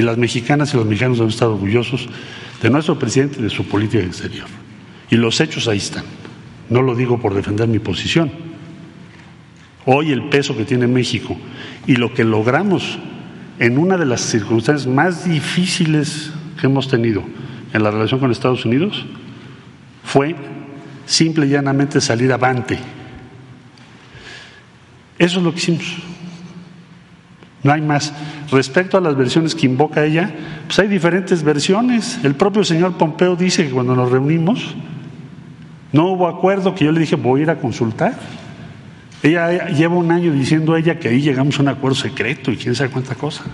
Y 0.00 0.02
las 0.02 0.16
mexicanas 0.16 0.72
y 0.72 0.78
los 0.78 0.86
mexicanos 0.86 1.18
deben 1.18 1.28
estar 1.28 1.48
orgullosos 1.48 2.08
de 2.62 2.70
nuestro 2.70 2.98
presidente 2.98 3.38
y 3.38 3.42
de 3.42 3.50
su 3.50 3.66
política 3.66 4.02
exterior. 4.02 4.46
Y 5.10 5.16
los 5.16 5.38
hechos 5.42 5.68
ahí 5.68 5.76
están. 5.76 6.04
No 6.70 6.80
lo 6.80 6.94
digo 6.94 7.20
por 7.20 7.34
defender 7.34 7.68
mi 7.68 7.80
posición. 7.80 8.32
Hoy 9.84 10.10
el 10.10 10.30
peso 10.30 10.56
que 10.56 10.64
tiene 10.64 10.86
México 10.86 11.36
y 11.86 11.96
lo 11.96 12.14
que 12.14 12.24
logramos 12.24 12.98
en 13.58 13.76
una 13.76 13.98
de 13.98 14.06
las 14.06 14.22
circunstancias 14.22 14.90
más 14.90 15.28
difíciles 15.28 16.30
que 16.58 16.66
hemos 16.66 16.88
tenido 16.88 17.22
en 17.74 17.82
la 17.82 17.90
relación 17.90 18.20
con 18.20 18.30
Estados 18.30 18.64
Unidos 18.64 19.04
fue 20.02 20.34
simple 21.04 21.44
y 21.44 21.50
llanamente 21.50 22.00
salir 22.00 22.32
avante. 22.32 22.78
Eso 25.18 25.40
es 25.40 25.44
lo 25.44 25.52
que 25.52 25.58
hicimos. 25.58 25.84
No 27.62 27.72
hay 27.72 27.82
más. 27.82 28.14
Respecto 28.50 28.98
a 28.98 29.00
las 29.00 29.16
versiones 29.16 29.54
que 29.54 29.66
invoca 29.66 30.04
ella, 30.04 30.30
pues 30.66 30.78
hay 30.80 30.88
diferentes 30.88 31.42
versiones. 31.42 32.18
El 32.24 32.34
propio 32.34 32.64
señor 32.64 32.94
Pompeo 32.94 33.36
dice 33.36 33.64
que 33.64 33.70
cuando 33.70 33.94
nos 33.94 34.10
reunimos 34.10 34.74
no 35.92 36.12
hubo 36.12 36.28
acuerdo, 36.28 36.74
que 36.74 36.84
yo 36.84 36.92
le 36.92 37.00
dije 37.00 37.16
voy 37.16 37.40
a 37.40 37.42
ir 37.44 37.50
a 37.50 37.56
consultar. 37.56 38.14
Ella 39.22 39.68
lleva 39.68 39.96
un 39.96 40.10
año 40.10 40.32
diciendo 40.32 40.74
a 40.74 40.78
ella 40.78 40.98
que 40.98 41.08
ahí 41.08 41.20
llegamos 41.20 41.58
a 41.58 41.62
un 41.62 41.68
acuerdo 41.68 41.96
secreto 41.96 42.50
y 42.50 42.56
quién 42.56 42.74
sabe 42.74 42.90
cuánta 42.90 43.14
cosa. 43.14 43.44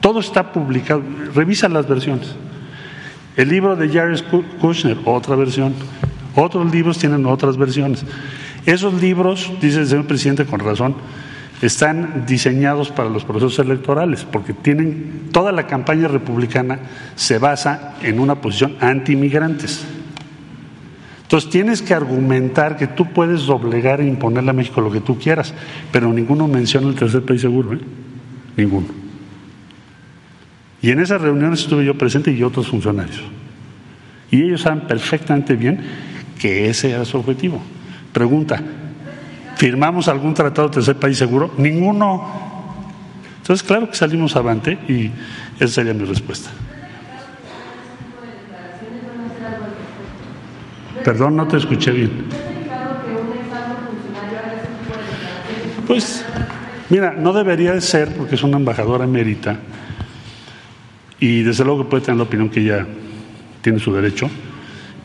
Todo 0.00 0.20
está 0.20 0.52
publicado. 0.52 1.02
Revisa 1.34 1.68
las 1.68 1.88
versiones. 1.88 2.34
El 3.36 3.48
libro 3.48 3.76
de 3.76 3.88
Jared 3.88 4.20
Kushner, 4.60 4.98
otra 5.04 5.36
versión. 5.36 5.74
Otros 6.34 6.70
libros 6.72 6.98
tienen 6.98 7.26
otras 7.26 7.56
versiones. 7.56 8.04
Esos 8.66 8.94
libros, 9.00 9.50
dice 9.60 9.80
el 9.80 9.86
señor 9.86 10.06
presidente 10.06 10.44
con 10.44 10.60
razón, 10.60 10.94
están 11.62 12.24
diseñados 12.26 12.90
para 12.90 13.10
los 13.10 13.24
procesos 13.24 13.58
electorales, 13.58 14.24
porque 14.24 14.52
tienen 14.52 15.28
toda 15.32 15.52
la 15.52 15.66
campaña 15.66 16.08
republicana 16.08 16.78
se 17.16 17.38
basa 17.38 17.96
en 18.02 18.18
una 18.18 18.36
posición 18.36 18.76
anti-inmigrantes. 18.80 19.84
Entonces 21.22 21.50
tienes 21.50 21.82
que 21.82 21.94
argumentar 21.94 22.76
que 22.76 22.86
tú 22.86 23.12
puedes 23.12 23.46
doblegar 23.46 24.00
e 24.00 24.06
imponerle 24.06 24.50
a 24.50 24.54
México 24.54 24.80
lo 24.80 24.90
que 24.90 25.00
tú 25.00 25.18
quieras, 25.18 25.54
pero 25.92 26.12
ninguno 26.12 26.48
menciona 26.48 26.88
el 26.88 26.96
tercer 26.96 27.22
país 27.22 27.40
seguro, 27.40 27.74
¿eh? 27.74 27.80
Ninguno. 28.56 28.88
Y 30.82 30.90
en 30.90 31.00
esas 31.00 31.20
reuniones 31.20 31.60
estuve 31.60 31.84
yo 31.84 31.96
presente 31.96 32.32
y 32.32 32.42
otros 32.42 32.68
funcionarios. 32.68 33.22
Y 34.30 34.42
ellos 34.42 34.62
saben 34.62 34.86
perfectamente 34.86 35.54
bien 35.54 35.80
que 36.38 36.70
ese 36.70 36.90
era 36.90 37.04
su 37.04 37.18
objetivo. 37.18 37.60
Pregunta, 38.12 38.62
¿firmamos 39.60 40.08
algún 40.08 40.32
tratado 40.32 40.68
de 40.68 40.74
tercer 40.76 40.96
país 40.96 41.18
seguro? 41.18 41.52
Ninguno. 41.58 42.24
Entonces, 43.42 43.62
claro 43.62 43.90
que 43.90 43.94
salimos 43.94 44.34
avante 44.34 44.78
y 44.88 45.10
esa 45.62 45.74
sería 45.74 45.92
mi 45.92 46.06
respuesta. 46.06 46.48
Perdón, 51.04 51.36
no 51.36 51.46
te 51.46 51.58
escuché 51.58 51.90
bien. 51.90 52.24
Pues, 55.86 56.24
mira, 56.88 57.12
no 57.12 57.34
debería 57.34 57.74
de 57.74 57.82
ser 57.82 58.16
porque 58.16 58.36
es 58.36 58.42
una 58.42 58.56
embajadora 58.56 59.04
emérita 59.04 59.58
y 61.18 61.42
desde 61.42 61.66
luego 61.66 61.84
que 61.84 61.90
puede 61.90 62.04
tener 62.04 62.16
la 62.16 62.22
opinión 62.22 62.48
que 62.48 62.60
ella 62.60 62.86
tiene 63.60 63.78
su 63.78 63.92
derecho, 63.92 64.30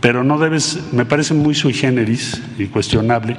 pero 0.01 0.23
no 0.23 0.37
debes, 0.37 0.79
me 0.91 1.05
parece 1.05 1.33
muy 1.33 1.55
sui 1.55 1.73
generis 1.73 2.41
y 2.57 2.65
cuestionable 2.67 3.37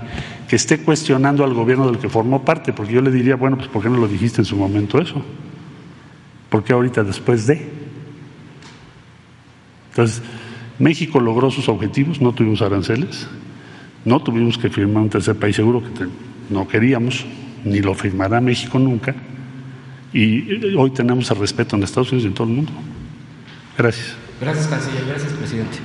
que 0.49 0.57
esté 0.57 0.79
cuestionando 0.79 1.45
al 1.45 1.55
gobierno 1.55 1.87
del 1.87 1.99
que 1.99 2.09
formó 2.09 2.45
parte, 2.45 2.73
porque 2.73 2.93
yo 2.93 3.01
le 3.01 3.11
diría, 3.11 3.37
bueno, 3.37 3.57
pues 3.57 3.69
¿por 3.69 3.83
qué 3.83 3.89
no 3.89 3.99
lo 3.99 4.09
dijiste 4.09 4.41
en 4.41 4.45
su 4.45 4.57
momento 4.57 5.01
eso? 5.01 5.23
¿Por 6.49 6.65
qué 6.65 6.73
ahorita 6.73 7.03
después 7.03 7.47
de? 7.47 7.69
Entonces, 9.91 10.23
México 10.79 11.21
logró 11.21 11.51
sus 11.51 11.69
objetivos, 11.69 12.21
no 12.21 12.33
tuvimos 12.33 12.63
aranceles, 12.63 13.27
no 14.05 14.21
tuvimos 14.21 14.59
que 14.59 14.69
firmar 14.69 15.03
un 15.05 15.11
tercer 15.11 15.37
país 15.37 15.57
seguro 15.57 15.83
que 15.83 16.07
no 16.51 16.69
queríamos, 16.69 17.25
ni 17.65 17.81
lo 17.81 17.95
firmará 17.95 18.41
México 18.41 18.79
nunca 18.79 19.15
y 20.13 20.75
hoy 20.77 20.91
tenemos 20.93 21.31
el 21.31 21.37
respeto 21.37 21.77
en 21.77 21.83
Estados 21.83 22.11
Unidos 22.11 22.25
y 22.25 22.29
en 22.29 22.35
todo 22.35 22.47
el 22.47 22.55
mundo. 22.55 22.73
Gracias. 23.77 24.17
Gracias, 24.41 24.67
canciller. 24.67 25.05
Gracias, 25.07 25.33
presidente. 25.33 25.79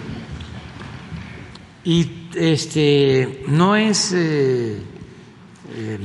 Y 1.84 2.30
este 2.36 3.44
no 3.48 3.76
es 3.76 4.14
eh, 4.14 4.82
eh, 5.74 5.99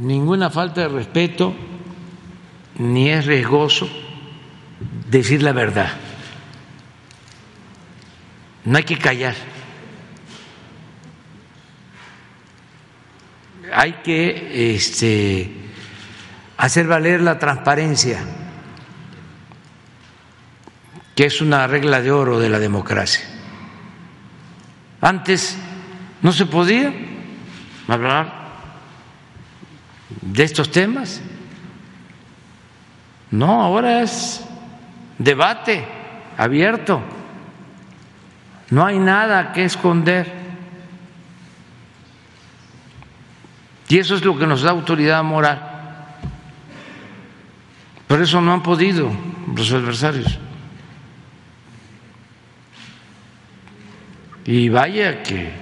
ninguna 0.00 0.50
falta 0.50 0.82
de 0.82 0.88
respeto 0.88 1.54
ni 2.78 3.10
es 3.10 3.26
riesgoso 3.26 3.88
decir 5.10 5.42
la 5.42 5.52
verdad. 5.52 5.92
No 8.64 8.78
hay 8.78 8.84
que 8.84 8.98
callar. 8.98 9.34
Hay 13.74 13.92
que 14.04 14.74
este, 14.74 15.50
hacer 16.58 16.86
valer 16.86 17.22
la 17.22 17.38
transparencia, 17.38 18.22
que 21.14 21.24
es 21.24 21.40
una 21.40 21.66
regla 21.66 22.02
de 22.02 22.10
oro 22.10 22.38
de 22.38 22.50
la 22.50 22.58
democracia. 22.58 23.31
Antes 25.02 25.58
no 26.22 26.32
se 26.32 26.46
podía 26.46 26.94
hablar 27.88 28.32
de 30.20 30.44
estos 30.44 30.70
temas. 30.70 31.20
No, 33.32 33.62
ahora 33.62 34.02
es 34.02 34.44
debate 35.18 35.84
abierto. 36.38 37.02
No 38.70 38.86
hay 38.86 39.00
nada 39.00 39.52
que 39.52 39.64
esconder. 39.64 40.40
Y 43.88 43.98
eso 43.98 44.14
es 44.14 44.24
lo 44.24 44.38
que 44.38 44.46
nos 44.46 44.62
da 44.62 44.70
autoridad 44.70 45.22
moral. 45.24 45.60
Por 48.06 48.22
eso 48.22 48.40
no 48.40 48.52
han 48.52 48.62
podido 48.62 49.10
los 49.54 49.72
adversarios. 49.72 50.38
Y 54.44 54.68
vaya 54.68 55.22
que 55.22 55.52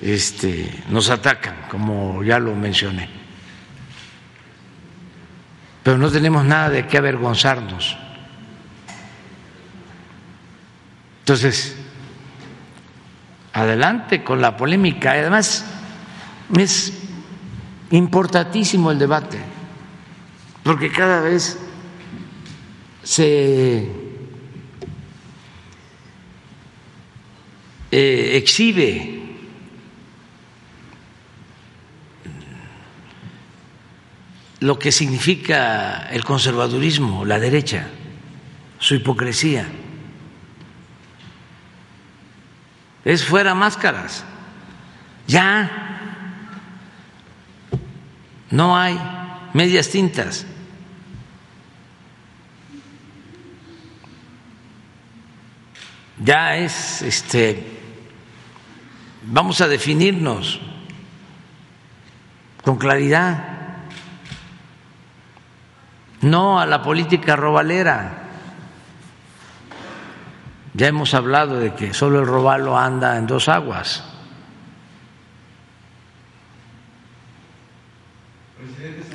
este, 0.00 0.82
nos 0.88 1.10
atacan, 1.10 1.66
como 1.70 2.22
ya 2.22 2.38
lo 2.38 2.54
mencioné. 2.54 3.08
Pero 5.82 5.98
no 5.98 6.10
tenemos 6.10 6.44
nada 6.44 6.68
de 6.70 6.86
qué 6.86 6.98
avergonzarnos. 6.98 7.96
Entonces, 11.20 11.76
adelante 13.52 14.22
con 14.22 14.40
la 14.40 14.56
polémica. 14.56 15.12
Además, 15.12 15.64
es 16.56 16.92
importantísimo 17.90 18.90
el 18.90 18.98
debate 18.98 19.38
porque 20.62 20.90
cada 20.90 21.22
vez 21.22 21.58
se 23.02 23.90
eh, 27.90 28.36
exhibe 28.36 29.20
lo 34.60 34.78
que 34.78 34.92
significa 34.92 36.08
el 36.10 36.22
conservadurismo, 36.22 37.24
la 37.24 37.38
derecha, 37.38 37.88
su 38.78 38.94
hipocresía. 38.94 39.66
Es 43.04 43.24
fuera 43.24 43.54
máscaras. 43.54 44.24
Ya 45.26 45.70
no 48.50 48.76
hay 48.76 49.00
medias 49.54 49.88
tintas. 49.88 50.46
Ya 56.22 56.56
es 56.58 57.00
este 57.00 57.79
vamos 59.22 59.60
a 59.60 59.68
definirnos 59.68 60.60
con 62.62 62.76
claridad. 62.76 63.56
No 66.22 66.60
a 66.60 66.66
la 66.66 66.82
política 66.82 67.36
robalera. 67.36 68.26
Ya 70.74 70.86
hemos 70.86 71.14
hablado 71.14 71.58
de 71.58 71.74
que 71.74 71.94
solo 71.94 72.20
el 72.20 72.26
robalo 72.26 72.78
anda 72.78 73.16
en 73.16 73.26
dos 73.26 73.48
aguas. 73.48 74.04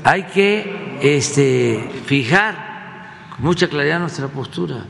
Hay 0.03 0.23
que 0.23 0.99
este, 1.01 2.01
fijar 2.05 3.29
con 3.35 3.45
mucha 3.45 3.67
claridad 3.67 3.99
nuestra 3.99 4.27
postura. 4.27 4.85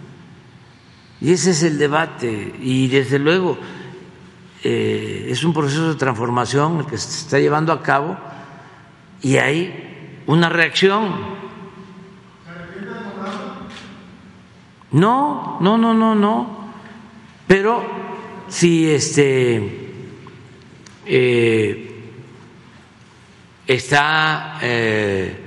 Y 1.22 1.32
ese 1.32 1.52
es 1.52 1.64
el 1.64 1.78
debate. 1.78 2.56
Y 2.60 2.88
desde 2.88 3.20
luego 3.20 3.58
eh, 4.68 5.28
es 5.30 5.44
un 5.44 5.54
proceso 5.54 5.90
de 5.90 5.94
transformación 5.94 6.80
el 6.80 6.86
que 6.88 6.98
se 6.98 7.08
está 7.08 7.38
llevando 7.38 7.72
a 7.72 7.84
cabo 7.84 8.18
y 9.22 9.38
hay 9.38 10.24
una 10.26 10.50
reacción. 10.50 11.14
No, 14.92 15.60
no, 15.62 15.78
no, 15.78 15.94
no, 15.94 16.16
no. 16.16 16.72
Pero 17.46 17.86
si 18.48 18.90
este 18.90 19.92
eh, 21.06 22.04
está 23.68 24.58
eh, 24.64 25.46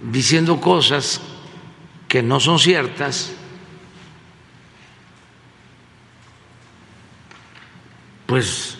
diciendo 0.00 0.60
cosas 0.60 1.20
que 2.06 2.22
no 2.22 2.38
son 2.38 2.60
ciertas, 2.60 3.34
pues 8.30 8.78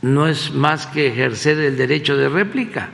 no 0.00 0.26
es 0.26 0.50
más 0.50 0.86
que 0.86 1.08
ejercer 1.08 1.58
el 1.58 1.76
derecho 1.76 2.16
de 2.16 2.30
réplica, 2.30 2.88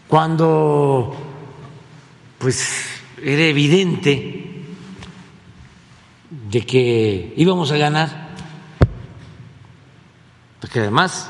cuando 0.07 1.15
pues 2.39 3.01
era 3.21 3.43
evidente 3.43 4.63
de 6.49 6.65
que 6.65 7.33
íbamos 7.37 7.71
a 7.71 7.77
ganar, 7.77 8.29
porque 10.59 10.79
además, 10.79 11.29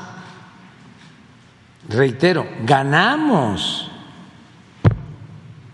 reitero, 1.88 2.48
ganamos, 2.64 3.90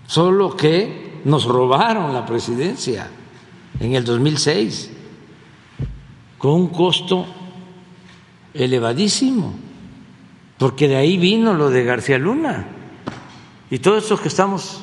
solo 0.07 0.57
que 0.57 1.04
nos 1.25 1.45
robaron 1.47 2.13
la 2.13 2.27
presidencia 2.27 3.09
en 3.81 3.95
el 3.95 4.05
2006 4.05 4.91
con 6.39 6.53
un 6.53 6.69
costo 6.69 7.27
elevadísimo, 8.53 9.55
porque 10.59 10.89
de 10.89 10.97
ahí 10.97 11.17
vino 11.17 11.55
lo 11.55 11.71
de 11.71 11.85
García 11.85 12.19
Luna 12.19 12.67
y 13.71 13.79
todo 13.79 13.97
esto 13.97 14.19
que 14.19 14.29
estamos 14.29 14.83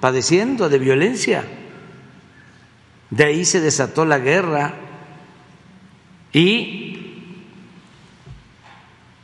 padeciendo 0.00 0.68
de 0.68 0.78
violencia. 0.78 1.44
De 3.10 3.24
ahí 3.24 3.44
se 3.44 3.60
desató 3.60 4.06
la 4.06 4.18
guerra 4.18 4.74
y 6.32 7.26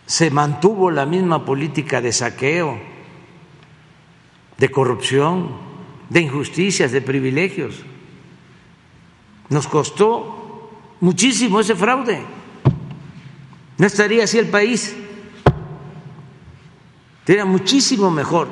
se 0.05 0.31
mantuvo 0.31 0.91
la 0.91 1.07
misma 1.07 1.45
política 1.45 2.03
de 2.03 2.13
saqueo, 2.13 2.79
de 4.59 4.71
corrupción 4.71 5.68
de 6.09 6.21
injusticias, 6.21 6.93
de 6.93 7.01
privilegios. 7.03 7.77
Nos 9.49 9.67
costó 9.67 10.71
muchísimo 11.01 11.61
ese 11.61 11.75
fraude. 11.75 12.23
No 13.77 13.87
estaría 13.87 14.25
así 14.25 14.39
el 14.39 14.49
país. 14.49 14.97
Sería 17.27 17.45
muchísimo 17.45 18.11
mejor 18.11 18.49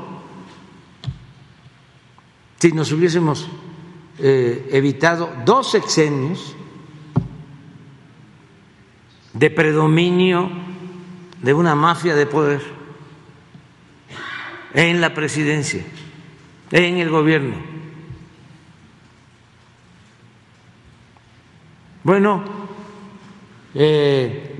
si 2.58 2.72
nos 2.72 2.92
hubiésemos 2.92 3.48
eh, 4.18 4.68
evitado 4.72 5.32
dos 5.44 5.70
sexenios 5.70 6.54
de 9.32 9.50
predominio 9.50 10.50
de 11.42 11.54
una 11.54 11.74
mafia 11.74 12.14
de 12.14 12.26
poder 12.26 12.62
en 14.72 15.00
la 15.00 15.12
presidencia 15.14 15.84
en 16.70 16.98
el 16.98 17.10
gobierno. 17.10 17.54
Bueno, 22.02 22.44
eh, 23.74 24.54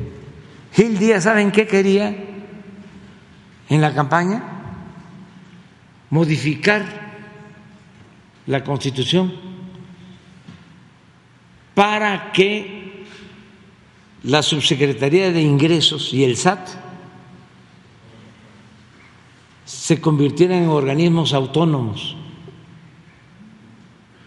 Gil 0.73 0.99
Díaz, 0.99 1.25
¿saben 1.25 1.53
qué 1.53 1.67
quería 1.67 2.17
en 3.69 3.81
la 3.81 3.95
campaña? 3.95 4.43
Modificar 6.11 6.85
la 8.47 8.63
constitución 8.63 9.33
para 11.75 12.33
que 12.33 13.05
la 14.23 14.43
subsecretaría 14.43 15.31
de 15.31 15.43
ingresos 15.43 16.13
y 16.13 16.25
el 16.25 16.37
SAT 16.37 16.86
se 19.87 20.01
convirtieran 20.01 20.65
en 20.65 20.69
organismos 20.69 21.33
autónomos, 21.33 22.17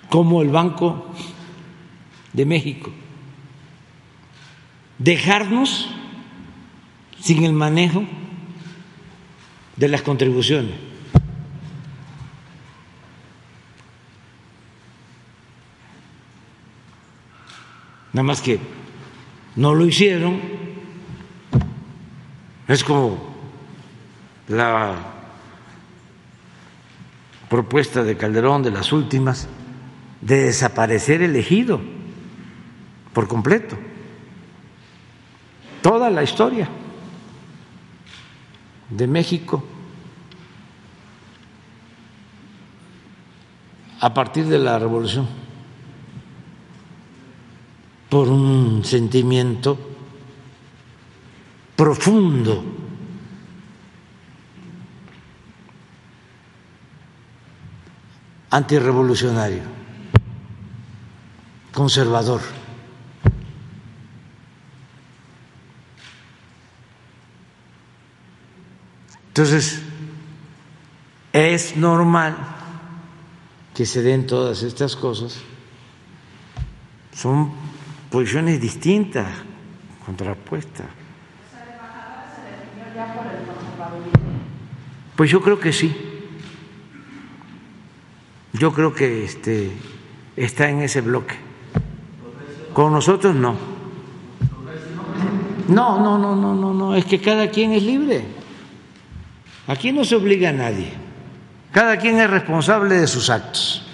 como 0.10 0.42
el 0.42 0.48
Banco 0.48 1.06
de 2.32 2.46
México. 2.46 2.92
Dejarnos 5.00 5.90
sin 7.20 7.44
el 7.44 7.52
manejo 7.52 8.06
de 9.76 9.90
las 9.90 10.02
contribuciones. 10.02 10.76
Nada 18.14 18.24
más 18.24 18.40
que 18.40 18.62
no 19.58 19.76
lo 19.76 19.86
hicieron. 19.86 20.40
Es 22.66 22.82
como 22.82 23.18
la 24.48 25.19
propuesta 27.50 28.04
de 28.04 28.16
Calderón, 28.16 28.64
de 28.64 28.72
las 28.72 28.92
últimas, 28.92 29.48
de 30.22 30.44
desaparecer 30.44 31.22
el 31.22 31.36
ejido 31.36 31.82
por 33.14 33.28
completo. 33.28 33.78
Toda 35.82 36.10
la 36.10 36.24
historia 36.24 36.70
de 38.90 39.08
México 39.08 39.64
a 44.02 44.14
partir 44.14 44.46
de 44.46 44.60
la 44.60 44.80
revolución 44.80 45.28
por 48.10 48.28
un 48.28 48.84
sentimiento 48.84 49.78
profundo. 51.76 52.79
Antirrevolucionario, 58.50 59.64
conservador. 61.74 62.42
Entonces, 69.28 69.82
es 71.32 71.78
normal 71.78 72.36
que 73.74 73.86
se 73.86 74.02
den 74.02 74.28
todas 74.28 74.64
estas 74.64 74.96
cosas. 74.96 75.38
Son 77.14 77.52
posiciones 78.10 78.60
distintas, 78.60 79.28
contrapuestas. 80.06 80.88
Pues 85.16 85.30
yo 85.30 85.42
creo 85.42 85.60
que 85.60 85.72
sí. 85.72 86.09
Yo 88.54 88.74
creo 88.74 88.94
que 88.94 89.24
este 89.24 89.72
está 90.36 90.70
en 90.70 90.82
ese 90.82 91.02
bloque. 91.02 91.36
Con 92.74 92.94
nosotros 92.94 93.36
no. 93.36 93.56
No, 95.68 96.00
no, 96.00 96.18
no, 96.18 96.36
no, 96.36 96.56
no, 96.56 96.74
no. 96.74 96.96
Es 96.96 97.06
que 97.06 97.22
cada 97.22 97.50
quien 97.50 97.74
es 97.74 97.84
libre. 97.84 98.26
Aquí 99.68 99.92
no 99.92 100.04
se 100.04 100.16
obliga 100.16 100.50
a 100.50 100.54
nadie. 100.54 100.92
Cada 101.72 101.98
quien 101.98 102.20
es 102.20 102.30
responsable 102.30 102.96
de 102.96 103.08
sus 103.08 103.30
actos. 103.30 103.86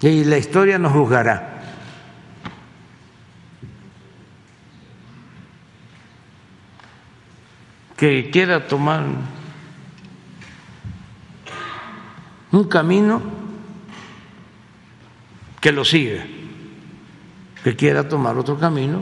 Y 0.00 0.24
la 0.24 0.38
historia 0.38 0.78
nos 0.78 0.92
juzgará. 0.92 1.62
Que 7.96 8.30
quiera 8.30 8.66
tomar 8.66 9.04
un 12.54 12.64
camino 12.64 13.20
que 15.60 15.72
lo 15.72 15.84
siga, 15.84 16.24
que 17.62 17.74
quiera 17.74 18.08
tomar 18.08 18.36
otro 18.36 18.58
camino, 18.58 19.00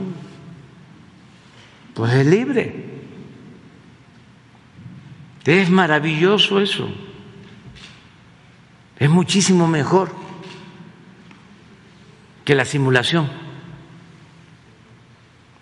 pues 1.93 2.13
es 2.13 2.25
libre. 2.25 2.83
Es 5.45 5.69
maravilloso 5.69 6.59
eso. 6.59 6.89
Es 8.97 9.09
muchísimo 9.09 9.67
mejor 9.67 10.15
que 12.45 12.55
la 12.55 12.65
simulación, 12.65 13.29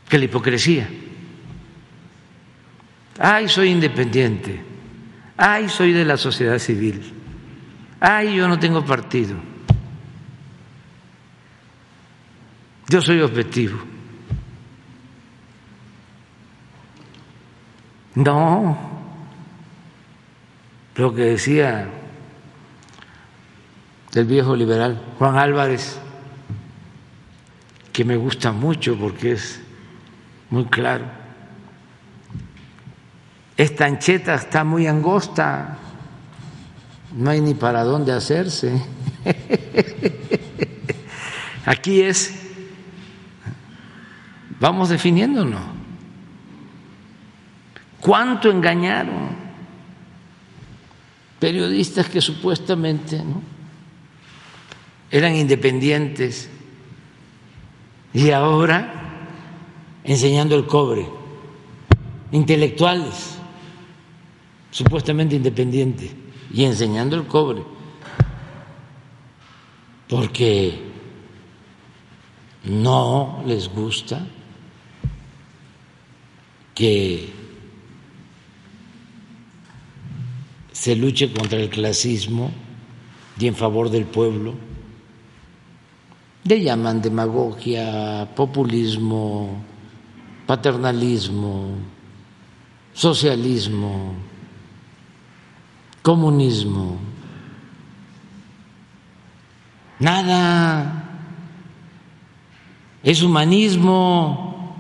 que 0.08 0.20
la 0.20 0.26
hipocresía. 0.26 0.88
Ay, 3.20 3.50
soy 3.50 3.70
independiente. 3.70 4.62
Ay, 5.36 5.68
soy 5.70 5.92
de 5.92 6.06
la 6.06 6.18
sociedad 6.18 6.60
civil. 6.60 7.21
Ay, 8.04 8.36
yo 8.36 8.48
no 8.48 8.58
tengo 8.60 8.84
partido. 8.84 9.36
Yo 12.90 13.00
soy 13.00 13.22
objetivo. 13.22 13.80
No, 18.16 18.78
lo 20.96 21.14
que 21.14 21.22
decía 21.22 21.90
el 24.14 24.26
viejo 24.26 24.56
liberal 24.56 25.02
Juan 25.18 25.38
Álvarez, 25.38 25.98
que 27.94 28.04
me 28.04 28.18
gusta 28.18 28.52
mucho 28.52 28.98
porque 28.98 29.34
es 29.34 29.62
muy 30.50 30.66
claro. 30.66 31.06
Esta 33.56 33.86
ancheta 33.86 34.34
está 34.34 34.64
muy 34.64 34.88
angosta, 34.88 35.78
no 37.16 37.30
hay 37.30 37.42
ni 37.42 37.54
para 37.54 37.84
dónde 37.84 38.12
hacerse. 38.12 38.82
Aquí 41.66 42.02
es, 42.02 42.34
vamos 44.60 44.90
definiéndonos. 44.90 45.62
¿Cuánto 48.00 48.50
engañaron? 48.50 49.42
periodistas 51.42 52.08
que 52.08 52.22
supuestamente 52.22 53.20
eran 55.10 55.36
independientes 55.36 56.52
y 58.14 58.30
ahora 58.30 58.94
enseñando 60.04 60.56
el 60.56 60.68
cobre, 60.68 61.08
intelectuales 62.32 63.40
supuestamente 64.70 65.36
independientes 65.36 66.12
y 66.54 66.66
enseñando 66.66 67.16
el 67.16 67.28
cobre, 67.28 67.64
porque 70.08 70.80
no 72.64 73.42
les 73.46 73.70
gusta 73.70 74.26
que 76.76 77.32
se 80.72 80.96
luche 80.96 81.32
contra 81.32 81.60
el 81.60 81.70
clasismo 81.70 82.52
y 83.40 83.48
en 83.48 83.56
favor 83.56 83.90
del 83.90 84.06
pueblo. 84.06 84.54
Le 86.44 86.62
llaman 86.62 87.02
demagogia, 87.02 88.28
populismo, 88.36 89.64
paternalismo, 90.48 91.70
socialismo, 92.94 94.16
comunismo. 96.02 96.98
Nada. 100.00 100.98
Es 103.04 103.22
humanismo, 103.22 104.76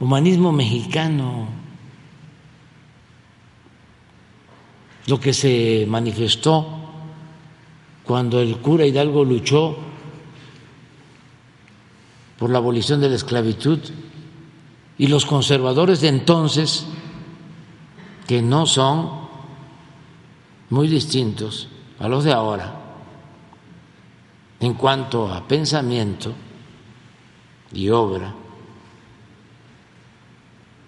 humanismo 0.00 0.52
mexicano. 0.52 1.58
lo 5.08 5.18
que 5.18 5.32
se 5.32 5.86
manifestó 5.88 6.66
cuando 8.04 8.40
el 8.40 8.58
cura 8.58 8.84
Hidalgo 8.86 9.24
luchó 9.24 9.76
por 12.38 12.50
la 12.50 12.58
abolición 12.58 13.00
de 13.00 13.08
la 13.08 13.16
esclavitud 13.16 13.80
y 14.98 15.06
los 15.06 15.24
conservadores 15.24 16.02
de 16.02 16.08
entonces, 16.08 16.86
que 18.26 18.42
no 18.42 18.66
son 18.66 19.27
muy 20.70 20.88
distintos 20.88 21.68
a 21.98 22.08
los 22.08 22.24
de 22.24 22.32
ahora 22.32 22.78
en 24.60 24.74
cuanto 24.74 25.32
a 25.32 25.46
pensamiento 25.46 26.32
y 27.72 27.90
obra, 27.90 28.34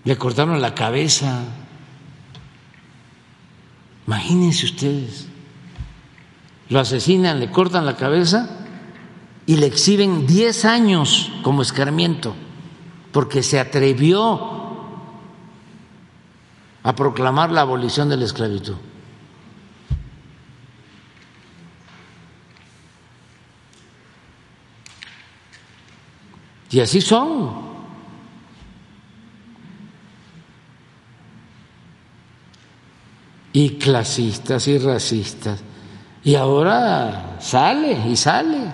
le 0.05 0.17
cortaron 0.17 0.61
la 0.61 0.75
cabeza. 0.75 1.45
Imagínense 4.07 4.67
ustedes, 4.67 5.29
lo 6.69 6.81
asesinan, 6.81 7.39
le 7.39 7.51
cortan 7.51 7.87
la 7.87 7.97
cabeza 7.97 8.49
y 9.47 9.57
le 9.57 9.67
exhiben 9.67 10.27
10 10.27 10.65
años 10.65 11.31
como 11.43 11.63
escarmiento, 11.63 12.35
porque 13.13 13.43
se 13.43 13.61
atrevió 13.61 14.59
a 16.83 16.95
proclamar 16.95 17.51
la 17.51 17.61
abolición 17.61 18.09
de 18.09 18.17
la 18.17 18.25
esclavitud. 18.25 18.77
Y 26.71 26.81
así 26.81 27.01
son. 27.01 27.71
y 33.53 33.79
clasistas 33.79 34.69
y 34.69 34.79
racistas. 34.79 35.63
Y 36.23 36.35
ahora 36.35 37.37
sale 37.41 37.93
y 38.09 38.17
sale. 38.17 38.73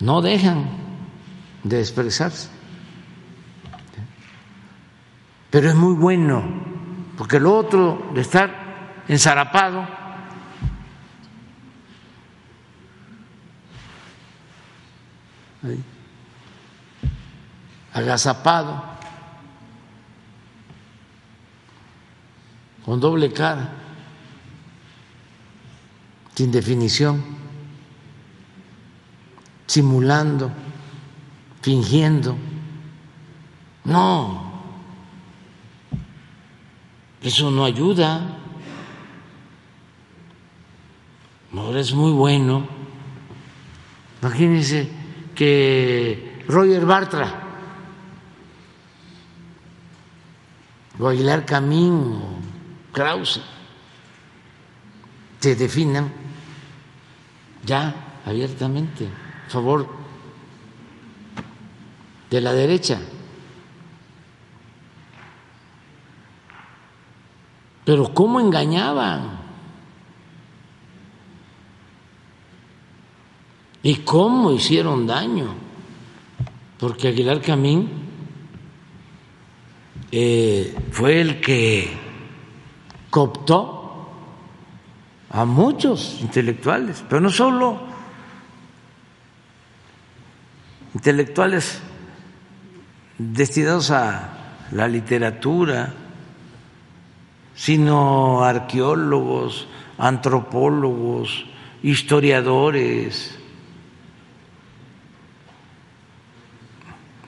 No 0.00 0.22
dejan 0.22 0.66
de 1.64 1.80
expresarse. 1.80 2.48
Pero 5.50 5.68
es 5.68 5.74
muy 5.74 5.94
bueno, 5.94 6.44
porque 7.18 7.40
lo 7.40 7.56
otro 7.56 8.10
de 8.14 8.20
estar 8.20 9.02
ensarapado, 9.08 9.86
agazapado, 17.92 18.82
con 22.84 23.00
doble 23.00 23.32
cara, 23.32 23.72
sin 26.34 26.50
definición, 26.50 27.22
simulando 29.66 30.50
fingiendo. 31.60 32.36
No, 33.84 34.52
eso 37.22 37.50
no 37.50 37.64
ayuda. 37.64 38.36
Ahora 41.54 41.80
es 41.80 41.92
muy 41.92 42.12
bueno. 42.12 42.66
Imagínense 44.22 44.99
que 45.40 46.44
Roger 46.48 46.84
Bartra 46.84 47.32
o 50.98 51.08
Aguilar 51.08 51.46
Camín 51.48 51.96
o 51.96 52.36
Krause 52.92 53.40
se 55.40 55.56
definan 55.56 56.12
ya 57.64 58.20
abiertamente 58.26 59.08
a 59.08 59.48
favor 59.48 59.88
de 62.28 62.40
la 62.42 62.52
derecha. 62.52 63.00
Pero 67.86 68.12
¿cómo 68.12 68.40
engañaban? 68.40 69.39
¿Y 73.82 73.96
cómo 73.96 74.52
hicieron 74.52 75.06
daño? 75.06 75.54
Porque 76.78 77.08
Aguilar 77.08 77.40
Camín 77.40 77.88
eh, 80.12 80.74
fue 80.90 81.20
el 81.20 81.40
que 81.40 81.90
cooptó 83.08 84.08
a 85.30 85.44
muchos 85.44 86.18
intelectuales, 86.20 87.04
pero 87.08 87.20
no 87.20 87.30
solo 87.30 87.80
intelectuales 90.94 91.80
destinados 93.16 93.90
a 93.90 94.66
la 94.72 94.88
literatura, 94.88 95.94
sino 97.54 98.42
arqueólogos, 98.42 99.68
antropólogos, 99.98 101.46
historiadores, 101.82 103.39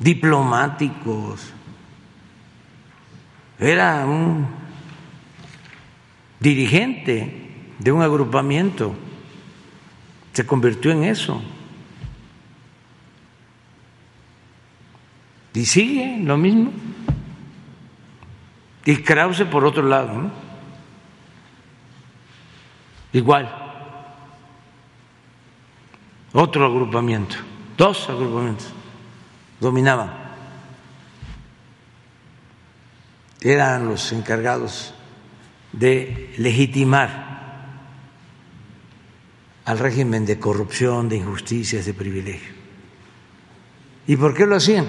diplomáticos. 0.02 1.52
Era 3.58 4.04
un 4.04 4.46
dirigente 6.40 7.50
de 7.78 7.92
un 7.92 8.02
agrupamiento, 8.02 8.94
se 10.32 10.44
convirtió 10.44 10.90
en 10.90 11.04
eso. 11.04 11.40
Y 15.54 15.64
sigue 15.66 16.18
lo 16.22 16.36
mismo. 16.36 16.72
Y 18.84 18.96
Krause 18.96 19.44
por 19.44 19.64
otro 19.64 19.84
lado. 19.84 20.30
Igual. 23.12 23.58
Otro 26.32 26.64
agrupamiento, 26.64 27.36
dos 27.76 28.08
agrupamientos 28.08 28.72
dominaban. 29.62 30.10
Eran 33.40 33.88
los 33.88 34.12
encargados 34.12 34.92
de 35.72 36.34
legitimar 36.36 37.78
al 39.64 39.78
régimen 39.78 40.26
de 40.26 40.40
corrupción, 40.40 41.08
de 41.08 41.16
injusticias, 41.16 41.86
de 41.86 41.94
privilegio. 41.94 42.54
¿Y 44.08 44.16
por 44.16 44.34
qué 44.34 44.46
lo 44.46 44.56
hacían? 44.56 44.86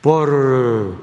Por 0.00 0.96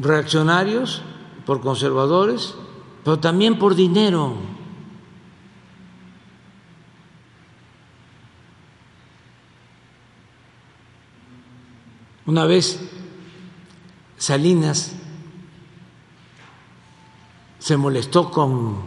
reaccionarios, 0.00 1.02
por 1.46 1.60
conservadores, 1.60 2.56
pero 3.04 3.20
también 3.20 3.60
por 3.60 3.76
dinero. 3.76 4.53
Una 12.26 12.46
vez 12.46 12.80
Salinas 14.16 14.92
se 17.58 17.76
molestó 17.76 18.30
con 18.30 18.78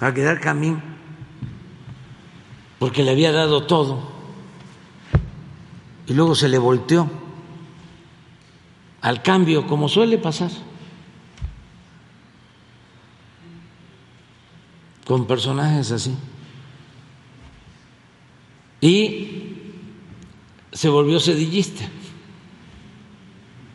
Aguilar 0.00 0.40
Camín 0.40 0.82
porque 2.78 3.02
le 3.02 3.10
había 3.10 3.30
dado 3.30 3.66
todo 3.66 4.02
y 6.06 6.14
luego 6.14 6.34
se 6.34 6.48
le 6.48 6.58
volteó 6.58 7.10
al 9.02 9.22
cambio, 9.22 9.66
como 9.66 9.88
suele 9.88 10.16
pasar 10.16 10.50
con 15.06 15.26
personajes 15.26 15.90
así. 15.90 16.16
Y 18.80 19.56
se 20.72 20.88
volvió 20.88 21.20
sedillista 21.20 21.84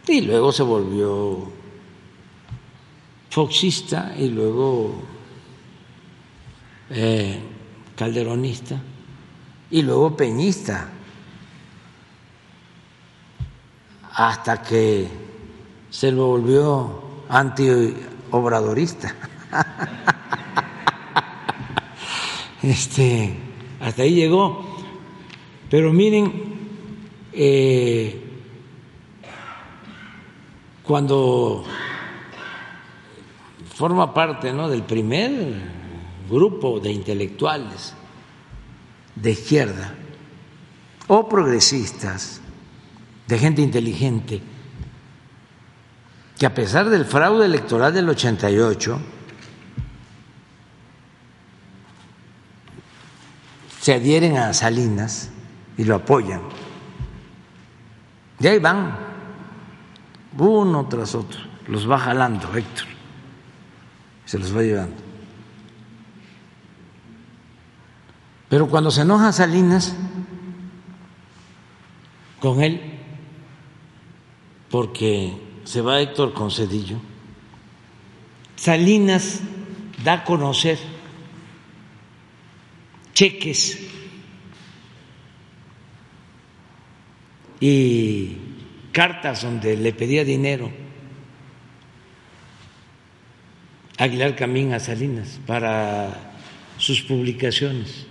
y 0.08 0.22
luego 0.22 0.52
se 0.52 0.64
volvió 0.64 1.52
foxista 3.30 4.14
y 4.18 4.30
luego 4.30 4.96
eh, 6.90 7.40
calderonista 7.96 8.82
y 9.70 9.82
luego 9.82 10.16
peñista, 10.16 10.90
hasta 14.14 14.62
que 14.62 15.08
se 15.90 16.12
lo 16.12 16.28
volvió 16.28 17.02
antiobradorista. 17.30 19.16
Este, 22.64 23.34
hasta 23.80 24.02
ahí 24.02 24.16
llegó. 24.16 24.66
Pero 25.70 25.94
miren, 25.94 26.34
eh, 27.32 28.27
cuando 30.88 31.66
forma 33.76 34.14
parte 34.14 34.54
¿no? 34.54 34.70
del 34.70 34.84
primer 34.84 35.62
grupo 36.30 36.80
de 36.80 36.92
intelectuales 36.92 37.94
de 39.14 39.32
izquierda 39.32 39.94
o 41.08 41.28
progresistas, 41.28 42.42
de 43.28 43.38
gente 43.38 43.62
inteligente, 43.62 44.42
que 46.38 46.46
a 46.46 46.54
pesar 46.54 46.90
del 46.90 47.06
fraude 47.06 47.46
electoral 47.46 47.94
del 47.94 48.10
88, 48.10 49.00
se 53.82 53.94
adhieren 53.94 54.38
a 54.38 54.54
Salinas 54.54 55.30
y 55.78 55.84
lo 55.84 55.96
apoyan. 55.96 56.42
Y 58.40 58.48
ahí 58.48 58.60
van 58.60 59.07
uno 60.38 60.88
tras 60.88 61.16
otro, 61.16 61.40
los 61.68 61.90
va 61.90 61.98
jalando 62.00 62.56
Héctor, 62.56 62.88
se 64.26 64.40
los 64.40 64.56
va 64.56 64.62
llevando. 64.62 65.08
Pero 68.50 68.68
cuando 68.68 68.92
se 68.92 69.02
enoja 69.02 69.32
Salinas 69.32 69.96
con 72.40 72.62
él, 72.62 72.82
porque 74.70 75.34
se 75.64 75.82
va 75.82 76.00
Héctor 76.00 76.34
Concedillo, 76.34 76.98
Salinas 78.56 79.42
da 80.04 80.14
a 80.14 80.24
conocer 80.24 80.80
cheques 83.14 83.80
y 87.60 88.38
cartas 88.98 89.44
donde 89.44 89.78
le 89.78 89.94
pedía 89.94 90.26
dinero 90.26 90.72
Aguilar 94.00 94.36
Camín 94.36 94.74
a 94.74 94.80
Salinas 94.80 95.40
para 95.46 96.34
sus 96.80 97.04
publicaciones. 97.04 98.08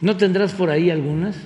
¿No 0.00 0.16
tendrás 0.16 0.52
por 0.52 0.70
ahí 0.70 0.90
algunas? 0.90 1.38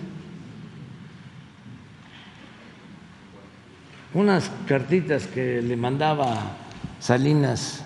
Unas 4.13 4.51
cartitas 4.67 5.27
que 5.27 5.63
le 5.63 5.77
mandaba 5.77 6.59
Salinas, 6.99 7.83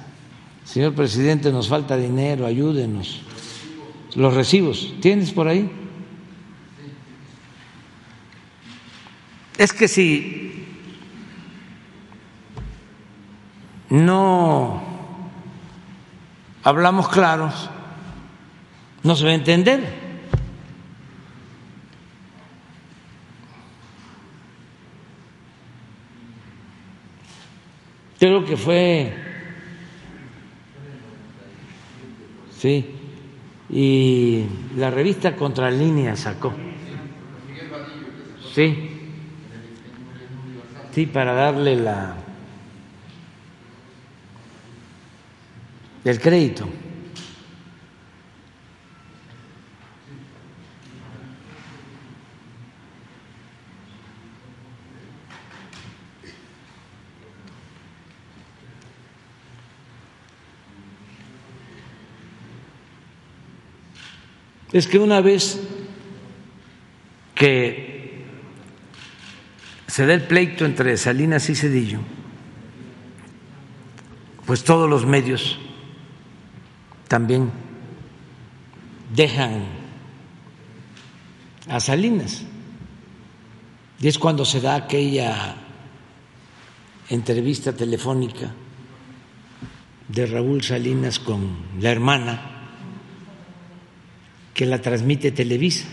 señor 0.65 0.95
presidente, 0.97 1.53
nos 1.53 1.69
falta 1.69 1.97
dinero, 1.97 2.47
ayúdenos. 2.47 3.23
Los 4.16 4.35
recibos, 4.35 4.93
¿tienes 5.01 5.31
por 5.31 5.47
ahí? 5.47 5.71
Es 9.59 9.72
que 9.72 9.89
si 9.89 10.66
no 13.90 14.82
hablamos 16.62 17.09
claros, 17.09 17.70
no 19.02 19.14
se 19.14 19.24
va 19.24 19.31
a 19.31 19.35
entender. 19.35 20.05
Creo 28.18 28.44
que 28.47 28.56
fue, 28.56 29.12
sí, 32.56 32.94
y 33.68 34.47
la 34.76 34.90
revista 34.90 35.36
Contralínea 35.36 36.16
sacó. 36.16 36.55
Sí, 38.55 38.94
sí, 40.95 41.07
para 41.07 41.33
darle 41.33 41.77
la 41.77 42.15
el 46.05 46.21
crédito. 46.21 46.69
es 64.75 64.89
que 64.89 64.99
una 64.99 65.21
vez 65.21 65.61
que 67.37 67.94
se 69.86 70.06
da 70.06 70.15
el 70.15 70.23
pleito 70.23 70.65
entre 70.65 70.97
Salinas 70.97 71.48
y 71.51 71.55
Cedillo, 71.55 72.01
pues 74.47 74.65
todos 74.65 74.89
los 74.89 75.06
medios 75.06 75.59
también 77.09 77.51
dejan 79.15 79.65
a 81.69 81.81
Salinas. 81.81 82.44
Y 84.01 84.09
es 84.09 84.19
cuando 84.19 84.44
se 84.44 84.61
da 84.61 84.74
aquella 84.74 85.56
entrevista 87.09 87.73
telefónica 87.73 88.52
de 90.09 90.27
Raúl 90.27 90.62
Salinas 90.62 91.19
con 91.19 91.56
la 91.81 91.90
hermana 91.90 92.51
que 94.52 94.66
la 94.66 94.81
transmite 94.81 95.32
Televisa. 95.32 95.86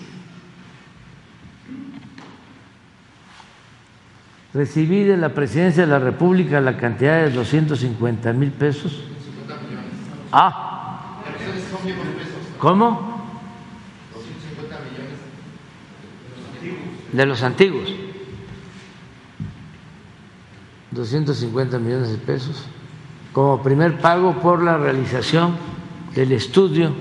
Recibí 4.53 5.03
de 5.03 5.17
la 5.17 5.29
presidencia 5.29 5.83
de 5.85 5.91
la 5.91 5.99
República 5.99 6.59
la 6.59 6.77
cantidad 6.77 7.23
de 7.23 7.29
250 7.31 8.33
mil 8.33 8.51
pesos. 8.51 9.03
Ah. 10.31 11.19
¿Cómo? 12.59 13.21
De 17.11 17.25
los 17.25 17.43
antiguos. 17.43 17.93
250 20.91 21.79
millones 21.79 22.11
de 22.11 22.17
pesos 22.17 22.65
como 23.31 23.63
primer 23.63 23.97
pago 23.99 24.33
por 24.41 24.61
la 24.61 24.77
realización 24.77 25.55
del 26.13 26.33
estudio 26.33 26.93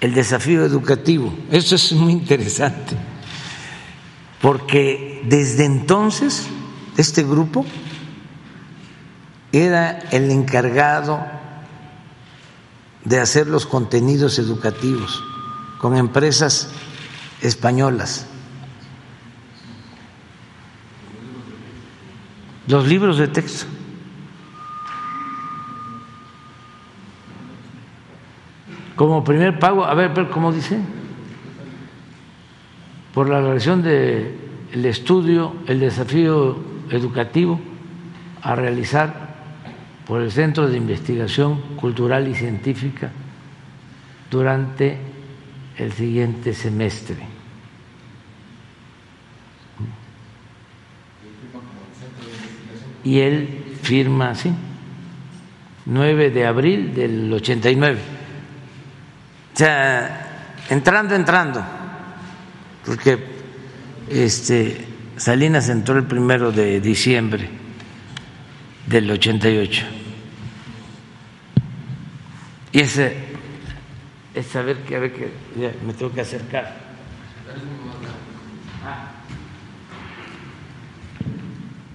el 0.00 0.14
desafío 0.14 0.64
educativo. 0.64 1.32
Eso 1.50 1.76
es 1.76 1.92
muy 1.92 2.12
interesante, 2.12 2.96
porque 4.40 5.11
desde 5.22 5.64
entonces 5.64 6.48
este 6.96 7.22
grupo 7.22 7.64
era 9.52 9.98
el 10.10 10.30
encargado 10.30 11.24
de 13.04 13.20
hacer 13.20 13.46
los 13.46 13.66
contenidos 13.66 14.38
educativos 14.38 15.22
con 15.78 15.96
empresas 15.96 16.70
españolas. 17.40 18.26
Los 22.66 22.86
libros 22.86 23.18
de 23.18 23.28
texto. 23.28 23.66
como 29.02 29.24
primer 29.24 29.58
pago, 29.58 29.84
a 29.84 29.94
ver, 29.94 30.12
¿cómo 30.30 30.52
dice? 30.52 30.78
Por 33.12 33.28
la 33.28 33.40
relación 33.40 33.82
del 33.82 34.41
el 34.72 34.84
estudio, 34.86 35.54
el 35.66 35.80
desafío 35.80 36.56
educativo 36.90 37.60
a 38.42 38.54
realizar 38.54 39.32
por 40.06 40.22
el 40.22 40.30
Centro 40.30 40.68
de 40.68 40.76
Investigación 40.76 41.76
Cultural 41.76 42.26
y 42.28 42.34
Científica 42.34 43.10
durante 44.30 44.98
el 45.76 45.92
siguiente 45.92 46.54
semestre. 46.54 47.16
Y 53.04 53.18
él 53.18 53.64
firma 53.82 54.30
así, 54.30 54.52
9 55.86 56.30
de 56.30 56.46
abril 56.46 56.94
del 56.94 57.32
89 57.32 58.22
o 59.54 59.56
sea, 59.56 60.54
entrando, 60.70 61.14
entrando, 61.14 61.62
porque 62.86 63.31
este, 64.12 64.86
Salinas 65.16 65.68
entró 65.68 65.96
el 65.96 66.04
primero 66.04 66.52
de 66.52 66.80
diciembre 66.80 67.48
del 68.86 69.10
88. 69.10 69.84
Y 72.72 72.80
ese 72.80 73.16
es 74.34 74.46
saber 74.46 74.78
que, 74.78 74.96
a 74.96 74.98
ver, 74.98 75.12
que 75.12 75.30
me 75.86 75.92
tengo 75.94 76.12
que 76.12 76.22
acercar. 76.22 76.80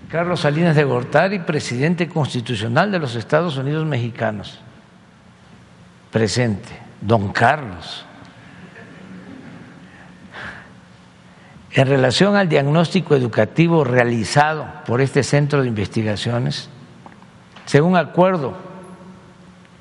Carlos 0.09 0.39
Salinas 0.39 0.75
de 0.75 0.83
Gortari, 0.85 1.39
presidente 1.39 2.07
constitucional 2.07 2.91
de 2.91 2.99
los 2.99 3.15
Estados 3.15 3.57
Unidos 3.57 3.85
mexicanos. 3.85 4.59
Presente 6.11 6.69
don 7.01 7.31
Carlos. 7.33 8.05
En 11.71 11.87
relación 11.87 12.35
al 12.35 12.49
diagnóstico 12.49 13.15
educativo 13.15 13.83
realizado 13.83 14.65
por 14.85 15.01
este 15.01 15.23
centro 15.23 15.61
de 15.61 15.67
investigaciones, 15.67 16.69
según 17.65 17.97
acuerdo 17.97 18.53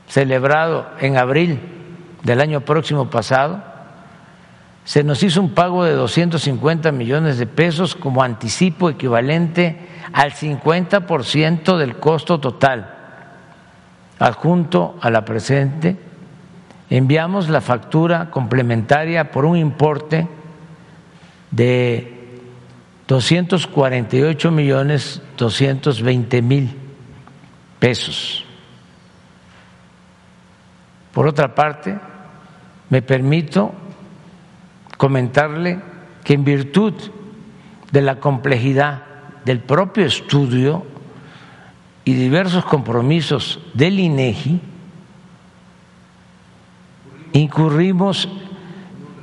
celebrado 0.08 0.88
en 1.00 1.16
abril 1.16 1.60
del 2.22 2.40
año 2.40 2.60
próximo 2.60 3.08
pasado, 3.08 3.62
se 4.84 5.02
nos 5.02 5.22
hizo 5.22 5.40
un 5.40 5.50
pago 5.50 5.84
de 5.84 5.92
250 5.92 6.92
millones 6.92 7.38
de 7.38 7.46
pesos 7.46 7.96
como 7.96 8.22
anticipo 8.22 8.88
equivalente 8.88 9.88
al 10.12 10.32
50% 10.32 11.76
del 11.76 11.96
costo 11.96 12.38
total, 12.38 12.94
adjunto 14.18 14.96
a 15.00 15.10
la 15.10 15.24
presente 15.24 15.96
enviamos 16.90 17.48
la 17.48 17.60
factura 17.60 18.30
complementaria 18.30 19.30
por 19.30 19.44
un 19.44 19.56
importe 19.56 20.28
de 21.50 22.12
248 23.08 24.50
millones 24.50 25.22
220 25.36 26.42
mil 26.42 26.74
pesos. 27.78 28.44
Por 31.12 31.26
otra 31.26 31.54
parte, 31.54 31.98
me 32.90 33.02
permito 33.02 33.72
comentarle 34.96 35.80
que 36.24 36.34
en 36.34 36.44
virtud 36.44 36.94
de 37.92 38.02
la 38.02 38.20
complejidad 38.20 39.02
del 39.44 39.60
propio 39.60 40.04
estudio 40.04 40.84
y 42.04 42.14
diversos 42.14 42.64
compromisos 42.64 43.60
del 43.74 43.98
INEGI, 43.98 44.60
incurrimos 47.32 48.28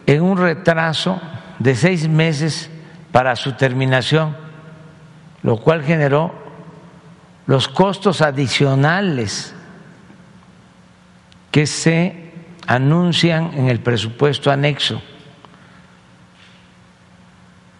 en 0.06 0.22
un 0.22 0.38
retraso 0.38 1.20
de 1.64 1.76
seis 1.76 2.10
meses 2.10 2.70
para 3.14 3.38
su 3.38 3.54
terminación, 3.54 4.36
lo 5.44 5.56
cual 5.56 5.82
generó 5.82 6.34
los 7.48 7.70
costos 7.70 8.22
adicionales 8.22 9.56
que 11.52 11.66
se 11.66 12.34
anuncian 12.68 13.54
en 13.54 13.70
el 13.70 13.80
presupuesto 13.80 14.52
anexo, 14.52 15.02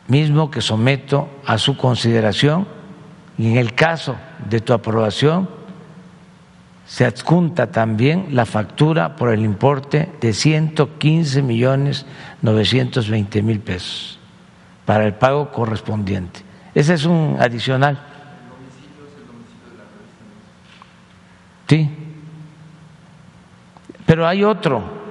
mismo 0.08 0.50
que 0.50 0.62
someto 0.62 1.30
a 1.46 1.58
su 1.58 1.76
consideración 1.76 2.66
y 3.38 3.52
en 3.52 3.58
el 3.58 3.76
caso 3.76 4.16
de 4.50 4.62
tu 4.62 4.72
aprobación 4.72 5.50
se 6.86 7.06
adjunta 7.06 7.72
también 7.72 8.28
la 8.32 8.46
factura 8.46 9.16
por 9.16 9.30
el 9.34 9.42
importe 9.42 10.10
de 10.20 10.34
115 10.34 11.42
millones 11.42 12.06
920 12.42 13.42
mil 13.42 13.60
pesos 13.60 14.20
para 14.86 15.06
el 15.06 15.14
pago 15.14 15.52
correspondiente. 15.52 16.42
Ese 16.76 16.96
es 16.96 17.06
un 17.06 17.38
adicional. 17.40 18.00
Sí. 21.68 21.90
Pero 24.06 24.28
hay 24.28 24.44
otro 24.44 25.04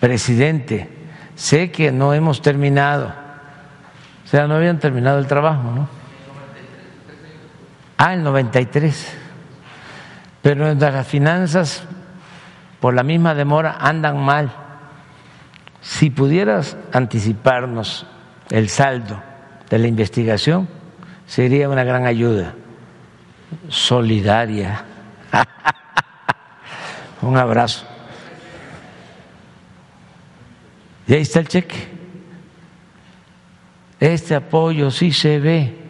Presidente, 0.00 1.03
sé 1.34 1.70
que 1.70 1.92
no 1.92 2.14
hemos 2.14 2.42
terminado, 2.42 3.12
o 4.24 4.28
sea, 4.28 4.46
no 4.46 4.54
habían 4.54 4.78
terminado 4.78 5.18
el 5.18 5.26
trabajo, 5.26 5.70
¿no? 5.70 5.88
Ah, 7.96 8.14
el 8.14 8.22
93. 8.22 9.16
Pero 10.42 10.74
las 10.74 11.06
finanzas, 11.06 11.84
por 12.80 12.94
la 12.94 13.02
misma 13.02 13.34
demora, 13.34 13.76
andan 13.80 14.18
mal. 14.18 14.52
Si 15.80 16.10
pudieras 16.10 16.76
anticiparnos 16.92 18.06
el 18.50 18.68
saldo 18.68 19.22
de 19.70 19.78
la 19.78 19.86
investigación, 19.86 20.68
sería 21.26 21.68
una 21.68 21.84
gran 21.84 22.06
ayuda, 22.06 22.54
solidaria. 23.68 24.84
Un 27.22 27.36
abrazo. 27.36 27.93
Y 31.06 31.14
ahí 31.14 31.22
está 31.22 31.40
el 31.40 31.48
cheque. 31.48 31.88
Este 34.00 34.34
apoyo 34.34 34.90
sí 34.90 35.12
se 35.12 35.38
ve. 35.38 35.84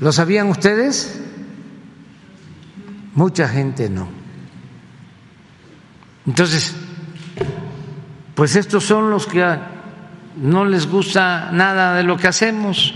¿Lo 0.00 0.12
sabían 0.12 0.48
ustedes? 0.48 1.20
Mucha 3.14 3.48
gente 3.48 3.90
no. 3.90 4.08
Entonces, 6.26 6.74
pues 8.34 8.54
estos 8.54 8.84
son 8.84 9.10
los 9.10 9.26
que 9.26 9.44
no 10.36 10.64
les 10.64 10.86
gusta 10.86 11.50
nada 11.52 11.96
de 11.96 12.04
lo 12.04 12.16
que 12.16 12.28
hacemos. 12.28 12.94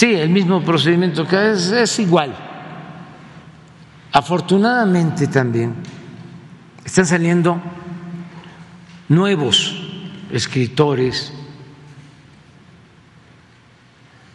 Sí, 0.00 0.14
el 0.14 0.30
mismo 0.30 0.62
procedimiento 0.62 1.26
que 1.26 1.50
es, 1.50 1.70
es 1.72 1.98
igual. 1.98 2.34
Afortunadamente 4.12 5.26
también 5.26 5.74
están 6.82 7.04
saliendo 7.04 7.60
nuevos 9.10 9.76
escritores, 10.30 11.34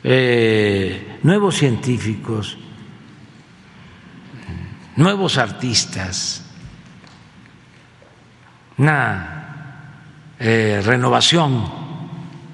eh, 0.03 1.17
nuevos 1.23 1.55
científicos, 1.55 2.59
nuevos 4.97 5.39
artistas, 5.39 6.45
una 8.77 9.95
eh, 10.37 10.79
renovación 10.85 11.67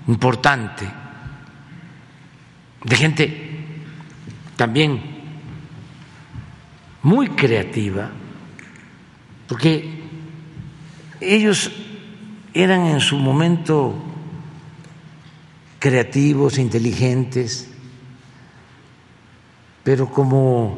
importante 0.07 1.00
de 2.83 2.95
gente 2.95 3.51
también 4.55 5.01
muy 7.03 7.29
creativa, 7.29 8.11
porque 9.47 9.89
ellos 11.19 11.71
eran 12.53 12.85
en 12.85 12.99
su 12.99 13.17
momento 13.17 13.95
creativos, 15.79 16.57
inteligentes, 16.57 17.69
pero 19.83 20.09
como 20.11 20.77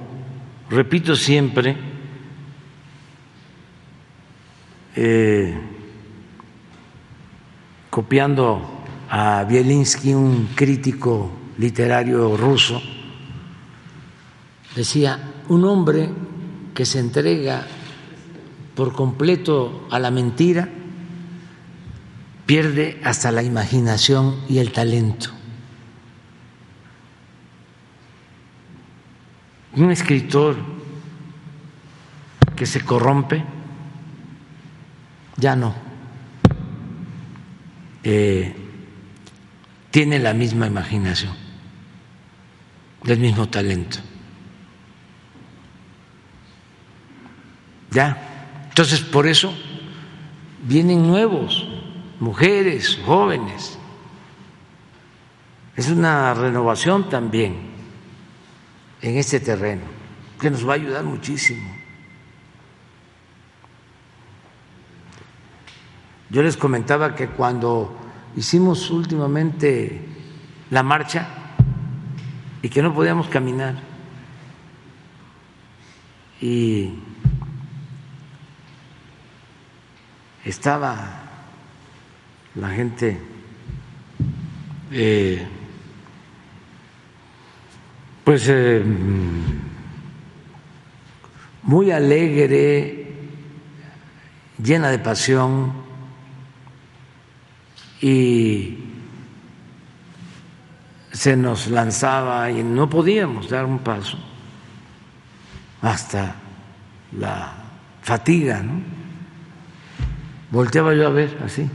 repito 0.70 1.16
siempre, 1.16 1.76
eh, 4.96 5.58
copiando 7.90 8.86
a 9.10 9.44
Bielinski, 9.44 10.14
un 10.14 10.50
crítico 10.56 11.43
literario 11.58 12.36
ruso, 12.36 12.82
decía, 14.76 15.20
un 15.50 15.66
hombre 15.66 16.10
que 16.74 16.86
se 16.86 17.00
entrega 17.00 17.66
por 18.76 18.94
completo 18.94 19.88
a 19.92 20.00
la 20.00 20.10
mentira, 20.12 20.68
pierde 22.46 23.00
hasta 23.04 23.32
la 23.32 23.44
imaginación 23.44 24.42
y 24.50 24.58
el 24.58 24.72
talento. 24.72 25.30
Un 29.76 29.92
escritor 29.92 30.56
que 32.56 32.66
se 32.66 32.82
corrompe, 32.82 33.44
ya 35.38 35.56
no. 35.56 35.74
Eh, 38.04 38.56
tiene 39.90 40.20
la 40.20 40.34
misma 40.34 40.68
imaginación, 40.68 41.34
el 43.06 43.20
mismo 43.20 43.48
talento. 43.50 43.98
Ya. 47.92 48.66
Entonces, 48.70 49.02
por 49.02 49.28
eso 49.28 49.54
vienen 50.64 51.06
nuevos 51.06 51.68
mujeres, 52.20 53.00
jóvenes. 53.06 53.78
Es 55.76 55.90
una 55.90 56.34
renovación 56.34 57.10
también 57.10 57.72
en 59.02 59.18
este 59.18 59.40
terreno 59.40 59.84
que 60.40 60.50
nos 60.50 60.68
va 60.68 60.74
a 60.74 60.76
ayudar 60.76 61.04
muchísimo. 61.04 61.70
Yo 66.30 66.42
les 66.42 66.58
comentaba 66.58 67.14
que 67.14 67.28
cuando 67.28 67.96
hicimos 68.36 68.90
últimamente 68.90 70.02
la 70.72 70.82
marcha 70.82 71.43
y 72.64 72.70
que 72.70 72.82
no 72.82 72.96
podíamos 72.96 73.28
caminar. 73.28 73.76
Y 76.42 76.94
estaba 80.44 81.22
la 82.56 82.70
gente 82.70 83.20
eh, 84.92 85.46
pues 88.24 88.46
eh, 88.48 88.84
muy 91.64 91.92
alegre, 91.92 93.08
llena 94.62 94.90
de 94.90 95.00
pasión 95.00 95.74
y 98.02 98.83
se 101.14 101.38
nos 101.38 101.68
lanzaba 101.68 102.52
y 102.52 102.62
no 102.62 102.90
podíamos 102.90 103.50
dar 103.50 103.64
un 103.64 103.80
paso 103.80 104.18
hasta 105.82 106.36
la 107.18 107.54
fatiga, 108.02 108.62
¿no? 108.62 108.82
Volteaba 110.52 110.94
yo 110.94 111.08
a 111.08 111.12
ver 111.12 111.38
así. 111.46 111.70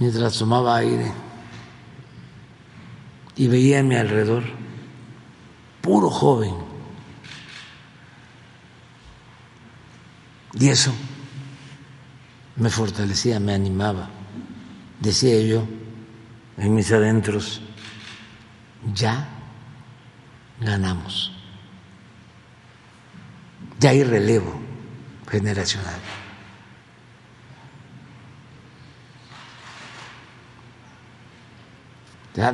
mientras 0.00 0.38
tomaba 0.38 0.76
aire 0.76 1.12
y 3.36 3.46
veía 3.48 3.80
a 3.80 3.82
mi 3.82 3.94
alrededor 3.94 4.42
puro 5.82 6.10
joven. 6.10 6.54
Y 10.54 10.68
eso 10.68 10.92
me 12.56 12.70
fortalecía, 12.70 13.38
me 13.38 13.54
animaba. 13.54 14.08
Decía 15.00 15.40
yo 15.40 15.66
en 16.58 16.74
mis 16.74 16.92
adentros, 16.92 17.62
ya 18.94 19.26
ganamos. 20.60 21.32
Ya 23.78 23.90
hay 23.90 24.04
relevo 24.04 24.60
generacional. 25.30 26.00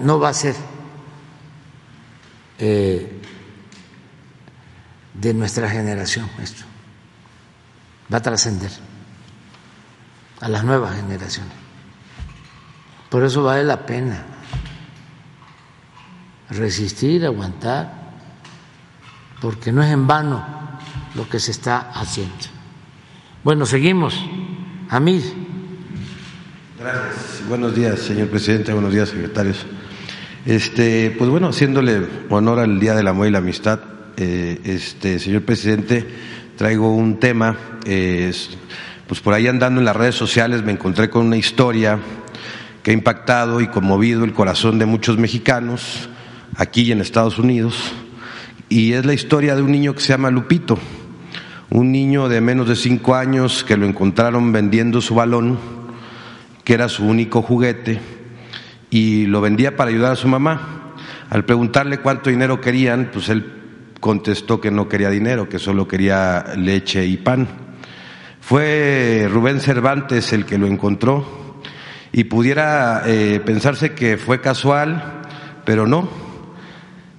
no 0.00 0.18
va 0.18 0.30
a 0.30 0.34
ser 0.34 0.54
eh, 2.58 3.20
de 5.14 5.34
nuestra 5.34 5.68
generación 5.70 6.28
esto, 6.42 6.64
va 8.12 8.18
a 8.18 8.22
trascender 8.22 8.70
a 10.40 10.48
las 10.48 10.64
nuevas 10.64 10.96
generaciones. 10.96 11.65
Por 13.10 13.24
eso 13.24 13.42
vale 13.42 13.64
la 13.64 13.86
pena 13.86 14.24
resistir, 16.50 17.24
aguantar, 17.24 17.92
porque 19.40 19.72
no 19.72 19.82
es 19.82 19.92
en 19.92 20.06
vano 20.06 20.44
lo 21.14 21.28
que 21.28 21.38
se 21.38 21.50
está 21.50 21.90
haciendo. 21.92 22.34
Bueno, 23.42 23.66
seguimos. 23.66 24.24
A 24.88 25.00
mí. 25.00 25.22
Gracias. 26.78 27.42
Buenos 27.48 27.74
días, 27.74 28.00
señor 28.00 28.28
presidente. 28.28 28.72
Buenos 28.72 28.92
días, 28.92 29.08
secretarios. 29.08 29.66
Este, 30.44 31.14
pues 31.16 31.28
bueno, 31.30 31.48
haciéndole 31.48 32.06
honor 32.30 32.60
al 32.60 32.78
Día 32.78 32.94
del 32.94 33.08
Amor 33.08 33.26
y 33.26 33.30
la 33.30 33.38
Amistad, 33.38 33.80
eh, 34.16 34.60
este, 34.64 35.18
señor 35.18 35.42
presidente, 35.42 36.06
traigo 36.56 36.94
un 36.94 37.18
tema. 37.18 37.56
Eh, 37.84 38.32
pues 39.06 39.20
por 39.20 39.34
ahí 39.34 39.46
andando 39.46 39.80
en 39.80 39.84
las 39.84 39.96
redes 39.96 40.16
sociales 40.16 40.64
me 40.64 40.72
encontré 40.72 41.08
con 41.08 41.26
una 41.26 41.36
historia 41.36 41.98
que 42.86 42.92
ha 42.92 42.94
impactado 42.94 43.60
y 43.60 43.66
conmovido 43.66 44.22
el 44.22 44.32
corazón 44.32 44.78
de 44.78 44.86
muchos 44.86 45.18
mexicanos 45.18 46.08
aquí 46.54 46.82
y 46.82 46.92
en 46.92 47.00
Estados 47.00 47.36
Unidos. 47.36 47.92
Y 48.68 48.92
es 48.92 49.04
la 49.04 49.12
historia 49.12 49.56
de 49.56 49.62
un 49.62 49.72
niño 49.72 49.92
que 49.92 50.00
se 50.00 50.10
llama 50.10 50.30
Lupito, 50.30 50.78
un 51.68 51.90
niño 51.90 52.28
de 52.28 52.40
menos 52.40 52.68
de 52.68 52.76
cinco 52.76 53.16
años 53.16 53.64
que 53.64 53.76
lo 53.76 53.86
encontraron 53.86 54.52
vendiendo 54.52 55.00
su 55.00 55.16
balón, 55.16 55.58
que 56.62 56.74
era 56.74 56.88
su 56.88 57.04
único 57.04 57.42
juguete 57.42 57.98
y 58.88 59.26
lo 59.26 59.40
vendía 59.40 59.76
para 59.76 59.90
ayudar 59.90 60.12
a 60.12 60.16
su 60.16 60.28
mamá. 60.28 60.94
Al 61.28 61.44
preguntarle 61.44 61.98
cuánto 61.98 62.30
dinero 62.30 62.60
querían, 62.60 63.10
pues 63.12 63.28
él 63.30 63.52
contestó 63.98 64.60
que 64.60 64.70
no 64.70 64.88
quería 64.88 65.10
dinero, 65.10 65.48
que 65.48 65.58
solo 65.58 65.88
quería 65.88 66.52
leche 66.56 67.04
y 67.04 67.16
pan. 67.16 67.48
Fue 68.40 69.28
Rubén 69.28 69.58
Cervantes 69.58 70.32
el 70.32 70.46
que 70.46 70.56
lo 70.56 70.68
encontró 70.68 71.45
y 72.12 72.24
pudiera 72.24 73.02
eh, 73.06 73.40
pensarse 73.44 73.92
que 73.92 74.16
fue 74.16 74.40
casual, 74.40 75.22
pero 75.64 75.86
no. 75.86 76.08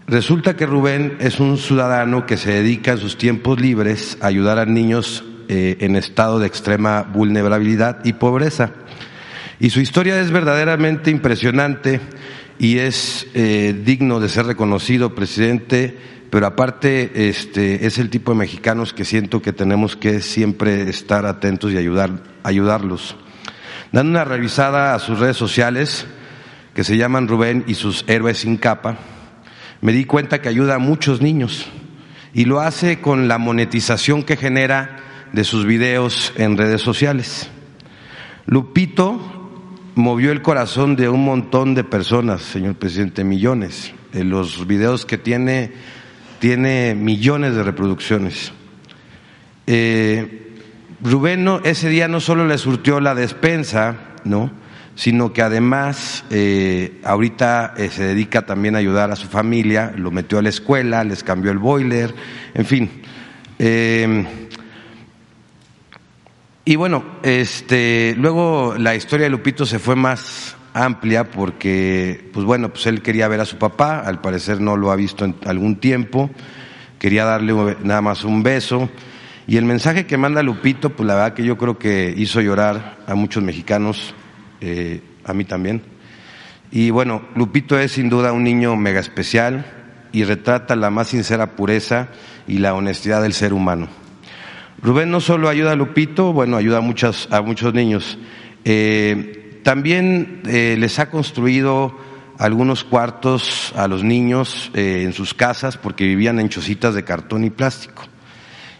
Resulta 0.07 0.55
que 0.55 0.65
Rubén 0.65 1.17
es 1.19 1.39
un 1.39 1.57
ciudadano 1.57 2.25
que 2.25 2.37
se 2.37 2.51
dedica 2.51 2.93
en 2.93 2.97
sus 2.97 3.17
tiempos 3.17 3.59
libres 3.59 4.17
a 4.21 4.27
ayudar 4.27 4.57
a 4.57 4.65
niños 4.65 5.25
eh, 5.49 5.77
en 5.81 5.95
estado 5.95 6.39
de 6.39 6.47
extrema 6.47 7.03
vulnerabilidad 7.03 8.05
y 8.05 8.13
pobreza. 8.13 8.71
Y 9.59 9.69
su 9.69 9.81
historia 9.81 10.19
es 10.19 10.31
verdaderamente 10.31 11.11
impresionante 11.11 11.99
y 12.59 12.77
es 12.77 13.27
eh, 13.33 13.75
digno 13.85 14.19
de 14.19 14.29
ser 14.29 14.45
reconocido, 14.45 15.13
presidente, 15.13 15.97
pero 16.29 16.47
aparte 16.47 17.29
este, 17.29 17.85
es 17.85 17.97
el 17.97 18.09
tipo 18.09 18.31
de 18.31 18.37
mexicanos 18.37 18.93
que 18.93 19.05
siento 19.05 19.41
que 19.41 19.53
tenemos 19.53 19.95
que 19.95 20.21
siempre 20.21 20.89
estar 20.89 21.25
atentos 21.25 21.71
y 21.71 21.77
ayudar, 21.77 22.11
ayudarlos. 22.43 23.15
Dando 23.91 24.11
una 24.11 24.25
revisada 24.25 24.93
a 24.93 24.99
sus 24.99 25.19
redes 25.19 25.37
sociales, 25.37 26.07
que 26.73 26.83
se 26.83 26.97
llaman 26.97 27.27
Rubén 27.27 27.63
y 27.67 27.73
sus 27.73 28.03
héroes 28.07 28.39
sin 28.39 28.57
capa, 28.57 28.97
me 29.81 29.93
di 29.93 30.05
cuenta 30.05 30.41
que 30.41 30.49
ayuda 30.49 30.75
a 30.75 30.79
muchos 30.79 31.21
niños 31.21 31.67
y 32.33 32.45
lo 32.45 32.59
hace 32.59 32.99
con 32.99 33.27
la 33.27 33.37
monetización 33.37 34.23
que 34.23 34.37
genera 34.37 34.97
de 35.33 35.43
sus 35.43 35.65
videos 35.65 36.33
en 36.37 36.57
redes 36.57 36.81
sociales. 36.81 37.49
Lupito 38.45 39.19
movió 39.95 40.31
el 40.31 40.41
corazón 40.41 40.95
de 40.95 41.09
un 41.09 41.25
montón 41.25 41.73
de 41.73 41.83
personas, 41.83 42.41
señor 42.41 42.75
presidente, 42.75 43.23
millones. 43.23 43.93
En 44.13 44.29
los 44.29 44.67
videos 44.67 45.05
que 45.05 45.17
tiene, 45.17 45.71
tiene 46.39 46.95
millones 46.95 47.55
de 47.55 47.63
reproducciones. 47.63 48.51
Eh, 49.65 50.46
Rubén 51.01 51.47
ese 51.63 51.89
día 51.89 52.07
no 52.07 52.19
solo 52.19 52.47
le 52.47 52.57
surtió 52.57 52.99
la 52.99 53.15
despensa, 53.15 53.95
¿no? 54.23 54.51
sino 54.95 55.31
que 55.31 55.43
además 55.43 56.25
eh, 56.31 56.99
ahorita 57.03 57.75
eh, 57.77 57.89
se 57.91 58.03
dedica 58.03 58.47
también 58.47 58.75
a 58.75 58.79
ayudar 58.79 59.11
a 59.11 59.15
su 59.15 59.27
familia, 59.27 59.93
lo 59.95 60.09
metió 60.09 60.39
a 60.39 60.41
la 60.41 60.49
escuela, 60.49 61.03
les 61.03 61.23
cambió 61.23 61.51
el 61.51 61.59
boiler, 61.59 62.15
en 62.55 62.65
fin. 62.65 62.89
Y 66.67 66.75
bueno, 66.75 67.05
este, 67.23 68.13
luego 68.17 68.75
la 68.77 68.93
historia 68.93 69.23
de 69.23 69.29
Lupito 69.29 69.65
se 69.65 69.79
fue 69.79 69.95
más 69.95 70.57
amplia 70.73 71.31
porque, 71.31 72.29
pues 72.33 72.45
bueno, 72.45 72.69
pues 72.69 72.87
él 72.87 73.01
quería 73.01 73.29
ver 73.29 73.39
a 73.39 73.45
su 73.45 73.57
papá, 73.57 74.01
al 74.01 74.19
parecer 74.19 74.59
no 74.59 74.75
lo 74.75 74.91
ha 74.91 74.97
visto 74.97 75.23
en 75.23 75.33
algún 75.45 75.77
tiempo, 75.77 76.29
quería 76.99 77.23
darle 77.23 77.77
nada 77.83 78.01
más 78.01 78.25
un 78.25 78.43
beso. 78.43 78.89
Y 79.49 79.55
el 79.55 79.63
mensaje 79.63 80.05
que 80.05 80.17
manda 80.17 80.43
Lupito, 80.43 80.89
pues 80.89 81.07
la 81.07 81.15
verdad 81.15 81.33
que 81.33 81.45
yo 81.45 81.57
creo 81.57 81.79
que 81.79 82.13
hizo 82.17 82.41
llorar 82.41 82.97
a 83.07 83.15
muchos 83.15 83.41
mexicanos, 83.41 84.13
eh, 84.59 85.01
a 85.23 85.33
mí 85.33 85.45
también. 85.45 85.83
Y 86.69 86.89
bueno, 86.89 87.21
Lupito 87.33 87.79
es 87.79 87.93
sin 87.93 88.09
duda 88.09 88.33
un 88.33 88.43
niño 88.43 88.75
mega 88.75 88.99
especial 88.99 89.65
y 90.11 90.25
retrata 90.25 90.75
la 90.75 90.89
más 90.89 91.07
sincera 91.07 91.55
pureza 91.55 92.09
y 92.45 92.57
la 92.57 92.73
honestidad 92.73 93.21
del 93.21 93.31
ser 93.31 93.53
humano. 93.53 93.87
Rubén 94.81 95.11
no 95.11 95.21
solo 95.21 95.47
ayuda 95.47 95.71
a 95.71 95.75
Lupito, 95.77 96.33
bueno, 96.33 96.57
ayuda 96.57 96.79
a, 96.79 96.81
muchas, 96.81 97.29
a 97.31 97.41
muchos 97.41 97.73
niños. 97.73 98.19
Eh, 98.65 99.61
también 99.63 100.41
eh, 100.45 100.75
les 100.77 100.99
ha 100.99 101.09
construido 101.09 101.97
algunos 102.37 102.83
cuartos 102.83 103.71
a 103.77 103.87
los 103.87 104.03
niños 104.03 104.71
en 104.73 105.13
sus 105.13 105.33
casas 105.33 105.77
porque 105.77 106.03
vivían 106.03 106.39
en 106.39 106.49
chocitas 106.49 106.93
de 106.93 107.05
cartón 107.05 107.45
y 107.45 107.49
plástico. 107.49 108.03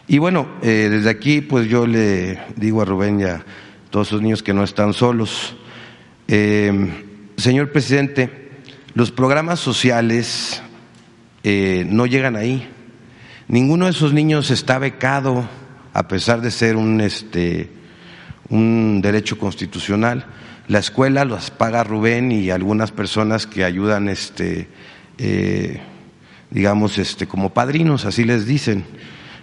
Y 0.10 0.20
bueno, 0.20 0.48
desde 0.62 1.10
aquí 1.10 1.42
pues 1.42 1.68
yo 1.68 1.86
le 1.86 2.40
digo 2.56 2.82
a 2.82 2.86
Rubén 2.86 3.20
y 3.20 3.24
a 3.26 3.44
todos 3.90 4.08
esos 4.08 4.22
niños 4.22 4.42
que 4.42 4.54
no 4.54 4.64
están 4.64 4.94
solos. 4.94 5.58
señor 6.28 7.72
presidente, 7.74 8.52
los 8.94 9.12
programas 9.12 9.60
sociales 9.60 10.62
no 11.44 12.06
llegan 12.06 12.38
ahí. 12.38 12.70
Ninguno 13.50 13.86
de 13.86 13.92
esos 13.92 14.14
niños 14.14 14.50
está 14.50 14.80
becado 14.80 15.48
a 15.94 16.08
pesar 16.08 16.42
de 16.42 16.52
ser 16.52 16.78
un, 16.78 17.02
este, 17.02 17.70
un 18.50 19.02
derecho 19.02 19.38
constitucional. 19.38 20.26
La 20.68 20.80
escuela 20.80 21.26
las 21.26 21.52
paga 21.52 21.84
Rubén 21.84 22.32
y 22.32 22.50
algunas 22.50 22.92
personas 22.92 23.48
que 23.48 23.64
ayudan, 23.64 24.08
este, 24.08 24.70
eh, 25.18 25.82
digamos, 26.52 26.98
este, 26.98 27.28
como 27.28 27.54
padrinos, 27.54 28.06
así 28.06 28.24
les 28.26 28.46
dicen, 28.46 28.86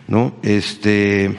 ¿no? 0.09 0.35
Este, 0.43 1.37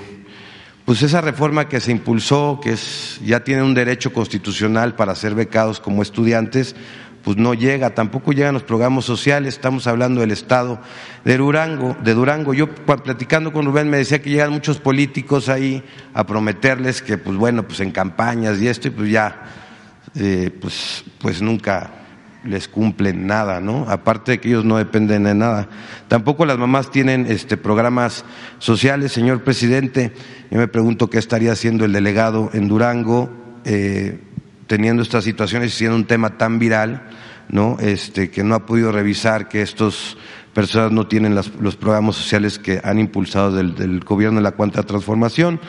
pues 0.86 1.02
esa 1.02 1.22
reforma 1.22 1.68
que 1.68 1.80
se 1.80 1.92
impulsó, 1.92 2.60
que 2.62 2.74
es, 2.74 3.20
ya 3.26 3.44
tiene 3.44 3.64
un 3.64 3.74
derecho 3.74 4.14
constitucional 4.14 4.96
para 4.96 5.16
ser 5.16 5.36
becados 5.36 5.80
como 5.80 6.02
estudiantes, 6.02 6.76
pues 7.24 7.38
no 7.38 7.56
llega, 7.56 7.96
tampoco 7.96 8.34
llegan 8.34 8.54
los 8.54 8.62
programas 8.62 9.04
sociales, 9.04 9.56
estamos 9.56 9.88
hablando 9.88 10.22
del 10.22 10.30
estado 10.30 10.80
de 11.24 11.38
Durango, 11.38 11.98
de 12.04 12.14
Durango. 12.14 12.54
Yo 12.54 12.70
platicando 12.70 13.52
con 13.52 13.66
Rubén 13.66 13.90
me 13.90 13.98
decía 13.98 14.22
que 14.22 14.30
llegan 14.30 14.52
muchos 14.52 14.78
políticos 14.78 15.50
ahí 15.50 15.84
a 16.14 16.24
prometerles 16.28 17.02
que 17.02 17.18
pues 17.18 17.36
bueno, 17.36 17.68
pues 17.68 17.80
en 17.80 17.90
campañas 17.90 18.62
y 18.62 18.68
esto, 18.68 18.90
y 18.90 18.92
pues 18.92 19.10
ya, 19.10 19.42
eh, 20.14 20.52
pues, 20.62 21.04
pues 21.18 21.42
nunca 21.42 22.05
les 22.46 22.68
cumplen 22.68 23.28
nada, 23.28 23.60
¿no? 23.60 23.86
Aparte 23.90 24.34
de 24.34 24.40
que 24.40 24.50
ellos 24.50 24.66
no 24.66 24.78
dependen 24.78 25.24
de 25.24 25.36
nada. 25.36 25.68
Tampoco 26.08 26.46
las 26.46 26.58
mamás 26.58 26.92
tienen 26.92 27.26
este 27.28 27.58
programas 27.58 28.26
sociales, 28.60 29.12
señor 29.12 29.44
presidente. 29.44 30.14
Yo 30.52 30.58
me 30.60 30.68
pregunto 30.68 31.10
qué 31.10 31.18
estaría 31.18 31.52
haciendo 31.52 31.86
el 31.86 31.92
delegado 31.92 32.50
en 32.54 32.68
Durango, 32.68 33.30
eh, 33.66 34.20
teniendo 34.68 35.04
estas 35.04 35.24
situaciones 35.24 35.74
y 35.74 35.78
siendo 35.78 35.96
un 35.96 36.06
tema 36.06 36.38
tan 36.38 36.60
viral, 36.60 37.04
¿no? 37.50 37.78
Este, 37.80 38.30
que 38.30 38.44
no 38.44 38.56
ha 38.56 38.66
podido 38.66 38.92
revisar 38.92 39.48
que 39.48 39.62
estas 39.62 40.18
personas 40.56 40.94
no 40.94 41.06
tienen 41.06 41.36
los 41.36 41.76
programas 41.76 42.16
sociales 42.16 42.58
que 42.58 42.80
han 42.82 42.98
impulsado 42.98 43.52
del, 43.52 44.00
gobierno 44.00 44.40
de 44.40 44.44
la 44.44 44.54
cuanta 44.54 44.84
transformación. 44.84 45.60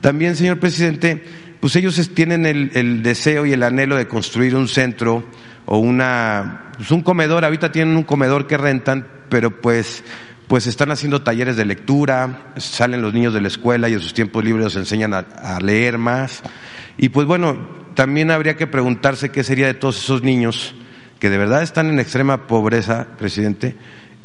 También, 0.00 0.34
señor 0.34 0.58
presidente, 0.58 1.22
pues 1.60 1.76
ellos 1.76 2.10
tienen 2.14 2.44
el, 2.44 3.02
deseo 3.02 3.46
y 3.46 3.52
el 3.52 3.62
anhelo 3.62 3.96
de 3.96 4.08
construir 4.08 4.56
un 4.56 4.66
centro 4.66 5.24
o 5.66 5.78
una, 5.78 6.72
pues 6.76 6.90
un 6.90 7.02
comedor, 7.02 7.44
ahorita 7.44 7.72
tienen 7.72 7.96
un 7.96 8.04
comedor 8.04 8.46
que 8.46 8.56
rentan, 8.56 9.06
pero 9.28 9.60
pues 9.60 10.04
pues 10.46 10.66
están 10.66 10.90
haciendo 10.90 11.22
talleres 11.22 11.56
de 11.56 11.64
lectura, 11.64 12.52
salen 12.56 13.00
los 13.00 13.14
niños 13.14 13.32
de 13.32 13.40
la 13.40 13.48
escuela 13.48 13.88
y 13.88 13.94
en 13.94 14.00
sus 14.00 14.12
tiempos 14.12 14.44
libres 14.44 14.64
los 14.64 14.76
enseñan 14.76 15.14
a 15.14 15.58
leer 15.62 15.96
más. 15.96 16.42
Y 16.98 17.08
pues 17.08 17.26
bueno, 17.26 17.66
también 17.94 18.30
habría 18.30 18.56
que 18.56 18.66
preguntarse 18.66 19.30
qué 19.30 19.42
sería 19.42 19.66
de 19.66 19.74
todos 19.74 19.96
esos 19.96 20.22
niños 20.22 20.74
que 21.18 21.30
de 21.30 21.38
verdad 21.38 21.62
están 21.62 21.88
en 21.88 21.98
extrema 21.98 22.46
pobreza, 22.46 23.06
presidente, 23.16 23.76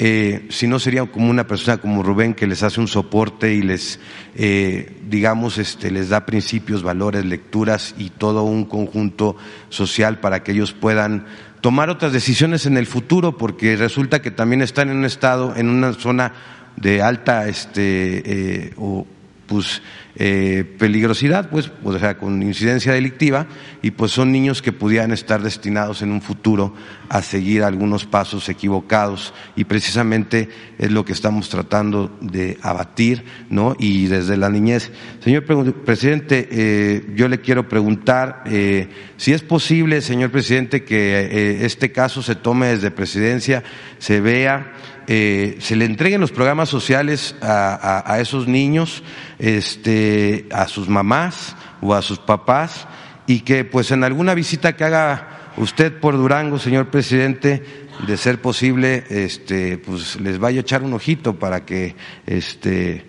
eh, 0.02 0.46
si 0.48 0.66
no 0.66 0.78
sería 0.78 1.04
como 1.04 1.28
una 1.28 1.46
persona 1.46 1.76
como 1.76 2.02
Rubén 2.02 2.32
que 2.32 2.46
les 2.46 2.62
hace 2.62 2.80
un 2.80 2.88
soporte 2.88 3.52
y 3.52 3.60
les, 3.60 4.00
eh, 4.34 4.96
digamos, 5.06 5.58
este, 5.58 5.90
les 5.90 6.08
da 6.08 6.24
principios, 6.24 6.82
valores, 6.82 7.26
lecturas 7.26 7.94
y 7.98 8.08
todo 8.08 8.44
un 8.44 8.64
conjunto 8.64 9.36
social 9.68 10.18
para 10.18 10.42
que 10.42 10.52
ellos 10.52 10.72
puedan 10.72 11.26
tomar 11.60 11.90
otras 11.90 12.14
decisiones 12.14 12.64
en 12.64 12.78
el 12.78 12.86
futuro, 12.86 13.36
porque 13.36 13.76
resulta 13.76 14.22
que 14.22 14.30
también 14.30 14.62
están 14.62 14.88
en 14.88 14.96
un 14.96 15.04
estado, 15.04 15.54
en 15.54 15.68
una 15.68 15.92
zona 15.92 16.32
de 16.76 17.02
alta 17.02 17.46
este, 17.46 18.22
eh, 18.24 18.72
o 18.78 19.06
pues 19.50 19.82
eh, 20.14 20.64
peligrosidad, 20.78 21.50
pues, 21.50 21.72
o 21.82 21.98
sea, 21.98 22.16
con 22.18 22.40
incidencia 22.40 22.92
delictiva, 22.92 23.48
y 23.82 23.90
pues 23.90 24.12
son 24.12 24.30
niños 24.30 24.62
que 24.62 24.70
pudieran 24.70 25.10
estar 25.10 25.42
destinados 25.42 26.02
en 26.02 26.12
un 26.12 26.22
futuro 26.22 26.72
a 27.08 27.20
seguir 27.20 27.64
algunos 27.64 28.06
pasos 28.06 28.48
equivocados, 28.48 29.34
y 29.56 29.64
precisamente 29.64 30.48
es 30.78 30.92
lo 30.92 31.04
que 31.04 31.12
estamos 31.12 31.48
tratando 31.48 32.16
de 32.20 32.58
abatir, 32.62 33.24
¿no? 33.48 33.74
Y 33.76 34.06
desde 34.06 34.36
la 34.36 34.50
niñez. 34.50 34.92
Señor 35.18 35.44
presidente, 35.84 36.48
eh, 36.48 37.12
yo 37.16 37.26
le 37.26 37.40
quiero 37.40 37.68
preguntar 37.68 38.44
eh, 38.46 38.88
si 39.16 39.32
es 39.32 39.42
posible, 39.42 40.00
señor 40.00 40.30
presidente, 40.30 40.84
que 40.84 41.64
este 41.64 41.90
caso 41.90 42.22
se 42.22 42.36
tome 42.36 42.68
desde 42.68 42.92
presidencia, 42.92 43.64
se 43.98 44.20
vea 44.20 44.74
se 45.10 45.74
le 45.74 45.86
entreguen 45.86 46.20
los 46.20 46.30
programas 46.30 46.68
sociales 46.68 47.34
a, 47.42 48.18
esos 48.20 48.46
niños, 48.46 49.02
este, 49.40 50.46
a 50.52 50.68
sus 50.68 50.88
mamás 50.88 51.56
o 51.80 51.94
a 51.94 52.02
sus 52.02 52.18
papás, 52.18 52.86
y 53.26 53.40
que 53.40 53.64
pues 53.64 53.90
en 53.90 54.04
alguna 54.04 54.34
visita 54.34 54.76
que 54.76 54.84
haga 54.84 55.52
usted 55.56 55.98
por 55.98 56.16
Durango, 56.16 56.58
señor 56.58 56.90
presidente, 56.90 57.62
de 58.06 58.16
ser 58.16 58.40
posible, 58.40 59.04
este, 59.10 59.78
pues 59.78 60.20
les 60.20 60.38
vaya 60.38 60.60
a 60.60 60.62
echar 60.62 60.82
un 60.82 60.94
ojito 60.94 61.38
para 61.38 61.64
que 61.64 61.96
este, 62.26 63.04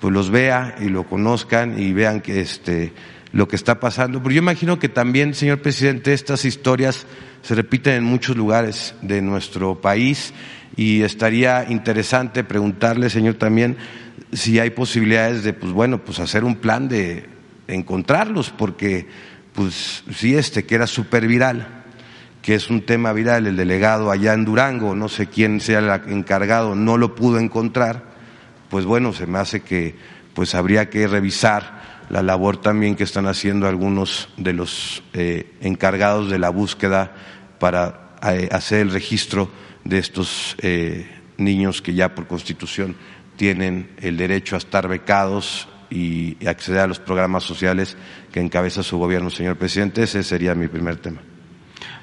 pues 0.00 0.12
los 0.12 0.30
vea 0.30 0.76
y 0.80 0.88
lo 0.88 1.04
conozcan 1.04 1.80
y 1.80 1.92
vean 1.92 2.20
que 2.20 2.40
este, 2.40 2.92
lo 3.32 3.48
que 3.48 3.56
está 3.56 3.80
pasando. 3.80 4.22
Pero 4.22 4.34
yo 4.34 4.42
imagino 4.42 4.78
que 4.78 4.88
también, 4.88 5.34
señor 5.34 5.60
presidente, 5.60 6.12
estas 6.12 6.44
historias 6.44 7.06
se 7.42 7.54
repiten 7.54 7.94
en 7.94 8.04
muchos 8.04 8.36
lugares 8.36 8.94
de 9.02 9.22
nuestro 9.22 9.80
país 9.80 10.32
y 10.76 11.02
estaría 11.02 11.66
interesante 11.70 12.44
preguntarle, 12.44 13.10
señor, 13.10 13.34
también 13.34 13.76
si 14.34 14.58
hay 14.58 14.70
posibilidades 14.70 15.44
de, 15.44 15.52
pues 15.52 15.72
bueno, 15.72 16.04
pues 16.04 16.20
hacer 16.20 16.44
un 16.44 16.56
plan 16.56 16.88
de 16.88 17.26
encontrarlos, 17.68 18.50
porque, 18.50 19.06
pues 19.52 20.04
sí, 20.14 20.34
este 20.34 20.64
que 20.64 20.74
era 20.74 20.86
súper 20.86 21.26
viral, 21.26 21.84
que 22.42 22.54
es 22.54 22.68
un 22.68 22.82
tema 22.82 23.12
viral, 23.12 23.46
el 23.46 23.56
delegado 23.56 24.10
allá 24.10 24.34
en 24.34 24.44
Durango, 24.44 24.94
no 24.94 25.08
sé 25.08 25.28
quién 25.28 25.60
sea 25.60 25.78
el 25.78 26.12
encargado, 26.12 26.74
no 26.74 26.98
lo 26.98 27.14
pudo 27.14 27.38
encontrar, 27.38 28.02
pues 28.68 28.84
bueno, 28.84 29.12
se 29.12 29.26
me 29.26 29.38
hace 29.38 29.62
que 29.62 29.94
pues 30.34 30.54
habría 30.54 30.90
que 30.90 31.06
revisar 31.06 32.04
la 32.10 32.22
labor 32.22 32.58
también 32.58 32.96
que 32.96 33.04
están 33.04 33.26
haciendo 33.26 33.66
algunos 33.66 34.28
de 34.36 34.52
los 34.52 35.02
eh, 35.14 35.52
encargados 35.60 36.28
de 36.28 36.38
la 36.38 36.50
búsqueda 36.50 37.14
para 37.58 38.16
eh, 38.30 38.48
hacer 38.50 38.80
el 38.80 38.90
registro 38.90 39.48
de 39.84 39.98
estos 39.98 40.56
eh, 40.60 41.08
niños 41.38 41.80
que 41.80 41.94
ya 41.94 42.14
por 42.14 42.26
constitución 42.26 42.96
tienen 43.36 43.90
el 44.00 44.16
derecho 44.16 44.54
a 44.54 44.58
estar 44.58 44.88
becados 44.88 45.68
y 45.90 46.44
acceder 46.46 46.80
a 46.80 46.86
los 46.86 46.98
programas 46.98 47.44
sociales 47.44 47.96
que 48.32 48.40
encabeza 48.40 48.82
su 48.82 48.98
gobierno, 48.98 49.30
señor 49.30 49.56
presidente. 49.56 50.02
Ese 50.02 50.22
sería 50.22 50.54
mi 50.54 50.68
primer 50.68 50.96
tema. 50.96 51.20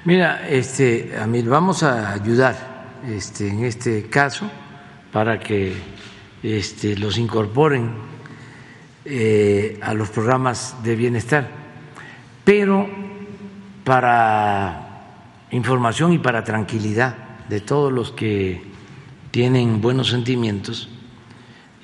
Mira, 0.04 0.48
este, 0.48 1.14
Amil, 1.20 1.48
vamos 1.48 1.82
a 1.82 2.12
ayudar 2.12 3.00
este, 3.08 3.48
en 3.48 3.64
este 3.64 4.04
caso 4.08 4.50
para 5.12 5.38
que 5.38 5.74
este, 6.42 6.96
los 6.96 7.18
incorporen 7.18 7.92
eh, 9.04 9.78
a 9.82 9.94
los 9.94 10.10
programas 10.10 10.76
de 10.82 10.96
bienestar, 10.96 11.48
pero 12.44 12.88
para 13.84 15.46
información 15.50 16.12
y 16.12 16.18
para 16.18 16.44
tranquilidad 16.44 17.14
de 17.48 17.60
todos 17.60 17.92
los 17.92 18.12
que 18.12 18.62
tienen 19.30 19.80
buenos 19.80 20.08
sentimientos, 20.08 20.88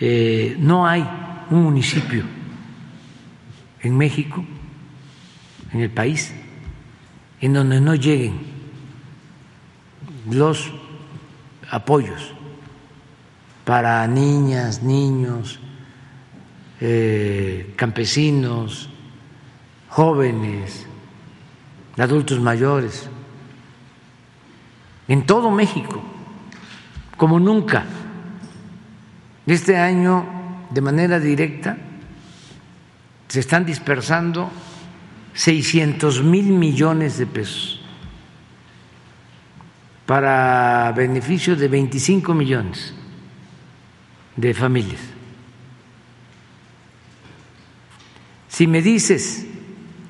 eh, 0.00 0.56
no 0.58 0.86
hay 0.86 1.08
un 1.50 1.64
municipio 1.64 2.24
en 3.80 3.96
México, 3.96 4.44
en 5.72 5.80
el 5.80 5.90
país, 5.90 6.34
en 7.40 7.52
donde 7.52 7.80
no 7.80 7.94
lleguen 7.94 8.38
los 10.30 10.70
apoyos 11.70 12.32
para 13.64 14.06
niñas, 14.06 14.82
niños, 14.82 15.58
eh, 16.80 17.72
campesinos, 17.76 18.88
jóvenes, 19.88 20.86
adultos 21.96 22.40
mayores 22.40 23.08
en 25.08 25.24
todo 25.24 25.50
México, 25.50 26.02
como 27.16 27.40
nunca. 27.40 27.84
Este 29.48 29.76
año, 29.76 30.26
de 30.70 30.80
manera 30.80 31.18
directa, 31.18 31.76
se 33.28 33.40
están 33.40 33.64
dispersando 33.64 34.50
600 35.34 36.22
mil 36.22 36.46
millones 36.46 37.18
de 37.18 37.26
pesos 37.26 37.80
para 40.06 40.92
beneficio 40.92 41.56
de 41.56 41.68
25 41.68 42.34
millones 42.34 42.94
de 44.36 44.54
familias. 44.54 45.00
Si 48.48 48.66
me 48.66 48.82
dices, 48.82 49.46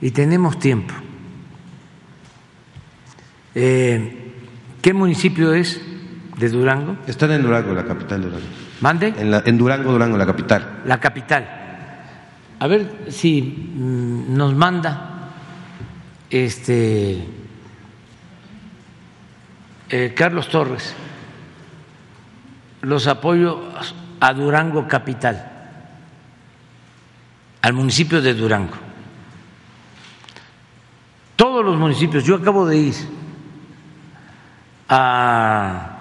y 0.01 0.11
tenemos 0.11 0.59
tiempo, 0.59 0.95
eh, 3.55 4.25
¿Qué 4.83 4.93
municipio 4.95 5.53
es 5.53 5.81
de 6.39 6.49
Durango? 6.49 6.97
Están 7.07 7.33
en 7.33 7.43
Durango, 7.43 7.75
la 7.75 7.85
capital 7.85 8.23
de 8.23 8.27
Durango. 8.29 8.68
¿Mande? 8.81 9.15
En, 9.17 9.59
Durango, 9.59 9.93
Durango, 9.93 10.17
la 10.17 10.27
capital. 10.27 10.83
La 10.85 11.01
capital. 11.01 11.49
A 12.61 12.67
ver 12.67 13.07
si 13.09 13.43
mm, 13.43 14.37
nos 14.37 14.55
manda 14.55 15.31
este 16.31 17.27
eh, 19.89 20.13
Carlos 20.15 20.49
Torres 20.49 20.95
los 22.83 23.07
apoyos 23.07 23.59
a 24.21 24.33
Durango 24.33 24.87
capital, 24.87 25.51
al 27.63 27.73
municipio 27.73 28.21
de 28.23 28.35
Durango. 28.35 28.75
Todos 31.37 31.65
los 31.65 31.77
municipios, 31.77 32.25
yo 32.25 32.37
acabo 32.37 32.67
de 32.67 32.77
ir 32.77 32.95
a 34.89 35.99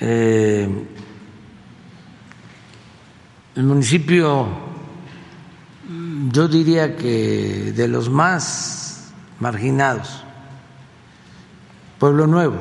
eh, 0.00 0.68
el 3.54 3.64
municipio, 3.64 4.48
yo 6.30 6.48
diría 6.48 6.96
que 6.96 7.72
de 7.74 7.88
los 7.88 8.08
más 8.08 9.12
marginados, 9.40 10.24
Pueblo 11.98 12.26
Nuevo, 12.26 12.58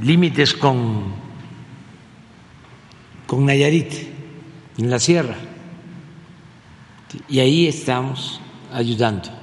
límites 0.00 0.54
con, 0.54 1.12
con 3.26 3.44
Nayarit, 3.46 3.92
en 4.78 4.90
la 4.90 4.98
sierra, 4.98 5.36
y 7.28 7.40
ahí 7.40 7.66
estamos 7.66 8.40
ayudando. 8.72 9.42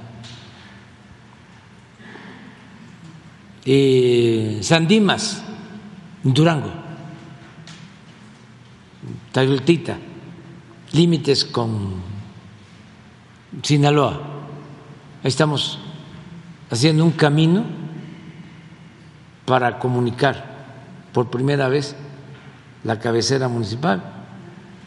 eh, 3.71 4.59
San 4.61 4.87
Dimas, 4.87 5.43
Durango, 6.23 6.73
Tagultita, 9.31 9.97
límites 10.93 11.45
con 11.45 11.93
Sinaloa. 13.61 14.19
Estamos 15.23 15.77
haciendo 16.71 17.05
un 17.05 17.11
camino 17.11 17.63
para 19.45 19.77
comunicar 19.77 20.45
por 21.13 21.29
primera 21.29 21.69
vez 21.69 21.95
la 22.83 22.99
cabecera 22.99 23.47
municipal 23.47 24.01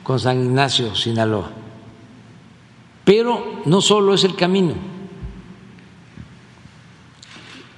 con 0.02 0.19
San 0.19 0.43
Ignacio, 0.43 0.94
Sinaloa. 0.94 1.51
Pero 3.05 3.62
no 3.64 3.81
solo 3.81 4.14
es 4.14 4.24
el 4.24 4.35
camino, 4.35 4.74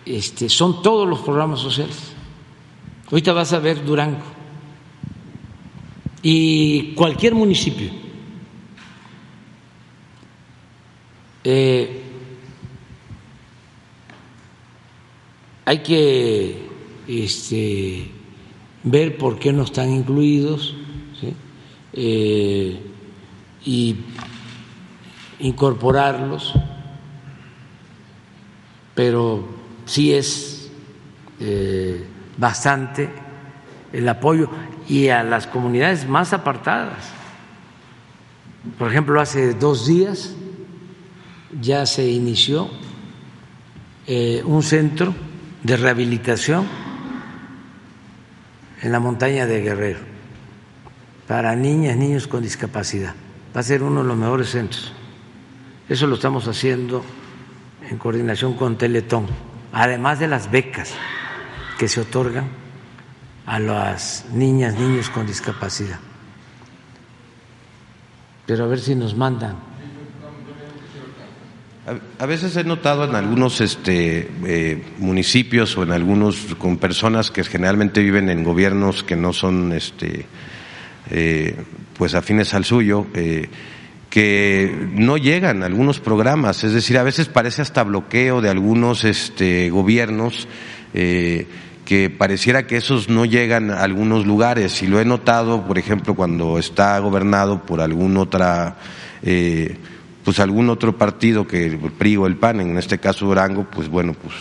este, 0.06 0.48
son 0.48 0.82
todos 0.82 1.08
los 1.08 1.20
programas 1.20 1.60
sociales. 1.60 2.12
Ahorita 3.10 3.32
vas 3.32 3.52
a 3.52 3.58
ver 3.58 3.84
Durango 3.84 4.33
y 6.26 6.94
cualquier 6.94 7.34
municipio. 7.34 7.90
Eh, 11.44 12.00
hay 15.66 15.78
que 15.82 16.66
este, 17.06 18.10
ver 18.84 19.18
por 19.18 19.38
qué 19.38 19.52
no 19.52 19.64
están 19.64 19.92
incluidos 19.92 20.74
eh, 21.92 22.80
y 23.66 23.96
incorporarlos, 25.40 26.54
pero 28.94 29.46
sí 29.84 30.14
es 30.14 30.70
eh, 31.38 32.02
bastante 32.38 33.10
el 33.92 34.08
apoyo 34.08 34.48
y 34.88 35.08
a 35.08 35.22
las 35.22 35.46
comunidades 35.46 36.06
más 36.08 36.32
apartadas. 36.32 37.10
Por 38.78 38.90
ejemplo, 38.90 39.20
hace 39.20 39.54
dos 39.54 39.86
días 39.86 40.34
ya 41.60 41.86
se 41.86 42.08
inició 42.08 42.70
eh, 44.06 44.42
un 44.44 44.62
centro 44.62 45.14
de 45.62 45.76
rehabilitación 45.76 46.66
en 48.82 48.92
la 48.92 49.00
montaña 49.00 49.46
de 49.46 49.60
Guerrero 49.62 50.00
para 51.26 51.54
niñas, 51.56 51.96
niños 51.96 52.26
con 52.26 52.42
discapacidad. 52.42 53.14
Va 53.56 53.60
a 53.60 53.62
ser 53.62 53.82
uno 53.82 54.02
de 54.02 54.08
los 54.08 54.16
mejores 54.16 54.50
centros. 54.50 54.92
Eso 55.88 56.06
lo 56.06 56.16
estamos 56.16 56.48
haciendo 56.48 57.04
en 57.88 57.98
coordinación 57.98 58.54
con 58.54 58.76
Teletón, 58.76 59.26
además 59.72 60.18
de 60.18 60.28
las 60.28 60.50
becas 60.50 60.92
que 61.78 61.88
se 61.88 62.00
otorgan 62.00 62.63
a 63.46 63.58
las 63.58 64.24
niñas, 64.32 64.74
niños 64.78 65.10
con 65.10 65.26
discapacidad. 65.26 65.98
Pero 68.46 68.64
a 68.64 68.66
ver 68.68 68.80
si 68.80 68.94
nos 68.94 69.16
mandan 69.16 69.56
a 72.18 72.26
veces 72.26 72.56
he 72.56 72.64
notado 72.64 73.04
en 73.04 73.14
algunos 73.14 73.60
este, 73.60 74.30
eh, 74.46 74.82
municipios 74.98 75.76
o 75.76 75.82
en 75.82 75.92
algunos 75.92 76.54
con 76.56 76.78
personas 76.78 77.30
que 77.30 77.44
generalmente 77.44 78.00
viven 78.02 78.30
en 78.30 78.42
gobiernos 78.42 79.02
que 79.02 79.16
no 79.16 79.34
son 79.34 79.72
este, 79.72 80.24
eh, 81.10 81.54
pues 81.98 82.14
afines 82.14 82.54
al 82.54 82.64
suyo, 82.64 83.06
eh, 83.12 83.48
que 84.08 84.74
no 84.92 85.18
llegan 85.18 85.62
a 85.62 85.66
algunos 85.66 86.00
programas. 86.00 86.64
Es 86.64 86.72
decir, 86.72 86.96
a 86.96 87.02
veces 87.02 87.28
parece 87.28 87.60
hasta 87.60 87.82
bloqueo 87.82 88.40
de 88.40 88.48
algunos 88.48 89.04
este, 89.04 89.68
gobiernos 89.68 90.48
que 91.84 92.10
pareciera 92.10 92.66
que 92.66 92.76
esos 92.76 93.08
no 93.08 93.24
llegan 93.24 93.70
a 93.70 93.82
algunos 93.82 94.26
lugares. 94.26 94.82
Y 94.82 94.86
lo 94.86 95.00
he 95.00 95.04
notado, 95.04 95.66
por 95.66 95.78
ejemplo, 95.78 96.14
cuando 96.14 96.58
está 96.58 96.98
gobernado 96.98 97.64
por 97.64 97.80
alguna 97.80 98.20
otra 98.20 98.76
pues 100.24 100.40
algún 100.40 100.70
otro 100.70 100.96
partido 100.96 101.46
que 101.46 101.66
el 101.66 101.78
PRI 101.78 102.16
o 102.16 102.26
el 102.26 102.36
PAN, 102.36 102.60
en 102.60 102.78
este 102.78 102.98
caso 102.98 103.26
Durango, 103.26 103.66
pues 103.70 103.88
bueno, 103.88 104.14
pues 104.14 104.34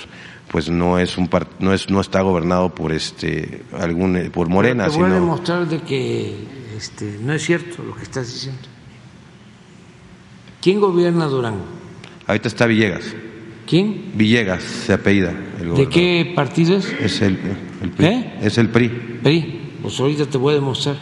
pues 0.49 0.69
no 0.69 0.99
es 0.99 1.17
un 1.17 1.29
no 1.59 1.73
es 1.73 1.89
no 1.89 1.99
está 1.99 2.21
gobernado 2.21 2.73
por 2.73 2.91
este 2.91 3.63
algún 3.77 4.15
eh, 4.15 4.29
por 4.29 4.49
Morena, 4.49 4.85
Pero 4.85 4.93
te 4.93 5.01
voy 5.01 5.11
a 5.11 5.13
demostrar 5.15 5.67
de 5.67 5.81
que 5.81 6.35
este, 6.77 7.17
no 7.21 7.33
es 7.33 7.43
cierto 7.43 7.83
lo 7.83 7.95
que 7.95 8.03
estás 8.03 8.31
diciendo. 8.31 8.61
¿Quién 10.61 10.79
gobierna 10.79 11.25
Durango? 11.25 11.65
Ahorita 12.27 12.47
está 12.47 12.65
Villegas. 12.65 13.03
¿Quién? 13.73 14.11
Villegas 14.13 14.61
se 14.61 14.93
apellida. 14.93 15.33
¿De 15.75 15.89
qué 15.89 16.31
partido 16.35 16.77
es? 16.77 16.85
Es 17.01 17.23
el, 17.23 17.39
el 17.81 17.89
PRI. 17.89 18.05
¿Eh? 18.05 18.39
Es 18.43 18.59
el 18.59 18.69
PRI. 18.69 18.89
PRI. 19.23 19.79
Pues 19.81 19.99
ahorita 19.99 20.27
te 20.27 20.37
voy 20.37 20.51
a 20.51 20.55
demostrar. 20.57 20.95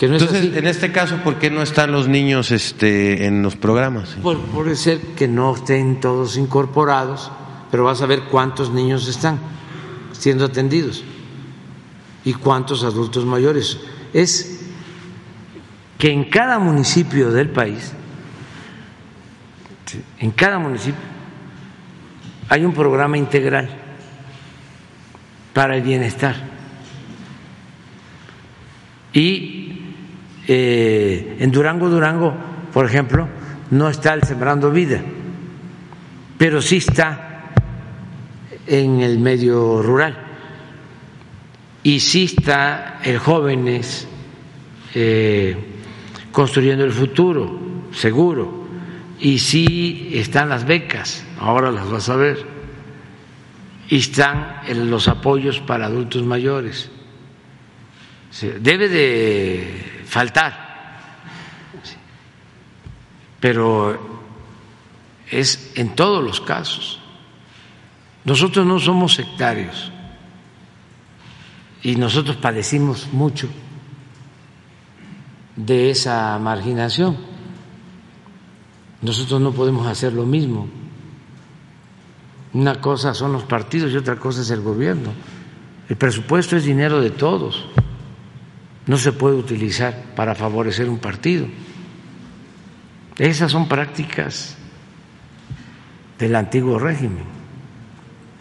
Entonces, 0.00 0.56
en 0.56 0.66
este 0.66 0.92
caso, 0.92 1.18
¿por 1.22 1.38
qué 1.38 1.50
no 1.50 1.60
están 1.60 1.92
los 1.92 2.08
niños 2.08 2.52
este, 2.52 3.26
en 3.26 3.42
los 3.42 3.56
programas? 3.56 4.16
Por, 4.22 4.38
puede 4.38 4.76
ser 4.76 4.98
que 5.14 5.28
no 5.28 5.54
estén 5.54 6.00
todos 6.00 6.38
incorporados, 6.38 7.30
pero 7.70 7.84
vas 7.84 8.00
a 8.00 8.06
ver 8.06 8.22
cuántos 8.30 8.70
niños 8.70 9.06
están 9.06 9.38
siendo 10.12 10.46
atendidos 10.46 11.04
y 12.24 12.32
cuántos 12.32 12.82
adultos 12.82 13.26
mayores. 13.26 13.78
Es 14.14 14.70
que 15.98 16.10
en 16.10 16.24
cada 16.30 16.58
municipio 16.58 17.30
del 17.30 17.50
país, 17.50 17.92
en 20.18 20.30
cada 20.30 20.58
municipio, 20.58 21.11
hay 22.48 22.64
un 22.64 22.72
programa 22.72 23.16
integral 23.16 23.68
para 25.52 25.76
el 25.76 25.82
bienestar. 25.82 26.36
Y 29.12 29.80
eh, 30.48 31.36
en 31.38 31.50
Durango, 31.50 31.88
Durango, 31.88 32.34
por 32.72 32.86
ejemplo, 32.86 33.28
no 33.70 33.88
está 33.88 34.14
el 34.14 34.22
Sembrando 34.22 34.70
Vida, 34.70 35.00
pero 36.38 36.60
sí 36.62 36.78
está 36.78 37.50
en 38.66 39.00
el 39.00 39.18
medio 39.18 39.82
rural 39.82 40.16
y 41.82 42.00
sí 42.00 42.24
está 42.24 43.00
el 43.04 43.18
jóvenes 43.18 44.06
eh, 44.94 45.56
construyendo 46.30 46.84
el 46.84 46.92
futuro, 46.92 47.58
seguro, 47.92 48.61
y 49.22 49.38
sí 49.38 50.10
están 50.14 50.48
las 50.48 50.64
becas, 50.64 51.24
ahora 51.38 51.70
las 51.70 51.88
vas 51.88 52.08
a 52.08 52.16
ver, 52.16 52.44
y 53.88 53.98
están 53.98 54.62
los 54.90 55.06
apoyos 55.06 55.60
para 55.60 55.86
adultos 55.86 56.24
mayores. 56.24 56.90
Debe 58.60 58.88
de 58.88 60.02
faltar. 60.06 60.72
Pero 63.38 64.20
es 65.30 65.72
en 65.76 65.94
todos 65.94 66.24
los 66.24 66.40
casos. 66.40 66.98
Nosotros 68.24 68.66
no 68.66 68.80
somos 68.80 69.14
sectarios 69.14 69.92
y 71.82 71.94
nosotros 71.94 72.36
padecimos 72.36 73.12
mucho 73.12 73.48
de 75.54 75.90
esa 75.90 76.36
marginación. 76.40 77.31
Nosotros 79.02 79.40
no 79.40 79.52
podemos 79.52 79.86
hacer 79.86 80.12
lo 80.12 80.24
mismo. 80.24 80.68
Una 82.54 82.80
cosa 82.80 83.14
son 83.14 83.32
los 83.32 83.42
partidos 83.44 83.92
y 83.92 83.96
otra 83.96 84.16
cosa 84.16 84.42
es 84.42 84.50
el 84.50 84.60
gobierno. 84.60 85.10
El 85.88 85.96
presupuesto 85.96 86.56
es 86.56 86.64
dinero 86.64 87.00
de 87.00 87.10
todos 87.10 87.66
no 88.86 88.96
se 88.96 89.12
puede 89.12 89.36
utilizar 89.36 89.94
para 90.16 90.34
favorecer 90.34 90.88
un 90.88 90.98
partido. 90.98 91.46
Esas 93.18 93.52
son 93.52 93.68
prácticas 93.68 94.56
del 96.18 96.34
antiguo 96.34 96.78
régimen 96.78 97.24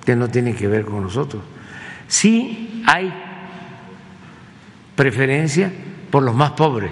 que 0.05 0.15
no 0.15 0.29
tienen 0.29 0.55
que 0.55 0.67
ver 0.67 0.85
con 0.85 1.03
nosotros. 1.03 1.43
Sí 2.07 2.83
hay 2.87 3.13
preferencia 4.95 5.71
por 6.09 6.23
los 6.23 6.35
más 6.35 6.51
pobres. 6.51 6.91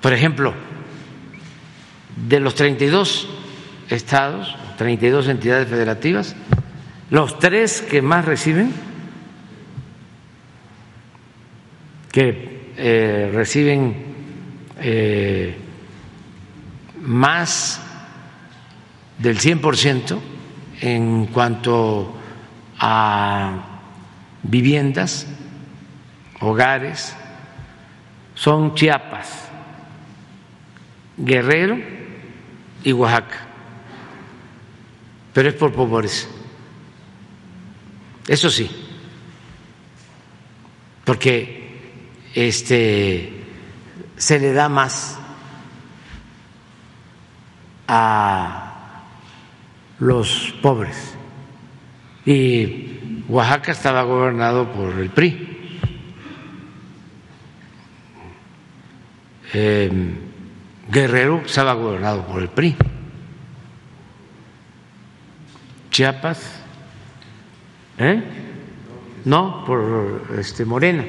Por 0.00 0.12
ejemplo, 0.12 0.54
de 2.16 2.40
los 2.40 2.54
32 2.54 3.28
estados, 3.90 4.56
32 4.78 5.28
entidades 5.28 5.68
federativas, 5.68 6.34
los 7.10 7.38
tres 7.38 7.82
que 7.82 8.02
más 8.02 8.24
reciben 8.24 8.72
que 12.10 12.72
eh, 12.78 13.30
reciben 13.32 13.94
eh, 14.80 15.56
más 17.02 17.80
del 19.18 19.38
100% 19.38 20.18
en 20.80 21.26
cuanto 21.26 22.16
a 22.78 23.80
viviendas, 24.42 25.26
hogares, 26.40 27.14
son 28.34 28.74
Chiapas, 28.74 29.48
Guerrero 31.16 31.78
y 32.86 32.92
Oaxaca, 32.92 33.38
pero 35.34 35.48
es 35.48 35.56
por 35.56 35.72
pobreza. 35.72 36.28
Eso 38.28 38.48
sí, 38.48 38.70
porque 41.04 41.98
este, 42.32 43.44
se 44.16 44.38
le 44.38 44.52
da 44.52 44.68
más 44.68 45.18
a 47.88 49.02
los 49.98 50.54
pobres. 50.62 51.16
Y 52.24 53.24
Oaxaca 53.28 53.72
estaba 53.72 54.04
gobernado 54.04 54.72
por 54.72 54.92
el 54.92 55.10
PRI. 55.10 55.80
Em, 59.52 60.25
Guerrero 60.88 61.42
estaba 61.44 61.74
gobernado 61.74 62.24
por 62.26 62.40
el 62.40 62.48
PRI. 62.48 62.76
Chiapas, 65.90 66.40
¿eh? 67.98 68.22
No, 69.24 69.64
por 69.64 70.22
este 70.38 70.64
Morena. 70.64 71.04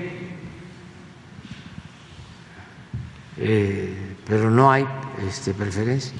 Eh, 3.39 4.15
pero 4.27 4.49
no 4.49 4.71
hay 4.71 4.85
este, 5.27 5.53
preferencia. 5.53 6.13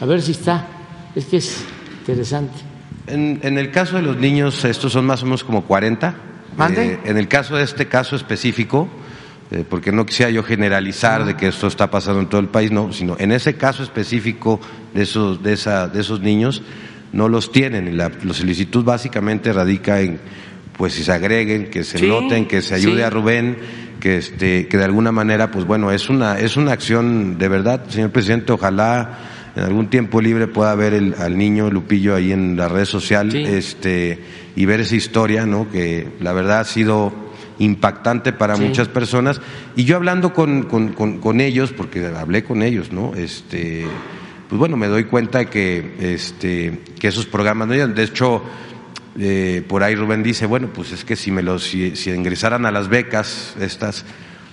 A 0.00 0.04
ver 0.04 0.20
si 0.20 0.32
está, 0.32 0.66
es 1.14 1.26
que 1.26 1.38
es 1.38 1.64
interesante. 2.00 2.58
En, 3.06 3.58
el 3.58 3.70
caso 3.70 3.96
de 3.96 4.02
los 4.02 4.16
niños, 4.16 4.64
estos 4.64 4.92
son 4.92 5.06
más 5.06 5.22
o 5.22 5.26
menos 5.26 5.42
como 5.42 5.64
40. 5.64 6.14
¿Mande? 6.56 6.94
Eh, 6.94 7.00
en 7.04 7.16
el 7.16 7.28
caso 7.28 7.56
de 7.56 7.64
este 7.64 7.88
caso 7.88 8.14
específico, 8.14 8.88
eh, 9.52 9.64
porque 9.68 9.92
no 9.92 10.06
quisiera 10.06 10.30
yo 10.30 10.42
generalizar 10.42 11.24
de 11.26 11.36
que 11.36 11.48
esto 11.48 11.66
está 11.66 11.90
pasando 11.90 12.20
en 12.20 12.28
todo 12.28 12.40
el 12.40 12.48
país, 12.48 12.72
no, 12.72 12.92
sino 12.92 13.16
en 13.18 13.32
ese 13.32 13.54
caso 13.56 13.82
específico 13.82 14.58
de 14.94 15.02
esos, 15.02 15.42
de 15.42 15.52
esos 15.52 16.20
niños, 16.20 16.62
no 17.12 17.28
los 17.28 17.52
tienen. 17.52 17.96
La, 17.96 18.10
la 18.24 18.32
solicitud 18.34 18.82
básicamente 18.82 19.52
radica 19.52 20.00
en 20.00 20.18
pues 20.76 20.94
si 20.94 21.04
se 21.04 21.12
agreguen, 21.12 21.68
que 21.70 21.84
se 21.84 21.98
Sí, 21.98 22.08
noten, 22.08 22.46
que 22.46 22.62
se 22.62 22.74
ayude 22.74 22.96
sí. 22.96 23.02
a 23.02 23.10
Rubén, 23.10 23.58
que 24.00 24.16
este, 24.16 24.66
que 24.68 24.78
de 24.78 24.84
alguna 24.84 25.12
manera, 25.12 25.50
pues 25.50 25.66
bueno, 25.66 25.92
es 25.92 26.08
una, 26.08 26.38
es 26.38 26.56
una 26.56 26.72
acción 26.72 27.36
de 27.38 27.48
verdad, 27.48 27.84
señor 27.88 28.10
presidente, 28.10 28.52
ojalá 28.52 29.18
en 29.54 29.64
algún 29.64 29.90
tiempo 29.90 30.22
libre 30.22 30.46
pueda 30.46 30.74
ver 30.74 30.94
el, 30.94 31.14
al 31.18 31.36
niño 31.36 31.70
Lupillo 31.70 32.14
ahí 32.14 32.32
en 32.32 32.56
la 32.56 32.68
red 32.68 32.86
social, 32.86 33.36
este, 33.36 34.18
y 34.56 34.64
ver 34.64 34.80
esa 34.80 34.96
historia, 34.96 35.44
¿no? 35.44 35.70
Que 35.70 36.08
la 36.20 36.32
verdad 36.32 36.60
ha 36.60 36.64
sido 36.64 37.12
impactante 37.64 38.32
para 38.32 38.56
Sí. 38.56 38.62
muchas 38.64 38.88
personas. 38.88 39.40
Y 39.76 39.84
yo 39.84 39.96
hablando 39.96 40.32
con, 40.32 40.62
con, 40.64 40.92
con, 40.92 41.18
con 41.18 41.40
ellos, 41.40 41.72
porque 41.72 42.06
hablé 42.06 42.44
con 42.44 42.62
ellos, 42.62 42.92
¿no? 42.92 43.14
Este, 43.14 43.84
pues 44.48 44.58
bueno, 44.58 44.76
me 44.76 44.86
doy 44.88 45.04
cuenta 45.04 45.44
que, 45.46 45.94
este, 46.00 46.80
que 46.98 47.08
esos 47.08 47.26
programas 47.26 47.68
no 47.68 47.74
llegan. 47.74 47.94
De 47.94 48.02
hecho, 48.04 48.42
eh, 49.18 49.62
por 49.68 49.82
ahí 49.82 49.94
Rubén 49.94 50.22
dice, 50.22 50.46
bueno, 50.46 50.68
pues 50.72 50.92
es 50.92 51.04
que 51.04 51.16
si 51.16 51.30
me 51.30 51.42
los, 51.42 51.64
si, 51.64 51.96
si 51.96 52.10
ingresaran 52.10 52.66
a 52.66 52.70
las 52.70 52.88
becas 52.88 53.54
estas, 53.60 54.04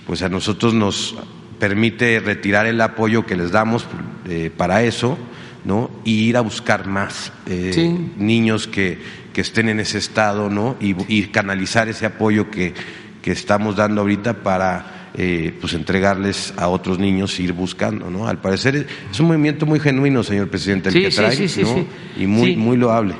pues 0.06 0.22
a 0.22 0.28
nosotros 0.28 0.72
nos 0.74 1.16
permite 1.58 2.20
retirar 2.20 2.66
el 2.66 2.80
apoyo 2.80 3.26
que 3.26 3.36
les 3.36 3.50
damos 3.50 3.86
eh, 4.28 4.50
para 4.56 4.82
eso, 4.82 5.18
¿no? 5.64 5.90
Y 6.04 6.24
ir 6.28 6.36
a 6.38 6.40
buscar 6.40 6.86
más 6.86 7.32
eh, 7.46 7.72
Sí. 7.74 8.12
niños 8.16 8.66
que, 8.66 8.98
que 9.34 9.42
estén 9.42 9.68
en 9.68 9.78
ese 9.78 9.98
estado, 9.98 10.48
¿no? 10.48 10.76
Y, 10.80 10.94
y 11.14 11.24
canalizar 11.28 11.88
ese 11.88 12.06
apoyo 12.06 12.50
que, 12.50 12.72
que 13.22 13.32
estamos 13.32 13.76
dando 13.76 14.00
ahorita 14.00 14.34
para 14.42 15.10
eh, 15.14 15.56
pues 15.60 15.74
entregarles 15.74 16.54
a 16.56 16.68
otros 16.68 16.98
niños 16.98 17.38
e 17.38 17.42
ir 17.42 17.52
buscando, 17.52 18.08
¿no? 18.10 18.26
Al 18.28 18.38
parecer 18.40 18.86
es 19.10 19.20
un 19.20 19.26
movimiento 19.26 19.66
muy 19.66 19.80
genuino, 19.80 20.22
señor 20.22 20.48
presidente, 20.48 20.88
el 20.88 20.94
Sí, 20.94 21.00
que 21.02 21.10
sí, 21.10 21.16
trae, 21.16 21.36
sí, 21.36 21.48
sí, 21.48 21.62
¿no? 21.62 21.74
sí. 21.74 21.86
Y 22.18 22.26
muy, 22.26 22.56
muy 22.56 22.76
loable. 22.76 23.14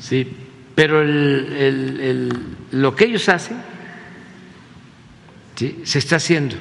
Sí, 0.00 0.26
pero 0.74 1.02
el, 1.02 1.52
el- 1.58 2.00
el- 2.00 2.46
lo 2.80 2.94
que 2.96 3.04
ellos 3.04 3.28
hacen 3.28 3.58
¿sí? 5.54 5.80
se 5.84 5.98
está 5.98 6.16
haciendo 6.16 6.56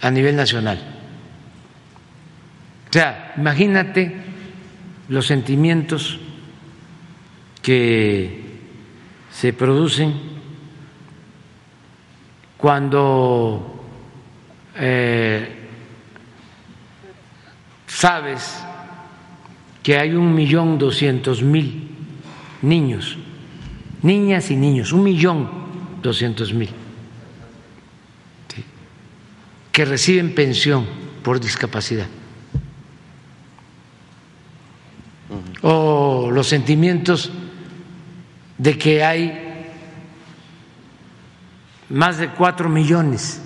a 0.00 0.10
nivel 0.10 0.34
nacional. 0.34 0.80
O 2.88 2.92
sea, 2.92 3.34
imagínate 3.36 4.16
los 5.08 5.26
sentimientos 5.26 6.18
que 7.62 8.40
se 9.30 9.52
producen 9.52 10.31
cuando 12.62 13.74
eh, 14.76 15.48
sabes 17.88 18.62
que 19.82 19.98
hay 19.98 20.12
un 20.12 20.32
millón 20.32 20.78
doscientos 20.78 21.42
mil 21.42 21.90
niños, 22.62 23.18
niñas 24.02 24.52
y 24.52 24.56
niños, 24.56 24.92
un 24.92 25.02
millón 25.02 25.50
doscientos 26.04 26.54
mil 26.54 26.68
¿sí? 28.54 28.62
que 29.72 29.84
reciben 29.84 30.32
pensión 30.32 30.86
por 31.24 31.40
discapacidad. 31.40 32.06
O 35.62 36.30
los 36.30 36.46
sentimientos 36.46 37.32
de 38.56 38.78
que 38.78 39.02
hay 39.02 39.51
más 41.92 42.16
de 42.16 42.30
cuatro 42.30 42.70
millones, 42.70 43.40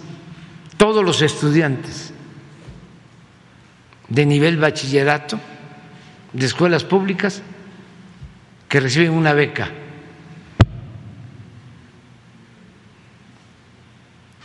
todos 0.77 1.05
los 1.05 1.21
estudiantes 1.21 2.13
de 4.09 4.25
nivel 4.25 4.57
bachillerato 4.57 5.41
de 6.33 6.47
escuelas 6.47 6.85
públicas 6.85 7.43
que 8.69 8.79
reciben 8.79 9.13
una 9.13 9.33
beca. 9.33 9.69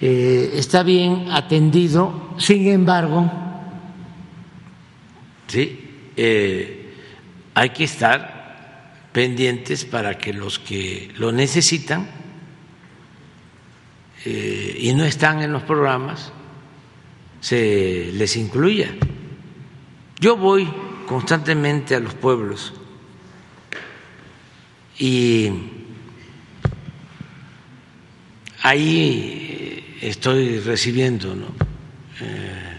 eh, 0.00 0.52
está 0.54 0.82
bien 0.82 1.30
atendido, 1.30 2.34
sin 2.38 2.66
embargo, 2.68 3.30
sí, 5.46 6.08
eh, 6.16 6.94
hay 7.54 7.70
que 7.70 7.84
estar 7.84 9.10
pendientes 9.12 9.84
para 9.84 10.16
que 10.18 10.32
los 10.32 10.58
que 10.58 11.10
lo 11.16 11.32
necesitan 11.32 12.08
y 14.24 14.92
no 14.94 15.04
están 15.04 15.42
en 15.42 15.52
los 15.52 15.64
programas 15.64 16.32
se 17.42 18.10
les 18.14 18.36
incluya. 18.36 18.94
Yo 20.20 20.36
voy 20.36 20.66
constantemente 21.06 21.96
a 21.96 22.00
los 22.00 22.14
pueblos 22.14 22.72
y 24.96 25.50
ahí 28.62 29.98
estoy 30.00 30.60
recibiendo 30.60 31.34
¿no? 31.34 31.46
Eh, 32.20 32.76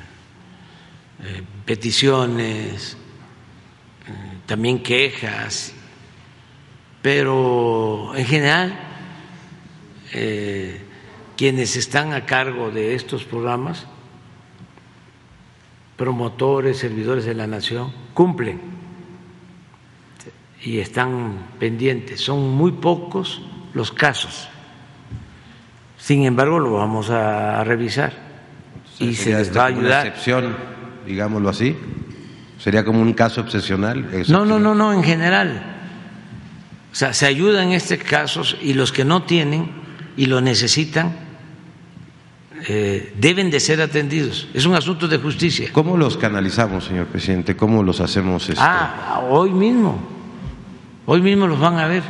eh, 1.23 1.44
peticiones, 1.65 2.95
eh, 4.07 4.11
también 4.45 4.81
quejas, 4.81 5.73
pero 7.02 8.14
en 8.15 8.26
general 8.26 8.80
eh, 10.14 10.80
quienes 11.35 11.76
están 11.76 12.14
a 12.14 12.26
cargo 12.26 12.72
de 12.72 12.95
estos 12.95 13.26
programas 13.26 13.88
promotores, 16.03 16.80
servidores 16.80 17.23
de 17.23 17.34
la 17.34 17.47
nación, 17.47 17.89
cumplen 18.13 18.59
y 20.61 20.80
están 20.80 21.38
pendientes. 21.59 22.19
Son 22.19 22.51
muy 22.51 22.73
pocos 22.73 23.41
los 23.73 23.93
casos. 23.93 24.49
Sin 25.97 26.25
embargo, 26.25 26.59
lo 26.59 26.73
vamos 26.73 27.09
a 27.09 27.63
revisar 27.63 28.11
y 28.99 29.13
se 29.13 29.30
les 29.30 29.55
va 29.55 29.67
a 29.67 29.69
como 29.69 29.80
una 29.80 29.88
ayudar. 29.88 30.07
excepción, 30.07 30.57
digámoslo 31.07 31.47
así. 31.47 31.77
Sería 32.59 32.84
como 32.84 33.01
un 33.01 33.13
caso 33.13 33.39
excepcional. 33.39 34.05
No, 34.27 34.43
no, 34.43 34.59
no, 34.59 34.75
no, 34.75 34.91
en 34.91 35.03
general. 35.03 35.63
O 36.91 36.95
sea, 36.95 37.13
se 37.13 37.27
ayuda 37.27 37.63
en 37.63 37.71
estos 37.71 37.99
casos 37.99 38.57
y 38.61 38.73
los 38.73 38.91
que 38.91 39.05
no 39.05 39.23
tienen 39.23 39.71
y 40.17 40.25
lo 40.25 40.41
necesitan 40.41 41.15
eh, 42.68 43.14
deben 43.18 43.49
de 43.52 43.60
ser 43.60 43.81
atendidos. 43.81 44.48
Es 44.53 44.65
un 44.65 44.76
asunto 44.76 45.07
de 45.07 45.18
justicia. 45.18 45.69
¿Cómo 45.72 45.98
los 45.98 46.18
canalizamos, 46.18 46.85
señor 46.85 47.07
presidente? 47.07 47.56
¿Cómo 47.56 47.84
los 47.84 47.99
hacemos? 47.99 48.49
Este? 48.49 48.61
Ah, 48.61 49.23
hoy 49.30 49.52
mismo 49.52 50.14
Hoy 51.06 51.22
mismo 51.22 51.48
los 51.48 51.60
van 51.60 51.77
a 51.80 51.88
ver. 51.88 52.03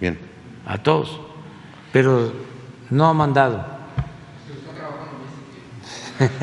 Bien. 0.00 0.18
A 0.66 0.78
todos. 0.78 1.20
Pero 1.92 2.32
no 2.90 3.06
ha 3.06 3.14
mandado. 3.14 3.66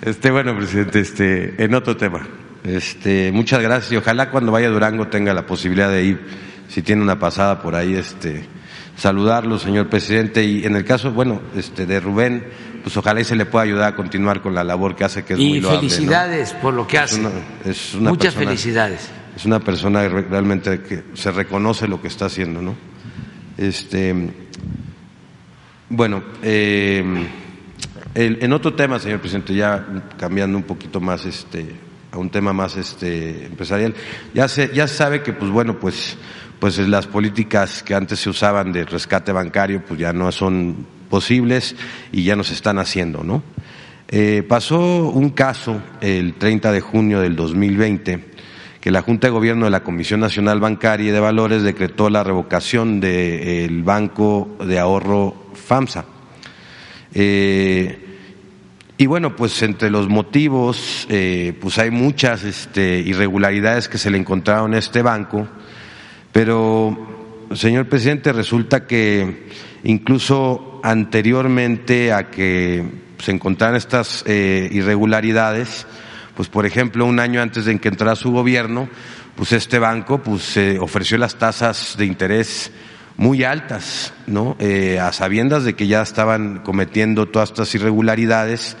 Este, 0.00 0.30
bueno, 0.30 0.54
presidente, 0.54 1.00
este, 1.00 1.64
en 1.64 1.74
otro 1.74 1.96
tema. 1.96 2.26
Este, 2.62 3.32
muchas 3.32 3.62
gracias 3.62 3.92
y 3.92 3.96
ojalá 3.96 4.30
cuando 4.30 4.52
vaya 4.52 4.66
a 4.68 4.70
Durango 4.70 5.08
tenga 5.08 5.32
la 5.32 5.46
posibilidad 5.46 5.88
de 5.88 6.04
ir, 6.04 6.20
si 6.68 6.82
tiene 6.82 7.00
una 7.00 7.18
pasada 7.18 7.62
por 7.62 7.74
ahí, 7.74 7.94
este, 7.94 8.44
saludarlo, 8.96 9.58
señor 9.58 9.88
presidente. 9.88 10.44
Y 10.44 10.64
en 10.64 10.76
el 10.76 10.84
caso, 10.84 11.10
bueno, 11.12 11.40
este, 11.56 11.86
de 11.86 12.00
Rubén, 12.00 12.44
pues 12.82 12.96
ojalá 12.96 13.20
y 13.20 13.24
se 13.24 13.36
le 13.36 13.46
pueda 13.46 13.64
ayudar 13.64 13.92
a 13.92 13.96
continuar 13.96 14.40
con 14.42 14.54
la 14.54 14.62
labor 14.64 14.94
que 14.94 15.04
hace, 15.04 15.24
que 15.24 15.34
es 15.34 15.40
y 15.40 15.48
muy 15.48 15.60
loable. 15.60 15.82
¿no? 15.82 15.88
felicidades 15.88 16.52
por 16.54 16.74
lo 16.74 16.86
que 16.86 16.96
Es 16.98 17.02
hace. 17.02 17.20
una- 17.20 17.30
es 17.64 17.94
una 17.94 18.10
Muchas 18.10 18.34
persona- 18.34 18.46
felicidades. 18.50 19.10
Es 19.36 19.44
una 19.44 19.58
persona 19.60 20.06
re- 20.06 20.22
realmente 20.22 20.80
que 20.82 21.02
se 21.14 21.30
reconoce 21.32 21.88
lo 21.88 22.00
que 22.00 22.08
está 22.08 22.26
haciendo, 22.26 22.62
¿no? 22.62 22.74
Este, 23.58 24.14
bueno, 25.88 26.22
eh, 26.42 27.04
el- 28.14 28.38
en 28.42 28.52
otro 28.52 28.74
tema, 28.74 28.98
señor 28.98 29.20
presidente, 29.20 29.54
ya 29.54 29.84
cambiando 30.18 30.56
un 30.56 30.64
poquito 30.64 31.00
más, 31.00 31.24
este, 31.24 31.66
a 32.12 32.18
un 32.18 32.30
tema 32.30 32.52
más, 32.52 32.76
este, 32.76 33.46
empresarial, 33.46 33.94
ya 34.34 34.46
se, 34.48 34.70
ya 34.72 34.86
sabe 34.86 35.22
que, 35.22 35.32
pues 35.32 35.50
bueno, 35.50 35.78
pues, 35.80 36.16
pues 36.64 36.78
las 36.78 37.06
políticas 37.06 37.82
que 37.82 37.94
antes 37.94 38.20
se 38.20 38.30
usaban 38.30 38.72
de 38.72 38.86
rescate 38.86 39.32
bancario, 39.32 39.84
pues 39.86 40.00
ya 40.00 40.14
no 40.14 40.32
son 40.32 40.86
posibles 41.10 41.76
y 42.10 42.24
ya 42.24 42.36
no 42.36 42.42
se 42.42 42.54
están 42.54 42.78
haciendo, 42.78 43.22
¿no? 43.22 43.42
Eh, 44.08 44.42
pasó 44.48 45.10
un 45.10 45.28
caso 45.28 45.82
el 46.00 46.36
30 46.36 46.72
de 46.72 46.80
junio 46.80 47.20
del 47.20 47.36
2020 47.36 48.24
que 48.80 48.90
la 48.90 49.02
Junta 49.02 49.26
de 49.26 49.32
Gobierno 49.32 49.66
de 49.66 49.72
la 49.72 49.82
Comisión 49.82 50.20
Nacional 50.20 50.58
Bancaria 50.58 51.10
y 51.10 51.12
de 51.12 51.20
Valores 51.20 51.62
decretó 51.62 52.08
la 52.08 52.24
revocación 52.24 52.98
del 52.98 53.82
Banco 53.82 54.56
de 54.66 54.78
Ahorro 54.78 55.34
FAMSA. 55.52 56.06
Eh, 57.12 57.98
y 58.96 59.04
bueno, 59.04 59.36
pues 59.36 59.62
entre 59.62 59.90
los 59.90 60.08
motivos, 60.08 61.06
eh, 61.10 61.52
pues 61.60 61.78
hay 61.78 61.90
muchas 61.90 62.42
este, 62.42 63.00
irregularidades 63.00 63.86
que 63.86 63.98
se 63.98 64.10
le 64.10 64.16
encontraron 64.16 64.72
a 64.72 64.78
este 64.78 65.02
banco, 65.02 65.46
pero, 66.34 67.46
señor 67.54 67.88
presidente, 67.88 68.32
resulta 68.32 68.88
que 68.88 69.46
incluso 69.84 70.80
anteriormente 70.82 72.12
a 72.12 72.28
que 72.28 72.84
se 73.20 73.30
encontraran 73.30 73.76
estas 73.76 74.24
eh, 74.26 74.68
irregularidades, 74.72 75.86
pues 76.34 76.48
por 76.48 76.66
ejemplo, 76.66 77.06
un 77.06 77.20
año 77.20 77.40
antes 77.40 77.66
de 77.66 77.78
que 77.78 77.86
entrara 77.86 78.16
su 78.16 78.32
gobierno, 78.32 78.88
pues 79.36 79.52
este 79.52 79.78
banco 79.78 80.24
pues 80.24 80.56
eh, 80.56 80.76
ofreció 80.80 81.18
las 81.18 81.36
tasas 81.36 81.94
de 81.96 82.06
interés 82.06 82.72
muy 83.16 83.44
altas, 83.44 84.12
¿no? 84.26 84.56
Eh, 84.58 84.98
a 84.98 85.12
sabiendas 85.12 85.62
de 85.62 85.74
que 85.74 85.86
ya 85.86 86.02
estaban 86.02 86.64
cometiendo 86.64 87.26
todas 87.26 87.50
estas 87.50 87.72
irregularidades 87.76 88.76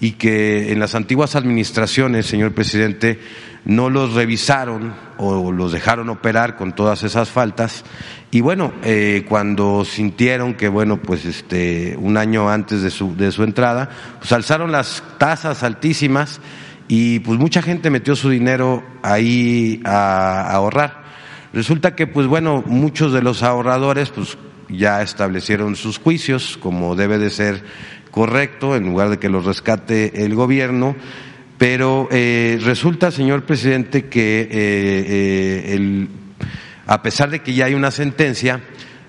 y 0.00 0.12
que 0.14 0.72
en 0.72 0.80
las 0.80 0.96
antiguas 0.96 1.36
administraciones, 1.36 2.26
señor 2.26 2.52
presidente, 2.52 3.20
no 3.66 3.90
los 3.90 4.14
revisaron 4.14 4.94
o 5.18 5.50
los 5.50 5.72
dejaron 5.72 6.08
operar 6.08 6.56
con 6.56 6.72
todas 6.72 7.02
esas 7.02 7.30
faltas. 7.30 7.84
Y 8.30 8.40
bueno, 8.40 8.72
eh, 8.84 9.26
cuando 9.28 9.84
sintieron 9.84 10.54
que, 10.54 10.68
bueno, 10.68 10.98
pues 10.98 11.24
este, 11.24 11.96
un 12.00 12.16
año 12.16 12.48
antes 12.48 12.82
de 12.82 12.90
su, 12.90 13.16
de 13.16 13.32
su 13.32 13.42
entrada, 13.42 13.90
pues 14.20 14.32
alzaron 14.32 14.70
las 14.70 15.02
tasas 15.18 15.64
altísimas 15.64 16.40
y 16.86 17.18
pues 17.18 17.40
mucha 17.40 17.60
gente 17.60 17.90
metió 17.90 18.14
su 18.14 18.30
dinero 18.30 18.84
ahí 19.02 19.82
a, 19.84 20.42
a 20.42 20.52
ahorrar. 20.52 21.02
Resulta 21.52 21.96
que, 21.96 22.06
pues 22.06 22.28
bueno, 22.28 22.62
muchos 22.66 23.12
de 23.12 23.22
los 23.22 23.42
ahorradores, 23.42 24.10
pues 24.10 24.38
ya 24.68 25.02
establecieron 25.02 25.74
sus 25.74 25.98
juicios, 25.98 26.56
como 26.60 26.94
debe 26.94 27.18
de 27.18 27.30
ser 27.30 27.64
correcto, 28.12 28.76
en 28.76 28.84
lugar 28.84 29.10
de 29.10 29.18
que 29.18 29.28
los 29.28 29.44
rescate 29.44 30.24
el 30.24 30.36
gobierno. 30.36 30.94
Pero 31.58 32.08
eh, 32.10 32.58
resulta, 32.62 33.10
señor 33.10 33.44
presidente, 33.44 34.06
que 34.06 34.42
eh, 34.42 34.48
eh, 34.50 36.08
a 36.86 37.02
pesar 37.02 37.30
de 37.30 37.40
que 37.40 37.54
ya 37.54 37.64
hay 37.64 37.74
una 37.74 37.90
sentencia, 37.90 38.60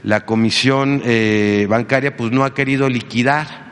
la 0.04 0.26
comisión 0.26 1.02
eh, 1.04 1.68
bancaria 1.70 2.16
pues 2.16 2.32
no 2.32 2.46
ha 2.46 2.54
querido 2.54 2.90
liquidar 2.90 3.68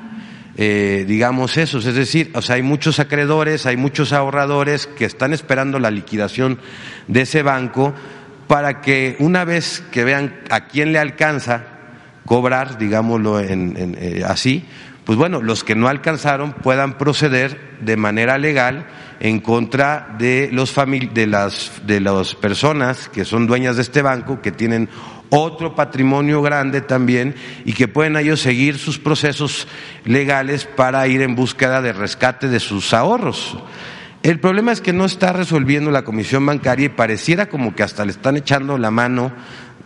digamos 0.57 1.57
eso, 1.57 1.80
es 1.80 1.95
decir, 1.95 2.31
o 2.34 2.41
sea, 2.41 2.56
hay 2.56 2.61
muchos 2.61 3.02
acreedores, 3.02 3.65
hay 3.65 3.76
muchos 3.76 4.14
ahorradores 4.14 4.88
que 4.88 5.03
están 5.03 5.34
esperando 5.34 5.80
la 5.80 5.91
liquidación 5.91 6.60
de 7.10 7.23
ese 7.23 7.43
banco 7.43 7.93
para 8.47 8.80
que 8.80 9.18
una 9.19 9.43
vez 9.43 9.84
que 9.91 10.06
vean 10.06 10.34
a 10.49 10.68
quién 10.68 10.93
le 10.93 10.99
alcanza 10.99 11.65
cobrar, 12.26 12.77
digámoslo 12.77 13.41
en, 13.41 14.23
así, 14.26 14.64
pues 15.06 15.18
bueno, 15.18 15.41
los 15.41 15.64
que 15.64 15.76
no 15.76 15.88
alcanzaron 15.88 16.53
puedan 16.53 16.98
proceder 16.98 17.77
de 17.80 17.95
manera 17.95 18.38
legal 18.38 18.88
en 19.19 19.40
contra 19.40 20.15
de 20.18 20.49
los 20.52 20.76
de 21.14 21.27
las 21.27 21.82
de 21.86 21.99
las 21.99 22.36
personas 22.36 23.07
que 23.10 23.23
son 23.23 23.48
dueñas 23.48 23.76
de 23.76 23.84
este 23.84 24.02
banco 24.02 24.41
que 24.41 24.52
tienen 24.52 24.90
otro 25.30 25.76
patrimonio 25.76 26.41
grande 26.41 26.82
también 26.82 27.36
y 27.65 27.73
que 27.73 27.88
pueden 27.88 28.18
ellos 28.18 28.41
seguir 28.41 28.77
sus 28.77 28.98
procesos 28.98 29.68
legales 30.06 30.65
para 30.65 31.07
ir 31.07 31.22
en 31.22 31.36
búsqueda 31.36 31.82
de 31.82 31.94
rescate 31.94 32.48
de 32.48 32.60
sus 32.60 32.94
ahorros. 32.94 33.57
El 34.23 34.40
problema 34.40 34.72
es 34.72 34.82
que 34.82 34.94
no 34.94 35.06
está 35.06 35.34
resolviendo 35.34 35.91
la 35.91 36.03
Comisión 36.03 36.45
Bancaria 36.45 36.88
y 36.88 36.90
pareciera 36.90 37.48
como 37.48 37.76
que 37.76 37.84
hasta 37.84 38.06
le 38.06 38.11
están 38.11 38.38
echando 38.38 38.77
la 38.77 38.90
mano, 38.90 39.32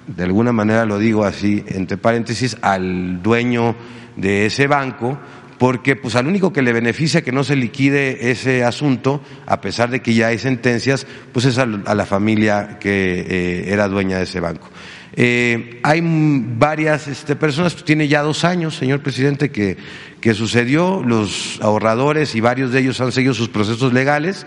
de 0.07 0.23
alguna 0.23 0.53
manera 0.53 0.85
lo 0.85 0.97
digo 0.97 1.25
así, 1.25 1.63
entre 1.67 1.97
paréntesis, 1.97 2.57
al 2.61 3.21
dueño 3.21 3.75
de 4.19 4.45
ese 4.45 4.67
banco, 4.67 5.17
porque 5.57 5.95
pues 5.95 6.15
al 6.15 6.27
único 6.27 6.53
que 6.53 6.61
le 6.61 6.71
beneficia 6.73 7.21
que 7.21 7.31
no 7.31 7.43
se 7.43 7.55
liquide 7.55 8.31
ese 8.31 8.63
asunto, 8.63 9.21
a 9.45 9.59
pesar 9.59 9.89
de 9.89 10.01
que 10.01 10.13
ya 10.13 10.27
hay 10.27 10.37
sentencias, 10.37 11.05
pues 11.33 11.45
es 11.45 11.57
a, 11.57 11.65
la 11.65 12.05
familia 12.05 12.77
que 12.79 13.25
eh, 13.27 13.73
era 13.73 13.87
dueña 13.87 14.17
de 14.17 14.23
ese 14.23 14.39
banco. 14.39 14.69
Eh, 15.13 15.79
hay 15.83 16.01
varias 16.01 17.07
este, 17.07 17.35
personas, 17.35 17.75
tiene 17.83 18.07
ya 18.07 18.21
dos 18.21 18.45
años, 18.45 18.77
señor 18.77 19.01
presidente, 19.01 19.51
que, 19.51 19.75
que 20.21 20.33
sucedió, 20.33 21.03
los 21.03 21.59
ahorradores 21.61 22.35
y 22.35 22.41
varios 22.41 22.71
de 22.71 22.79
ellos 22.79 23.01
han 23.01 23.11
seguido 23.11 23.33
sus 23.33 23.49
procesos 23.49 23.91
legales, 23.91 24.45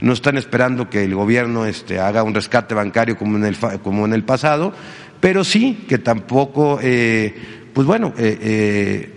no 0.00 0.12
están 0.12 0.36
esperando 0.36 0.90
que 0.90 1.04
el 1.04 1.14
gobierno 1.14 1.66
este, 1.66 2.00
haga 2.00 2.24
un 2.24 2.34
rescate 2.34 2.74
bancario 2.74 3.16
como 3.16 3.36
en 3.36 3.44
el, 3.44 3.56
como 3.82 4.06
en 4.06 4.12
el 4.12 4.24
pasado, 4.24 4.72
pero 5.20 5.44
sí 5.44 5.84
que 5.88 5.98
tampoco, 5.98 6.78
eh, 6.82 7.34
pues 7.78 7.86
bueno, 7.86 8.12
eh, 8.18 8.36
eh, 8.42 9.10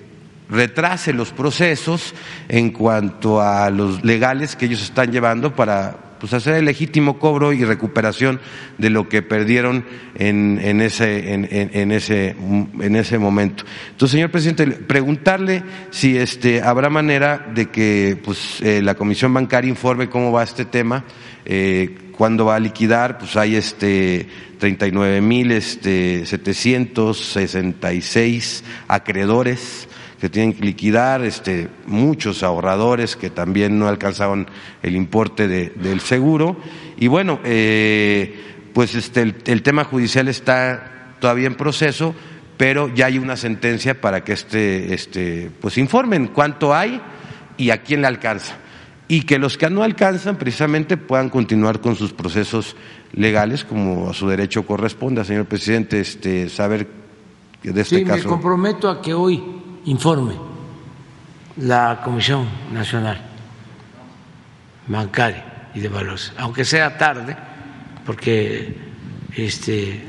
retrase 0.47 1.13
los 1.13 1.31
procesos 1.31 2.13
en 2.47 2.69
cuanto 2.69 3.41
a 3.41 3.71
los 3.71 4.05
legales 4.05 4.55
que 4.55 4.67
ellos 4.67 4.83
están 4.83 5.11
llevando 5.11 5.55
para 5.55 6.11
pues 6.19 6.31
hacer 6.35 6.53
el 6.53 6.65
legítimo 6.65 7.17
cobro 7.17 7.53
y 7.53 7.65
recuperación 7.65 8.39
de 8.77 8.91
lo 8.91 9.09
que 9.09 9.23
perdieron 9.23 9.83
en, 10.13 10.59
en 10.61 10.79
ese, 10.79 11.33
en, 11.33 11.91
ese, 11.91 12.35
en 12.79 12.95
ese 12.95 13.17
momento. 13.17 13.63
Entonces, 13.89 14.11
señor 14.11 14.29
presidente, 14.29 14.67
preguntarle 14.67 15.63
si 15.89 16.15
este, 16.19 16.61
habrá 16.61 16.91
manera 16.91 17.49
de 17.55 17.71
que 17.71 18.19
pues, 18.23 18.61
eh, 18.61 18.83
la 18.83 18.93
Comisión 18.93 19.33
Bancaria 19.33 19.69
informe 19.69 20.07
cómo 20.07 20.31
va 20.31 20.43
este 20.43 20.65
tema, 20.65 21.03
eh, 21.45 21.95
cuándo 22.17 22.45
va 22.45 22.55
a 22.55 22.59
liquidar, 22.59 23.17
pues 23.17 23.35
hay 23.37 23.55
este 23.55 24.27
39 24.59 25.21
mil 25.21 25.51
este, 25.51 26.25
766 26.25 28.63
acreedores 28.87 29.87
que 30.19 30.29
tienen 30.29 30.53
que 30.53 30.63
liquidar, 30.63 31.23
este, 31.23 31.67
muchos 31.87 32.43
ahorradores 32.43 33.15
que 33.15 33.31
también 33.31 33.79
no 33.79 33.87
alcanzaron 33.87 34.47
el 34.83 34.95
importe 34.95 35.47
de, 35.47 35.69
del 35.69 35.99
seguro. 35.99 36.57
Y 36.97 37.07
bueno, 37.07 37.39
eh, 37.43 38.69
pues 38.71 38.93
este, 38.93 39.21
el, 39.21 39.37
el, 39.45 39.63
tema 39.63 39.83
judicial 39.83 40.27
está 40.27 41.15
todavía 41.19 41.47
en 41.47 41.55
proceso, 41.55 42.13
pero 42.55 42.93
ya 42.93 43.07
hay 43.07 43.17
una 43.17 43.35
sentencia 43.35 43.99
para 43.99 44.23
que 44.23 44.33
este, 44.33 44.93
este, 44.93 45.49
pues 45.59 45.79
informen 45.79 46.27
cuánto 46.27 46.75
hay 46.75 47.01
y 47.57 47.71
a 47.71 47.81
quién 47.81 48.01
le 48.01 48.07
alcanza. 48.07 48.57
Y 49.11 49.23
que 49.23 49.37
los 49.39 49.57
que 49.57 49.69
no 49.69 49.83
alcanzan 49.83 50.37
precisamente 50.37 50.95
puedan 50.95 51.29
continuar 51.29 51.81
con 51.81 51.97
sus 51.97 52.13
procesos 52.13 52.77
legales 53.11 53.65
como 53.65 54.09
a 54.09 54.13
su 54.13 54.25
derecho 54.29 54.65
corresponda, 54.65 55.25
señor 55.25 55.47
presidente, 55.47 55.99
este, 55.99 56.47
saber 56.47 56.87
de 57.61 57.81
este 57.81 57.97
sí, 57.97 58.05
caso. 58.05 58.23
Me 58.23 58.29
comprometo 58.29 58.89
a 58.89 59.01
que 59.01 59.13
hoy 59.13 59.43
informe 59.83 60.35
la 61.57 61.99
Comisión 62.05 62.47
Nacional 62.71 63.21
Bancaria 64.87 65.67
y 65.75 65.81
de 65.81 65.89
Valores, 65.89 66.31
aunque 66.37 66.63
sea 66.63 66.97
tarde, 66.97 67.35
porque 68.05 68.77
este, 69.35 70.07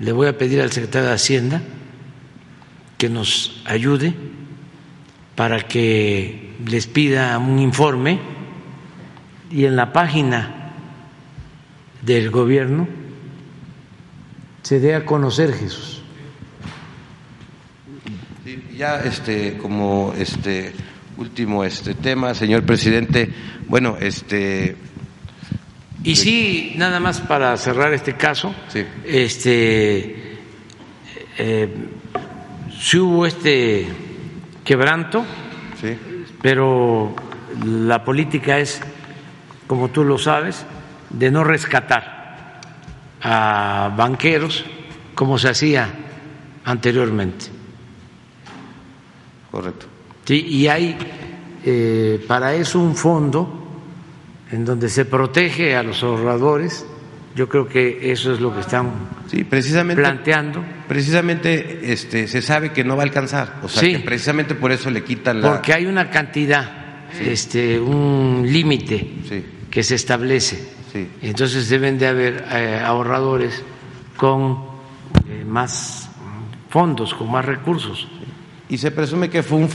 le 0.00 0.10
voy 0.10 0.26
a 0.26 0.36
pedir 0.36 0.60
al 0.60 0.72
secretario 0.72 1.06
de 1.06 1.14
Hacienda 1.14 1.62
que 2.98 3.08
nos 3.08 3.62
ayude 3.64 4.12
para 5.36 5.60
que 5.68 6.43
les 6.66 6.86
pida 6.86 7.38
un 7.38 7.58
informe 7.58 8.18
y 9.50 9.64
en 9.64 9.76
la 9.76 9.92
página 9.92 10.72
del 12.02 12.30
gobierno 12.30 12.88
se 14.62 14.80
dé 14.80 14.94
a 14.94 15.04
conocer, 15.04 15.52
Jesús. 15.52 16.02
Ya 18.76 19.00
este 19.00 19.58
como 19.58 20.14
este 20.18 20.72
último 21.16 21.64
este 21.64 21.94
tema, 21.94 22.34
señor 22.34 22.64
presidente, 22.64 23.30
bueno, 23.68 23.96
este 24.00 24.76
y 26.02 26.16
sí, 26.16 26.74
nada 26.76 27.00
más 27.00 27.20
para 27.20 27.56
cerrar 27.56 27.94
este 27.94 28.14
caso, 28.14 28.54
sí. 28.68 28.84
este 29.06 30.38
eh, 31.38 31.74
sí 32.78 32.98
hubo 32.98 33.26
este 33.26 33.86
quebranto, 34.64 35.24
sí. 35.80 35.96
Pero 36.44 37.14
la 37.64 38.04
política 38.04 38.58
es, 38.58 38.78
como 39.66 39.88
tú 39.88 40.04
lo 40.04 40.18
sabes, 40.18 40.66
de 41.08 41.30
no 41.30 41.42
rescatar 41.42 42.60
a 43.22 43.90
banqueros 43.96 44.62
como 45.14 45.38
se 45.38 45.48
hacía 45.48 45.88
anteriormente. 46.66 47.46
Correcto. 49.50 49.86
Sí, 50.26 50.44
y 50.46 50.68
hay 50.68 50.98
eh, 51.64 52.22
para 52.28 52.52
eso 52.52 52.78
un 52.78 52.94
fondo 52.94 53.66
en 54.50 54.66
donde 54.66 54.90
se 54.90 55.06
protege 55.06 55.74
a 55.74 55.82
los 55.82 56.02
ahorradores. 56.02 56.84
Yo 57.34 57.48
creo 57.48 57.66
que 57.66 58.12
eso 58.12 58.32
es 58.32 58.40
lo 58.40 58.54
que 58.54 58.60
están 58.60 58.92
sí, 59.28 59.42
precisamente, 59.42 60.00
planteando. 60.02 60.62
Precisamente 60.86 61.92
este, 61.92 62.28
se 62.28 62.40
sabe 62.40 62.72
que 62.72 62.84
no 62.84 62.96
va 62.96 63.02
a 63.02 63.06
alcanzar, 63.06 63.56
o 63.62 63.68
sea, 63.68 63.80
Sí. 63.80 63.92
que 63.92 63.98
precisamente 64.00 64.54
por 64.54 64.70
eso 64.70 64.88
le 64.90 65.02
quitan 65.02 65.40
la... 65.40 65.54
Porque 65.54 65.72
hay 65.72 65.86
una 65.86 66.10
cantidad, 66.10 66.70
este, 67.20 67.80
un 67.80 68.44
límite 68.46 69.08
que 69.68 69.82
se 69.82 69.96
establece. 69.96 70.56
Sí. 70.92 71.08
Entonces 71.22 71.68
deben 71.68 71.98
de 71.98 72.06
haber 72.06 72.44
eh, 72.52 72.80
ahorradores 72.84 73.64
con 74.16 74.58
eh, 75.28 75.44
más 75.44 76.08
fondos, 76.70 77.14
con 77.14 77.30
más 77.32 77.44
recursos. 77.44 78.06
Y 78.68 78.78
se 78.78 78.92
presume 78.92 79.28
que 79.28 79.42
fue 79.42 79.58
un, 79.58 79.68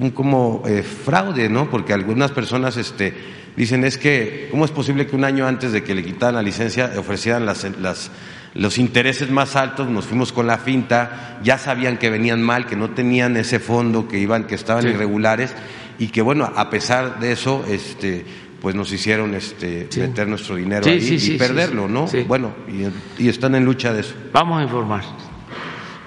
un 0.00 0.10
como 0.10 0.62
eh, 0.66 0.82
fraude, 0.82 1.48
¿no? 1.48 1.70
Porque 1.70 1.92
algunas 1.92 2.32
personas 2.32 2.76
este, 2.76 3.14
dicen 3.56 3.84
es 3.84 3.98
que, 3.98 4.48
¿cómo 4.50 4.64
es 4.64 4.70
posible 4.70 5.06
que 5.06 5.16
un 5.16 5.24
año 5.24 5.46
antes 5.46 5.72
de 5.72 5.82
que 5.82 5.94
le 5.94 6.02
quitaran 6.04 6.34
la 6.36 6.42
licencia 6.42 6.92
ofrecieran 6.98 7.46
las, 7.46 7.64
las- 7.80 8.10
los 8.54 8.78
intereses 8.78 9.30
más 9.30 9.56
altos? 9.56 9.88
Nos 9.88 10.06
fuimos 10.06 10.32
con 10.32 10.46
la 10.46 10.58
finta, 10.58 11.38
ya 11.42 11.58
sabían 11.58 11.96
que 11.98 12.10
venían 12.10 12.42
mal, 12.42 12.66
que 12.66 12.76
no 12.76 12.90
tenían 12.90 13.36
ese 13.36 13.58
fondo, 13.58 14.06
que 14.08 14.18
iban, 14.18 14.44
que 14.44 14.54
estaban 14.54 14.82
Sí. 14.82 14.88
irregulares 14.90 15.54
y 15.98 16.08
que 16.08 16.22
bueno, 16.22 16.50
a 16.54 16.70
pesar 16.70 17.18
de 17.20 17.32
eso, 17.32 17.64
este, 17.68 18.24
pues 18.60 18.74
nos 18.74 18.90
hicieron 18.92 19.34
este, 19.34 19.88
Sí. 19.90 20.00
meter 20.00 20.26
nuestro 20.28 20.56
dinero 20.56 20.84
Sí, 20.84 20.90
ahí 20.90 21.18
y 21.34 21.38
perderlo. 21.38 21.86
¿no? 21.88 22.06
Bueno, 22.26 22.54
y, 22.68 23.22
y 23.24 23.28
están 23.28 23.54
en 23.54 23.64
lucha 23.64 23.92
de 23.92 24.00
eso. 24.00 24.14
Vamos 24.32 24.60
a 24.60 24.62
informar. 24.64 25.02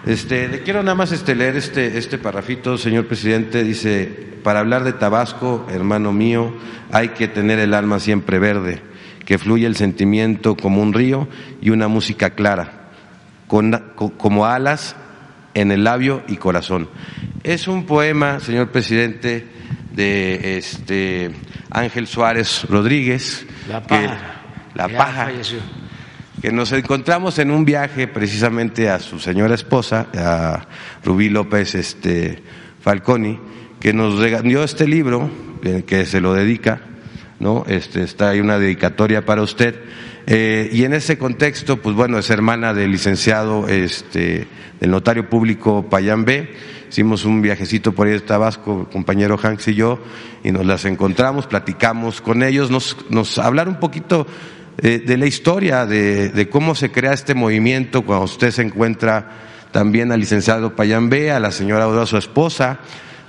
Este, 0.07 0.47
le 0.47 0.61
quiero 0.63 0.83
nada 0.83 0.95
más 0.95 1.11
este, 1.11 1.35
leer 1.35 1.57
este, 1.57 1.97
este 1.97 2.17
parrafito, 2.17 2.77
señor 2.77 3.07
presidente. 3.07 3.63
Dice, 3.63 4.05
para 4.43 4.59
hablar 4.59 4.83
de 4.83 4.93
Tabasco, 4.93 5.67
hermano 5.69 6.13
mío, 6.13 6.53
hay 6.91 7.09
que 7.09 7.27
tener 7.27 7.59
el 7.59 7.73
alma 7.73 7.99
siempre 7.99 8.39
verde, 8.39 8.81
que 9.25 9.37
fluya 9.37 9.67
el 9.67 9.75
sentimiento 9.75 10.55
como 10.55 10.81
un 10.81 10.93
río 10.93 11.27
y 11.61 11.71
una 11.71 11.87
música 11.89 12.29
clara, 12.31 12.89
con- 13.47 13.83
co- 13.95 14.11
como 14.17 14.45
alas 14.45 14.95
en 15.53 15.71
el 15.71 15.83
labio 15.83 16.23
y 16.27 16.37
corazón. 16.37 16.87
Es 17.43 17.67
un 17.67 17.85
poema, 17.85 18.39
señor 18.39 18.69
presidente, 18.71 19.45
de 19.91 20.57
este 20.57 21.31
Ángel 21.71 22.07
Suárez 22.07 22.63
Rodríguez. 22.69 23.45
La 23.67 23.81
que- 23.81 23.87
paja. 24.07 24.17
la 24.75 24.87
Ya 24.87 24.97
paja 24.97 25.25
falleció. 25.25 25.59
Que 26.41 26.51
nos 26.51 26.72
encontramos 26.72 27.40
en 27.40 27.49
un 27.49 27.66
viaje 27.66 28.07
precisamente 28.07 28.90
a 28.90 28.99
su 28.99 29.19
señora 29.19 29.56
esposa, 29.56 30.07
a 30.16 30.67
Rubí 31.03 31.30
López 31.30 31.74
este, 31.74 32.43
Falconi, 32.80 33.40
que 33.80 33.91
nos 33.91 34.19
regaló 34.19 34.64
este 34.64 34.88
libro, 34.88 35.30
que 35.88 36.06
se 36.06 36.22
lo 36.22 36.33
dedica, 36.33 36.82
¿no? 37.40 37.66
Este, 37.67 38.03
está 38.03 38.30
ahí 38.30 38.40
una 38.40 38.59
dedicatoria 38.59 39.25
para 39.25 39.41
usted. 39.41 39.82
Eh, 40.27 40.69
y 40.72 40.83
en 40.83 40.93
ese 40.93 41.17
contexto, 41.17 41.82
pues 41.82 41.95
bueno, 41.95 42.19
es 42.19 42.30
hermana 42.30 42.74
del 42.74 42.91
licenciado, 42.91 43.67
este, 43.67 44.48
del 44.80 44.91
notario 44.91 45.30
público 45.30 45.90
Payán 45.90 46.25
B. 46.25 46.53
Hicimos 46.90 47.25
un 47.25 47.41
viajecito 47.41 47.93
por 47.93 48.07
ahí 48.07 48.14
de 48.14 48.19
Tabasco, 48.19 48.82
el 48.82 48.93
compañero 48.93 49.40
Hanks 49.41 49.69
y 49.69 49.75
yo, 49.75 49.99
y 50.43 50.51
nos 50.51 50.66
las 50.66 50.85
encontramos, 50.85 51.48
platicamos 51.48 52.22
con 52.22 52.43
ellos, 52.43 52.69
nos, 52.69 52.95
nos 53.09 53.40
hablaron 53.40 53.75
un 53.75 53.80
poquito 53.80 54.27
de 54.77 55.17
la 55.17 55.25
historia, 55.25 55.85
de, 55.85 56.30
de 56.30 56.49
cómo 56.49 56.75
se 56.75 56.91
crea 56.91 57.14
este 57.14 57.33
movimiento, 57.33 58.03
cuando 58.03 58.25
usted 58.25 58.51
se 58.51 58.61
encuentra 58.61 59.30
también 59.72 60.11
al 60.11 60.19
licenciado 60.19 60.75
Payán 60.75 61.09
B, 61.09 61.31
a 61.31 61.39
la 61.39 61.51
señora 61.51 61.85
Aura, 61.85 62.06
su 62.06 62.17
esposa, 62.17 62.80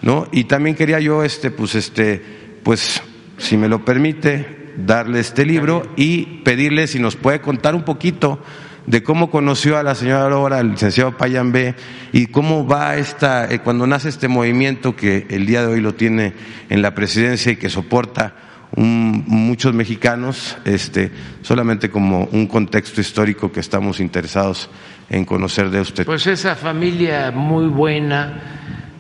¿no? 0.02 0.28
Y 0.32 0.44
también 0.44 0.76
quería 0.76 1.00
yo, 1.00 1.24
este, 1.24 1.50
pues, 1.50 1.74
este, 1.74 2.22
pues, 2.62 3.02
si 3.38 3.56
me 3.56 3.68
lo 3.68 3.84
permite, 3.84 4.58
darle 4.78 5.20
este 5.20 5.44
libro 5.44 5.90
y 5.96 6.42
pedirle 6.44 6.86
si 6.86 7.00
nos 7.00 7.16
puede 7.16 7.40
contar 7.40 7.74
un 7.74 7.82
poquito 7.82 8.40
de 8.86 9.02
cómo 9.02 9.30
conoció 9.30 9.76
a 9.76 9.82
la 9.82 9.94
señora 9.94 10.22
Aurora, 10.22 10.58
al 10.58 10.70
licenciado 10.70 11.16
Payán 11.16 11.52
B, 11.52 11.74
y 12.12 12.28
cómo 12.28 12.66
va 12.66 12.96
esta, 12.96 13.50
eh, 13.52 13.58
cuando 13.58 13.86
nace 13.86 14.08
este 14.08 14.28
movimiento 14.28 14.96
que 14.96 15.26
el 15.28 15.44
día 15.44 15.60
de 15.62 15.66
hoy 15.66 15.80
lo 15.80 15.94
tiene 15.94 16.32
en 16.70 16.80
la 16.80 16.94
presidencia 16.94 17.52
y 17.52 17.56
que 17.56 17.68
soporta 17.68 18.47
muchos 18.76 19.72
mexicanos, 19.74 20.56
este, 20.64 21.10
solamente 21.42 21.90
como 21.90 22.24
un 22.32 22.46
contexto 22.46 23.00
histórico 23.00 23.50
que 23.50 23.60
estamos 23.60 24.00
interesados 24.00 24.68
en 25.08 25.24
conocer 25.24 25.70
de 25.70 25.80
usted. 25.80 26.04
Pues 26.04 26.26
esa 26.26 26.54
familia 26.54 27.30
muy 27.30 27.66
buena 27.66 28.40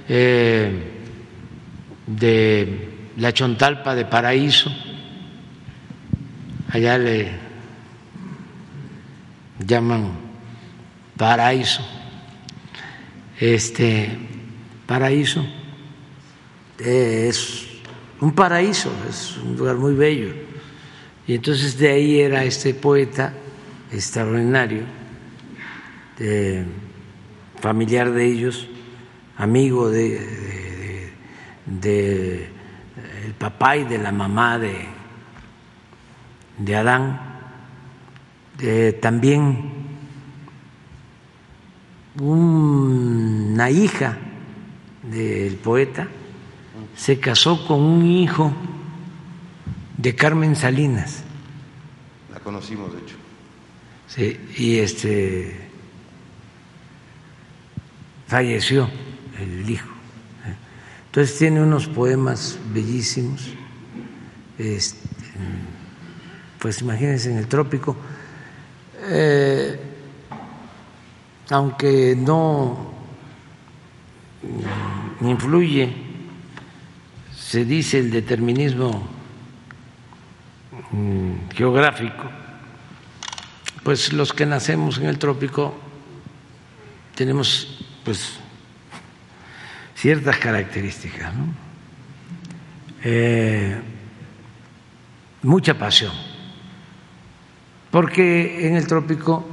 eh, 0.08 0.70
de 2.06 2.88
la 3.18 3.32
Chontalpa 3.32 3.94
de 3.94 4.04
Paraíso, 4.06 4.72
allá 6.70 6.98
le 6.98 7.30
llaman 9.58 10.12
Paraíso, 11.16 11.86
este 13.38 14.16
Paraíso 14.86 15.46
eh, 16.78 17.26
es 17.28 17.67
un 18.20 18.32
paraíso, 18.32 18.90
es 19.08 19.36
un 19.38 19.56
lugar 19.56 19.76
muy 19.76 19.94
bello. 19.94 20.32
Y 21.26 21.34
entonces 21.34 21.78
de 21.78 21.90
ahí 21.90 22.20
era 22.20 22.44
este 22.44 22.74
poeta 22.74 23.34
extraordinario 23.92 24.82
familiar 27.60 28.10
de 28.10 28.24
ellos, 28.24 28.68
amigo 29.36 29.90
de, 29.90 31.12
el 33.24 33.34
papá 33.38 33.76
y 33.76 33.84
de 33.84 33.98
la 33.98 34.10
mamá 34.10 34.58
de, 34.58 34.86
de 36.58 36.76
Adán, 36.76 37.20
también 39.00 39.72
una 42.20 43.70
hija 43.70 44.18
del 45.04 45.54
poeta 45.54 46.08
se 46.96 47.20
casó 47.20 47.66
con 47.66 47.80
un 47.80 48.06
hijo 48.06 48.52
de 49.96 50.14
Carmen 50.14 50.56
Salinas. 50.56 51.22
La 52.32 52.40
conocimos, 52.40 52.92
de 52.92 52.98
hecho. 53.00 53.16
Sí, 54.06 54.40
y 54.56 54.78
este 54.78 55.68
falleció 58.26 58.88
el 59.38 59.68
hijo. 59.68 59.88
Entonces 61.06 61.38
tiene 61.38 61.62
unos 61.62 61.86
poemas 61.86 62.58
bellísimos. 62.72 63.48
Este, 64.58 65.08
pues 66.58 66.80
imagínense 66.82 67.30
en 67.30 67.38
el 67.38 67.46
trópico, 67.46 67.96
eh, 69.04 69.80
aunque 71.50 72.16
no 72.16 72.92
influye, 75.20 76.07
se 77.48 77.64
dice 77.64 77.98
el 77.98 78.10
determinismo 78.10 79.08
mm, 80.90 81.48
geográfico, 81.54 82.24
pues 83.82 84.12
los 84.12 84.34
que 84.34 84.44
nacemos 84.44 84.98
en 84.98 85.06
el 85.06 85.18
trópico 85.18 85.74
tenemos 87.14 87.86
pues 88.04 88.38
ciertas 89.94 90.36
características. 90.36 91.32
Eh, 93.02 93.80
mucha 95.42 95.72
pasión, 95.72 96.12
porque 97.90 98.68
en 98.68 98.76
el 98.76 98.86
trópico 98.86 99.48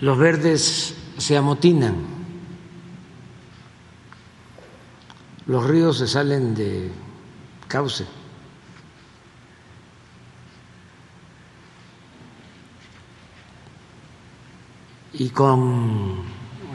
los 0.00 0.18
verdes 0.18 0.96
se 1.18 1.36
amotinan, 1.36 2.19
los 5.50 5.66
ríos 5.66 5.98
se 5.98 6.06
salen 6.06 6.54
de 6.54 6.92
cauce. 7.66 8.06
Y 15.14 15.30
con 15.30 16.22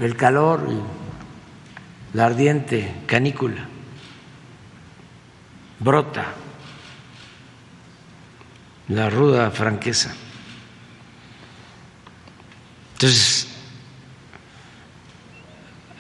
el 0.02 0.18
calor 0.18 0.68
y 0.70 2.18
la 2.18 2.26
ardiente 2.26 3.04
canícula 3.08 3.66
brota 5.80 6.34
la 8.90 9.10
ruda 9.10 9.52
franqueza. 9.52 10.14
Entonces, 12.96 13.45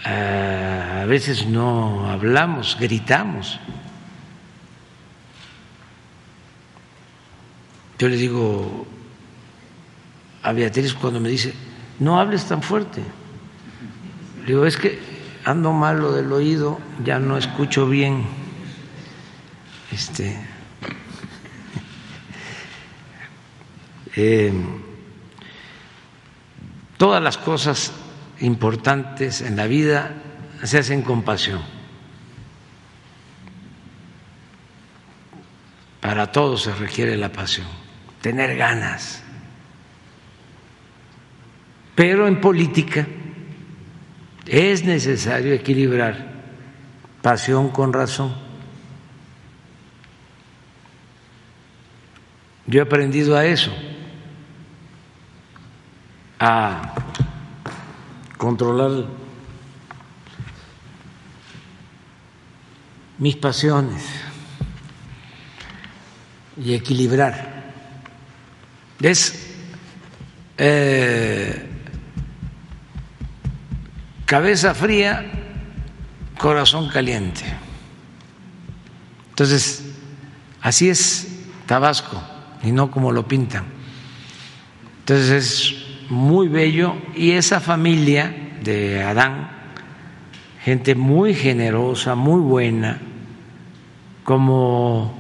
a 0.06 1.06
veces 1.08 1.48
no 1.48 2.09
hablamos, 2.09 2.77
gritamos. 2.80 3.59
Yo 7.98 8.08
le 8.08 8.16
digo 8.16 8.85
a 10.43 10.51
Beatriz 10.51 10.93
cuando 10.93 11.19
me 11.19 11.30
dice, 11.30 11.56
no 12.00 12.19
hables 12.19 12.45
tan 12.45 12.61
fuerte. 12.61 13.01
Le 14.42 14.48
digo, 14.48 14.66
es 14.66 14.77
que 14.77 15.00
ando 15.43 15.72
malo 15.72 16.11
del 16.11 16.32
oído, 16.32 16.80
ya 17.03 17.17
no 17.17 17.38
escucho 17.38 17.88
bien. 17.88 18.25
Este, 19.92 20.35
eh, 24.16 24.53
todas 26.98 27.24
las 27.24 27.40
cosas 27.40 27.92
importantes 28.39 29.41
en 29.41 29.55
la 29.55 29.67
vida 29.67 30.14
se 30.64 30.80
hacen 30.80 31.01
con 31.01 31.23
pasión. 31.23 31.61
Para 36.01 36.31
todo 36.31 36.57
se 36.57 36.73
requiere 36.73 37.17
la 37.17 37.31
pasión, 37.31 37.67
tener 38.22 38.55
ganas. 38.55 39.23
Pero 41.95 42.27
en 42.27 42.41
política 42.41 43.07
es 44.45 44.83
necesario 44.83 45.53
equilibrar 45.53 46.33
pasión 47.22 47.69
con 47.69 47.91
razón. 47.91 48.35
Yo 52.67 52.80
he 52.80 52.83
aprendido 52.83 53.35
a 53.35 53.45
eso, 53.45 53.72
a 56.39 56.93
controlar 58.38 59.05
mis 63.17 63.35
pasiones 63.35 64.03
y 66.57 66.73
equilibrar. 66.73 67.73
Es 69.01 69.55
eh, 70.57 71.69
cabeza 74.25 74.73
fría, 74.73 75.25
corazón 76.38 76.89
caliente. 76.89 77.43
Entonces, 79.30 79.83
así 80.61 80.89
es 80.89 81.27
Tabasco 81.65 82.22
y 82.64 82.72
no 82.72 82.89
como 82.89 83.11
lo 83.11 83.27
pintan. 83.27 83.65
Entonces 84.99 85.30
es 85.30 85.84
muy 86.09 86.48
bello 86.48 86.95
y 87.16 87.32
esa 87.32 87.59
familia 87.59 88.58
de 88.64 89.03
Adán, 89.03 89.50
gente 90.64 90.95
muy 90.95 91.34
generosa, 91.34 92.16
muy 92.16 92.42
buena, 92.42 93.00
como 94.24 95.14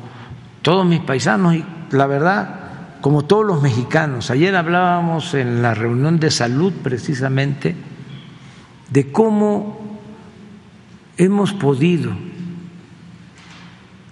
todos 0.61 0.85
mis 0.85 0.99
paisanos 1.01 1.55
y 1.55 1.65
la 1.91 2.07
verdad, 2.07 2.59
como 3.01 3.23
todos 3.23 3.45
los 3.45 3.61
mexicanos. 3.61 4.31
Ayer 4.31 4.55
hablábamos 4.55 5.33
en 5.33 5.61
la 5.61 5.73
reunión 5.73 6.19
de 6.19 6.31
salud 6.31 6.73
precisamente 6.83 7.75
de 8.89 9.11
cómo 9.11 9.99
hemos 11.17 11.53
podido 11.53 12.13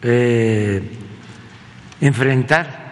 eh, 0.01 0.97
enfrentar 2.01 2.83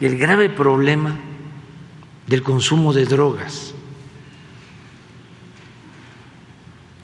el 0.00 0.18
grave 0.18 0.48
problema 0.48 1.29
del 2.30 2.44
consumo 2.44 2.92
de 2.92 3.06
drogas, 3.06 3.74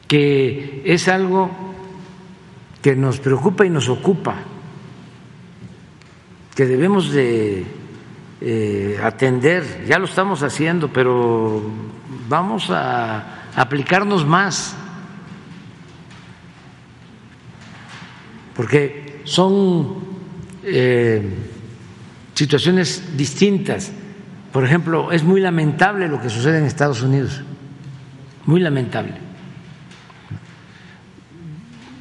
que 0.07 0.83
es 0.85 1.09
algo 1.09 1.51
que 2.81 2.95
nos 2.95 3.19
preocupa 3.19 3.67
y 3.67 3.71
nos 3.71 3.89
ocupa, 3.89 4.37
que 6.55 6.65
debemos 6.65 7.11
de 7.11 7.67
eh, 8.41 9.01
atender, 9.03 9.85
ya 9.89 9.99
lo 9.99 10.05
estamos 10.05 10.45
haciendo, 10.45 10.93
pero 10.93 11.61
vamos 12.29 12.71
a 12.71 13.51
aplicarnos 13.57 14.25
más, 14.25 14.77
porque 18.55 19.23
son 19.25 20.05
eh, 20.63 21.21
situaciones 22.33 23.17
distintas. 23.17 23.91
Por 24.53 24.65
ejemplo, 24.65 25.13
es 25.13 25.23
muy 25.23 25.41
lamentable 25.41 26.09
lo 26.09 26.21
que 26.21 26.31
sucede 26.31 26.59
en 26.59 26.65
Estados 26.65 27.03
Unidos, 27.03 27.43
muy 28.47 28.61
lamentable, 28.61 29.15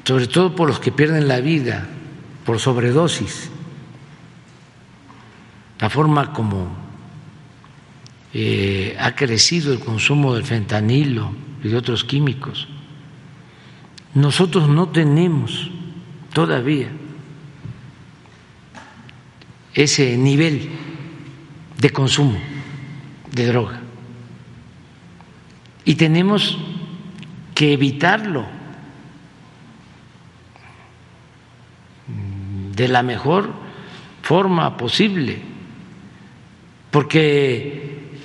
sobre 0.03 0.27
todo 0.27 0.55
por 0.55 0.67
los 0.67 0.79
que 0.79 0.91
pierden 0.91 1.27
la 1.27 1.41
vida 1.41 1.87
por 2.45 2.59
sobredosis, 2.59 3.49
la 5.79 5.89
forma 5.89 6.31
como 6.31 6.85
eh, 8.33 8.95
ha 8.99 9.15
crecido 9.15 9.73
el 9.73 9.79
consumo 9.79 10.33
del 10.35 10.43
fentanilo 10.43 11.31
y 11.63 11.69
de 11.69 11.77
otros 11.77 12.03
químicos. 12.03 12.67
Nosotros 14.13 14.69
no 14.69 14.89
tenemos 14.89 15.71
todavía 16.33 16.89
ese 19.73 20.17
nivel 20.17 20.69
de 21.77 21.89
consumo 21.89 22.39
de 23.31 23.47
droga. 23.47 23.79
Y 25.83 25.95
tenemos 25.95 26.57
que 27.53 27.73
evitarlo 27.73 28.45
de 32.07 32.87
la 32.87 33.03
mejor 33.03 33.53
forma 34.21 34.75
posible, 34.77 35.41
porque 36.91 38.19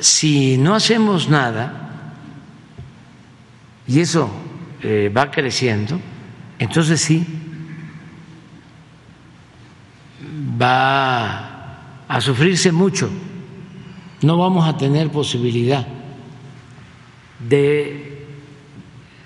si 0.00 0.58
no 0.58 0.74
hacemos 0.74 1.28
nada, 1.28 2.14
y 3.88 4.00
eso 4.00 4.30
eh, 4.82 5.10
va 5.16 5.30
creciendo, 5.30 5.98
entonces 6.58 7.00
sí, 7.00 7.24
va 10.60 11.55
a 12.08 12.20
sufrirse 12.20 12.72
mucho, 12.72 13.10
no 14.22 14.38
vamos 14.38 14.68
a 14.68 14.76
tener 14.76 15.10
posibilidad 15.10 15.86
de 17.38 18.26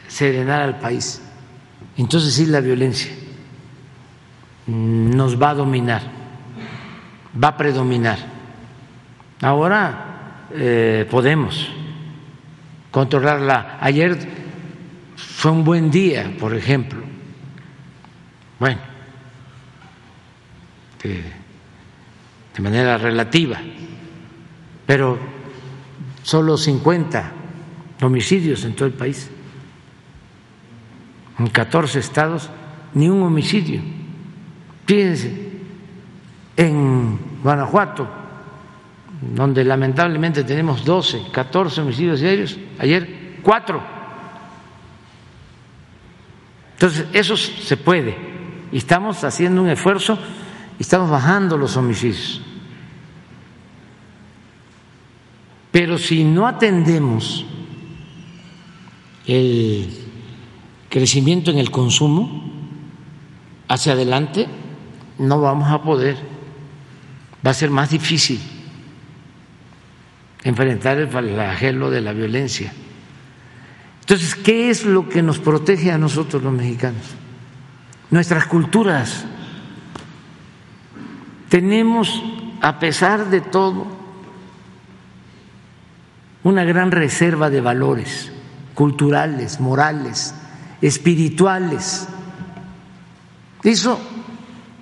serenar 0.09 0.63
al 0.63 0.79
país. 0.79 1.23
Entonces 1.97 2.35
sí 2.35 2.47
la 2.47 2.61
violencia 2.61 3.13
nos 4.67 5.41
va 5.41 5.51
a 5.51 5.55
dominar, 5.55 6.03
va 7.43 7.49
a 7.49 7.57
predominar. 7.57 8.19
Ahora 9.43 10.47
eh, 10.53 11.07
podemos 11.11 11.69
controlarla. 12.91 13.79
Ayer 13.81 14.19
fue 15.17 15.51
un 15.51 15.65
buen 15.65 15.91
día, 15.91 16.35
por 16.39 16.55
ejemplo. 16.55 17.01
Bueno, 18.59 18.81
de 22.55 22.63
manera 22.63 22.99
relativa, 22.99 23.59
pero 24.87 25.19
solo 26.23 26.57
50 26.57 27.33
homicidios 28.03 28.65
en 28.65 28.75
todo 28.75 28.87
el 28.87 28.95
país. 28.95 29.31
En 31.39 31.47
14 31.47 31.99
estados, 31.99 32.51
ni 32.95 33.09
un 33.09 33.23
homicidio. 33.23 33.81
Fíjense, 34.87 35.51
en 36.57 37.19
Guanajuato, 37.43 38.09
donde 39.35 39.65
lamentablemente 39.65 40.45
tenemos 40.45 40.85
12, 40.85 41.27
14 41.33 41.81
homicidios 41.81 42.21
diarios, 42.21 42.59
ayer 42.79 43.39
cuatro. 43.43 43.83
Entonces, 46.73 47.07
eso 47.13 47.37
se 47.37 47.77
puede. 47.77 48.17
Y 48.73 48.79
estamos 48.79 49.23
haciendo 49.25 49.63
un 49.63 49.69
esfuerzo 49.69 50.19
estamos 50.81 51.11
bajando 51.11 51.57
los 51.57 51.77
homicidios. 51.77 52.41
Pero 55.71 55.99
si 55.99 56.25
no 56.25 56.49
atendemos 56.49 57.45
el 59.27 59.89
crecimiento 60.89 61.51
en 61.51 61.59
el 61.59 61.71
consumo 61.71 62.51
hacia 63.69 63.93
adelante, 63.93 64.49
no 65.19 65.41
vamos 65.41 65.71
a 65.71 65.83
poder, 65.83 66.17
va 67.47 67.53
a 67.53 67.55
ser 67.55 67.71
más 67.71 67.91
difícil 67.91 68.41
enfrentar 70.43 70.99
el 70.99 71.09
flagelo 71.09 71.91
de 71.91 72.01
la 72.01 72.13
violencia. 72.13 72.73
Entonces, 74.01 74.35
¿qué 74.35 74.71
es 74.71 74.85
lo 74.85 75.09
que 75.09 75.23
nos 75.23 75.39
protege 75.39 75.93
a 75.93 75.99
nosotros 75.99 76.43
los 76.43 76.53
mexicanos? 76.53 77.03
Nuestras 78.11 78.47
culturas. 78.47 79.27
Tenemos, 81.51 82.23
a 82.63 82.79
pesar 82.79 83.27
de 83.27 83.41
todo, 83.41 83.87
una 86.45 86.65
gran 86.65 86.93
reserva 86.93 87.51
de 87.51 87.61
valores 87.61 88.33
culturales, 88.75 89.61
morales, 89.61 90.33
espirituales. 90.81 92.09
Eso 93.65 94.01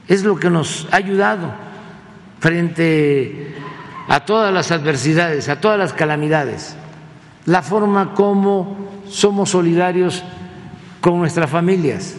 es 0.06 0.22
lo 0.24 0.36
que 0.36 0.50
nos 0.50 0.86
ha 0.92 0.96
ayudado 0.96 1.52
frente 2.38 3.56
a 4.06 4.20
todas 4.20 4.52
las 4.52 4.70
adversidades, 4.70 5.48
a 5.48 5.60
todas 5.60 5.78
las 5.78 5.94
calamidades, 5.94 6.76
la 7.46 7.62
forma 7.62 8.12
como 8.12 8.76
somos 9.08 9.50
solidarios 9.50 10.22
con 11.00 11.18
nuestras 11.18 11.50
familias. 11.50 12.16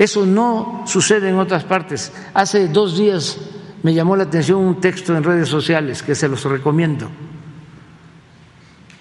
Eso 0.00 0.24
no 0.24 0.84
sucede 0.86 1.28
en 1.28 1.38
otras 1.38 1.64
partes. 1.64 2.10
Hace 2.32 2.68
dos 2.68 2.96
días 2.96 3.36
me 3.82 3.92
llamó 3.92 4.16
la 4.16 4.22
atención 4.22 4.60
un 4.60 4.80
texto 4.80 5.14
en 5.14 5.22
redes 5.22 5.46
sociales 5.46 6.02
que 6.02 6.14
se 6.14 6.26
los 6.26 6.42
recomiendo, 6.44 7.10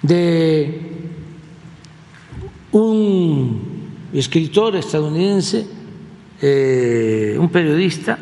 de 0.01 0.91
un 2.73 4.09
escritor 4.11 4.75
estadounidense, 4.75 5.65
eh, 6.41 7.37
un 7.39 7.47
periodista, 7.47 8.19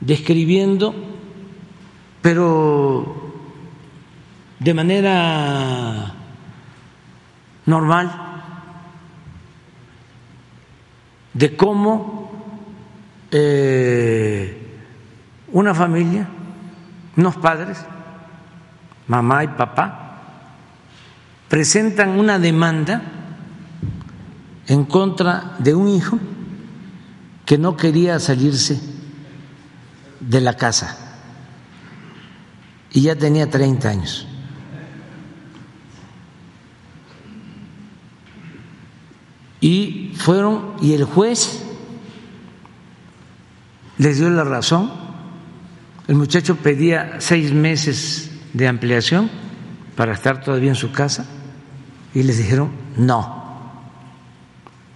describiendo, 0.00 0.92
pero 2.20 3.32
de 4.58 4.74
manera 4.74 6.14
normal, 7.66 8.31
de 11.34 11.56
cómo 11.56 12.30
eh, 13.30 14.80
una 15.52 15.74
familia, 15.74 16.28
unos 17.16 17.36
padres, 17.36 17.78
mamá 19.06 19.44
y 19.44 19.48
papá, 19.48 20.18
presentan 21.48 22.18
una 22.18 22.38
demanda 22.38 23.02
en 24.66 24.84
contra 24.84 25.56
de 25.58 25.74
un 25.74 25.88
hijo 25.88 26.18
que 27.44 27.58
no 27.58 27.76
quería 27.76 28.18
salirse 28.18 28.80
de 30.20 30.40
la 30.40 30.56
casa 30.56 30.96
y 32.92 33.02
ya 33.02 33.16
tenía 33.16 33.50
30 33.50 33.88
años. 33.88 34.26
Y 39.62 40.12
fueron, 40.16 40.72
y 40.82 40.92
el 40.92 41.04
juez 41.04 41.64
les 43.96 44.18
dio 44.18 44.28
la 44.28 44.42
razón, 44.42 44.92
el 46.08 46.16
muchacho 46.16 46.56
pedía 46.56 47.20
seis 47.20 47.52
meses 47.52 48.32
de 48.52 48.66
ampliación 48.66 49.30
para 49.96 50.14
estar 50.14 50.42
todavía 50.42 50.70
en 50.70 50.74
su 50.74 50.90
casa 50.90 51.26
y 52.12 52.24
les 52.24 52.38
dijeron, 52.38 52.72
no, 52.96 53.80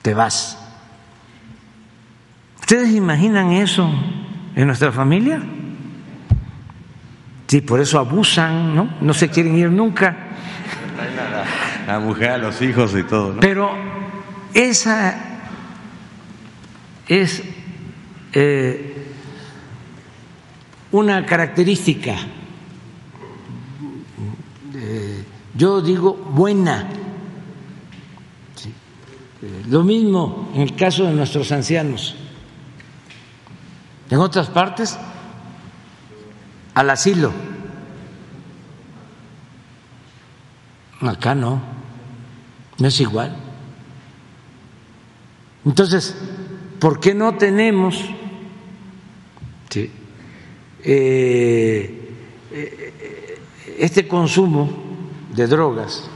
te 0.03 0.15
vas. 0.15 0.59
¿Ustedes 2.59 2.91
imaginan 2.91 3.53
eso 3.53 3.89
en 4.57 4.67
nuestra 4.67 4.91
familia? 4.91 5.41
Sí, 7.47 7.61
por 7.61 7.81
eso 7.81 8.01
abusan, 8.01 8.75
¿no? 8.75 8.97
No 9.01 9.15
se 9.15 9.29
quieren 9.29 9.57
ir 9.57 9.71
nunca. 9.71 10.17
La 11.87 12.01
mujer, 12.01 12.41
los 12.41 12.61
hijos 12.61 12.93
y 12.97 13.05
todo, 13.05 13.35
¿no? 13.35 13.41
Pero 13.41 13.71
esa 14.57 15.15
es 17.07 17.43
eh, 18.33 19.07
una 20.93 21.27
característica, 21.27 22.17
eh, 24.75 25.25
yo 25.55 25.83
digo 25.83 26.15
buena, 26.15 26.89
lo 29.69 29.85
mismo 29.85 30.51
en 30.55 30.63
el 30.63 30.75
caso 30.75 31.05
de 31.05 31.13
nuestros 31.13 31.53
ancianos. 31.53 32.17
En 34.09 34.19
otras 34.19 34.49
partes, 34.49 34.99
al 36.73 36.89
asilo. 36.89 37.31
Acá 41.03 41.35
no, 41.35 41.61
no 42.79 42.89
es 42.89 43.01
igual. 43.01 43.46
Entonces, 45.67 46.17
¿por 46.79 47.01
qué 47.01 47.15
no 47.15 47.35
tenemos 47.35 48.03
eh, 49.75 49.91
eh, 52.53 53.39
este 53.79 54.09
consumo 54.09 54.71
de 55.35 55.47
drogas 55.47 56.09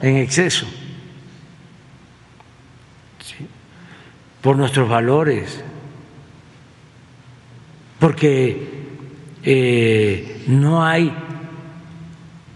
en 0.00 0.18
exceso? 0.18 0.66
por 4.44 4.58
nuestros 4.58 4.90
valores, 4.90 5.64
porque 7.98 8.68
eh, 9.42 10.44
no 10.48 10.84
hay 10.84 11.10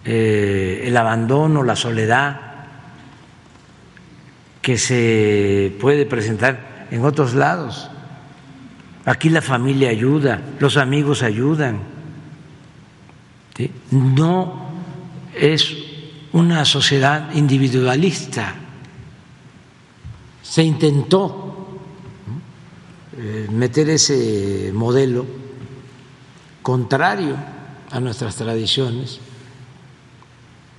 eh, 0.05 0.83
el 0.85 0.95
abandono, 0.95 1.63
la 1.63 1.75
soledad 1.75 2.48
que 4.69 4.77
se 4.77 5.75
puede 5.81 6.05
presentar 6.05 6.87
en 6.91 7.03
otros 7.03 7.33
lados. 7.33 7.89
Aquí 9.07 9.31
la 9.31 9.41
familia 9.41 9.89
ayuda, 9.89 10.43
los 10.61 10.77
amigos 10.77 11.23
ayudan. 11.23 11.81
No 13.91 14.69
es 15.35 15.75
una 16.35 16.67
sociedad 16.67 17.35
individualista. 17.35 18.57
Se 20.43 20.63
intentó 20.63 21.79
eh, 23.17 23.49
meter 23.51 23.89
ese 23.89 24.71
modelo 24.75 25.25
contrario 26.61 27.37
a 27.91 28.01
nuestras 28.01 28.37
tradiciones, 28.37 29.19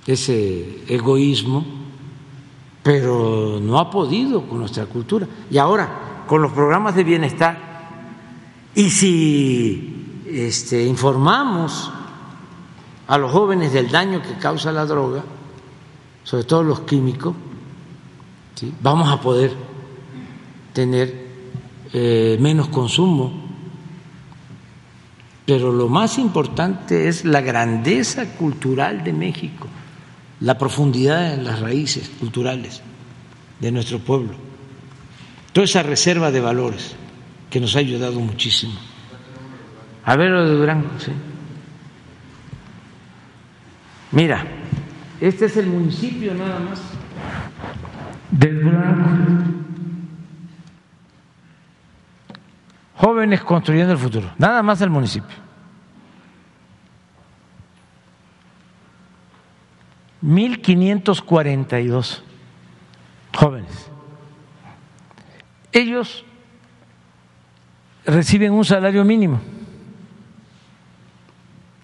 ese 0.06 0.84
egoísmo, 0.86 1.79
pero 2.82 3.58
no 3.60 3.78
ha 3.78 3.90
podido 3.90 4.42
con 4.48 4.60
nuestra 4.60 4.86
cultura. 4.86 5.26
Y 5.50 5.58
ahora, 5.58 6.24
con 6.26 6.42
los 6.42 6.52
programas 6.52 6.94
de 6.94 7.04
bienestar, 7.04 7.70
y 8.74 8.90
si 8.90 10.22
este, 10.26 10.84
informamos 10.84 11.90
a 13.06 13.18
los 13.18 13.32
jóvenes 13.32 13.72
del 13.72 13.90
daño 13.90 14.22
que 14.22 14.34
causa 14.38 14.70
la 14.70 14.86
droga, 14.86 15.24
sobre 16.22 16.44
todo 16.44 16.62
los 16.62 16.80
químicos, 16.80 17.34
vamos 18.80 19.08
a 19.10 19.20
poder 19.20 19.52
tener 20.72 21.28
eh, 21.92 22.38
menos 22.40 22.68
consumo. 22.68 23.32
Pero 25.44 25.72
lo 25.72 25.88
más 25.88 26.18
importante 26.18 27.08
es 27.08 27.24
la 27.24 27.40
grandeza 27.40 28.34
cultural 28.34 29.02
de 29.02 29.12
México, 29.12 29.66
la 30.40 30.56
profundidad 30.56 31.34
en 31.34 31.44
las 31.44 31.60
raíces 31.60 32.08
culturales 32.18 32.82
de 33.60 33.72
nuestro 33.72 33.98
pueblo, 33.98 34.32
toda 35.52 35.64
esa 35.64 35.82
reserva 35.82 36.30
de 36.30 36.40
valores 36.40 36.94
que 37.50 37.60
nos 37.60 37.76
ha 37.76 37.80
ayudado 37.80 38.20
muchísimo. 38.20 38.74
A 40.04 40.16
ver 40.16 40.30
lo 40.30 40.48
de 40.48 40.56
Durango, 40.56 40.88
sí. 40.98 41.12
Mira, 44.12 44.44
este 45.20 45.44
es 45.44 45.56
el 45.56 45.66
municipio 45.66 46.34
nada 46.34 46.58
más 46.58 46.80
de 48.30 48.52
Durango. 48.52 49.44
Jóvenes 52.96 53.42
construyendo 53.42 53.92
el 53.92 53.98
futuro, 53.98 54.30
nada 54.38 54.62
más 54.62 54.80
el 54.80 54.90
municipio. 54.90 55.49
Mil 60.22 60.60
quinientos 60.60 61.22
cuarenta 61.22 61.80
y 61.80 61.86
dos 61.86 62.22
jóvenes. 63.34 63.90
Ellos 65.72 66.24
reciben 68.04 68.52
un 68.52 68.64
salario 68.64 69.04
mínimo. 69.04 69.40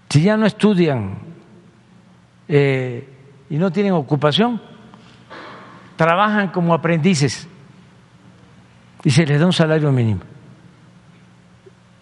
Si 0.08 0.22
ya 0.22 0.36
no 0.36 0.46
estudian 0.46 1.18
eh, 2.48 3.08
y 3.50 3.56
no 3.56 3.70
tienen 3.70 3.92
ocupación, 3.92 4.60
trabajan 5.96 6.48
como 6.48 6.74
aprendices 6.74 7.48
y 9.04 9.10
se 9.10 9.26
les 9.26 9.38
da 9.38 9.46
un 9.46 9.52
salario 9.52 9.92
mínimo 9.92 10.20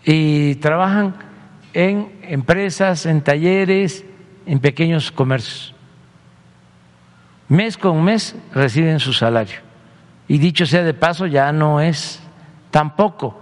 y 0.04 0.54
trabajan 0.56 1.14
en 1.72 2.12
empresas, 2.22 3.06
en 3.06 3.22
talleres, 3.22 4.04
en 4.46 4.60
pequeños 4.60 5.10
comercios. 5.10 5.73
Mes 7.54 7.78
con 7.78 8.02
mes 8.02 8.34
reciben 8.52 8.98
su 8.98 9.12
salario. 9.12 9.60
Y 10.26 10.38
dicho 10.38 10.66
sea 10.66 10.82
de 10.82 10.92
paso, 10.92 11.26
ya 11.26 11.52
no 11.52 11.80
es 11.80 12.20
tampoco, 12.72 13.38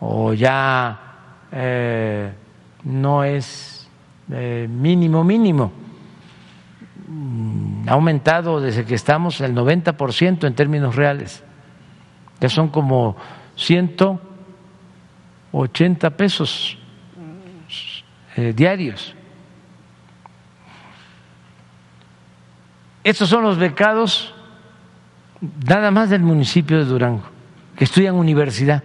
o 0.00 0.32
ya 0.32 0.98
eh, 1.52 2.32
no 2.82 3.22
es 3.22 3.88
eh, 4.32 4.66
mínimo 4.68 5.22
mínimo. 5.22 5.70
Mm, 7.06 7.88
ha 7.88 7.92
aumentado 7.92 8.60
desde 8.60 8.84
que 8.84 8.96
estamos 8.96 9.40
el 9.42 9.54
90% 9.54 10.44
en 10.44 10.54
términos 10.54 10.96
reales. 10.96 11.44
Ya 12.40 12.48
son 12.48 12.66
como 12.66 13.16
180 13.54 16.10
pesos 16.16 16.76
eh, 18.34 18.52
diarios. 18.56 19.14
Estos 23.08 23.28
son 23.30 23.42
los 23.42 23.56
becados 23.56 24.34
nada 25.66 25.90
más 25.90 26.10
del 26.10 26.20
municipio 26.20 26.76
de 26.76 26.84
Durango, 26.84 27.22
que 27.74 27.84
estudian 27.84 28.14
universidad. 28.14 28.84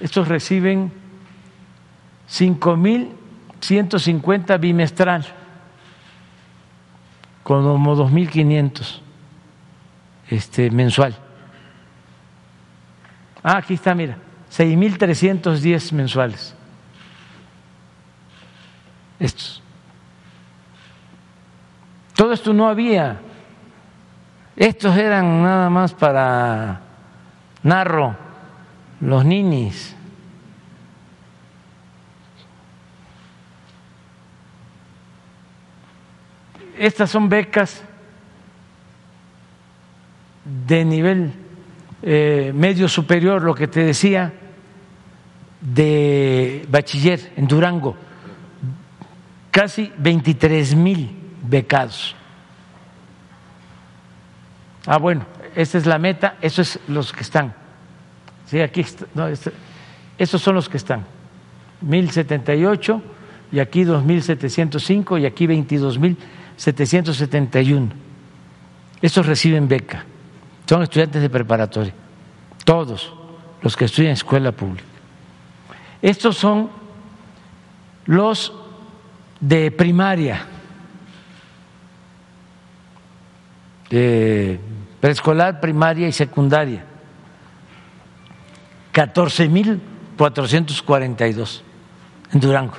Estos 0.00 0.26
reciben 0.26 0.90
5.150 2.30 4.58
bimestral, 4.58 5.26
como 7.42 7.94
2.500 7.94 9.00
este, 10.30 10.70
mensual. 10.70 11.14
Ah, 13.42 13.58
aquí 13.58 13.74
está, 13.74 13.94
mira, 13.94 14.16
6.310 14.50 15.92
mensuales. 15.92 16.54
Estos. 19.20 19.61
Todo 22.14 22.32
esto 22.32 22.52
no 22.52 22.68
había. 22.68 23.20
Estos 24.56 24.96
eran 24.96 25.42
nada 25.42 25.70
más 25.70 25.94
para 25.94 26.80
narro, 27.62 28.16
los 29.00 29.24
ninis. 29.24 29.96
Estas 36.78 37.10
son 37.10 37.28
becas 37.28 37.82
de 40.44 40.84
nivel 40.84 41.32
eh, 42.02 42.52
medio 42.54 42.88
superior, 42.88 43.42
lo 43.42 43.54
que 43.54 43.68
te 43.68 43.84
decía, 43.84 44.32
de 45.60 46.66
bachiller 46.68 47.32
en 47.36 47.46
Durango, 47.46 47.96
casi 49.50 49.92
23 49.96 50.74
mil 50.74 51.21
becados. 51.42 52.14
Ah, 54.86 54.98
bueno, 54.98 55.26
esta 55.54 55.78
es 55.78 55.86
la 55.86 55.98
meta, 55.98 56.36
eso 56.40 56.62
es 56.62 56.80
los 56.88 57.12
que 57.12 57.20
están. 57.20 57.54
Sí, 58.46 58.60
aquí, 58.60 58.84
no, 59.14 59.28
este, 59.28 59.52
son 60.38 60.54
los 60.54 60.68
que 60.68 60.76
están. 60.76 61.04
1078 61.80 63.02
y 63.52 63.60
aquí 63.60 63.84
2705 63.84 65.18
y 65.18 65.26
aquí 65.26 65.46
22771. 65.46 67.92
Estos 69.00 69.26
reciben 69.26 69.68
beca. 69.68 70.04
Son 70.66 70.82
estudiantes 70.82 71.22
de 71.22 71.30
preparatoria. 71.30 71.94
Todos 72.64 73.12
los 73.60 73.76
que 73.76 73.86
estudian 73.86 74.10
en 74.10 74.14
escuela 74.14 74.52
pública. 74.52 74.84
Estos 76.00 76.36
son 76.36 76.70
los 78.06 78.52
de 79.40 79.70
primaria 79.70 80.46
preescolar, 85.00 85.60
primaria 85.60 86.08
y 86.08 86.12
secundaria. 86.12 86.86
14.442 88.94 91.60
en 92.32 92.40
Durango. 92.40 92.76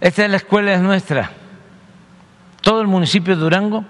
Esta 0.00 0.24
es 0.24 0.30
la 0.30 0.36
escuela 0.36 0.74
es 0.74 0.80
nuestra. 0.82 1.30
Todo 2.60 2.80
el 2.82 2.86
municipio 2.86 3.34
de 3.34 3.40
Durango 3.40 3.84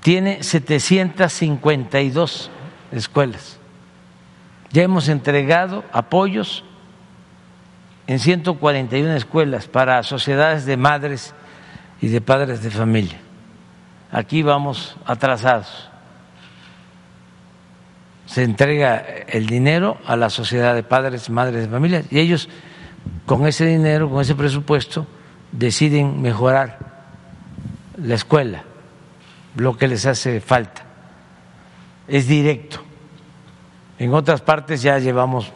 tiene 0.00 0.42
752 0.42 2.50
escuelas. 2.92 3.58
Ya 4.74 4.82
hemos 4.82 5.08
entregado 5.08 5.84
apoyos 5.92 6.64
en 8.08 8.18
141 8.18 9.14
escuelas 9.14 9.68
para 9.68 10.02
sociedades 10.02 10.66
de 10.66 10.76
madres 10.76 11.32
y 12.00 12.08
de 12.08 12.20
padres 12.20 12.60
de 12.60 12.72
familia. 12.72 13.20
Aquí 14.10 14.42
vamos 14.42 14.96
atrasados. 15.06 15.88
Se 18.26 18.42
entrega 18.42 18.96
el 19.28 19.46
dinero 19.46 19.96
a 20.06 20.16
la 20.16 20.28
sociedad 20.28 20.74
de 20.74 20.82
padres 20.82 21.30
madres 21.30 21.66
de 21.66 21.68
familia 21.68 22.02
y 22.10 22.18
ellos 22.18 22.48
con 23.26 23.46
ese 23.46 23.66
dinero, 23.66 24.10
con 24.10 24.22
ese 24.22 24.34
presupuesto, 24.34 25.06
deciden 25.52 26.20
mejorar 26.20 26.80
la 27.96 28.16
escuela, 28.16 28.64
lo 29.54 29.76
que 29.76 29.86
les 29.86 30.04
hace 30.04 30.40
falta. 30.40 30.82
Es 32.08 32.26
directo 32.26 32.82
en 33.98 34.14
otras 34.14 34.40
partes 34.40 34.82
ya 34.82 34.98
llevamos 34.98 35.52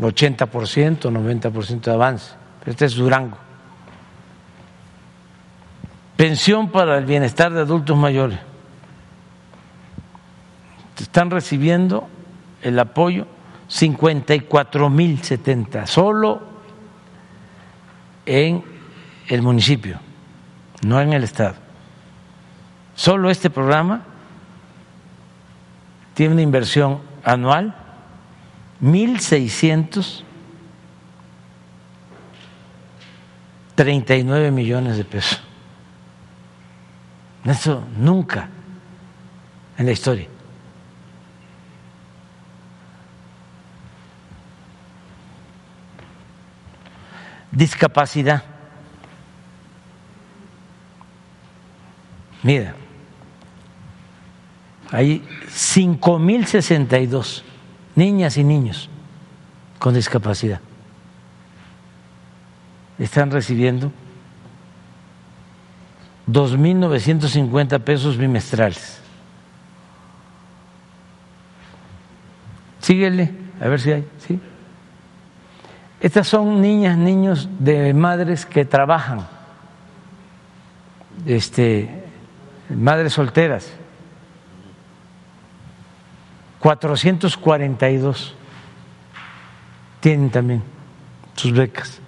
80%, 0.00 0.48
90% 0.48 1.80
de 1.80 1.92
avance. 1.92 2.34
Este 2.64 2.86
es 2.86 2.94
Durango. 2.94 3.36
Pensión 6.16 6.70
para 6.70 6.96
el 6.98 7.04
bienestar 7.04 7.52
de 7.52 7.60
adultos 7.60 7.96
mayores. 7.96 8.40
Están 10.98 11.30
recibiendo 11.30 12.08
el 12.62 12.76
apoyo 12.78 13.26
54.070, 13.68 15.86
solo 15.86 16.42
en 18.26 18.62
el 19.28 19.42
municipio, 19.42 19.98
no 20.86 21.00
en 21.00 21.12
el 21.12 21.24
Estado. 21.24 21.56
Solo 22.94 23.28
este 23.30 23.50
programa 23.50 24.04
tiene 26.14 26.32
una 26.32 26.42
inversión 26.42 27.02
anual 27.24 27.74
mil 28.80 29.20
seiscientos 29.20 30.24
treinta 33.74 34.14
y 34.14 34.22
nueve 34.22 34.50
millones 34.50 34.96
de 34.96 35.04
pesos. 35.04 35.42
Eso 37.44 37.84
nunca 37.96 38.48
en 39.76 39.86
la 39.86 39.92
historia. 39.92 40.28
Discapacidad. 47.50 48.42
Mira, 52.42 52.74
hay 54.94 55.22
5.062 55.48 57.42
niñas 57.96 58.36
y 58.36 58.44
niños 58.44 58.88
con 59.80 59.92
discapacidad. 59.92 60.60
Están 62.96 63.32
recibiendo 63.32 63.90
2.950 66.28 67.80
pesos 67.80 68.16
bimestrales. 68.16 69.00
Síguele, 72.78 73.32
a 73.60 73.66
ver 73.66 73.80
si 73.80 73.90
hay, 73.90 74.06
¿sí? 74.18 74.38
Estas 75.98 76.28
son 76.28 76.60
niñas, 76.60 76.96
niños 76.96 77.48
de 77.58 77.92
madres 77.94 78.46
que 78.46 78.64
trabajan, 78.64 79.26
este, 81.26 82.04
madres 82.68 83.14
solteras 83.14 83.72
442 86.64 88.34
tienen 90.00 90.30
también 90.30 90.62
sus 91.34 91.52
becas. 91.52 92.00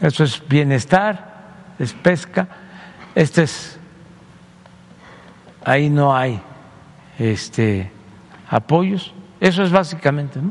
Eso 0.00 0.24
es 0.24 0.42
bienestar, 0.48 1.74
es 1.78 1.92
pesca. 1.92 2.48
Este 3.14 3.44
es, 3.44 3.78
ahí 5.64 5.88
no 5.88 6.16
hay 6.16 6.42
este, 7.16 7.92
apoyos. 8.50 9.14
Eso 9.38 9.62
es 9.62 9.70
básicamente, 9.70 10.42
¿no? 10.42 10.50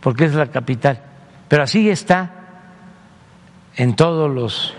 Porque 0.00 0.24
es 0.24 0.32
la 0.32 0.46
capital. 0.46 1.02
Pero 1.46 1.64
así 1.64 1.90
está 1.90 2.30
en 3.76 3.94
todos 3.94 4.34
los 4.34 4.72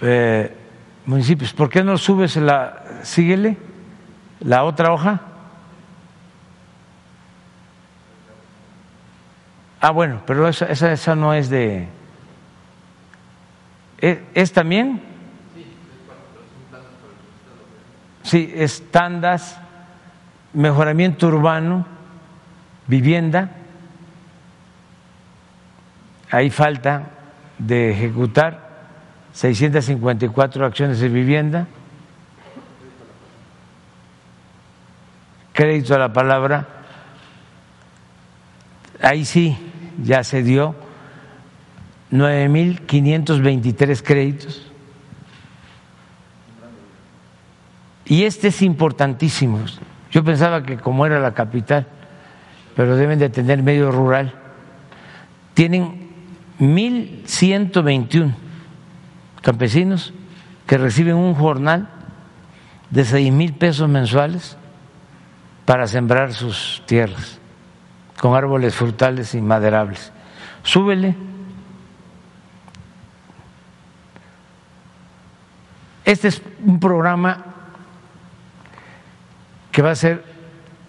eh, 0.00 0.58
municipios. 1.06 1.52
¿Por 1.52 1.68
qué 1.68 1.82
no 1.82 1.98
subes 1.98 2.36
la, 2.36 2.82
síguele, 3.02 3.56
la 4.40 4.64
otra 4.64 4.92
hoja? 4.92 5.20
Ah, 9.80 9.90
bueno, 9.90 10.22
pero 10.26 10.48
esa, 10.48 10.66
esa, 10.66 10.92
esa 10.92 11.14
no 11.16 11.34
es 11.34 11.50
de... 11.50 11.88
¿Es, 13.98 14.18
es 14.34 14.52
también? 14.52 15.02
Sí, 18.22 18.52
es 18.54 18.90
tandas, 18.90 19.58
mejoramiento 20.52 21.26
urbano, 21.26 21.84
vivienda. 22.86 23.50
Ahí 26.30 26.48
falta 26.48 27.10
de 27.58 27.90
ejecutar 27.90 28.61
654 29.32 30.66
acciones 30.66 31.00
de 31.00 31.08
vivienda. 31.08 31.66
Crédito 35.52 35.94
a 35.94 35.98
la 35.98 36.12
palabra. 36.12 36.66
Ahí 39.00 39.24
sí, 39.24 39.56
ya 40.02 40.22
se 40.22 40.42
dio 40.42 40.74
9.523 42.12 44.02
créditos. 44.02 44.66
Y 48.04 48.24
este 48.24 48.48
es 48.48 48.62
importantísimo. 48.62 49.60
Yo 50.10 50.22
pensaba 50.22 50.62
que 50.62 50.76
como 50.76 51.06
era 51.06 51.20
la 51.20 51.32
capital, 51.32 51.86
pero 52.76 52.96
deben 52.96 53.18
de 53.18 53.30
tener 53.30 53.62
medio 53.62 53.90
rural, 53.90 54.34
tienen 55.54 56.10
1.121 56.60 58.34
campesinos 59.42 60.14
que 60.66 60.78
reciben 60.78 61.16
un 61.16 61.34
jornal 61.34 61.88
de 62.90 63.04
seis 63.04 63.32
mil 63.32 63.52
pesos 63.54 63.88
mensuales 63.88 64.56
para 65.64 65.86
sembrar 65.86 66.32
sus 66.32 66.82
tierras 66.86 67.38
con 68.20 68.34
árboles 68.34 68.74
frutales 68.74 69.34
y 69.34 69.40
maderables. 69.40 70.12
Súbele. 70.62 71.16
Este 76.04 76.28
es 76.28 76.42
un 76.64 76.78
programa 76.78 77.44
que 79.70 79.82
va 79.82 79.90
a 79.90 79.96
ser 79.96 80.24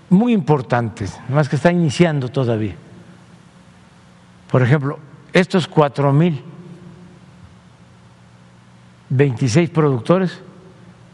muy 0.10 0.34
importante, 0.34 1.06
más 1.30 1.50
que 1.50 1.56
está 1.56 1.72
iniciando 1.72 2.30
todavía. 2.30 2.76
Por 4.52 4.62
ejemplo, 4.62 5.00
estos 5.32 5.68
cuatro 5.68 6.12
mil 6.14 6.44
26 9.16 9.70
productores 9.70 10.42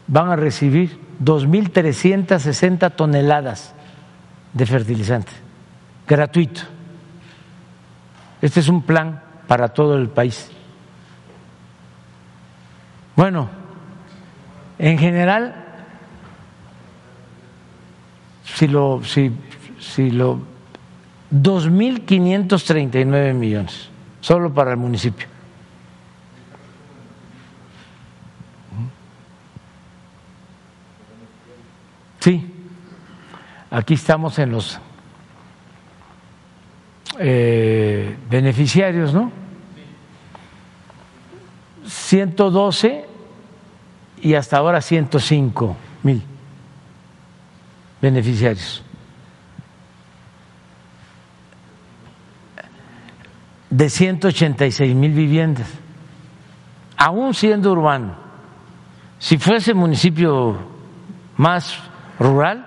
van 0.06 0.30
a 0.30 0.36
recibir 0.36 0.98
2.360 1.22 2.96
toneladas 2.96 3.74
de 4.54 4.66
fertilizante, 4.66 5.30
gratuito. 6.08 6.62
Este 8.40 8.60
es 8.60 8.68
un 8.68 8.80
plan 8.82 9.22
para 9.46 9.68
todo 9.68 9.98
el 9.98 10.08
país. 10.08 10.50
Bueno, 13.16 13.50
en 14.78 14.96
general, 14.96 15.54
si 18.44 18.66
lo, 18.66 19.04
si, 19.04 19.30
si 19.78 20.10
lo, 20.10 20.40
2.539 21.30 23.34
millones, 23.34 23.90
solo 24.22 24.54
para 24.54 24.70
el 24.70 24.78
municipio. 24.78 25.29
Sí, 32.20 32.46
aquí 33.70 33.94
estamos 33.94 34.38
en 34.38 34.50
los 34.52 34.78
eh, 37.18 38.16
beneficiarios, 38.28 39.14
¿no? 39.14 39.32
112 41.86 43.06
y 44.20 44.34
hasta 44.34 44.58
ahora 44.58 44.82
105 44.82 45.76
mil 46.02 46.22
beneficiarios. 48.02 48.84
De 53.70 53.88
186 53.88 54.94
mil 54.94 55.12
viviendas, 55.12 55.72
aún 56.98 57.32
siendo 57.32 57.72
urbano. 57.72 58.14
Si 59.18 59.38
fuese 59.38 59.72
municipio 59.72 60.58
más 61.36 61.89
rural, 62.20 62.66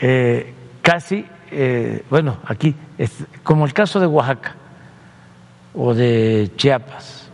eh, 0.00 0.52
casi, 0.82 1.26
eh, 1.50 2.04
bueno, 2.10 2.36
aquí, 2.44 2.76
como 3.42 3.64
el 3.64 3.72
caso 3.72 3.98
de 3.98 4.06
Oaxaca 4.06 4.54
o 5.74 5.94
de 5.94 6.52
Chiapas 6.56 7.30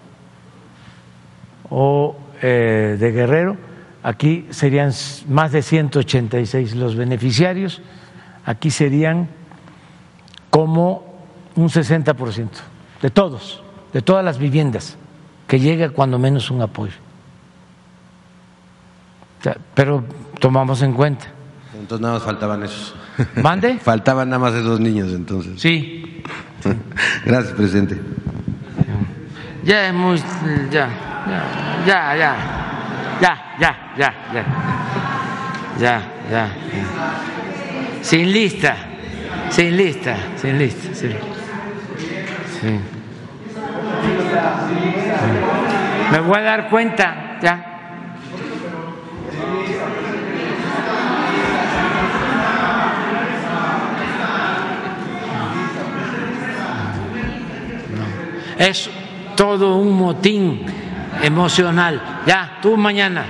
o 1.68 2.16
eh, 2.40 2.96
de 2.98 3.12
Guerrero, 3.12 3.56
aquí 4.02 4.46
serían 4.50 4.92
más 5.28 5.52
de 5.52 5.62
186 5.62 6.76
los 6.76 6.94
beneficiarios, 6.94 7.82
aquí 8.46 8.70
serían 8.70 9.28
como 10.50 11.04
un 11.56 11.68
60% 11.68 12.48
de 13.02 13.10
todos, 13.10 13.62
de 13.92 14.02
todas 14.02 14.24
las 14.24 14.38
viviendas, 14.38 14.96
que 15.48 15.58
llega 15.58 15.90
cuando 15.90 16.18
menos 16.18 16.50
un 16.50 16.62
apoyo. 16.62 16.94
Pero 19.74 20.04
tomamos 20.42 20.82
en 20.82 20.92
cuenta. 20.92 21.26
Entonces 21.72 22.02
nada 22.02 22.14
más 22.14 22.24
faltaban 22.24 22.62
esos. 22.64 22.94
¿Mande? 23.40 23.78
faltaban 23.82 24.28
nada 24.28 24.40
más 24.40 24.54
esos 24.54 24.80
niños 24.80 25.12
entonces. 25.12 25.58
Sí. 25.58 26.22
Gracias, 27.24 27.54
presidente. 27.54 27.98
Ya 29.64 29.88
es 29.88 29.94
muy. 29.94 30.18
Ya, 30.70 30.88
ya, 31.86 31.86
ya, 31.86 32.16
ya. 32.16 32.36
Ya, 33.20 33.38
ya, 33.60 33.94
ya, 33.96 34.14
ya. 34.34 34.44
Ya, 35.78 36.02
ya. 36.30 36.50
Sin 38.02 38.32
lista. 38.32 38.76
Sin 39.48 39.76
lista, 39.76 40.16
sin 40.36 40.58
lista. 40.58 40.94
Sí. 40.94 41.08
sí. 42.60 42.80
Me 46.10 46.20
voy 46.20 46.38
a 46.38 46.42
dar 46.42 46.68
cuenta, 46.68 47.38
ya. 47.40 47.72
Es 58.68 58.88
todo 59.36 59.76
un 59.76 59.96
motín 59.96 60.64
emocional. 61.22 62.22
Ya, 62.26 62.58
tú 62.62 62.76
mañana. 62.76 63.24